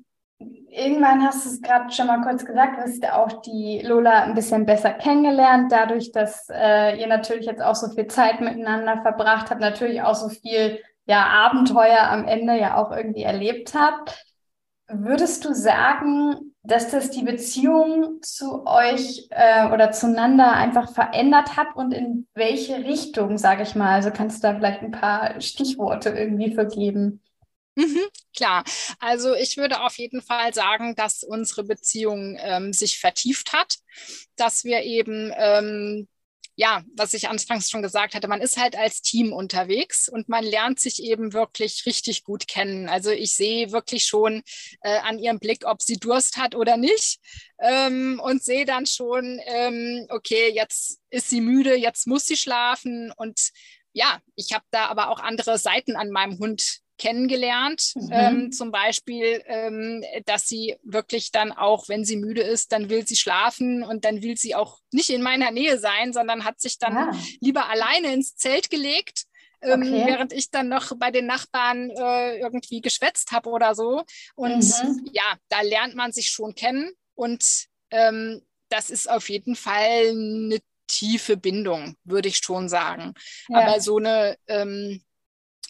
irgendwann 0.70 1.22
hast 1.22 1.44
du 1.44 1.50
es 1.50 1.62
gerade 1.62 1.92
schon 1.92 2.06
mal 2.06 2.22
kurz 2.22 2.44
gesagt, 2.44 2.78
du 2.78 2.82
hast 2.82 3.02
ja 3.02 3.22
auch 3.22 3.42
die 3.42 3.80
Lola 3.84 4.22
ein 4.22 4.34
bisschen 4.34 4.66
besser 4.66 4.92
kennengelernt, 4.92 5.70
dadurch, 5.70 6.12
dass 6.12 6.48
äh, 6.50 6.98
ihr 7.00 7.06
natürlich 7.06 7.46
jetzt 7.46 7.62
auch 7.62 7.74
so 7.74 7.88
viel 7.88 8.06
Zeit 8.06 8.40
miteinander 8.40 9.02
verbracht 9.02 9.50
habt, 9.50 9.60
natürlich 9.60 10.02
auch 10.02 10.14
so 10.14 10.28
viel 10.28 10.80
ja, 11.06 11.26
Abenteuer 11.26 12.02
am 12.10 12.26
Ende 12.26 12.58
ja 12.58 12.76
auch 12.76 12.92
irgendwie 12.92 13.22
erlebt 13.22 13.74
habt. 13.74 14.24
Würdest 14.88 15.44
du 15.44 15.54
sagen, 15.54 16.54
dass 16.62 16.90
das 16.90 17.10
die 17.10 17.22
Beziehung 17.22 18.20
zu 18.22 18.66
euch 18.66 19.28
äh, 19.30 19.72
oder 19.72 19.92
zueinander 19.92 20.52
einfach 20.52 20.92
verändert 20.92 21.56
hat 21.56 21.68
und 21.74 21.92
in 21.92 22.26
welche 22.34 22.76
Richtung, 22.78 23.38
sage 23.38 23.62
ich 23.62 23.74
mal? 23.74 23.94
Also 23.94 24.10
kannst 24.10 24.42
du 24.42 24.48
da 24.48 24.54
vielleicht 24.54 24.82
ein 24.82 24.90
paar 24.90 25.40
Stichworte 25.40 26.10
irgendwie 26.10 26.54
vergeben? 26.54 27.22
Mhm, 27.80 28.00
klar, 28.36 28.64
also 28.98 29.34
ich 29.34 29.56
würde 29.56 29.80
auf 29.82 29.96
jeden 29.98 30.20
Fall 30.22 30.52
sagen, 30.52 30.94
dass 30.96 31.22
unsere 31.22 31.64
Beziehung 31.64 32.36
ähm, 32.40 32.72
sich 32.72 32.98
vertieft 32.98 33.52
hat, 33.54 33.76
dass 34.36 34.64
wir 34.64 34.82
eben 34.82 35.32
ähm, 35.36 36.08
ja, 36.56 36.82
was 36.94 37.14
ich 37.14 37.28
anfangs 37.30 37.70
schon 37.70 37.80
gesagt 37.80 38.14
hatte, 38.14 38.28
man 38.28 38.42
ist 38.42 38.58
halt 38.58 38.76
als 38.76 39.00
Team 39.00 39.32
unterwegs 39.32 40.10
und 40.10 40.28
man 40.28 40.44
lernt 40.44 40.78
sich 40.78 41.02
eben 41.02 41.32
wirklich 41.32 41.86
richtig 41.86 42.22
gut 42.22 42.48
kennen. 42.48 42.86
Also 42.90 43.10
ich 43.10 43.34
sehe 43.34 43.72
wirklich 43.72 44.04
schon 44.04 44.42
äh, 44.82 44.98
an 44.98 45.18
ihrem 45.18 45.38
Blick, 45.38 45.64
ob 45.64 45.80
sie 45.80 45.96
Durst 45.96 46.36
hat 46.36 46.54
oder 46.54 46.76
nicht 46.76 47.18
ähm, 47.60 48.20
und 48.22 48.42
sehe 48.44 48.66
dann 48.66 48.84
schon, 48.84 49.40
ähm, 49.46 50.04
okay, 50.10 50.52
jetzt 50.54 50.98
ist 51.08 51.30
sie 51.30 51.40
müde, 51.40 51.76
jetzt 51.76 52.06
muss 52.06 52.26
sie 52.26 52.36
schlafen 52.36 53.10
und 53.16 53.40
ja, 53.92 54.20
ich 54.36 54.52
habe 54.52 54.64
da 54.70 54.86
aber 54.86 55.08
auch 55.10 55.20
andere 55.20 55.58
Seiten 55.58 55.96
an 55.96 56.10
meinem 56.10 56.38
Hund 56.38 56.79
kennengelernt. 57.00 57.92
Mhm. 57.94 58.08
Ähm, 58.12 58.52
zum 58.52 58.70
Beispiel, 58.70 59.42
ähm, 59.46 60.04
dass 60.26 60.46
sie 60.46 60.76
wirklich 60.82 61.32
dann 61.32 61.50
auch, 61.50 61.88
wenn 61.88 62.04
sie 62.04 62.16
müde 62.16 62.42
ist, 62.42 62.72
dann 62.72 62.90
will 62.90 63.06
sie 63.06 63.16
schlafen 63.16 63.82
und 63.82 64.04
dann 64.04 64.22
will 64.22 64.36
sie 64.36 64.54
auch 64.54 64.78
nicht 64.92 65.08
in 65.08 65.22
meiner 65.22 65.50
Nähe 65.50 65.78
sein, 65.78 66.12
sondern 66.12 66.44
hat 66.44 66.60
sich 66.60 66.78
dann 66.78 66.96
ah. 66.96 67.12
lieber 67.40 67.68
alleine 67.70 68.12
ins 68.12 68.36
Zelt 68.36 68.70
gelegt. 68.70 69.24
Ähm, 69.62 69.82
okay. 69.82 70.06
während 70.06 70.32
ich 70.32 70.50
dann 70.50 70.68
noch 70.68 70.92
bei 70.96 71.10
den 71.10 71.26
Nachbarn 71.26 71.90
äh, 71.90 72.38
irgendwie 72.38 72.80
geschwätzt 72.80 73.30
habe 73.30 73.50
oder 73.50 73.74
so. 73.74 74.04
Und 74.34 74.64
mhm. 74.64 75.10
ja, 75.12 75.36
da 75.50 75.60
lernt 75.60 75.94
man 75.94 76.12
sich 76.12 76.30
schon 76.30 76.54
kennen 76.54 76.92
und 77.14 77.66
ähm, 77.90 78.40
das 78.70 78.88
ist 78.88 79.10
auf 79.10 79.28
jeden 79.28 79.56
Fall 79.56 80.08
eine 80.08 80.60
tiefe 80.86 81.36
Bindung, 81.36 81.96
würde 82.04 82.28
ich 82.28 82.38
schon 82.38 82.70
sagen. 82.70 83.12
Ja. 83.48 83.58
Aber 83.58 83.80
so 83.80 83.98
eine 83.98 84.38
ähm, 84.46 85.02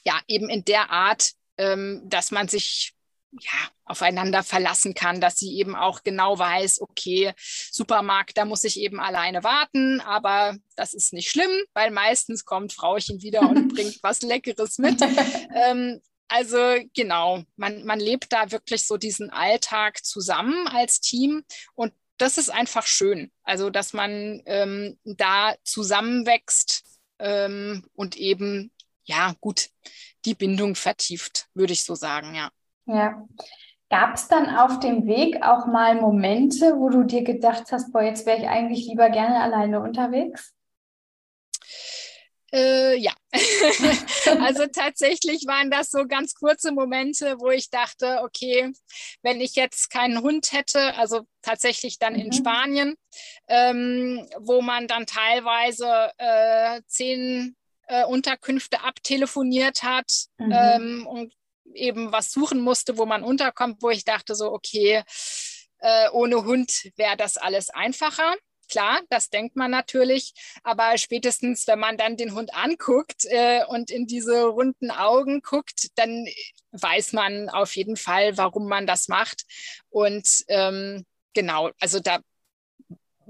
ja, 0.04 0.20
eben 0.28 0.48
in 0.48 0.64
der 0.64 0.90
Art, 0.90 1.32
ähm, 1.58 2.02
dass 2.04 2.30
man 2.30 2.48
sich 2.48 2.94
ja, 3.32 3.70
aufeinander 3.84 4.42
verlassen 4.42 4.94
kann, 4.94 5.20
dass 5.20 5.38
sie 5.38 5.56
eben 5.58 5.76
auch 5.76 6.02
genau 6.02 6.38
weiß, 6.38 6.80
okay, 6.80 7.32
Supermarkt, 7.36 8.36
da 8.36 8.44
muss 8.44 8.64
ich 8.64 8.80
eben 8.80 8.98
alleine 8.98 9.44
warten, 9.44 10.00
aber 10.00 10.56
das 10.76 10.94
ist 10.94 11.12
nicht 11.12 11.30
schlimm, 11.30 11.50
weil 11.72 11.90
meistens 11.90 12.44
kommt 12.44 12.72
Frauchen 12.72 13.22
wieder 13.22 13.42
und 13.42 13.68
bringt 13.74 13.98
was 14.02 14.22
Leckeres 14.22 14.78
mit. 14.78 15.00
ähm, 15.54 16.00
also 16.28 16.58
genau, 16.94 17.42
man, 17.56 17.84
man 17.84 18.00
lebt 18.00 18.32
da 18.32 18.50
wirklich 18.50 18.86
so 18.86 18.96
diesen 18.96 19.30
Alltag 19.30 20.04
zusammen 20.04 20.66
als 20.68 21.00
Team 21.00 21.44
und 21.74 21.92
das 22.18 22.36
ist 22.38 22.50
einfach 22.50 22.86
schön. 22.86 23.32
Also, 23.44 23.70
dass 23.70 23.92
man 23.94 24.42
ähm, 24.44 24.98
da 25.04 25.54
zusammenwächst 25.64 26.84
ähm, 27.18 27.84
und 27.94 28.16
eben 28.16 28.70
ja, 29.10 29.34
gut, 29.40 29.68
die 30.24 30.34
Bindung 30.34 30.76
vertieft, 30.76 31.48
würde 31.54 31.72
ich 31.72 31.84
so 31.84 31.94
sagen, 31.94 32.34
ja. 32.34 32.50
Ja. 32.86 33.26
Gab 33.90 34.14
es 34.14 34.28
dann 34.28 34.54
auf 34.54 34.78
dem 34.78 35.06
Weg 35.06 35.42
auch 35.42 35.66
mal 35.66 35.96
Momente, 35.96 36.76
wo 36.78 36.90
du 36.90 37.02
dir 37.02 37.24
gedacht 37.24 37.72
hast, 37.72 37.92
boah, 37.92 38.02
jetzt 38.02 38.24
wäre 38.24 38.38
ich 38.38 38.46
eigentlich 38.46 38.86
lieber 38.86 39.10
gerne 39.10 39.40
alleine 39.40 39.80
unterwegs? 39.80 40.54
Äh, 42.52 42.96
ja, 42.96 43.12
also 44.40 44.66
tatsächlich 44.66 45.44
waren 45.46 45.70
das 45.70 45.90
so 45.90 46.06
ganz 46.06 46.34
kurze 46.34 46.72
Momente, 46.72 47.36
wo 47.38 47.50
ich 47.50 47.70
dachte, 47.70 48.22
okay, 48.22 48.72
wenn 49.22 49.40
ich 49.40 49.54
jetzt 49.54 49.88
keinen 49.90 50.20
Hund 50.20 50.52
hätte, 50.52 50.94
also 50.94 51.22
tatsächlich 51.42 51.98
dann 51.98 52.14
mhm. 52.14 52.20
in 52.20 52.32
Spanien, 52.32 52.94
ähm, 53.46 54.28
wo 54.38 54.62
man 54.62 54.88
dann 54.88 55.06
teilweise 55.06 56.10
äh, 56.18 56.80
zehn 56.86 57.56
äh, 57.90 58.04
Unterkünfte 58.04 58.82
abtelefoniert 58.82 59.82
hat 59.82 60.10
mhm. 60.38 60.52
ähm, 60.52 61.06
und 61.06 61.32
eben 61.74 62.12
was 62.12 62.32
suchen 62.32 62.60
musste, 62.60 62.98
wo 62.98 63.06
man 63.06 63.22
unterkommt, 63.22 63.82
wo 63.82 63.90
ich 63.90 64.04
dachte 64.04 64.34
so, 64.34 64.52
okay, 64.52 65.02
äh, 65.78 66.08
ohne 66.12 66.44
Hund 66.44 66.90
wäre 66.96 67.16
das 67.16 67.36
alles 67.36 67.70
einfacher. 67.70 68.34
Klar, 68.68 69.00
das 69.08 69.30
denkt 69.30 69.56
man 69.56 69.72
natürlich, 69.72 70.32
aber 70.62 70.96
spätestens, 70.96 71.66
wenn 71.66 71.80
man 71.80 71.96
dann 71.96 72.16
den 72.16 72.34
Hund 72.34 72.54
anguckt 72.54 73.24
äh, 73.24 73.64
und 73.66 73.90
in 73.90 74.06
diese 74.06 74.44
runden 74.44 74.92
Augen 74.92 75.42
guckt, 75.42 75.88
dann 75.96 76.28
weiß 76.70 77.12
man 77.12 77.48
auf 77.48 77.74
jeden 77.74 77.96
Fall, 77.96 78.36
warum 78.36 78.68
man 78.68 78.86
das 78.86 79.08
macht. 79.08 79.42
Und 79.88 80.44
ähm, 80.46 81.04
genau, 81.34 81.70
also 81.80 81.98
da 81.98 82.20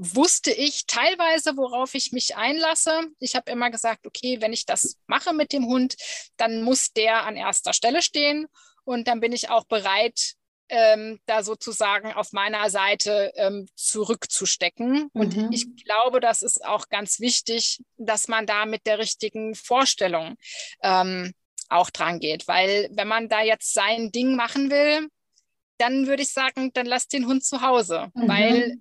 wusste 0.03 0.51
ich 0.51 0.87
teilweise, 0.87 1.59
worauf 1.59 1.95
ich 1.95 2.11
mich 2.11 2.35
einlasse. 2.35 3.03
Ich 3.19 3.37
habe 3.37 3.51
immer 3.51 3.71
gesagt, 3.71 4.07
okay, 4.07 4.41
wenn 4.41 4.55
ich 4.55 4.65
das 4.65 4.97
mache 5.07 5.35
mit 5.35 5.53
dem 5.53 5.67
Hund, 5.67 5.97
dann 6.39 6.63
muss 6.63 6.93
der 6.93 7.27
an 7.27 7.37
erster 7.37 7.75
Stelle 7.75 8.01
stehen 8.01 8.47
und 8.85 9.09
dann 9.09 9.21
bin 9.21 9.33
ich 9.33 9.51
auch 9.51 9.65
bereit, 9.65 10.37
ähm, 10.71 11.21
da 11.27 11.43
sozusagen 11.43 12.13
auf 12.13 12.33
meiner 12.33 12.71
Seite 12.71 13.33
ähm, 13.35 13.69
zurückzustecken. 13.75 15.11
Und 15.13 15.37
mhm. 15.37 15.53
ich 15.53 15.67
glaube, 15.85 16.21
das 16.21 16.43
ist 16.43 16.65
auch 16.65 16.89
ganz 16.89 17.21
wichtig, 17.21 17.83
dass 17.99 18.29
man 18.29 18.47
da 18.47 18.65
mit 18.65 18.87
der 18.87 18.99
richtigen 18.99 19.55
Vorstellung 19.55 20.37
ähm, 20.83 21.33
auch 21.69 21.91
dran 21.91 22.21
geht. 22.21 22.49
Weil 22.49 22.89
wenn 22.93 23.09
man 23.09 23.29
da 23.29 23.43
jetzt 23.43 23.75
sein 23.75 24.13
Ding 24.13 24.35
machen 24.35 24.71
will, 24.71 25.09
dann 25.77 26.07
würde 26.07 26.23
ich 26.23 26.31
sagen, 26.31 26.73
dann 26.73 26.87
lass 26.87 27.09
den 27.09 27.27
Hund 27.27 27.45
zu 27.45 27.61
Hause, 27.61 28.11
mhm. 28.15 28.29
weil 28.29 28.79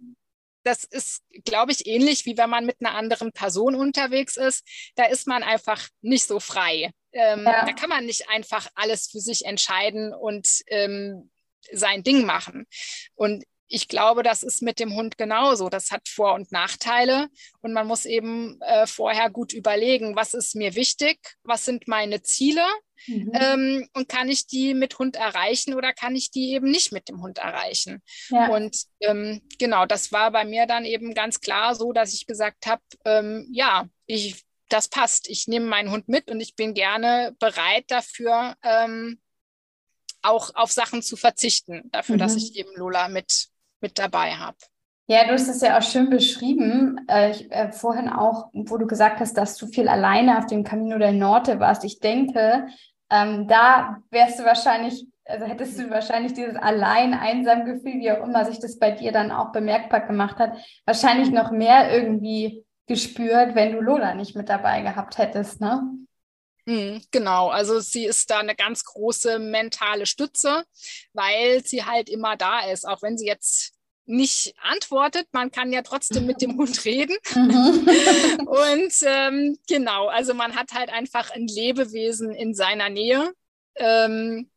das 0.63 0.83
ist, 0.83 1.23
glaube 1.45 1.71
ich, 1.71 1.87
ähnlich 1.87 2.25
wie 2.25 2.37
wenn 2.37 2.49
man 2.49 2.65
mit 2.65 2.77
einer 2.79 2.95
anderen 2.95 3.31
Person 3.31 3.75
unterwegs 3.75 4.37
ist. 4.37 4.65
Da 4.95 5.05
ist 5.05 5.27
man 5.27 5.43
einfach 5.43 5.87
nicht 6.01 6.25
so 6.25 6.39
frei. 6.39 6.91
Ähm, 7.11 7.43
ja. 7.45 7.65
Da 7.65 7.73
kann 7.73 7.89
man 7.89 8.05
nicht 8.05 8.29
einfach 8.29 8.67
alles 8.75 9.07
für 9.07 9.19
sich 9.19 9.45
entscheiden 9.45 10.13
und 10.13 10.47
ähm, 10.67 11.31
sein 11.71 12.03
Ding 12.03 12.25
machen. 12.25 12.65
Und 13.15 13.43
ich 13.69 13.87
glaube, 13.87 14.23
das 14.23 14.41
ist 14.41 14.63
mit 14.63 14.79
dem 14.79 14.95
Hund 14.95 15.17
genauso. 15.17 15.69
Das 15.69 15.91
hat 15.91 16.09
Vor- 16.09 16.33
und 16.33 16.51
Nachteile 16.51 17.29
und 17.61 17.71
man 17.71 17.87
muss 17.87 18.05
eben 18.05 18.59
äh, 18.61 18.87
vorher 18.87 19.29
gut 19.29 19.53
überlegen, 19.53 20.15
was 20.15 20.33
ist 20.33 20.55
mir 20.55 20.73
wichtig, 20.75 21.19
was 21.43 21.65
sind 21.65 21.87
meine 21.87 22.23
Ziele 22.23 22.63
mhm. 23.05 23.31
ähm, 23.33 23.89
und 23.93 24.09
kann 24.09 24.27
ich 24.27 24.47
die 24.47 24.73
mit 24.73 24.97
Hund 24.97 25.15
erreichen 25.15 25.75
oder 25.75 25.93
kann 25.93 26.15
ich 26.15 26.31
die 26.31 26.53
eben 26.53 26.71
nicht 26.71 26.91
mit 26.91 27.07
dem 27.09 27.21
Hund 27.21 27.37
erreichen. 27.37 28.01
Ja. 28.29 28.49
Und 28.49 28.75
ähm, 29.01 29.41
genau, 29.59 29.85
das 29.85 30.11
war 30.11 30.31
bei 30.31 30.45
mir 30.45 30.65
dann 30.65 30.83
eben 30.83 31.13
ganz 31.13 31.39
klar 31.39 31.75
so, 31.75 31.93
dass 31.93 32.13
ich 32.13 32.25
gesagt 32.25 32.65
habe, 32.65 32.81
ähm, 33.05 33.47
ja, 33.51 33.87
ich, 34.07 34.43
das 34.67 34.87
passt. 34.87 35.29
Ich 35.29 35.47
nehme 35.47 35.67
meinen 35.67 35.91
Hund 35.91 36.07
mit 36.09 36.31
und 36.31 36.41
ich 36.41 36.55
bin 36.55 36.73
gerne 36.73 37.35
bereit 37.39 37.85
dafür, 37.87 38.55
ähm, 38.63 39.21
auch 40.21 40.55
auf 40.55 40.71
Sachen 40.71 41.01
zu 41.01 41.15
verzichten, 41.15 41.89
dafür, 41.91 42.15
mhm. 42.15 42.19
dass 42.19 42.35
ich 42.35 42.55
eben 42.55 42.75
Lola 42.75 43.07
mit 43.09 43.49
mit 43.81 43.99
dabei 43.99 44.31
habe. 44.31 44.57
Ja, 45.07 45.25
du 45.25 45.31
hast 45.31 45.47
es 45.47 45.61
ja 45.61 45.77
auch 45.77 45.81
schön 45.81 46.11
beschrieben, 46.11 46.99
äh, 47.09 47.31
ich, 47.31 47.51
äh, 47.51 47.71
vorhin 47.71 48.09
auch, 48.09 48.49
wo 48.53 48.77
du 48.77 48.85
gesagt 48.85 49.19
hast, 49.19 49.33
dass 49.37 49.57
du 49.57 49.65
viel 49.65 49.89
alleine 49.89 50.37
auf 50.37 50.45
dem 50.45 50.63
Camino 50.63 50.99
del 50.99 51.13
Norte 51.13 51.59
warst. 51.59 51.83
Ich 51.83 51.99
denke, 51.99 52.67
ähm, 53.09 53.47
da 53.47 53.97
wärst 54.11 54.39
du 54.39 54.45
wahrscheinlich, 54.45 55.07
also 55.25 55.45
hättest 55.45 55.79
du 55.79 55.89
wahrscheinlich 55.89 56.33
dieses 56.33 56.55
allein 56.55 57.15
einsam 57.15 57.65
Gefühl, 57.65 57.99
wie 57.99 58.11
auch 58.11 58.23
immer 58.23 58.45
sich 58.45 58.59
das 58.59 58.77
bei 58.77 58.91
dir 58.91 59.11
dann 59.11 59.31
auch 59.31 59.51
bemerkbar 59.51 60.01
gemacht 60.01 60.37
hat, 60.37 60.53
wahrscheinlich 60.85 61.31
noch 61.31 61.49
mehr 61.49 61.91
irgendwie 61.91 62.63
gespürt, 62.85 63.55
wenn 63.55 63.71
du 63.71 63.81
Lola 63.81 64.13
nicht 64.13 64.35
mit 64.35 64.47
dabei 64.47 64.81
gehabt 64.81 65.17
hättest, 65.17 65.59
ne? 65.59 65.81
Mhm, 66.69 67.01
genau, 67.09 67.49
also 67.49 67.79
sie 67.79 68.05
ist 68.05 68.29
da 68.29 68.39
eine 68.39 68.55
ganz 68.55 68.83
große 68.83 69.39
mentale 69.39 70.05
Stütze, 70.05 70.65
weil 71.13 71.65
sie 71.65 71.83
halt 71.83 72.09
immer 72.09 72.37
da 72.37 72.59
ist, 72.59 72.87
auch 72.87 73.01
wenn 73.01 73.17
sie 73.17 73.25
jetzt 73.25 73.73
nicht 74.05 74.53
antwortet. 74.61 75.27
Man 75.31 75.49
kann 75.49 75.73
ja 75.73 75.81
trotzdem 75.81 76.27
mit 76.27 76.43
dem 76.43 76.57
Hund 76.57 76.85
reden. 76.85 77.17
Mhm. 77.33 77.87
Und 78.47 78.93
ähm, 79.01 79.57
genau, 79.67 80.09
also 80.09 80.35
man 80.35 80.55
hat 80.55 80.73
halt 80.73 80.91
einfach 80.91 81.31
ein 81.31 81.47
Lebewesen 81.47 82.35
in 82.35 82.53
seiner 82.53 82.89
Nähe, 82.89 83.33
ähm, 83.75 84.51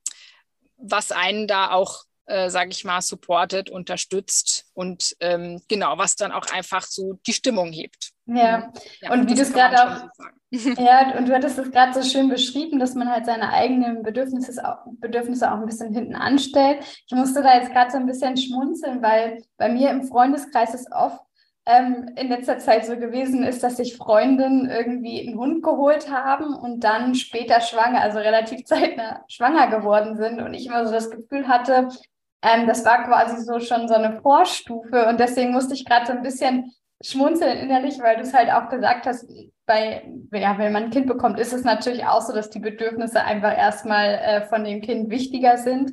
was 0.77 1.13
einen 1.13 1.47
da 1.47 1.71
auch, 1.71 2.05
äh, 2.27 2.51
sage 2.51 2.73
ich 2.73 2.85
mal, 2.85 3.01
supportet, 3.01 3.71
unterstützt 3.71 4.67
und 4.75 5.17
ähm, 5.21 5.63
genau, 5.67 5.97
was 5.97 6.17
dann 6.17 6.33
auch 6.33 6.47
einfach 6.53 6.85
so 6.85 7.19
die 7.27 7.33
Stimmung 7.33 7.73
hebt. 7.73 8.12
Ja, 8.27 8.73
ja. 9.01 9.13
Und 9.13 9.29
wie 9.29 9.35
du 9.35 9.43
es 9.43 9.53
gerade 9.53 9.77
auch, 9.77 10.09
ja, 10.51 11.17
und 11.17 11.29
du 11.29 11.35
hattest 11.35 11.59
es 11.59 11.71
gerade 11.71 11.93
so 11.95 12.03
schön 12.03 12.29
beschrieben, 12.29 12.79
dass 12.79 12.95
man 12.95 13.11
halt 13.11 13.27
seine 13.27 13.53
eigenen 13.53 14.03
Bedürfnisse 14.03 14.63
auch, 14.67 14.85
Bedürfnisse 15.01 15.51
auch 15.51 15.57
ein 15.57 15.67
bisschen 15.67 15.93
hinten 15.93 16.15
anstellt. 16.15 16.85
Ich 17.07 17.17
musste 17.17 17.43
da 17.43 17.55
jetzt 17.55 17.73
gerade 17.73 17.91
so 17.91 17.97
ein 17.97 18.07
bisschen 18.07 18.37
schmunzeln, 18.37 19.03
weil 19.03 19.43
bei 19.57 19.69
mir 19.69 19.91
im 19.91 20.05
Freundeskreis 20.05 20.75
ist 20.75 20.93
oft 20.93 21.21
ähm, 21.65 22.11
in 22.17 22.29
letzter 22.29 22.59
Zeit 22.59 22.85
so 22.85 22.97
gewesen 22.97 23.45
ist, 23.45 23.63
dass 23.63 23.77
sich 23.77 23.97
Freundinnen 23.97 24.69
irgendwie 24.69 25.27
einen 25.27 25.39
Hund 25.39 25.63
geholt 25.63 26.11
haben 26.11 26.55
und 26.55 26.81
dann 26.83 27.15
später 27.15 27.61
schwanger, 27.61 28.01
also 28.01 28.19
relativ 28.19 28.65
zeitnah 28.67 29.25
schwanger 29.29 29.69
geworden 29.69 30.17
sind. 30.17 30.41
Und 30.41 30.55
ich 30.55 30.67
immer 30.67 30.87
so 30.87 30.93
das 30.93 31.11
Gefühl 31.11 31.49
hatte, 31.49 31.89
ähm, 32.43 32.67
das 32.67 32.85
war 32.85 33.05
quasi 33.05 33.43
so 33.43 33.61
schon 33.61 33.89
so 33.89 33.95
eine 33.95 34.21
Vorstufe. 34.21 35.07
Und 35.07 35.21
deswegen 35.21 35.53
musste 35.53 35.75
ich 35.75 35.85
gerade 35.85 36.07
so 36.07 36.13
ein 36.13 36.23
bisschen 36.23 36.73
schmunzeln 37.03 37.59
innerlich, 37.59 37.99
weil 38.01 38.17
du 38.17 38.23
es 38.23 38.35
halt 38.35 38.51
auch 38.51 38.69
gesagt 38.69 39.07
hast, 39.07 39.27
bei, 39.67 40.03
ja, 40.33 40.59
wenn 40.59 40.73
man 40.73 40.85
ein 40.85 40.91
Kind 40.91 41.07
bekommt, 41.07 41.39
ist 41.39 41.53
es 41.53 41.65
natürlich 41.65 42.05
auch 42.05 42.21
so, 42.21 42.33
dass 42.33 42.51
die 42.51 42.59
Bedürfnisse 42.59 43.23
einfach 43.23 43.57
erstmal 43.57 44.15
äh, 44.15 44.43
von 44.43 44.65
dem 44.65 44.81
Kind 44.81 45.11
wichtiger 45.11 45.57
sind. 45.57 45.93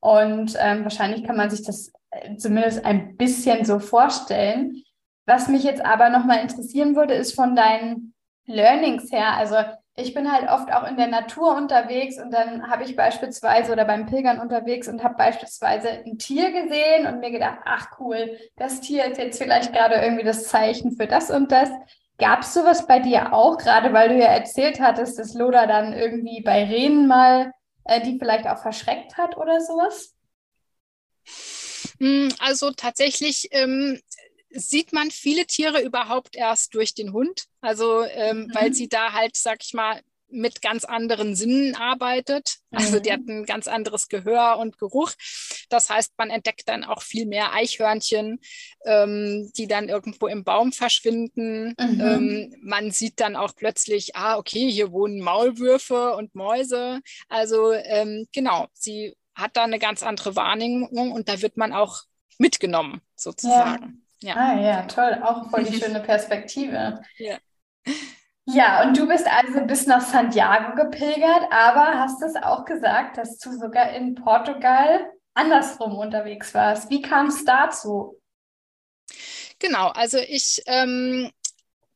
Und 0.00 0.56
ähm, 0.58 0.84
wahrscheinlich 0.84 1.24
kann 1.24 1.36
man 1.36 1.50
sich 1.50 1.64
das 1.64 1.92
äh, 2.10 2.36
zumindest 2.36 2.84
ein 2.84 3.16
bisschen 3.16 3.64
so 3.64 3.78
vorstellen. 3.78 4.82
Was 5.26 5.48
mich 5.48 5.64
jetzt 5.64 5.84
aber 5.84 6.10
nochmal 6.10 6.38
interessieren 6.38 6.96
würde, 6.96 7.14
ist 7.14 7.34
von 7.34 7.56
deinen 7.56 8.14
Learnings 8.46 9.12
her. 9.12 9.36
Also 9.36 9.56
ich 9.98 10.14
bin 10.14 10.30
halt 10.30 10.48
oft 10.48 10.72
auch 10.72 10.88
in 10.88 10.96
der 10.96 11.08
Natur 11.08 11.56
unterwegs 11.56 12.18
und 12.18 12.30
dann 12.30 12.70
habe 12.70 12.84
ich 12.84 12.94
beispielsweise 12.94 13.72
oder 13.72 13.84
beim 13.84 14.06
Pilgern 14.06 14.38
unterwegs 14.38 14.88
und 14.88 15.02
habe 15.02 15.16
beispielsweise 15.16 15.88
ein 15.90 16.18
Tier 16.18 16.52
gesehen 16.52 17.06
und 17.06 17.20
mir 17.20 17.30
gedacht, 17.30 17.58
ach 17.64 17.98
cool, 17.98 18.38
das 18.56 18.80
Tier 18.80 19.06
ist 19.06 19.18
jetzt 19.18 19.38
vielleicht 19.38 19.72
gerade 19.72 19.96
irgendwie 19.96 20.24
das 20.24 20.44
Zeichen 20.44 20.92
für 20.92 21.06
das 21.06 21.30
und 21.30 21.50
das. 21.50 21.70
Gab 22.18 22.42
es 22.42 22.54
sowas 22.54 22.86
bei 22.86 23.00
dir 23.00 23.32
auch, 23.32 23.58
gerade 23.58 23.92
weil 23.92 24.08
du 24.08 24.16
ja 24.16 24.26
erzählt 24.26 24.80
hattest, 24.80 25.18
dass 25.18 25.34
Lola 25.34 25.66
dann 25.66 25.92
irgendwie 25.92 26.42
bei 26.42 26.64
Renen 26.64 27.06
mal 27.06 27.52
äh, 27.84 28.00
die 28.00 28.18
vielleicht 28.18 28.46
auch 28.46 28.58
verschreckt 28.58 29.16
hat 29.16 29.36
oder 29.36 29.60
sowas? 29.60 30.14
Hm, 31.98 32.32
also 32.38 32.70
tatsächlich 32.70 33.48
ähm, 33.50 34.00
sieht 34.50 34.92
man 34.92 35.10
viele 35.10 35.46
Tiere 35.46 35.82
überhaupt 35.82 36.36
erst 36.36 36.74
durch 36.74 36.94
den 36.94 37.12
Hund. 37.12 37.44
Also 37.60 38.04
ähm, 38.04 38.44
mhm. 38.44 38.54
weil 38.54 38.74
sie 38.74 38.88
da 38.88 39.12
halt, 39.12 39.36
sag 39.36 39.58
ich 39.62 39.74
mal, 39.74 40.00
mit 40.30 40.60
ganz 40.62 40.84
anderen 40.84 41.34
Sinnen 41.34 41.74
arbeitet. 41.74 42.58
Also 42.70 43.00
die 43.00 43.10
mhm. 43.10 43.12
hat 43.14 43.20
ein 43.28 43.46
ganz 43.46 43.66
anderes 43.66 44.08
Gehör 44.08 44.58
und 44.58 44.78
Geruch. 44.78 45.12
Das 45.68 45.90
heißt, 45.90 46.12
man 46.18 46.30
entdeckt 46.30 46.68
dann 46.68 46.84
auch 46.84 47.02
viel 47.02 47.26
mehr 47.26 47.54
Eichhörnchen, 47.54 48.38
ähm, 48.84 49.50
die 49.56 49.66
dann 49.66 49.88
irgendwo 49.88 50.26
im 50.26 50.44
Baum 50.44 50.72
verschwinden. 50.72 51.74
Mhm. 51.78 52.00
Ähm, 52.00 52.56
man 52.60 52.90
sieht 52.90 53.20
dann 53.20 53.36
auch 53.36 53.54
plötzlich, 53.54 54.16
ah, 54.16 54.36
okay, 54.36 54.70
hier 54.70 54.92
wohnen 54.92 55.20
Maulwürfe 55.20 56.14
und 56.14 56.34
Mäuse. 56.34 57.00
Also 57.28 57.72
ähm, 57.72 58.26
genau, 58.32 58.68
sie 58.74 59.14
hat 59.34 59.56
da 59.56 59.64
eine 59.64 59.78
ganz 59.78 60.02
andere 60.02 60.36
Wahrnehmung 60.36 61.12
und 61.12 61.28
da 61.28 61.40
wird 61.40 61.56
man 61.56 61.72
auch 61.72 62.02
mitgenommen, 62.38 63.00
sozusagen. 63.16 63.82
Ja. 63.82 64.07
Ja. 64.22 64.34
Ah 64.36 64.60
ja, 64.60 64.82
toll, 64.82 65.20
auch 65.22 65.48
voll 65.50 65.64
die 65.64 65.78
schöne 65.80 66.00
Perspektive. 66.00 67.00
Ja. 67.18 67.38
Ja, 68.50 68.82
und 68.82 68.96
du 68.96 69.06
bist 69.06 69.26
also 69.26 69.60
bis 69.66 69.86
nach 69.86 70.00
Santiago 70.00 70.74
gepilgert, 70.74 71.50
aber 71.50 71.98
hast 71.98 72.22
es 72.22 72.34
auch 72.36 72.64
gesagt, 72.64 73.18
dass 73.18 73.38
du 73.38 73.52
sogar 73.52 73.92
in 73.92 74.14
Portugal 74.14 75.12
andersrum 75.34 75.96
unterwegs 75.98 76.54
warst. 76.54 76.88
Wie 76.88 77.02
kam 77.02 77.26
es 77.26 77.44
dazu? 77.44 78.18
Genau, 79.58 79.88
also 79.88 80.18
ich 80.18 80.62
ähm, 80.66 81.30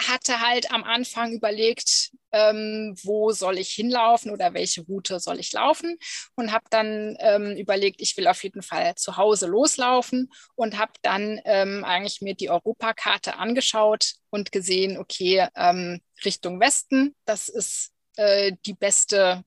hatte 0.06 0.40
halt 0.40 0.72
am 0.72 0.84
Anfang 0.84 1.32
überlegt, 1.32 2.10
ähm, 2.32 2.94
wo 3.02 3.32
soll 3.32 3.58
ich 3.58 3.70
hinlaufen 3.70 4.30
oder 4.30 4.54
welche 4.54 4.82
Route 4.82 5.20
soll 5.20 5.38
ich 5.38 5.52
laufen 5.52 5.98
und 6.34 6.52
habe 6.52 6.64
dann 6.70 7.16
ähm, 7.20 7.56
überlegt, 7.56 8.00
ich 8.00 8.16
will 8.16 8.26
auf 8.26 8.42
jeden 8.42 8.62
Fall 8.62 8.94
zu 8.96 9.16
Hause 9.16 9.46
loslaufen 9.46 10.32
und 10.54 10.78
habe 10.78 10.92
dann 11.02 11.40
ähm, 11.44 11.84
eigentlich 11.84 12.20
mir 12.22 12.34
die 12.34 12.50
Europakarte 12.50 13.36
angeschaut 13.36 14.14
und 14.30 14.52
gesehen, 14.52 14.98
okay, 14.98 15.46
ähm, 15.56 16.00
Richtung 16.24 16.60
Westen, 16.60 17.14
das 17.24 17.48
ist 17.48 17.92
äh, 18.16 18.52
die 18.66 18.74
beste 18.74 19.44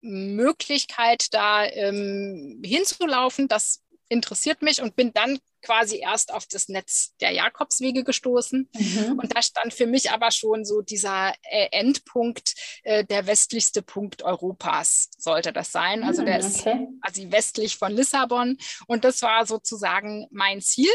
Möglichkeit, 0.00 1.34
da 1.34 1.64
ähm, 1.64 2.62
hinzulaufen. 2.64 3.48
Das 3.48 3.82
interessiert 4.08 4.62
mich 4.62 4.80
und 4.80 4.96
bin 4.96 5.12
dann 5.12 5.38
quasi 5.66 5.98
erst 5.98 6.32
auf 6.32 6.46
das 6.46 6.68
Netz 6.68 7.14
der 7.20 7.32
Jakobswege 7.32 8.04
gestoßen. 8.04 8.70
Mhm. 8.72 9.18
Und 9.18 9.34
da 9.34 9.42
stand 9.42 9.74
für 9.74 9.86
mich 9.86 10.12
aber 10.12 10.30
schon 10.30 10.64
so 10.64 10.80
dieser 10.80 11.34
äh, 11.42 11.68
Endpunkt, 11.72 12.54
äh, 12.84 13.04
der 13.04 13.26
westlichste 13.26 13.82
Punkt 13.82 14.22
Europas 14.22 15.10
sollte 15.18 15.52
das 15.52 15.72
sein. 15.72 16.04
Also 16.04 16.24
der 16.24 16.40
mhm, 16.40 16.50
okay. 16.54 16.70
ist 16.70 17.02
quasi 17.02 17.32
westlich 17.32 17.76
von 17.76 17.92
Lissabon. 17.92 18.58
Und 18.86 19.04
das 19.04 19.22
war 19.22 19.44
sozusagen 19.44 20.28
mein 20.30 20.60
Ziel. 20.60 20.92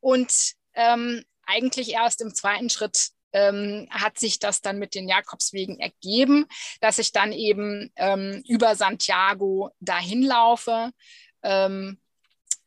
Und 0.00 0.54
ähm, 0.74 1.22
eigentlich 1.46 1.90
erst 1.92 2.22
im 2.22 2.34
zweiten 2.34 2.70
Schritt 2.70 3.10
ähm, 3.32 3.86
hat 3.90 4.18
sich 4.18 4.40
das 4.40 4.62
dann 4.62 4.80
mit 4.80 4.96
den 4.96 5.08
Jakobswegen 5.08 5.78
ergeben, 5.78 6.46
dass 6.80 6.98
ich 6.98 7.12
dann 7.12 7.32
eben 7.32 7.92
ähm, 7.94 8.42
über 8.48 8.74
Santiago 8.74 9.70
dahin 9.78 10.22
laufe. 10.22 10.90
Ähm, 11.44 12.01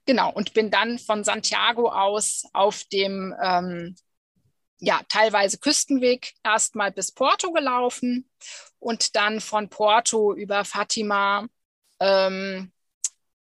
Genau, 0.05 0.31
und 0.31 0.53
bin 0.53 0.69
dann 0.69 0.99
von 0.99 1.23
Santiago 1.23 1.89
aus 1.89 2.43
auf 2.53 2.83
dem 2.91 3.33
ähm, 3.41 3.95
ja, 4.79 5.01
teilweise 5.09 5.57
Küstenweg 5.57 6.33
erstmal 6.43 6.91
bis 6.91 7.11
Porto 7.11 7.51
gelaufen 7.51 8.29
und 8.79 9.15
dann 9.15 9.39
von 9.39 9.69
Porto 9.69 10.33
über 10.33 10.65
Fatima 10.65 11.47
ähm, 11.99 12.71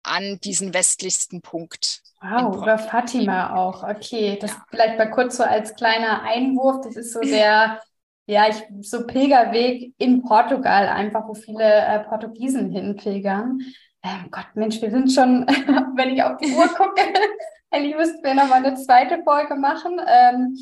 an 0.02 0.38
diesen 0.44 0.74
westlichsten 0.74 1.40
Punkt. 1.40 2.02
Wow, 2.20 2.56
über 2.62 2.78
Fatima 2.78 3.54
auch. 3.56 3.82
Okay, 3.82 4.38
das 4.40 4.52
ja. 4.52 4.64
vielleicht 4.70 4.98
mal 4.98 5.10
kurz 5.10 5.36
so 5.36 5.42
als 5.42 5.74
kleiner 5.74 6.22
Einwurf. 6.22 6.84
Das 6.84 6.96
ist 6.96 7.12
so 7.12 7.20
der, 7.20 7.80
ja, 8.26 8.48
ich, 8.48 8.62
so 8.80 9.06
Pilgerweg 9.06 9.94
in 9.98 10.22
Portugal, 10.22 10.88
einfach 10.88 11.26
wo 11.26 11.34
viele 11.34 11.64
äh, 11.64 12.00
Portugiesen 12.00 12.70
hinpilgern. 12.70 13.60
Ähm, 14.04 14.28
Gott, 14.30 14.48
Mensch, 14.54 14.82
wir 14.82 14.90
sind 14.90 15.10
schon, 15.10 15.46
wenn 15.96 16.10
ich 16.10 16.22
auf 16.22 16.36
die 16.36 16.52
Uhr 16.52 16.68
gucke, 16.68 17.00
eigentlich 17.70 17.96
müssten 17.96 18.22
wir 18.22 18.34
nochmal 18.34 18.64
eine 18.64 18.76
zweite 18.76 19.22
Folge 19.22 19.56
machen. 19.56 19.98
Ähm, 20.06 20.56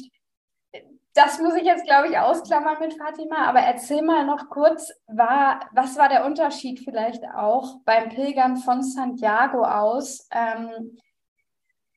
das 1.15 1.41
muss 1.41 1.55
ich 1.57 1.65
jetzt, 1.65 1.85
glaube 1.85 2.09
ich, 2.09 2.17
ausklammern 2.17 2.79
mit 2.81 2.95
Fatima, 2.95 3.45
aber 3.47 3.61
erzähl 3.61 4.01
mal 4.01 4.25
noch 4.25 4.49
kurz, 4.49 4.93
war, 5.09 5.61
was 5.73 5.99
war 5.99 6.09
der 6.09 6.25
Unterschied 6.25 6.81
vielleicht 6.81 7.23
auch 7.35 7.81
beim 7.85 8.09
Pilgern 8.09 8.57
von 8.57 8.83
Santiago 8.83 9.63
aus? 9.63 10.29
Ähm, 10.31 10.97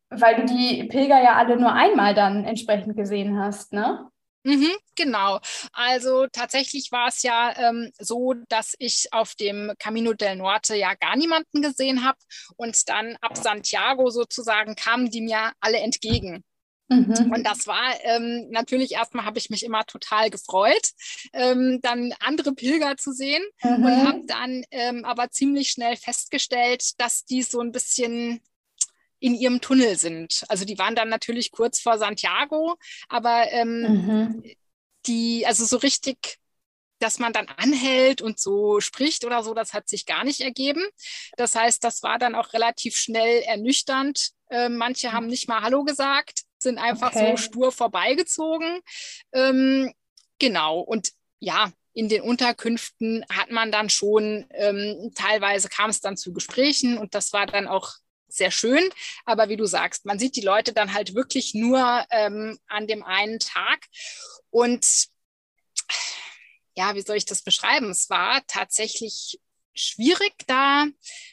weil 0.10 0.36
du 0.36 0.46
die 0.46 0.84
Pilger 0.86 1.22
ja 1.22 1.36
alle 1.36 1.58
nur 1.58 1.72
einmal 1.72 2.14
dann 2.14 2.44
entsprechend 2.44 2.98
gesehen 2.98 3.40
hast, 3.40 3.72
ne? 3.72 4.10
Mhm, 4.46 4.72
genau. 4.96 5.40
Also 5.74 6.28
tatsächlich 6.32 6.92
war 6.92 7.08
es 7.08 7.24
ja 7.24 7.52
ähm, 7.58 7.92
so, 7.98 8.36
dass 8.48 8.76
ich 8.78 9.08
auf 9.12 9.34
dem 9.34 9.74
Camino 9.80 10.14
del 10.14 10.36
Norte 10.36 10.76
ja 10.76 10.94
gar 10.94 11.16
niemanden 11.16 11.64
gesehen 11.64 12.06
habe 12.06 12.20
und 12.56 12.88
dann 12.88 13.18
ab 13.22 13.38
Santiago 13.38 14.12
sozusagen 14.12 14.76
kamen 14.76 15.10
die 15.10 15.22
mir 15.22 15.52
alle 15.60 15.80
entgegen. 15.80 16.44
Mhm. 16.90 17.32
Und 17.34 17.44
das 17.44 17.66
war 17.66 17.96
ähm, 18.04 18.48
natürlich 18.52 18.92
erstmal 18.92 19.26
habe 19.26 19.40
ich 19.40 19.50
mich 19.50 19.64
immer 19.66 19.84
total 19.86 20.30
gefreut, 20.30 20.92
ähm, 21.34 21.80
dann 21.82 22.14
andere 22.20 22.54
Pilger 22.54 22.98
zu 22.98 23.12
sehen 23.12 23.44
mhm. 23.64 23.84
und 23.84 24.08
habe 24.08 24.22
dann 24.28 24.64
ähm, 24.70 25.06
aber 25.06 25.32
ziemlich 25.32 25.72
schnell 25.72 25.96
festgestellt, 25.96 26.92
dass 27.00 27.26
die 27.26 27.42
so 27.42 27.62
ein 27.62 27.72
bisschen 27.72 28.42
in 29.26 29.34
ihrem 29.34 29.60
Tunnel 29.60 29.98
sind. 29.98 30.44
Also 30.50 30.66
die 30.66 30.78
waren 30.78 30.94
dann 30.94 31.10
natürlich 31.10 31.50
kurz 31.50 31.80
vor 31.80 31.98
Santiago, 31.98 32.76
aber 33.10 33.52
ähm, 33.52 33.82
mhm. 33.82 34.44
die, 35.08 35.48
also 35.48 35.66
so 35.66 35.78
richtig 35.78 36.38
dass 37.00 37.20
man 37.20 37.34
dann 37.34 37.48
anhält 37.58 38.22
und 38.22 38.40
so 38.40 38.80
spricht 38.80 39.26
oder 39.26 39.44
so, 39.44 39.54
das 39.54 39.74
hat 39.74 39.90
sich 39.90 40.06
gar 40.06 40.24
nicht 40.24 40.40
ergeben. 40.40 40.82
Das 41.36 41.54
heißt, 41.54 41.84
das 41.84 42.04
war 42.04 42.18
dann 42.18 42.36
auch 42.36 42.54
relativ 42.54 42.96
schnell 42.96 43.42
ernüchternd. 43.42 44.30
Äh, 44.50 44.70
manche 44.70 45.12
haben 45.12 45.28
nicht 45.28 45.50
mal 45.50 45.62
Hallo 45.62 45.84
gesagt, 45.84 46.44
sind 46.58 46.78
einfach 46.78 47.14
okay. 47.14 47.32
so 47.32 47.38
stur 47.38 47.72
vorbeigezogen. 47.74 48.80
Ähm, 49.34 49.94
genau. 50.40 50.80
Und 50.80 51.12
ja, 51.40 51.70
in 51.92 52.08
den 52.08 52.22
Unterkünften 52.22 53.26
hat 53.30 53.52
man 53.52 53.74
dann 53.74 53.90
schon, 53.90 54.46
ähm, 54.52 55.12
teilweise 55.16 55.68
kam 55.68 55.90
es 55.90 56.00
dann 56.00 56.16
zu 56.16 56.32
Gesprächen 56.32 56.98
und 56.98 57.14
das 57.14 57.34
war 57.34 57.46
dann 57.46 57.68
auch 57.68 57.96
sehr 58.28 58.52
schön. 58.52 58.90
Aber 59.26 59.50
wie 59.50 59.58
du 59.58 59.66
sagst, 59.66 60.06
man 60.06 60.20
sieht 60.20 60.36
die 60.36 60.42
Leute 60.42 60.74
dann 60.74 60.94
halt 60.94 61.16
wirklich 61.16 61.54
nur 61.54 62.06
ähm, 62.10 62.58
an 62.68 62.88
dem 62.88 63.04
einen 63.04 63.40
Tag. 63.40 63.86
Und 64.50 65.08
ja, 66.76 66.96
wie 66.96 67.02
soll 67.02 67.18
ich 67.18 67.26
das 67.26 67.42
beschreiben? 67.42 67.90
Es 67.90 68.10
war 68.10 68.46
tatsächlich 68.48 69.40
schwierig, 69.74 70.34
da 70.48 70.86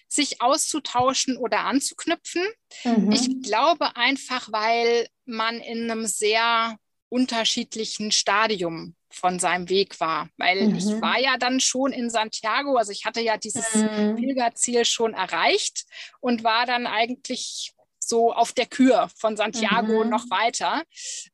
sich 0.09 0.41
auszutauschen 0.41 1.37
oder 1.37 1.61
anzuknüpfen. 1.61 2.45
Mhm. 2.85 3.13
Ich 3.13 3.43
glaube 3.43 3.97
einfach, 3.97 4.51
weil 4.53 5.09
man 5.25 5.61
in 5.61 5.91
einem 5.91 6.07
sehr 6.07 6.77
unterschiedlichen 7.09 8.11
Stadium 8.11 8.97
von 9.13 9.39
seinem 9.39 9.69
Weg 9.69 10.01
war. 10.01 10.29
Weil 10.37 10.69
mhm. 10.69 10.77
ich 10.77 10.87
war 11.01 11.19
ja 11.19 11.37
dann 11.39 11.61
schon 11.61 11.93
in 11.93 12.11
Santiago, 12.11 12.77
also 12.77 12.93
ich 12.93 13.05
hatte 13.05 13.21
ja 13.21 13.37
dieses 13.37 13.75
mhm. 13.75 14.17
Pilgerziel 14.17 14.85
schon 14.85 15.15
erreicht 15.15 15.85
und 16.21 16.45
war 16.45 16.67
dann 16.67 16.87
eigentlich 16.87 17.75
so 17.99 18.33
auf 18.33 18.53
der 18.53 18.67
Kür 18.67 19.11
von 19.17 19.37
Santiago 19.37 20.05
mhm. 20.05 20.11
noch 20.11 20.29
weiter 20.31 20.83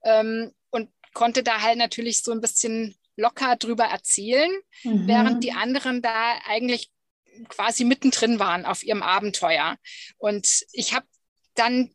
ähm, 0.04 0.52
und 0.70 0.90
konnte 1.14 1.42
da 1.42 1.62
halt 1.62 1.78
natürlich 1.78 2.22
so 2.22 2.32
ein 2.32 2.40
bisschen 2.40 2.94
locker 3.16 3.56
drüber 3.56 3.84
erzählen, 3.84 4.50
während 4.84 5.36
mhm. 5.36 5.40
die 5.40 5.52
anderen 5.52 6.02
da 6.02 6.38
eigentlich 6.46 6.90
quasi 7.48 7.84
mittendrin 7.84 8.38
waren 8.38 8.64
auf 8.64 8.82
ihrem 8.82 9.02
Abenteuer. 9.02 9.76
Und 10.18 10.64
ich 10.72 10.94
habe 10.94 11.06
dann 11.54 11.90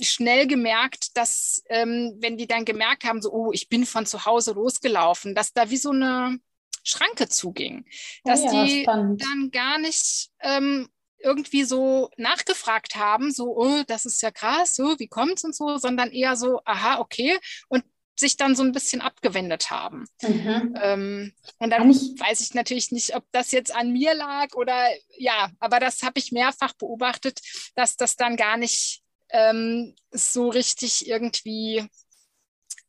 schnell 0.00 0.46
gemerkt, 0.46 1.16
dass 1.16 1.62
ähm, 1.68 2.16
wenn 2.20 2.36
die 2.36 2.46
dann 2.46 2.64
gemerkt 2.64 3.04
haben, 3.04 3.22
so, 3.22 3.32
oh, 3.32 3.52
ich 3.52 3.68
bin 3.68 3.86
von 3.86 4.06
zu 4.06 4.24
Hause 4.24 4.52
losgelaufen, 4.52 5.34
dass 5.34 5.52
da 5.52 5.70
wie 5.70 5.76
so 5.76 5.90
eine 5.90 6.38
Schranke 6.84 7.28
zuging, 7.28 7.84
dass 8.24 8.42
oh 8.42 8.46
ja, 8.46 8.64
die 8.64 8.82
spannend. 8.82 9.22
dann 9.22 9.50
gar 9.50 9.78
nicht 9.78 10.28
ähm, 10.40 10.88
irgendwie 11.18 11.64
so 11.64 12.10
nachgefragt 12.16 12.96
haben, 12.96 13.32
so, 13.32 13.56
oh, 13.56 13.82
das 13.86 14.04
ist 14.04 14.22
ja 14.22 14.30
krass, 14.30 14.74
so, 14.74 14.98
wie 14.98 15.08
kommt's 15.08 15.44
und 15.44 15.54
so, 15.54 15.78
sondern 15.78 16.12
eher 16.12 16.36
so, 16.36 16.60
aha, 16.64 17.00
okay. 17.00 17.38
Und 17.68 17.84
sich 18.18 18.36
dann 18.36 18.56
so 18.56 18.62
ein 18.62 18.72
bisschen 18.72 19.00
abgewendet 19.02 19.70
haben. 19.70 20.06
Mhm. 20.22 20.74
Ähm, 20.80 21.32
und 21.58 21.70
dann 21.70 21.90
ich 21.90 22.18
weiß 22.18 22.40
ich 22.40 22.54
natürlich 22.54 22.90
nicht, 22.90 23.14
ob 23.14 23.24
das 23.32 23.52
jetzt 23.52 23.74
an 23.74 23.92
mir 23.92 24.14
lag 24.14 24.54
oder 24.54 24.88
ja, 25.18 25.50
aber 25.58 25.80
das 25.80 26.02
habe 26.02 26.18
ich 26.18 26.32
mehrfach 26.32 26.72
beobachtet, 26.74 27.40
dass 27.74 27.96
das 27.96 28.16
dann 28.16 28.36
gar 28.36 28.56
nicht 28.56 29.02
ähm, 29.30 29.94
so 30.10 30.48
richtig 30.48 31.08
irgendwie 31.08 31.76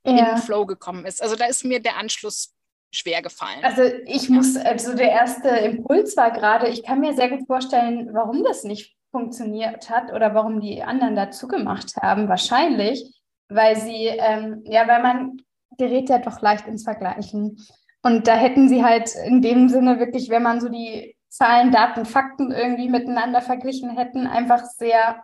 ja. 0.04 0.12
in 0.12 0.18
den 0.18 0.38
Flow 0.38 0.66
gekommen 0.66 1.06
ist. 1.06 1.22
Also 1.22 1.36
da 1.36 1.46
ist 1.46 1.66
mir 1.66 1.82
der 1.82 1.98
Anschluss 1.98 2.54
schwer 2.92 3.22
gefallen. 3.22 3.64
Also 3.64 3.84
ich 4.06 4.30
muss, 4.30 4.56
also 4.56 4.96
der 4.96 5.12
erste 5.12 5.50
Impuls 5.50 6.16
war 6.16 6.32
gerade, 6.32 6.68
ich 6.70 6.84
kann 6.84 7.00
mir 7.00 7.14
sehr 7.14 7.30
gut 7.30 7.46
vorstellen, 7.46 8.10
warum 8.14 8.44
das 8.44 8.64
nicht 8.64 8.96
funktioniert 9.12 9.90
hat 9.90 10.14
oder 10.14 10.34
warum 10.34 10.60
die 10.62 10.84
anderen 10.84 11.16
dazu 11.16 11.48
gemacht 11.48 11.96
haben. 11.98 12.28
Wahrscheinlich, 12.30 13.22
weil 13.50 13.76
sie, 13.76 14.06
ähm, 14.06 14.64
ja, 14.66 14.88
weil 14.88 15.02
man 15.02 15.38
gerät 15.78 16.10
ja 16.10 16.20
doch 16.20 16.42
leicht 16.42 16.68
ins 16.68 16.84
Vergleichen. 16.84 17.58
Und 18.04 18.28
da 18.28 18.36
hätten 18.36 18.70
sie 18.70 18.84
halt 18.84 19.14
in 19.26 19.42
dem 19.42 19.70
Sinne 19.70 20.00
wirklich, 20.00 20.30
wenn 20.30 20.44
man 20.44 20.62
so 20.62 20.70
die 20.70 21.16
Zahlen, 21.30 21.72
Daten, 21.72 22.06
Fakten 22.06 22.52
irgendwie 22.52 22.90
miteinander 22.90 23.42
verglichen 23.42 23.96
hätten, 23.98 24.28
einfach 24.28 24.64
sehr, 24.66 25.24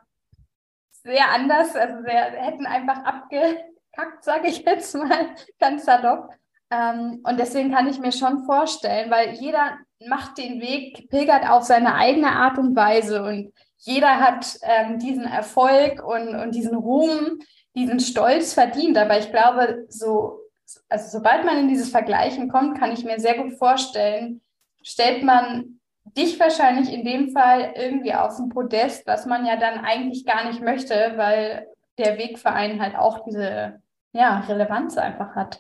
sehr 1.04 1.32
anders, 1.32 1.76
also 1.76 2.02
sehr, 2.04 2.32
hätten 2.32 2.66
einfach 2.66 3.04
abgekackt, 3.04 4.24
sage 4.24 4.48
ich 4.48 4.64
jetzt 4.66 4.96
mal, 4.96 5.36
ganz 5.60 5.86
salopp. 5.86 6.30
Ähm, 6.72 7.22
und 7.24 7.40
deswegen 7.40 7.72
kann 7.72 7.88
ich 7.88 8.00
mir 8.00 8.12
schon 8.12 8.46
vorstellen, 8.46 9.12
weil 9.12 9.34
jeder 9.34 9.78
macht 10.08 10.38
den 10.38 10.60
Weg, 10.62 11.10
pilgert 11.10 11.50
auf 11.50 11.64
seine 11.64 11.96
eigene 11.96 12.32
Art 12.32 12.58
und 12.58 12.76
Weise 12.76 13.24
und 13.24 13.54
jeder 13.78 14.20
hat 14.20 14.58
ähm, 14.64 14.98
diesen 14.98 15.26
Erfolg 15.26 16.04
und, 16.04 16.36
und 16.36 16.56
diesen 16.56 16.76
Ruhm, 16.76 17.40
diesen 17.76 18.00
Stolz 18.00 18.54
verdient. 18.54 18.98
Aber 18.98 19.20
ich 19.20 19.30
glaube, 19.30 19.86
so, 19.90 20.40
also 20.88 21.18
sobald 21.18 21.46
man 21.46 21.58
in 21.58 21.68
dieses 21.68 21.90
Vergleichen 21.90 22.50
kommt, 22.50 22.80
kann 22.80 22.94
ich 22.94 23.04
mir 23.04 23.20
sehr 23.20 23.38
gut 23.38 23.54
vorstellen, 23.54 24.42
stellt 24.84 25.24
man 25.24 25.80
dich 26.06 26.40
wahrscheinlich 26.40 26.94
in 26.94 27.06
dem 27.06 27.32
Fall 27.32 27.74
irgendwie 27.76 28.14
auf 28.14 28.38
ein 28.38 28.50
Podest, 28.50 29.08
was 29.08 29.26
man 29.26 29.46
ja 29.46 29.58
dann 29.58 29.84
eigentlich 29.84 30.26
gar 30.26 30.48
nicht 30.48 30.62
möchte, 30.62 31.14
weil 31.16 31.68
der 31.98 32.18
Wegverein 32.18 32.82
halt 32.82 32.96
auch 32.96 33.24
diese 33.26 33.82
ja, 34.12 34.40
Relevanz 34.42 34.98
einfach 34.98 35.36
hat. 35.36 35.60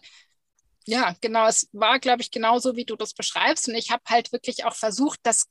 Ja, 0.86 1.15
genau. 1.22 1.48
Es 1.48 1.70
war, 1.72 1.99
glaube 1.99 2.22
ich, 2.22 2.30
genauso, 2.30 2.76
wie 2.76 2.86
du 2.86 2.95
das 2.95 3.14
beschreibst. 3.14 3.70
Und 3.70 3.76
ich 3.76 3.90
habe 3.90 4.03
halt 4.07 4.32
wirklich 4.32 4.65
auch 4.65 4.76
versucht, 4.76 5.20
das 5.24 5.48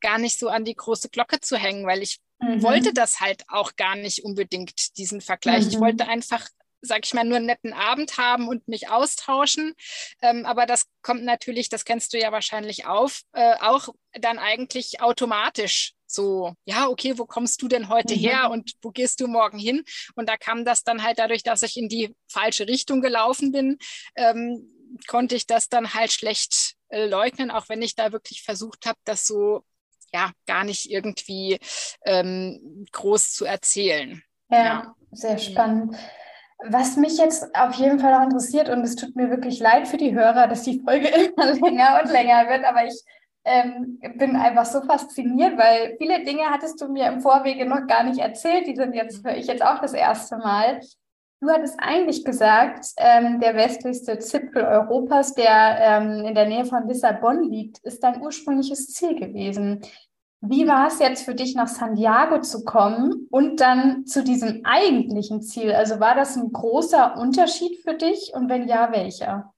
gar 0.00 0.18
nicht 0.18 0.38
so 0.38 0.48
an 0.48 0.64
die 0.64 0.74
große 0.74 1.10
Glocke 1.10 1.40
zu 1.40 1.56
hängen, 1.56 1.86
weil 1.86 2.02
ich 2.02 2.18
mhm. 2.40 2.62
wollte 2.62 2.94
das 2.94 3.20
halt 3.20 3.44
auch 3.48 3.76
gar 3.76 3.94
nicht 3.96 4.24
unbedingt, 4.24 4.96
diesen 4.96 5.20
Vergleich. 5.20 5.64
Mhm. 5.64 5.70
Ich 5.70 5.80
wollte 5.80 6.08
einfach 6.08 6.48
sag 6.82 7.04
ich 7.04 7.14
mal, 7.14 7.24
nur 7.24 7.36
einen 7.36 7.46
netten 7.46 7.72
Abend 7.72 8.18
haben 8.18 8.48
und 8.48 8.66
mich 8.68 8.88
austauschen. 8.88 9.74
Ähm, 10.22 10.46
aber 10.46 10.66
das 10.66 10.86
kommt 11.02 11.24
natürlich, 11.24 11.68
das 11.68 11.84
kennst 11.84 12.12
du 12.12 12.18
ja 12.18 12.32
wahrscheinlich 12.32 12.86
auf, 12.86 13.22
äh, 13.32 13.54
auch 13.60 13.88
dann 14.12 14.38
eigentlich 14.38 15.00
automatisch 15.00 15.94
so, 16.06 16.54
ja, 16.64 16.88
okay, 16.88 17.18
wo 17.18 17.24
kommst 17.24 17.62
du 17.62 17.68
denn 17.68 17.88
heute 17.88 18.16
mhm. 18.16 18.20
her 18.20 18.50
und 18.50 18.72
wo 18.82 18.90
gehst 18.90 19.20
du 19.20 19.28
morgen 19.28 19.58
hin? 19.58 19.84
Und 20.16 20.28
da 20.28 20.36
kam 20.36 20.64
das 20.64 20.82
dann 20.82 21.02
halt 21.02 21.18
dadurch, 21.18 21.42
dass 21.42 21.62
ich 21.62 21.76
in 21.76 21.88
die 21.88 22.14
falsche 22.28 22.66
Richtung 22.66 23.00
gelaufen 23.00 23.52
bin, 23.52 23.78
ähm, 24.16 24.68
konnte 25.06 25.36
ich 25.36 25.46
das 25.46 25.68
dann 25.68 25.94
halt 25.94 26.12
schlecht 26.12 26.74
äh, 26.88 27.06
leugnen, 27.06 27.50
auch 27.50 27.68
wenn 27.68 27.82
ich 27.82 27.94
da 27.94 28.12
wirklich 28.12 28.42
versucht 28.42 28.86
habe, 28.86 28.98
das 29.04 29.26
so 29.26 29.64
ja 30.12 30.32
gar 30.46 30.64
nicht 30.64 30.90
irgendwie 30.90 31.60
ähm, 32.04 32.86
groß 32.90 33.32
zu 33.32 33.44
erzählen. 33.44 34.22
Ja, 34.50 34.64
ja. 34.64 34.94
sehr 35.12 35.38
spannend. 35.38 35.96
Was 36.68 36.96
mich 36.96 37.16
jetzt 37.16 37.54
auf 37.56 37.74
jeden 37.74 37.98
Fall 37.98 38.14
auch 38.14 38.22
interessiert, 38.22 38.68
und 38.68 38.82
es 38.82 38.96
tut 38.96 39.16
mir 39.16 39.30
wirklich 39.30 39.60
leid 39.60 39.88
für 39.88 39.96
die 39.96 40.14
Hörer, 40.14 40.46
dass 40.46 40.62
die 40.62 40.80
Folge 40.80 41.08
immer 41.36 41.52
länger 41.54 42.00
und 42.02 42.10
länger 42.10 42.48
wird, 42.48 42.64
aber 42.64 42.84
ich 42.84 43.02
ähm, 43.44 43.98
bin 44.16 44.36
einfach 44.36 44.66
so 44.66 44.82
fasziniert, 44.82 45.56
weil 45.56 45.96
viele 45.98 46.24
Dinge 46.24 46.44
hattest 46.50 46.80
du 46.80 46.88
mir 46.88 47.06
im 47.06 47.20
Vorwege 47.20 47.66
noch 47.66 47.86
gar 47.86 48.04
nicht 48.04 48.20
erzählt, 48.20 48.66
die 48.66 48.76
sind 48.76 48.94
jetzt, 48.94 49.24
höre 49.24 49.36
ich 49.36 49.46
jetzt 49.46 49.64
auch 49.64 49.80
das 49.80 49.94
erste 49.94 50.36
Mal. 50.36 50.80
Du 51.40 51.48
hattest 51.48 51.76
eigentlich 51.78 52.22
gesagt, 52.24 52.84
ähm, 52.98 53.40
der 53.40 53.54
westlichste 53.54 54.18
Zipfel 54.18 54.62
Europas, 54.62 55.34
der 55.34 55.78
ähm, 55.80 56.26
in 56.26 56.34
der 56.34 56.46
Nähe 56.46 56.66
von 56.66 56.86
Lissabon 56.86 57.50
liegt, 57.50 57.78
ist 57.78 58.04
dein 58.04 58.20
ursprüngliches 58.20 58.88
Ziel 58.88 59.18
gewesen. 59.18 59.80
Wie 60.42 60.66
war 60.66 60.88
es 60.88 60.98
jetzt 61.00 61.24
für 61.24 61.34
dich, 61.34 61.54
nach 61.54 61.68
Santiago 61.68 62.40
zu 62.40 62.64
kommen 62.64 63.26
und 63.30 63.60
dann 63.60 64.06
zu 64.06 64.24
diesem 64.24 64.64
eigentlichen 64.64 65.42
Ziel? 65.42 65.72
Also 65.72 66.00
war 66.00 66.14
das 66.14 66.36
ein 66.36 66.50
großer 66.50 67.16
Unterschied 67.18 67.82
für 67.82 67.94
dich 67.94 68.32
und 68.32 68.48
wenn 68.48 68.66
ja, 68.66 68.90
welcher? 68.90 69.52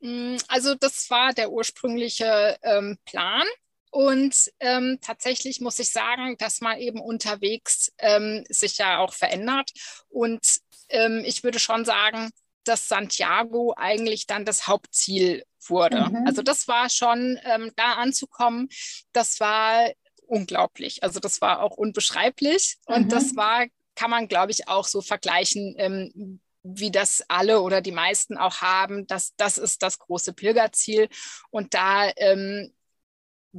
Mm, 0.00 0.36
also 0.48 0.74
das 0.74 1.08
war 1.10 1.32
der 1.32 1.50
ursprüngliche 1.50 2.58
ähm, 2.62 2.98
Plan. 3.06 3.46
Und 3.90 4.52
ähm, 4.60 4.98
tatsächlich 5.00 5.62
muss 5.62 5.78
ich 5.78 5.90
sagen, 5.90 6.36
dass 6.36 6.60
man 6.60 6.78
eben 6.78 7.00
unterwegs 7.00 7.92
ähm, 7.96 8.44
sich 8.50 8.76
ja 8.76 8.98
auch 8.98 9.14
verändert. 9.14 9.72
Und 10.10 10.58
ähm, 10.90 11.22
ich 11.24 11.44
würde 11.44 11.58
schon 11.58 11.86
sagen, 11.86 12.30
dass 12.64 12.88
Santiago 12.88 13.72
eigentlich 13.74 14.26
dann 14.26 14.44
das 14.44 14.66
Hauptziel 14.66 15.44
wurde. 15.70 16.08
Mhm. 16.10 16.26
Also 16.26 16.42
das 16.42 16.68
war 16.68 16.88
schon, 16.88 17.38
ähm, 17.44 17.72
da 17.76 17.94
anzukommen, 17.94 18.68
das 19.12 19.40
war 19.40 19.90
unglaublich. 20.26 21.02
Also 21.02 21.20
das 21.20 21.40
war 21.40 21.62
auch 21.62 21.76
unbeschreiblich 21.76 22.76
mhm. 22.88 22.94
und 22.94 23.12
das 23.12 23.36
war, 23.36 23.66
kann 23.94 24.10
man, 24.10 24.28
glaube 24.28 24.52
ich, 24.52 24.68
auch 24.68 24.86
so 24.86 25.00
vergleichen, 25.00 25.74
ähm, 25.78 26.40
wie 26.62 26.90
das 26.90 27.22
alle 27.28 27.60
oder 27.60 27.80
die 27.80 27.92
meisten 27.92 28.36
auch 28.36 28.60
haben. 28.60 29.06
Das, 29.06 29.34
das 29.36 29.56
ist 29.56 29.82
das 29.82 29.98
große 29.98 30.32
Pilgerziel. 30.32 31.08
Und 31.50 31.74
da 31.74 32.10
ähm, 32.16 32.72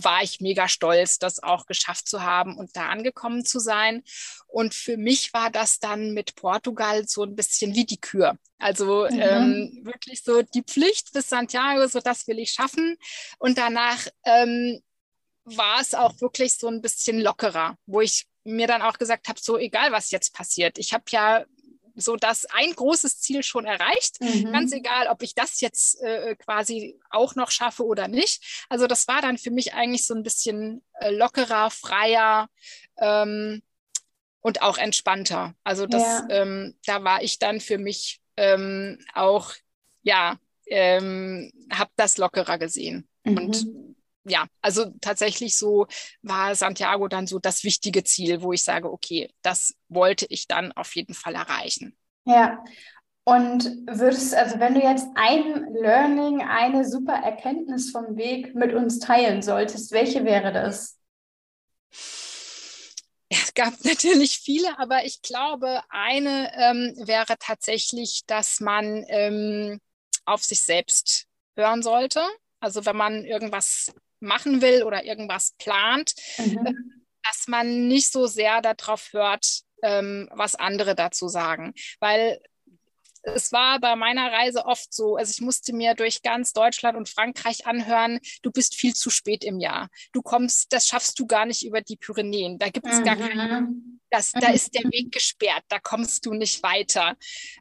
war 0.03 0.21
ich 0.21 0.39
mega 0.39 0.67
stolz, 0.67 1.17
das 1.17 1.41
auch 1.41 1.65
geschafft 1.65 2.07
zu 2.07 2.21
haben 2.21 2.57
und 2.57 2.75
da 2.75 2.89
angekommen 2.89 3.45
zu 3.45 3.59
sein. 3.59 4.03
Und 4.47 4.73
für 4.73 4.97
mich 4.97 5.33
war 5.33 5.49
das 5.49 5.79
dann 5.79 6.13
mit 6.13 6.35
Portugal 6.35 7.07
so 7.07 7.23
ein 7.23 7.35
bisschen 7.35 7.73
wie 7.73 7.85
die 7.85 7.99
Kür. 7.99 8.37
Also 8.59 9.07
mhm. 9.09 9.19
ähm, 9.19 9.81
wirklich 9.83 10.23
so 10.23 10.41
die 10.41 10.63
Pflicht 10.63 11.13
bis 11.13 11.29
Santiago, 11.29 11.87
so 11.87 11.99
das 11.99 12.27
will 12.27 12.39
ich 12.39 12.51
schaffen. 12.51 12.97
Und 13.39 13.57
danach 13.57 14.07
ähm, 14.23 14.81
war 15.45 15.81
es 15.81 15.93
auch 15.93 16.19
wirklich 16.21 16.55
so 16.55 16.67
ein 16.67 16.81
bisschen 16.81 17.19
lockerer, 17.19 17.75
wo 17.85 18.01
ich 18.01 18.27
mir 18.43 18.67
dann 18.67 18.81
auch 18.81 18.97
gesagt 18.97 19.27
habe, 19.27 19.39
so 19.41 19.57
egal 19.57 19.91
was 19.91 20.11
jetzt 20.11 20.33
passiert. 20.33 20.77
Ich 20.77 20.93
habe 20.93 21.03
ja 21.09 21.45
so 21.97 22.15
dass 22.15 22.45
ein 22.45 22.73
großes 22.73 23.19
Ziel 23.19 23.43
schon 23.43 23.65
erreicht. 23.65 24.21
Mhm. 24.21 24.51
Ganz 24.53 24.71
egal, 24.71 25.07
ob 25.07 25.23
ich 25.23 25.33
das 25.35 25.59
jetzt 25.61 25.99
äh, 26.01 26.35
quasi 26.35 26.99
auch 27.09 27.35
noch 27.35 27.51
schaffe 27.51 27.85
oder 27.85 28.07
nicht. 28.07 28.65
Also 28.69 28.87
das 28.87 29.07
war 29.07 29.21
dann 29.21 29.37
für 29.37 29.51
mich 29.51 29.73
eigentlich 29.73 30.05
so 30.05 30.13
ein 30.13 30.23
bisschen 30.23 30.83
äh, 30.99 31.09
lockerer, 31.09 31.71
freier 31.71 32.49
ähm, 32.97 33.61
und 34.41 34.61
auch 34.61 34.77
entspannter. 34.77 35.55
Also 35.63 35.87
das, 35.87 36.03
ja. 36.03 36.27
ähm, 36.29 36.75
da 36.85 37.03
war 37.03 37.23
ich 37.23 37.39
dann 37.39 37.59
für 37.59 37.79
mich 37.79 38.21
ähm, 38.37 38.99
auch, 39.13 39.53
ja, 40.03 40.39
ähm, 40.67 41.51
habe 41.71 41.91
das 41.95 42.17
lockerer 42.17 42.57
gesehen. 42.57 43.07
Mhm. 43.23 43.37
Und 43.37 43.67
ja, 44.27 44.45
also 44.61 44.85
tatsächlich 45.01 45.57
so 45.57 45.87
war 46.21 46.55
Santiago 46.55 47.07
dann 47.07 47.27
so 47.27 47.39
das 47.39 47.63
wichtige 47.63 48.03
Ziel, 48.03 48.41
wo 48.41 48.53
ich 48.53 48.63
sage, 48.63 48.91
okay, 48.91 49.29
das 49.41 49.75
wollte 49.89 50.25
ich 50.29 50.47
dann 50.47 50.71
auf 50.73 50.95
jeden 50.95 51.13
Fall 51.13 51.35
erreichen. 51.35 51.97
Ja. 52.25 52.63
Und 53.23 53.65
würdest, 53.87 54.33
also 54.33 54.59
wenn 54.59 54.73
du 54.73 54.81
jetzt 54.81 55.07
ein 55.15 55.67
Learning, 55.73 56.41
eine 56.41 56.85
super 56.85 57.15
Erkenntnis 57.15 57.91
vom 57.91 58.15
Weg 58.15 58.55
mit 58.55 58.73
uns 58.73 58.99
teilen 58.99 59.41
solltest, 59.41 59.91
welche 59.91 60.23
wäre 60.23 60.53
das? 60.53 60.97
es 63.29 63.53
gab 63.53 63.73
natürlich 63.83 64.39
viele, 64.39 64.77
aber 64.79 65.05
ich 65.05 65.21
glaube, 65.21 65.81
eine 65.89 66.51
ähm, 66.55 66.93
wäre 67.07 67.35
tatsächlich, 67.39 68.23
dass 68.25 68.59
man 68.59 69.05
ähm, 69.09 69.79
auf 70.25 70.43
sich 70.43 70.61
selbst 70.61 71.25
hören 71.55 71.81
sollte. 71.81 72.25
Also 72.59 72.85
wenn 72.85 72.97
man 72.97 73.23
irgendwas 73.23 73.93
machen 74.19 74.61
will 74.61 74.83
oder 74.83 75.03
irgendwas 75.03 75.53
plant, 75.57 76.13
mhm. 76.37 76.65
Äh, 76.65 76.73
dass 77.23 77.47
man 77.47 77.87
nicht 77.87 78.11
so 78.11 78.25
sehr 78.27 78.61
darauf 78.61 79.11
hört, 79.11 79.61
ähm, 79.83 80.29
was 80.31 80.55
andere 80.55 80.95
dazu 80.95 81.27
sagen. 81.27 81.73
Weil 81.99 82.39
es 83.35 83.51
war 83.51 83.79
bei 83.79 83.95
meiner 83.95 84.31
Reise 84.31 84.65
oft 84.65 84.93
so, 84.93 85.17
also 85.17 85.31
ich 85.31 85.41
musste 85.41 85.73
mir 85.73 85.95
durch 85.95 86.21
ganz 86.21 86.53
Deutschland 86.53 86.97
und 86.97 87.09
Frankreich 87.09 87.65
anhören, 87.65 88.19
du 88.41 88.51
bist 88.51 88.75
viel 88.75 88.93
zu 88.93 89.09
spät 89.09 89.43
im 89.43 89.59
Jahr. 89.59 89.89
Du 90.13 90.21
kommst, 90.21 90.71
das 90.71 90.87
schaffst 90.87 91.19
du 91.19 91.27
gar 91.27 91.45
nicht 91.45 91.65
über 91.65 91.81
die 91.81 91.97
Pyrenäen. 91.97 92.57
Da 92.57 92.69
gibt 92.69 92.87
es 92.87 92.99
mhm. 92.99 93.03
gar 93.03 93.15
keinen, 93.17 93.99
das, 94.09 94.31
da 94.31 94.49
ist 94.51 94.73
der 94.75 94.83
Weg 94.85 95.11
gesperrt, 95.11 95.63
da 95.67 95.79
kommst 95.79 96.25
du 96.25 96.33
nicht 96.33 96.63
weiter. 96.63 97.15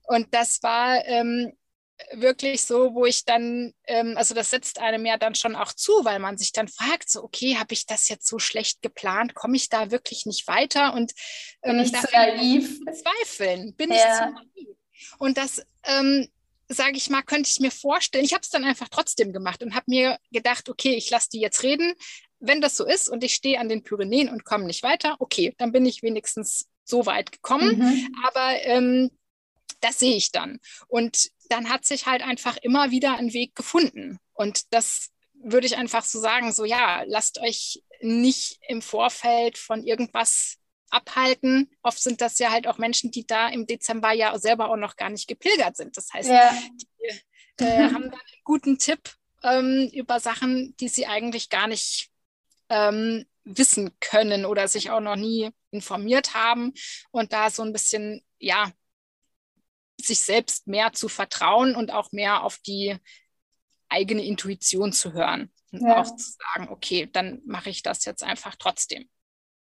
Und 0.05 0.33
das 0.33 0.63
war 0.63 1.05
ähm, 1.05 1.53
wirklich 2.13 2.63
so, 2.65 2.95
wo 2.95 3.07
ich 3.07 3.25
dann, 3.25 3.73
ähm, 3.87 4.17
also 4.17 4.35
das 4.35 4.51
setzt 4.51 4.79
einem 4.79 5.07
ja 5.07 5.17
dann 5.17 5.35
schon 5.35 5.57
auch 5.57 5.73
zu, 5.73 5.93
weil 6.05 6.19
man 6.19 6.37
sich 6.37 6.53
dann 6.53 6.69
fragt, 6.69 7.11
so, 7.11 7.23
okay, 7.23 7.57
habe 7.57 7.73
ich 7.75 7.87
das 7.87 8.09
jetzt 8.09 8.27
so 8.27 8.39
schlecht 8.39 8.83
geplant? 8.83 9.35
Komme 9.35 9.57
ich 9.57 9.69
da 9.69 9.91
wirklich 9.91 10.27
nicht 10.27 10.47
weiter? 10.47 10.95
Und 10.95 11.13
ähm, 11.63 11.77
bin 11.77 11.87
ich 11.87 11.93
zu 11.93 12.09
naiv? 12.13 12.81
Zweifeln, 12.85 13.75
bin 13.77 13.91
ja. 13.91 13.97
ich 13.97 14.03
zu 14.03 14.33
naiv? 14.33 14.77
Und 15.19 15.39
das, 15.39 15.63
ähm, 15.85 16.29
sage 16.69 16.97
ich 16.97 17.11
mal, 17.11 17.23
könnte 17.23 17.51
ich 17.51 17.61
mir 17.61 17.71
vorstellen. 17.71 18.25
Ich 18.25 18.33
habe 18.33 18.43
es 18.43 18.51
dann 18.51 18.65
einfach 18.65 18.89
trotzdem 18.89 19.33
gemacht 19.33 19.63
und 19.63 19.75
habe 19.75 19.85
mir 19.89 20.19
gedacht, 20.31 20.69
okay, 20.69 20.95
ich 20.95 21.11
lasse 21.11 21.29
die 21.33 21.41
jetzt 21.41 21.63
reden. 21.63 21.95
Wenn 22.39 22.61
das 22.61 22.77
so 22.77 22.85
ist 22.85 23.09
und 23.09 23.25
ich 23.25 23.35
stehe 23.35 23.59
an 23.59 23.69
den 23.69 23.83
Pyrenäen 23.83 24.29
und 24.29 24.45
komme 24.45 24.65
nicht 24.65 24.83
weiter, 24.83 25.17
okay, 25.19 25.55
dann 25.59 25.73
bin 25.73 25.87
ich 25.87 26.03
wenigstens 26.03 26.69
so 26.85 27.07
weit 27.07 27.33
gekommen. 27.33 27.79
Mhm. 27.79 28.15
Aber 28.25 28.63
ähm, 28.63 29.11
das 29.81 29.99
sehe 29.99 30.17
ich 30.17 30.33
dann. 30.33 30.59
Und 30.89 31.31
dann 31.49 31.69
hat 31.69 31.85
sich 31.85 32.07
halt 32.07 32.23
einfach 32.23 32.57
immer 32.59 32.91
wieder 32.91 33.17
ein 33.17 33.33
Weg 33.33 33.55
gefunden. 33.55 34.19
Und 34.33 34.73
das 34.73 35.11
würde 35.35 35.67
ich 35.67 35.77
einfach 35.77 36.05
so 36.05 36.21
sagen, 36.21 36.53
so 36.53 36.65
ja, 36.65 37.03
lasst 37.07 37.39
euch 37.41 37.83
nicht 38.01 38.59
im 38.69 38.83
Vorfeld 38.83 39.59
von 39.59 39.85
irgendwas 39.85 40.59
abhalten. 40.91 41.71
Oft 41.83 42.01
sind 42.01 42.21
das 42.21 42.39
ja 42.39 42.51
halt 42.51 42.67
auch 42.67 42.79
Menschen, 42.79 43.11
die 43.11 43.27
da 43.27 43.49
im 43.49 43.67
Dezember 43.67 44.13
ja 44.13 44.39
selber 44.39 44.71
auch 44.71 44.77
noch 44.77 44.97
gar 44.97 45.11
nicht 45.11 45.29
gepilgert 45.29 45.77
sind. 45.77 45.97
Das 45.97 46.13
heißt, 46.13 46.29
ja. 46.29 46.55
die 47.61 47.65
äh, 47.65 47.79
haben 47.93 48.05
dann 48.05 48.13
einen 48.13 48.45
guten 48.45 48.79
Tipp 48.79 49.15
ähm, 49.43 49.91
über 49.93 50.21
Sachen, 50.21 50.77
die 50.79 50.89
sie 50.89 51.07
eigentlich 51.07 51.49
gar 51.49 51.67
nicht 51.67 52.11
ähm, 52.69 53.27
wissen 53.45 53.97
können 54.01 54.45
oder 54.45 54.69
sich 54.69 54.91
auch 54.91 55.01
noch 55.01 55.17
nie 55.17 55.51
informiert 55.71 56.35
haben 56.35 56.73
und 57.11 57.33
da 57.33 57.51
so 57.51 57.63
ein 57.63 57.73
bisschen, 57.73 58.23
ja, 58.39 58.73
sich 60.01 60.21
selbst 60.21 60.67
mehr 60.67 60.93
zu 60.93 61.09
vertrauen 61.09 61.75
und 61.75 61.93
auch 61.93 62.13
mehr 62.13 62.45
auf 62.45 62.59
die 62.59 62.97
eigene 63.89 64.25
Intuition 64.25 64.93
zu 64.93 65.13
hören 65.13 65.51
und 65.73 65.83
ja. 65.83 66.01
auch 66.01 66.17
zu 66.17 66.33
sagen, 66.33 66.69
okay, 66.71 67.09
dann 67.13 67.41
mache 67.45 67.71
ich 67.71 67.83
das 67.83 68.05
jetzt 68.05 68.23
einfach 68.23 68.57
trotzdem. 68.59 69.09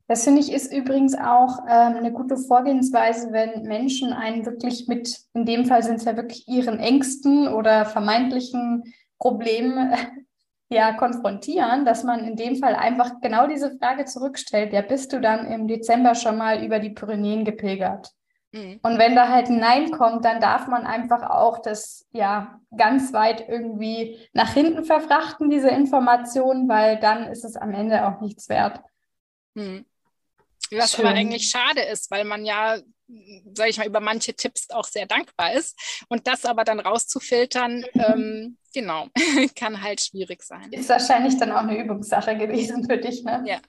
Das 0.07 0.23
finde 0.23 0.41
ich 0.41 0.51
ist 0.51 0.71
übrigens 0.71 1.15
auch 1.15 1.59
ähm, 1.67 1.95
eine 1.95 2.11
gute 2.11 2.37
Vorgehensweise, 2.37 3.31
wenn 3.31 3.63
Menschen 3.63 4.13
einen 4.13 4.45
wirklich 4.45 4.87
mit, 4.87 5.19
in 5.33 5.45
dem 5.45 5.65
Fall 5.65 5.81
sind 5.81 5.95
es 5.95 6.05
ja 6.05 6.15
wirklich 6.15 6.47
ihren 6.47 6.79
Ängsten 6.79 7.47
oder 7.47 7.85
vermeintlichen 7.85 8.83
Problemen 9.17 9.95
ja 10.69 10.93
konfrontieren, 10.93 11.85
dass 11.85 12.03
man 12.03 12.23
in 12.23 12.35
dem 12.35 12.57
Fall 12.57 12.75
einfach 12.75 13.19
genau 13.21 13.47
diese 13.47 13.75
Frage 13.79 14.05
zurückstellt. 14.05 14.73
Ja, 14.73 14.81
bist 14.81 15.11
du 15.11 15.19
dann 15.19 15.47
im 15.47 15.67
Dezember 15.67 16.13
schon 16.13 16.37
mal 16.37 16.63
über 16.63 16.79
die 16.79 16.91
Pyrenäen 16.91 17.43
gepilgert? 17.43 18.11
Mhm. 18.55 18.79
Und 18.83 18.97
wenn 18.97 19.15
da 19.15 19.27
halt 19.27 19.47
ein 19.47 19.59
Nein 19.59 19.91
kommt, 19.91 20.23
dann 20.23 20.39
darf 20.39 20.67
man 20.67 20.85
einfach 20.85 21.29
auch 21.29 21.61
das 21.61 22.07
ja 22.13 22.61
ganz 22.75 23.11
weit 23.11 23.49
irgendwie 23.49 24.17
nach 24.31 24.53
hinten 24.53 24.85
verfrachten, 24.85 25.49
diese 25.49 25.67
Information, 25.67 26.69
weil 26.69 26.97
dann 26.97 27.27
ist 27.27 27.43
es 27.43 27.57
am 27.57 27.73
Ende 27.73 28.07
auch 28.07 28.21
nichts 28.21 28.47
wert. 28.47 28.79
Mhm. 29.55 29.85
Was 30.71 30.93
Schön. 30.93 31.05
aber 31.05 31.15
eigentlich 31.15 31.49
schade 31.49 31.81
ist, 31.81 32.09
weil 32.11 32.23
man 32.23 32.45
ja, 32.45 32.77
sage 33.53 33.69
ich 33.69 33.77
mal, 33.77 33.87
über 33.87 33.99
manche 33.99 34.33
Tipps 34.33 34.69
auch 34.69 34.85
sehr 34.85 35.05
dankbar 35.05 35.51
ist. 35.53 35.77
Und 36.07 36.25
das 36.25 36.45
aber 36.45 36.63
dann 36.63 36.79
rauszufiltern, 36.79 37.85
mhm. 37.93 38.01
ähm, 38.01 38.57
genau, 38.73 39.09
kann 39.59 39.81
halt 39.81 40.01
schwierig 40.01 40.41
sein. 40.43 40.71
Ist 40.71 40.87
wahrscheinlich 40.87 41.37
dann 41.37 41.51
auch 41.51 41.57
eine 41.57 41.77
Übungssache 41.77 42.37
gewesen 42.37 42.85
für 42.89 42.97
dich, 42.97 43.21
ne? 43.25 43.43
Ja. 43.45 43.59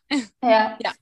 Ja. 0.43 0.79
ja. 0.81 0.93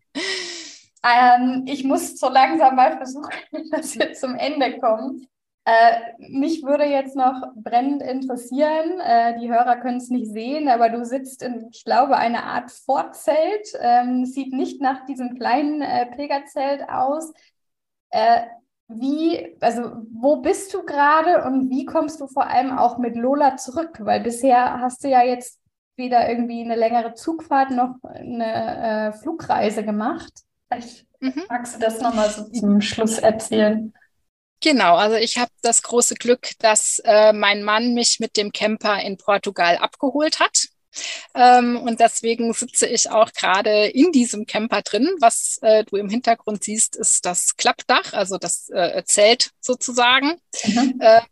Ähm, 1.05 1.65
ich 1.67 1.85
muss 1.85 2.19
so 2.19 2.29
langsam 2.29 2.77
mal 2.77 2.97
versuchen, 2.97 3.31
dass 3.71 3.99
wir 3.99 4.15
zum 4.15 4.35
Ende 4.37 4.79
kommen. 4.79 5.27
Äh, 5.67 6.13
mich 6.19 6.63
würde 6.63 6.85
jetzt 6.85 7.17
noch 7.17 7.43
brennend 7.57 8.03
interessieren, 8.03 9.01
äh, 9.01 9.39
die 9.41 9.51
Hörer 9.51 9.77
können 9.77 9.97
es 9.97 10.11
nicht 10.11 10.31
sehen, 10.31 10.69
aber 10.69 10.91
du 10.91 11.05
sitzt 11.05 11.43
in, 11.43 11.69
ich 11.73 11.85
glaube, 11.85 12.17
einer 12.19 12.45
Art 12.45 12.71
Vorzelt, 12.71 13.73
ähm, 13.81 14.27
sieht 14.27 14.53
nicht 14.53 14.83
nach 14.83 15.07
diesem 15.07 15.37
kleinen 15.37 15.81
äh, 15.81 16.07
Pilgerzelt 16.07 16.89
aus. 16.89 17.33
Äh, 18.11 18.43
wie, 18.89 19.57
also 19.61 19.93
wo 20.13 20.37
bist 20.37 20.75
du 20.75 20.85
gerade 20.85 21.45
und 21.45 21.71
wie 21.71 21.87
kommst 21.87 22.21
du 22.21 22.27
vor 22.27 22.47
allem 22.47 22.77
auch 22.77 22.99
mit 22.99 23.17
Lola 23.17 23.57
zurück? 23.57 23.99
Weil 24.01 24.21
bisher 24.21 24.81
hast 24.81 25.03
du 25.05 25.09
ja 25.09 25.23
jetzt 25.23 25.61
weder 25.97 26.29
irgendwie 26.29 26.63
eine 26.63 26.77
längere 26.77 27.15
Zugfahrt 27.15 27.71
noch 27.71 27.97
eine 28.03 29.09
äh, 29.09 29.13
Flugreise 29.13 29.85
gemacht. 29.85 30.45
Vielleicht 30.75 31.07
mhm. 31.21 31.45
magst 31.49 31.75
du 31.75 31.79
das 31.79 32.01
nochmal 32.01 32.31
so 32.31 32.45
zum 32.45 32.81
Schluss 32.81 33.19
erzählen. 33.19 33.93
Genau, 34.61 34.97
also 34.97 35.17
ich 35.17 35.37
habe 35.39 35.51
das 35.63 35.83
große 35.83 36.15
Glück, 36.15 36.51
dass 36.59 37.01
äh, 37.05 37.33
mein 37.33 37.63
Mann 37.63 37.93
mich 37.93 38.19
mit 38.19 38.37
dem 38.37 38.51
Camper 38.51 39.01
in 39.03 39.19
Portugal 39.19 39.77
abgeholt 39.77 40.41
hat. 40.41 40.69
Ähm, 41.35 41.77
und 41.77 42.01
deswegen 42.01 42.53
sitze 42.53 42.87
ich 42.87 43.11
auch 43.11 43.33
gerade 43.33 43.87
in 43.87 44.13
diesem 44.13 44.47
Camper 44.47 44.83
drin. 44.83 45.11
Was 45.21 45.59
äh, 45.61 45.85
du 45.85 45.97
im 45.97 46.09
Hintergrund 46.09 46.65
siehst, 46.65 46.97
ist 46.97 47.27
das 47.27 47.57
Klappdach, 47.57 48.13
also 48.13 48.39
das 48.39 48.71
äh, 48.71 49.03
Zelt 49.05 49.51
sozusagen. 49.61 50.41
Mhm. 50.65 50.99
Ähm, 51.01 51.23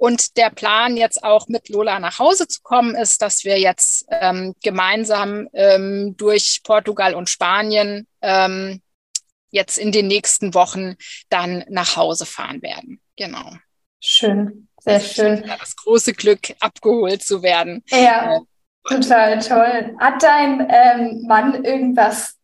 und 0.00 0.38
der 0.38 0.48
Plan, 0.48 0.96
jetzt 0.96 1.22
auch 1.22 1.46
mit 1.48 1.68
Lola 1.68 2.00
nach 2.00 2.18
Hause 2.18 2.48
zu 2.48 2.62
kommen, 2.62 2.94
ist, 2.94 3.20
dass 3.20 3.44
wir 3.44 3.60
jetzt 3.60 4.06
ähm, 4.08 4.54
gemeinsam 4.62 5.46
ähm, 5.52 6.16
durch 6.16 6.62
Portugal 6.64 7.14
und 7.14 7.28
Spanien 7.28 8.06
ähm, 8.22 8.80
jetzt 9.50 9.76
in 9.76 9.92
den 9.92 10.06
nächsten 10.06 10.54
Wochen 10.54 10.96
dann 11.28 11.66
nach 11.68 11.96
Hause 11.96 12.24
fahren 12.24 12.62
werden. 12.62 13.02
Genau. 13.16 13.52
Schön, 14.00 14.68
sehr 14.80 14.94
also 14.94 15.06
schön. 15.06 15.44
Das 15.46 15.76
große 15.76 16.14
Glück, 16.14 16.54
abgeholt 16.60 17.22
zu 17.22 17.42
werden. 17.42 17.84
Ja, 17.90 18.36
äh, 18.36 18.40
total 18.88 19.38
toll. 19.40 19.96
Hat 20.00 20.22
dein 20.22 20.66
ähm, 20.70 21.26
Mann 21.26 21.62
irgendwas 21.62 22.38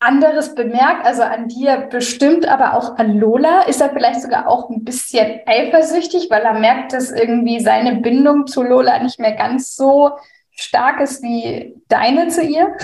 anderes 0.00 0.54
bemerkt, 0.54 1.04
also 1.04 1.22
an 1.22 1.48
dir 1.48 1.88
bestimmt, 1.90 2.46
aber 2.46 2.74
auch 2.74 2.98
an 2.98 3.18
Lola? 3.18 3.62
Ist 3.62 3.80
er 3.80 3.90
vielleicht 3.90 4.22
sogar 4.22 4.48
auch 4.48 4.70
ein 4.70 4.84
bisschen 4.84 5.40
eifersüchtig, 5.46 6.28
weil 6.30 6.42
er 6.42 6.58
merkt, 6.58 6.92
dass 6.92 7.10
irgendwie 7.10 7.60
seine 7.60 7.96
Bindung 7.96 8.46
zu 8.46 8.62
Lola 8.62 9.02
nicht 9.02 9.18
mehr 9.18 9.32
ganz 9.32 9.74
so 9.74 10.12
stark 10.52 11.00
ist 11.00 11.22
wie 11.22 11.74
deine 11.88 12.28
zu 12.28 12.42
ihr? 12.42 12.76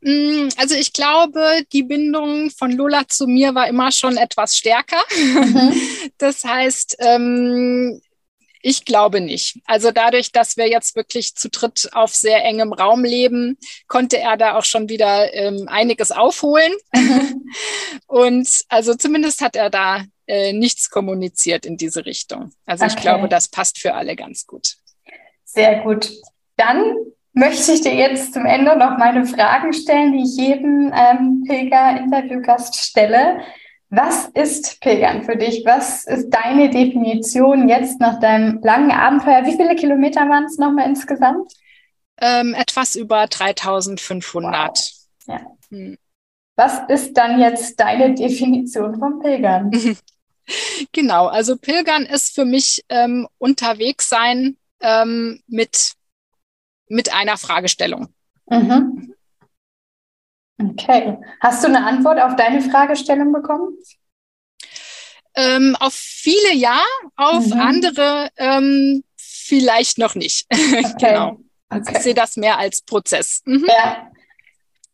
Mm, 0.00 0.48
also 0.56 0.74
ich 0.74 0.92
glaube, 0.92 1.62
die 1.72 1.84
Bindung 1.84 2.50
von 2.50 2.72
Lola 2.72 3.02
zu 3.06 3.26
mir 3.26 3.54
war 3.54 3.68
immer 3.68 3.92
schon 3.92 4.16
etwas 4.16 4.56
stärker. 4.56 5.02
Mhm. 5.16 5.72
Das 6.18 6.44
heißt, 6.44 6.96
ähm, 7.00 8.00
ich 8.64 8.86
glaube 8.86 9.20
nicht. 9.20 9.60
Also 9.66 9.90
dadurch, 9.90 10.32
dass 10.32 10.56
wir 10.56 10.68
jetzt 10.68 10.96
wirklich 10.96 11.34
zu 11.34 11.50
dritt 11.50 11.90
auf 11.92 12.14
sehr 12.14 12.42
engem 12.44 12.72
Raum 12.72 13.04
leben, 13.04 13.58
konnte 13.88 14.18
er 14.18 14.38
da 14.38 14.56
auch 14.56 14.64
schon 14.64 14.88
wieder 14.88 15.34
ähm, 15.34 15.68
einiges 15.68 16.10
aufholen. 16.10 16.72
Und 18.06 18.48
also 18.70 18.94
zumindest 18.94 19.42
hat 19.42 19.54
er 19.54 19.68
da 19.68 20.04
äh, 20.26 20.54
nichts 20.54 20.88
kommuniziert 20.88 21.66
in 21.66 21.76
diese 21.76 22.06
Richtung. 22.06 22.52
Also 22.64 22.84
okay. 22.84 22.94
ich 22.96 23.02
glaube, 23.02 23.28
das 23.28 23.48
passt 23.48 23.78
für 23.78 23.94
alle 23.94 24.16
ganz 24.16 24.46
gut. 24.46 24.76
Sehr 25.44 25.82
gut. 25.82 26.10
Dann 26.56 26.94
möchte 27.34 27.72
ich 27.72 27.82
dir 27.82 27.94
jetzt 27.94 28.32
zum 28.32 28.46
Ende 28.46 28.78
noch 28.78 28.96
meine 28.96 29.26
Fragen 29.26 29.74
stellen, 29.74 30.12
die 30.12 30.22
ich 30.22 30.36
jedem 30.38 30.90
ähm, 30.94 31.44
Pilger-Interviewgast 31.46 32.76
stelle. 32.76 33.40
Was 33.96 34.26
ist 34.34 34.80
Pilgern 34.80 35.22
für 35.22 35.36
dich? 35.36 35.64
Was 35.64 36.06
ist 36.06 36.30
deine 36.30 36.70
Definition 36.70 37.68
jetzt 37.68 38.00
nach 38.00 38.18
deinem 38.18 38.60
langen 38.62 38.90
Abenteuer? 38.90 39.44
Wie 39.44 39.56
viele 39.56 39.76
Kilometer 39.76 40.28
waren 40.28 40.44
es 40.44 40.58
nochmal 40.58 40.88
insgesamt? 40.88 41.52
Ähm, 42.20 42.54
etwas 42.54 42.96
über 42.96 43.26
3500. 43.26 44.78
Wow. 45.26 45.36
Ja. 45.36 45.40
Hm. 45.70 45.98
Was 46.56 46.80
ist 46.88 47.14
dann 47.14 47.40
jetzt 47.40 47.78
deine 47.78 48.14
Definition 48.14 48.98
von 48.98 49.20
Pilgern? 49.20 49.70
Genau, 50.92 51.26
also 51.28 51.56
Pilgern 51.56 52.04
ist 52.04 52.34
für 52.34 52.44
mich 52.44 52.84
ähm, 52.90 53.26
unterwegs 53.38 54.10
sein 54.10 54.58
ähm, 54.80 55.40
mit 55.46 55.94
mit 56.88 57.14
einer 57.14 57.38
Fragestellung. 57.38 58.08
Mhm. 58.50 59.14
Okay. 60.58 61.18
Hast 61.40 61.64
du 61.64 61.68
eine 61.68 61.84
Antwort 61.84 62.20
auf 62.20 62.36
deine 62.36 62.60
Fragestellung 62.60 63.32
bekommen? 63.32 63.76
Ähm, 65.36 65.76
auf 65.80 65.94
viele 65.94 66.54
ja, 66.54 66.80
auf 67.16 67.46
mhm. 67.46 67.60
andere 67.60 68.28
ähm, 68.36 69.02
vielleicht 69.16 69.98
noch 69.98 70.14
nicht. 70.14 70.46
Okay. 70.52 70.94
genau. 70.98 71.36
Okay. 71.70 71.92
Ich 71.92 71.98
sehe 71.98 72.14
das 72.14 72.36
mehr 72.36 72.58
als 72.58 72.82
Prozess. 72.82 73.42
Mhm. 73.46 73.66
Ja. 73.66 74.10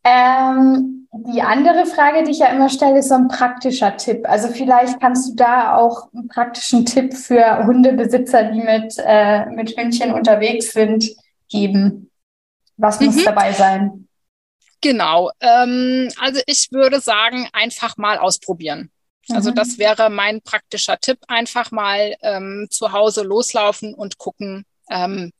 Ähm, 0.03 1.09
die 1.13 1.43
andere 1.43 1.85
Frage, 1.85 2.23
die 2.23 2.31
ich 2.31 2.39
ja 2.39 2.47
immer 2.47 2.71
stelle, 2.71 3.01
ist 3.01 3.09
so 3.09 3.17
ein 3.17 3.29
praktischer 3.29 3.97
Tipp. 3.97 4.27
Also 4.27 4.49
vielleicht 4.49 4.99
kannst 5.01 5.31
du 5.31 5.35
da 5.35 5.77
auch 5.77 6.09
einen 6.15 6.29
praktischen 6.29 6.87
Tipp 6.87 7.15
für 7.15 7.67
Hundebesitzer, 7.67 8.45
die 8.45 8.61
mit, 8.61 8.95
äh, 8.99 9.47
mit 9.47 9.77
Hündchen 9.77 10.13
unterwegs 10.13 10.73
sind, 10.73 11.11
geben? 11.51 12.11
Was 12.77 13.01
muss 13.01 13.17
mhm. 13.17 13.25
dabei 13.25 13.53
sein? 13.53 14.00
Genau. 14.81 15.31
Ähm, 15.41 16.11
also 16.19 16.41
ich 16.47 16.73
würde 16.73 17.01
sagen, 17.01 17.49
einfach 17.53 17.97
mal 17.97 18.19
ausprobieren. 18.19 18.91
Also 19.29 19.51
mhm. 19.51 19.55
das 19.55 19.79
wäre 19.79 20.11
mein 20.11 20.41
praktischer 20.43 20.99
Tipp. 20.99 21.19
Einfach 21.29 21.71
mal 21.71 22.17
ähm, 22.23 22.67
zu 22.71 22.93
Hause 22.93 23.23
loslaufen 23.23 23.95
und 23.95 24.19
gucken, 24.19 24.65
ähm, 24.91 25.33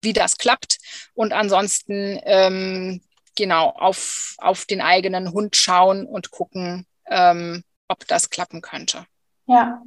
wie 0.00 0.12
das 0.12 0.38
klappt. 0.38 0.78
Und 1.14 1.32
ansonsten 1.32 2.20
ähm, 2.22 3.02
genau 3.36 3.70
auf, 3.70 4.34
auf 4.38 4.64
den 4.64 4.80
eigenen 4.80 5.32
Hund 5.32 5.56
schauen 5.56 6.06
und 6.06 6.30
gucken, 6.30 6.86
ähm, 7.06 7.64
ob 7.88 8.06
das 8.06 8.30
klappen 8.30 8.62
könnte. 8.62 9.06
Ja. 9.46 9.82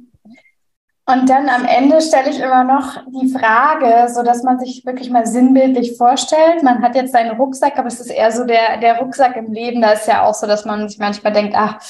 Und 1.04 1.28
dann 1.28 1.48
am 1.48 1.64
Ende 1.64 2.00
stelle 2.00 2.30
ich 2.30 2.38
immer 2.38 2.62
noch 2.62 3.02
die 3.08 3.28
Frage, 3.28 4.08
so 4.12 4.22
dass 4.22 4.44
man 4.44 4.60
sich 4.60 4.86
wirklich 4.86 5.10
mal 5.10 5.26
sinnbildlich 5.26 5.96
vorstellt. 5.96 6.62
Man 6.62 6.80
hat 6.80 6.94
jetzt 6.94 7.12
seinen 7.12 7.36
Rucksack, 7.36 7.76
aber 7.76 7.88
es 7.88 8.00
ist 8.00 8.10
eher 8.10 8.30
so 8.30 8.44
der, 8.44 8.76
der 8.78 8.98
Rucksack 8.98 9.36
im 9.36 9.52
Leben. 9.52 9.82
Da 9.82 9.92
ist 9.92 10.06
ja 10.06 10.22
auch 10.22 10.34
so, 10.34 10.46
dass 10.46 10.64
man 10.64 10.88
sich 10.88 10.98
manchmal 10.98 11.32
denkt, 11.32 11.54
ach, 11.56 11.80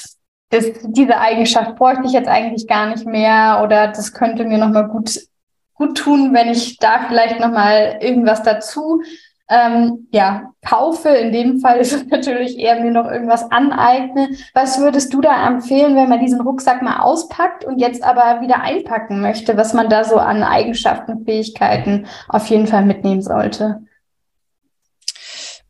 das, 0.48 0.66
diese 0.84 1.18
Eigenschaft 1.18 1.76
bräuchte 1.76 2.06
ich 2.06 2.12
jetzt 2.12 2.28
eigentlich 2.28 2.66
gar 2.66 2.86
nicht 2.86 3.06
mehr 3.06 3.60
oder 3.62 3.88
das 3.88 4.12
könnte 4.12 4.44
mir 4.44 4.58
nochmal 4.58 4.88
gut, 4.88 5.18
gut 5.74 5.96
tun, 5.96 6.32
wenn 6.32 6.48
ich 6.48 6.78
da 6.78 7.06
vielleicht 7.08 7.38
nochmal 7.38 7.98
irgendwas 8.00 8.42
dazu 8.42 9.02
ähm, 9.52 10.08
ja, 10.10 10.52
kaufe. 10.66 11.10
In 11.10 11.32
dem 11.32 11.60
Fall 11.60 11.78
ist 11.80 11.92
es 11.92 12.06
natürlich 12.06 12.58
eher 12.58 12.80
mir 12.80 12.90
noch 12.90 13.06
irgendwas 13.06 13.50
aneigne. 13.50 14.30
Was 14.54 14.78
würdest 14.80 15.12
du 15.12 15.20
da 15.20 15.46
empfehlen, 15.46 15.94
wenn 15.94 16.08
man 16.08 16.20
diesen 16.20 16.40
Rucksack 16.40 16.82
mal 16.82 17.00
auspackt 17.00 17.64
und 17.64 17.78
jetzt 17.78 18.02
aber 18.02 18.40
wieder 18.40 18.62
einpacken 18.62 19.20
möchte, 19.20 19.56
was 19.56 19.74
man 19.74 19.90
da 19.90 20.04
so 20.04 20.16
an 20.16 20.42
Eigenschaften, 20.42 21.24
Fähigkeiten 21.24 22.06
auf 22.28 22.46
jeden 22.46 22.66
Fall 22.66 22.84
mitnehmen 22.84 23.22
sollte? 23.22 23.82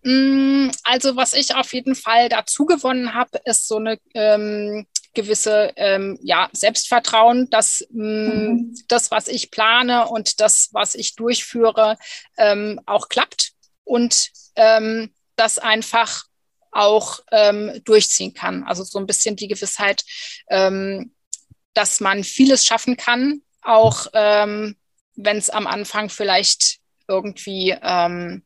Mm, 0.04 0.70
also 0.84 1.16
was 1.16 1.32
ich 1.32 1.54
auf 1.54 1.72
jeden 1.72 1.94
Fall 1.94 2.28
dazu 2.28 2.66
gewonnen 2.66 3.14
habe, 3.14 3.40
ist 3.44 3.68
so 3.68 3.76
eine 3.76 3.98
ähm, 4.14 4.86
gewisse 5.14 5.72
ähm, 5.76 6.18
ja, 6.22 6.48
Selbstvertrauen, 6.52 7.48
dass 7.50 7.86
mh, 7.90 8.04
mm, 8.04 8.46
mhm. 8.46 8.74
das, 8.88 9.10
was 9.10 9.28
ich 9.28 9.50
plane 9.50 10.08
und 10.08 10.40
das, 10.40 10.70
was 10.72 10.94
ich 10.94 11.14
durchführe, 11.14 11.96
ähm, 12.36 12.80
auch 12.86 13.08
klappt 13.08 13.51
und 13.84 14.30
ähm, 14.56 15.12
das 15.36 15.58
einfach 15.58 16.24
auch 16.70 17.20
ähm, 17.30 17.80
durchziehen 17.84 18.34
kann. 18.34 18.64
Also 18.64 18.82
so 18.82 18.98
ein 18.98 19.06
bisschen 19.06 19.36
die 19.36 19.48
Gewissheit, 19.48 20.02
ähm, 20.48 21.14
dass 21.74 22.00
man 22.00 22.24
vieles 22.24 22.64
schaffen 22.64 22.96
kann, 22.96 23.42
auch 23.62 24.06
ähm, 24.14 24.76
wenn 25.14 25.36
es 25.36 25.50
am 25.50 25.66
Anfang 25.66 26.08
vielleicht 26.08 26.78
irgendwie 27.08 27.76
ähm, 27.82 28.44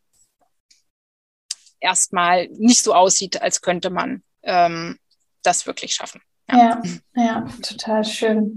erstmal 1.80 2.48
nicht 2.48 2.82
so 2.82 2.94
aussieht, 2.94 3.40
als 3.40 3.60
könnte 3.60 3.90
man 3.90 4.22
ähm, 4.42 4.98
das 5.42 5.66
wirklich 5.66 5.94
schaffen. 5.94 6.20
Ja. 6.50 6.80
ja, 7.14 7.24
ja, 7.24 7.46
total 7.62 8.04
schön. 8.04 8.56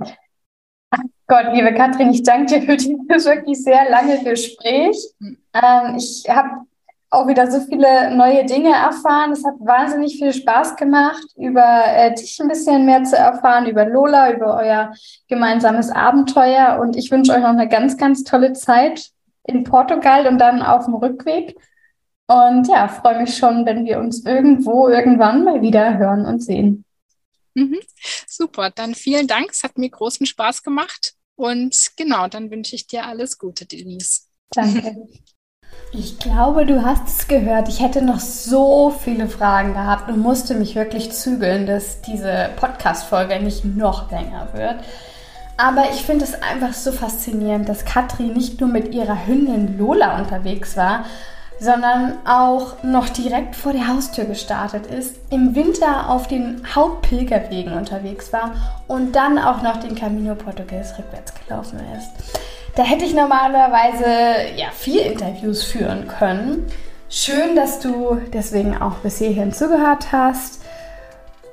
Ach 0.91 0.99
Gott, 1.27 1.53
liebe 1.53 1.73
Katrin, 1.73 2.11
ich 2.11 2.23
danke 2.23 2.59
dir 2.59 2.65
für 2.65 2.77
dieses 2.77 3.25
wirklich 3.25 3.63
sehr 3.63 3.89
lange 3.89 4.23
Gespräch. 4.23 4.97
Hm. 5.19 5.37
Ähm, 5.53 5.95
ich 5.97 6.25
habe 6.27 6.65
auch 7.11 7.27
wieder 7.27 7.49
so 7.49 7.59
viele 7.61 8.15
neue 8.15 8.45
Dinge 8.45 8.71
erfahren. 8.71 9.31
Es 9.31 9.43
hat 9.43 9.55
wahnsinnig 9.59 10.17
viel 10.17 10.31
Spaß 10.31 10.75
gemacht, 10.75 11.25
über 11.35 11.83
äh, 11.85 12.13
dich 12.13 12.39
ein 12.39 12.47
bisschen 12.47 12.85
mehr 12.85 13.03
zu 13.03 13.17
erfahren, 13.17 13.65
über 13.67 13.85
Lola, 13.85 14.31
über 14.31 14.57
euer 14.57 14.93
gemeinsames 15.27 15.89
Abenteuer. 15.89 16.79
Und 16.79 16.95
ich 16.95 17.09
wünsche 17.09 17.31
euch 17.31 17.41
noch 17.41 17.49
eine 17.49 17.67
ganz, 17.67 17.97
ganz 17.97 18.23
tolle 18.23 18.53
Zeit 18.53 19.09
in 19.43 19.63
Portugal 19.63 20.27
und 20.27 20.37
dann 20.37 20.61
auf 20.61 20.85
dem 20.85 20.95
Rückweg. 20.95 21.57
Und 22.27 22.67
ja, 22.67 22.87
freue 22.87 23.21
mich 23.21 23.35
schon, 23.35 23.65
wenn 23.65 23.85
wir 23.85 23.99
uns 23.99 24.23
irgendwo 24.23 24.87
irgendwann 24.87 25.43
mal 25.43 25.61
wieder 25.63 25.97
hören 25.97 26.25
und 26.27 26.43
sehen. 26.43 26.85
Mhm. 27.55 27.79
Super, 28.27 28.69
dann 28.69 28.93
vielen 28.93 29.25
Dank. 29.25 29.49
Es 29.51 29.63
hat 29.63 29.79
mir 29.79 29.89
großen 29.89 30.27
Spaß 30.27 30.61
gemacht. 30.61 31.15
Und 31.35 31.91
genau, 31.97 32.27
dann 32.27 32.51
wünsche 32.51 32.75
ich 32.75 32.85
dir 32.85 33.05
alles 33.05 33.39
Gute, 33.39 33.65
Denise. 33.65 34.27
Danke. 34.51 35.07
Ich 35.91 36.19
glaube, 36.19 36.65
du 36.67 36.83
hast 36.85 37.07
es 37.07 37.27
gehört. 37.27 37.67
Ich 37.67 37.81
hätte 37.81 38.03
noch 38.03 38.19
so 38.19 38.91
viele 38.91 39.27
Fragen 39.27 39.73
gehabt 39.73 40.09
und 40.09 40.19
musste 40.19 40.53
mich 40.53 40.75
wirklich 40.75 41.11
zügeln, 41.11 41.65
dass 41.65 42.01
diese 42.01 42.49
Podcast-Folge 42.57 43.39
nicht 43.39 43.65
noch 43.65 44.11
länger 44.11 44.49
wird. 44.53 44.75
Aber 45.57 45.85
ich 45.91 46.03
finde 46.03 46.25
es 46.25 46.41
einfach 46.41 46.73
so 46.73 46.91
faszinierend, 46.91 47.67
dass 47.67 47.85
Katrin 47.85 48.33
nicht 48.33 48.61
nur 48.61 48.69
mit 48.69 48.93
ihrer 48.93 49.25
Hündin 49.25 49.77
Lola 49.77 50.17
unterwegs 50.17 50.77
war, 50.77 51.05
sondern 51.59 52.13
auch 52.25 52.81
noch 52.83 53.09
direkt 53.09 53.55
vor 53.55 53.73
der 53.73 53.87
Haustür 53.87 54.25
gestartet 54.25 54.85
ist, 54.85 55.15
im 55.29 55.55
Winter 55.55 56.09
auf 56.09 56.27
den 56.27 56.61
Hauptpilgerwegen 56.73 57.73
unterwegs 57.73 58.31
war 58.31 58.51
und 58.87 59.15
dann 59.15 59.37
auch 59.37 59.61
noch 59.61 59.77
den 59.77 59.95
Camino 59.95 60.35
Portugues 60.35 60.97
rückwärts 60.97 61.33
gelaufen 61.45 61.79
ist. 61.97 62.39
Da 62.79 62.85
hätte 62.85 63.03
ich 63.03 63.13
normalerweise 63.13 64.05
ja 64.55 64.67
vier 64.71 65.07
Interviews 65.07 65.65
führen 65.65 66.07
können. 66.07 66.65
Schön, 67.09 67.53
dass 67.53 67.81
du 67.81 68.21
deswegen 68.31 68.81
auch 68.81 68.93
bis 69.03 69.17
hierhin 69.17 69.51
zugehört 69.51 70.13
hast. 70.13 70.61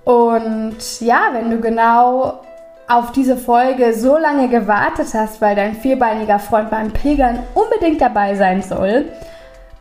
Und 0.04 0.76
ja, 1.00 1.30
wenn 1.32 1.50
du 1.50 1.60
genau 1.60 2.44
auf 2.86 3.10
diese 3.10 3.36
Folge 3.36 3.92
so 3.92 4.16
lange 4.16 4.48
gewartet 4.48 5.08
hast, 5.14 5.40
weil 5.40 5.56
dein 5.56 5.74
vierbeiniger 5.74 6.38
Freund 6.38 6.70
beim 6.70 6.92
Pilgern 6.92 7.40
unbedingt 7.54 8.00
dabei 8.00 8.36
sein 8.36 8.62
soll, 8.62 9.06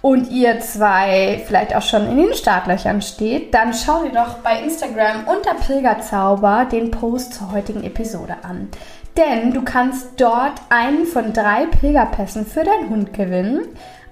und 0.01 0.29
ihr 0.29 0.59
zwei 0.59 1.43
vielleicht 1.47 1.75
auch 1.75 1.81
schon 1.81 2.07
in 2.09 2.17
den 2.17 2.33
Startlöchern 2.35 3.01
steht, 3.01 3.55
dann 3.55 3.73
schau 3.73 4.03
dir 4.03 4.11
doch 4.11 4.35
bei 4.43 4.59
Instagram 4.61 5.27
unter 5.27 5.55
Pilgerzauber 5.55 6.67
den 6.71 6.91
Post 6.91 7.33
zur 7.33 7.51
heutigen 7.51 7.83
Episode 7.83 8.35
an. 8.43 8.69
Denn 9.17 9.53
du 9.53 9.63
kannst 9.63 10.19
dort 10.19 10.61
einen 10.69 11.05
von 11.05 11.31
drei 11.33 11.67
Pilgerpässen 11.67 12.45
für 12.45 12.63
deinen 12.63 12.89
Hund 12.89 13.13
gewinnen. 13.13 13.67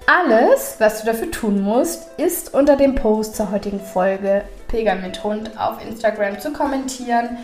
Alles, 0.05 0.75
was 0.79 1.01
du 1.01 1.07
dafür 1.07 1.31
tun 1.31 1.61
musst, 1.61 2.17
ist 2.19 2.53
unter 2.53 2.75
dem 2.75 2.95
Post 2.95 3.35
zur 3.35 3.51
heutigen 3.51 3.79
Folge 3.79 4.43
Pilger 4.67 4.95
mit 4.95 5.23
Hund 5.23 5.51
auf 5.57 5.83
Instagram 5.85 6.39
zu 6.39 6.51
kommentieren 6.51 7.37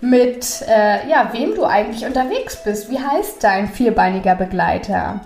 mit, 0.00 0.62
äh, 0.68 1.08
ja, 1.08 1.30
wem 1.32 1.54
du 1.54 1.64
eigentlich 1.64 2.04
unterwegs 2.04 2.62
bist. 2.62 2.90
Wie 2.90 2.98
heißt 2.98 3.42
dein 3.42 3.68
vierbeiniger 3.68 4.34
Begleiter? 4.34 5.20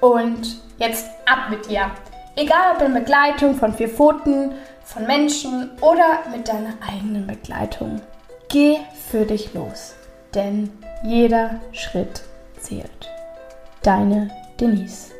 Und 0.00 0.58
Jetzt 0.78 1.10
ab 1.26 1.50
mit 1.50 1.68
dir. 1.68 1.90
Egal 2.36 2.76
ob 2.76 2.82
in 2.82 2.94
Begleitung 2.94 3.56
von 3.56 3.74
vier 3.74 3.88
Pfoten, 3.88 4.52
von 4.84 5.06
Menschen 5.06 5.70
oder 5.80 6.20
mit 6.30 6.46
deiner 6.46 6.74
eigenen 6.88 7.26
Begleitung. 7.26 8.00
Geh 8.48 8.76
für 9.10 9.24
dich 9.24 9.54
los, 9.54 9.96
denn 10.36 10.70
jeder 11.02 11.60
Schritt 11.72 12.22
zählt. 12.60 13.08
Deine 13.82 14.30
Denise. 14.60 15.17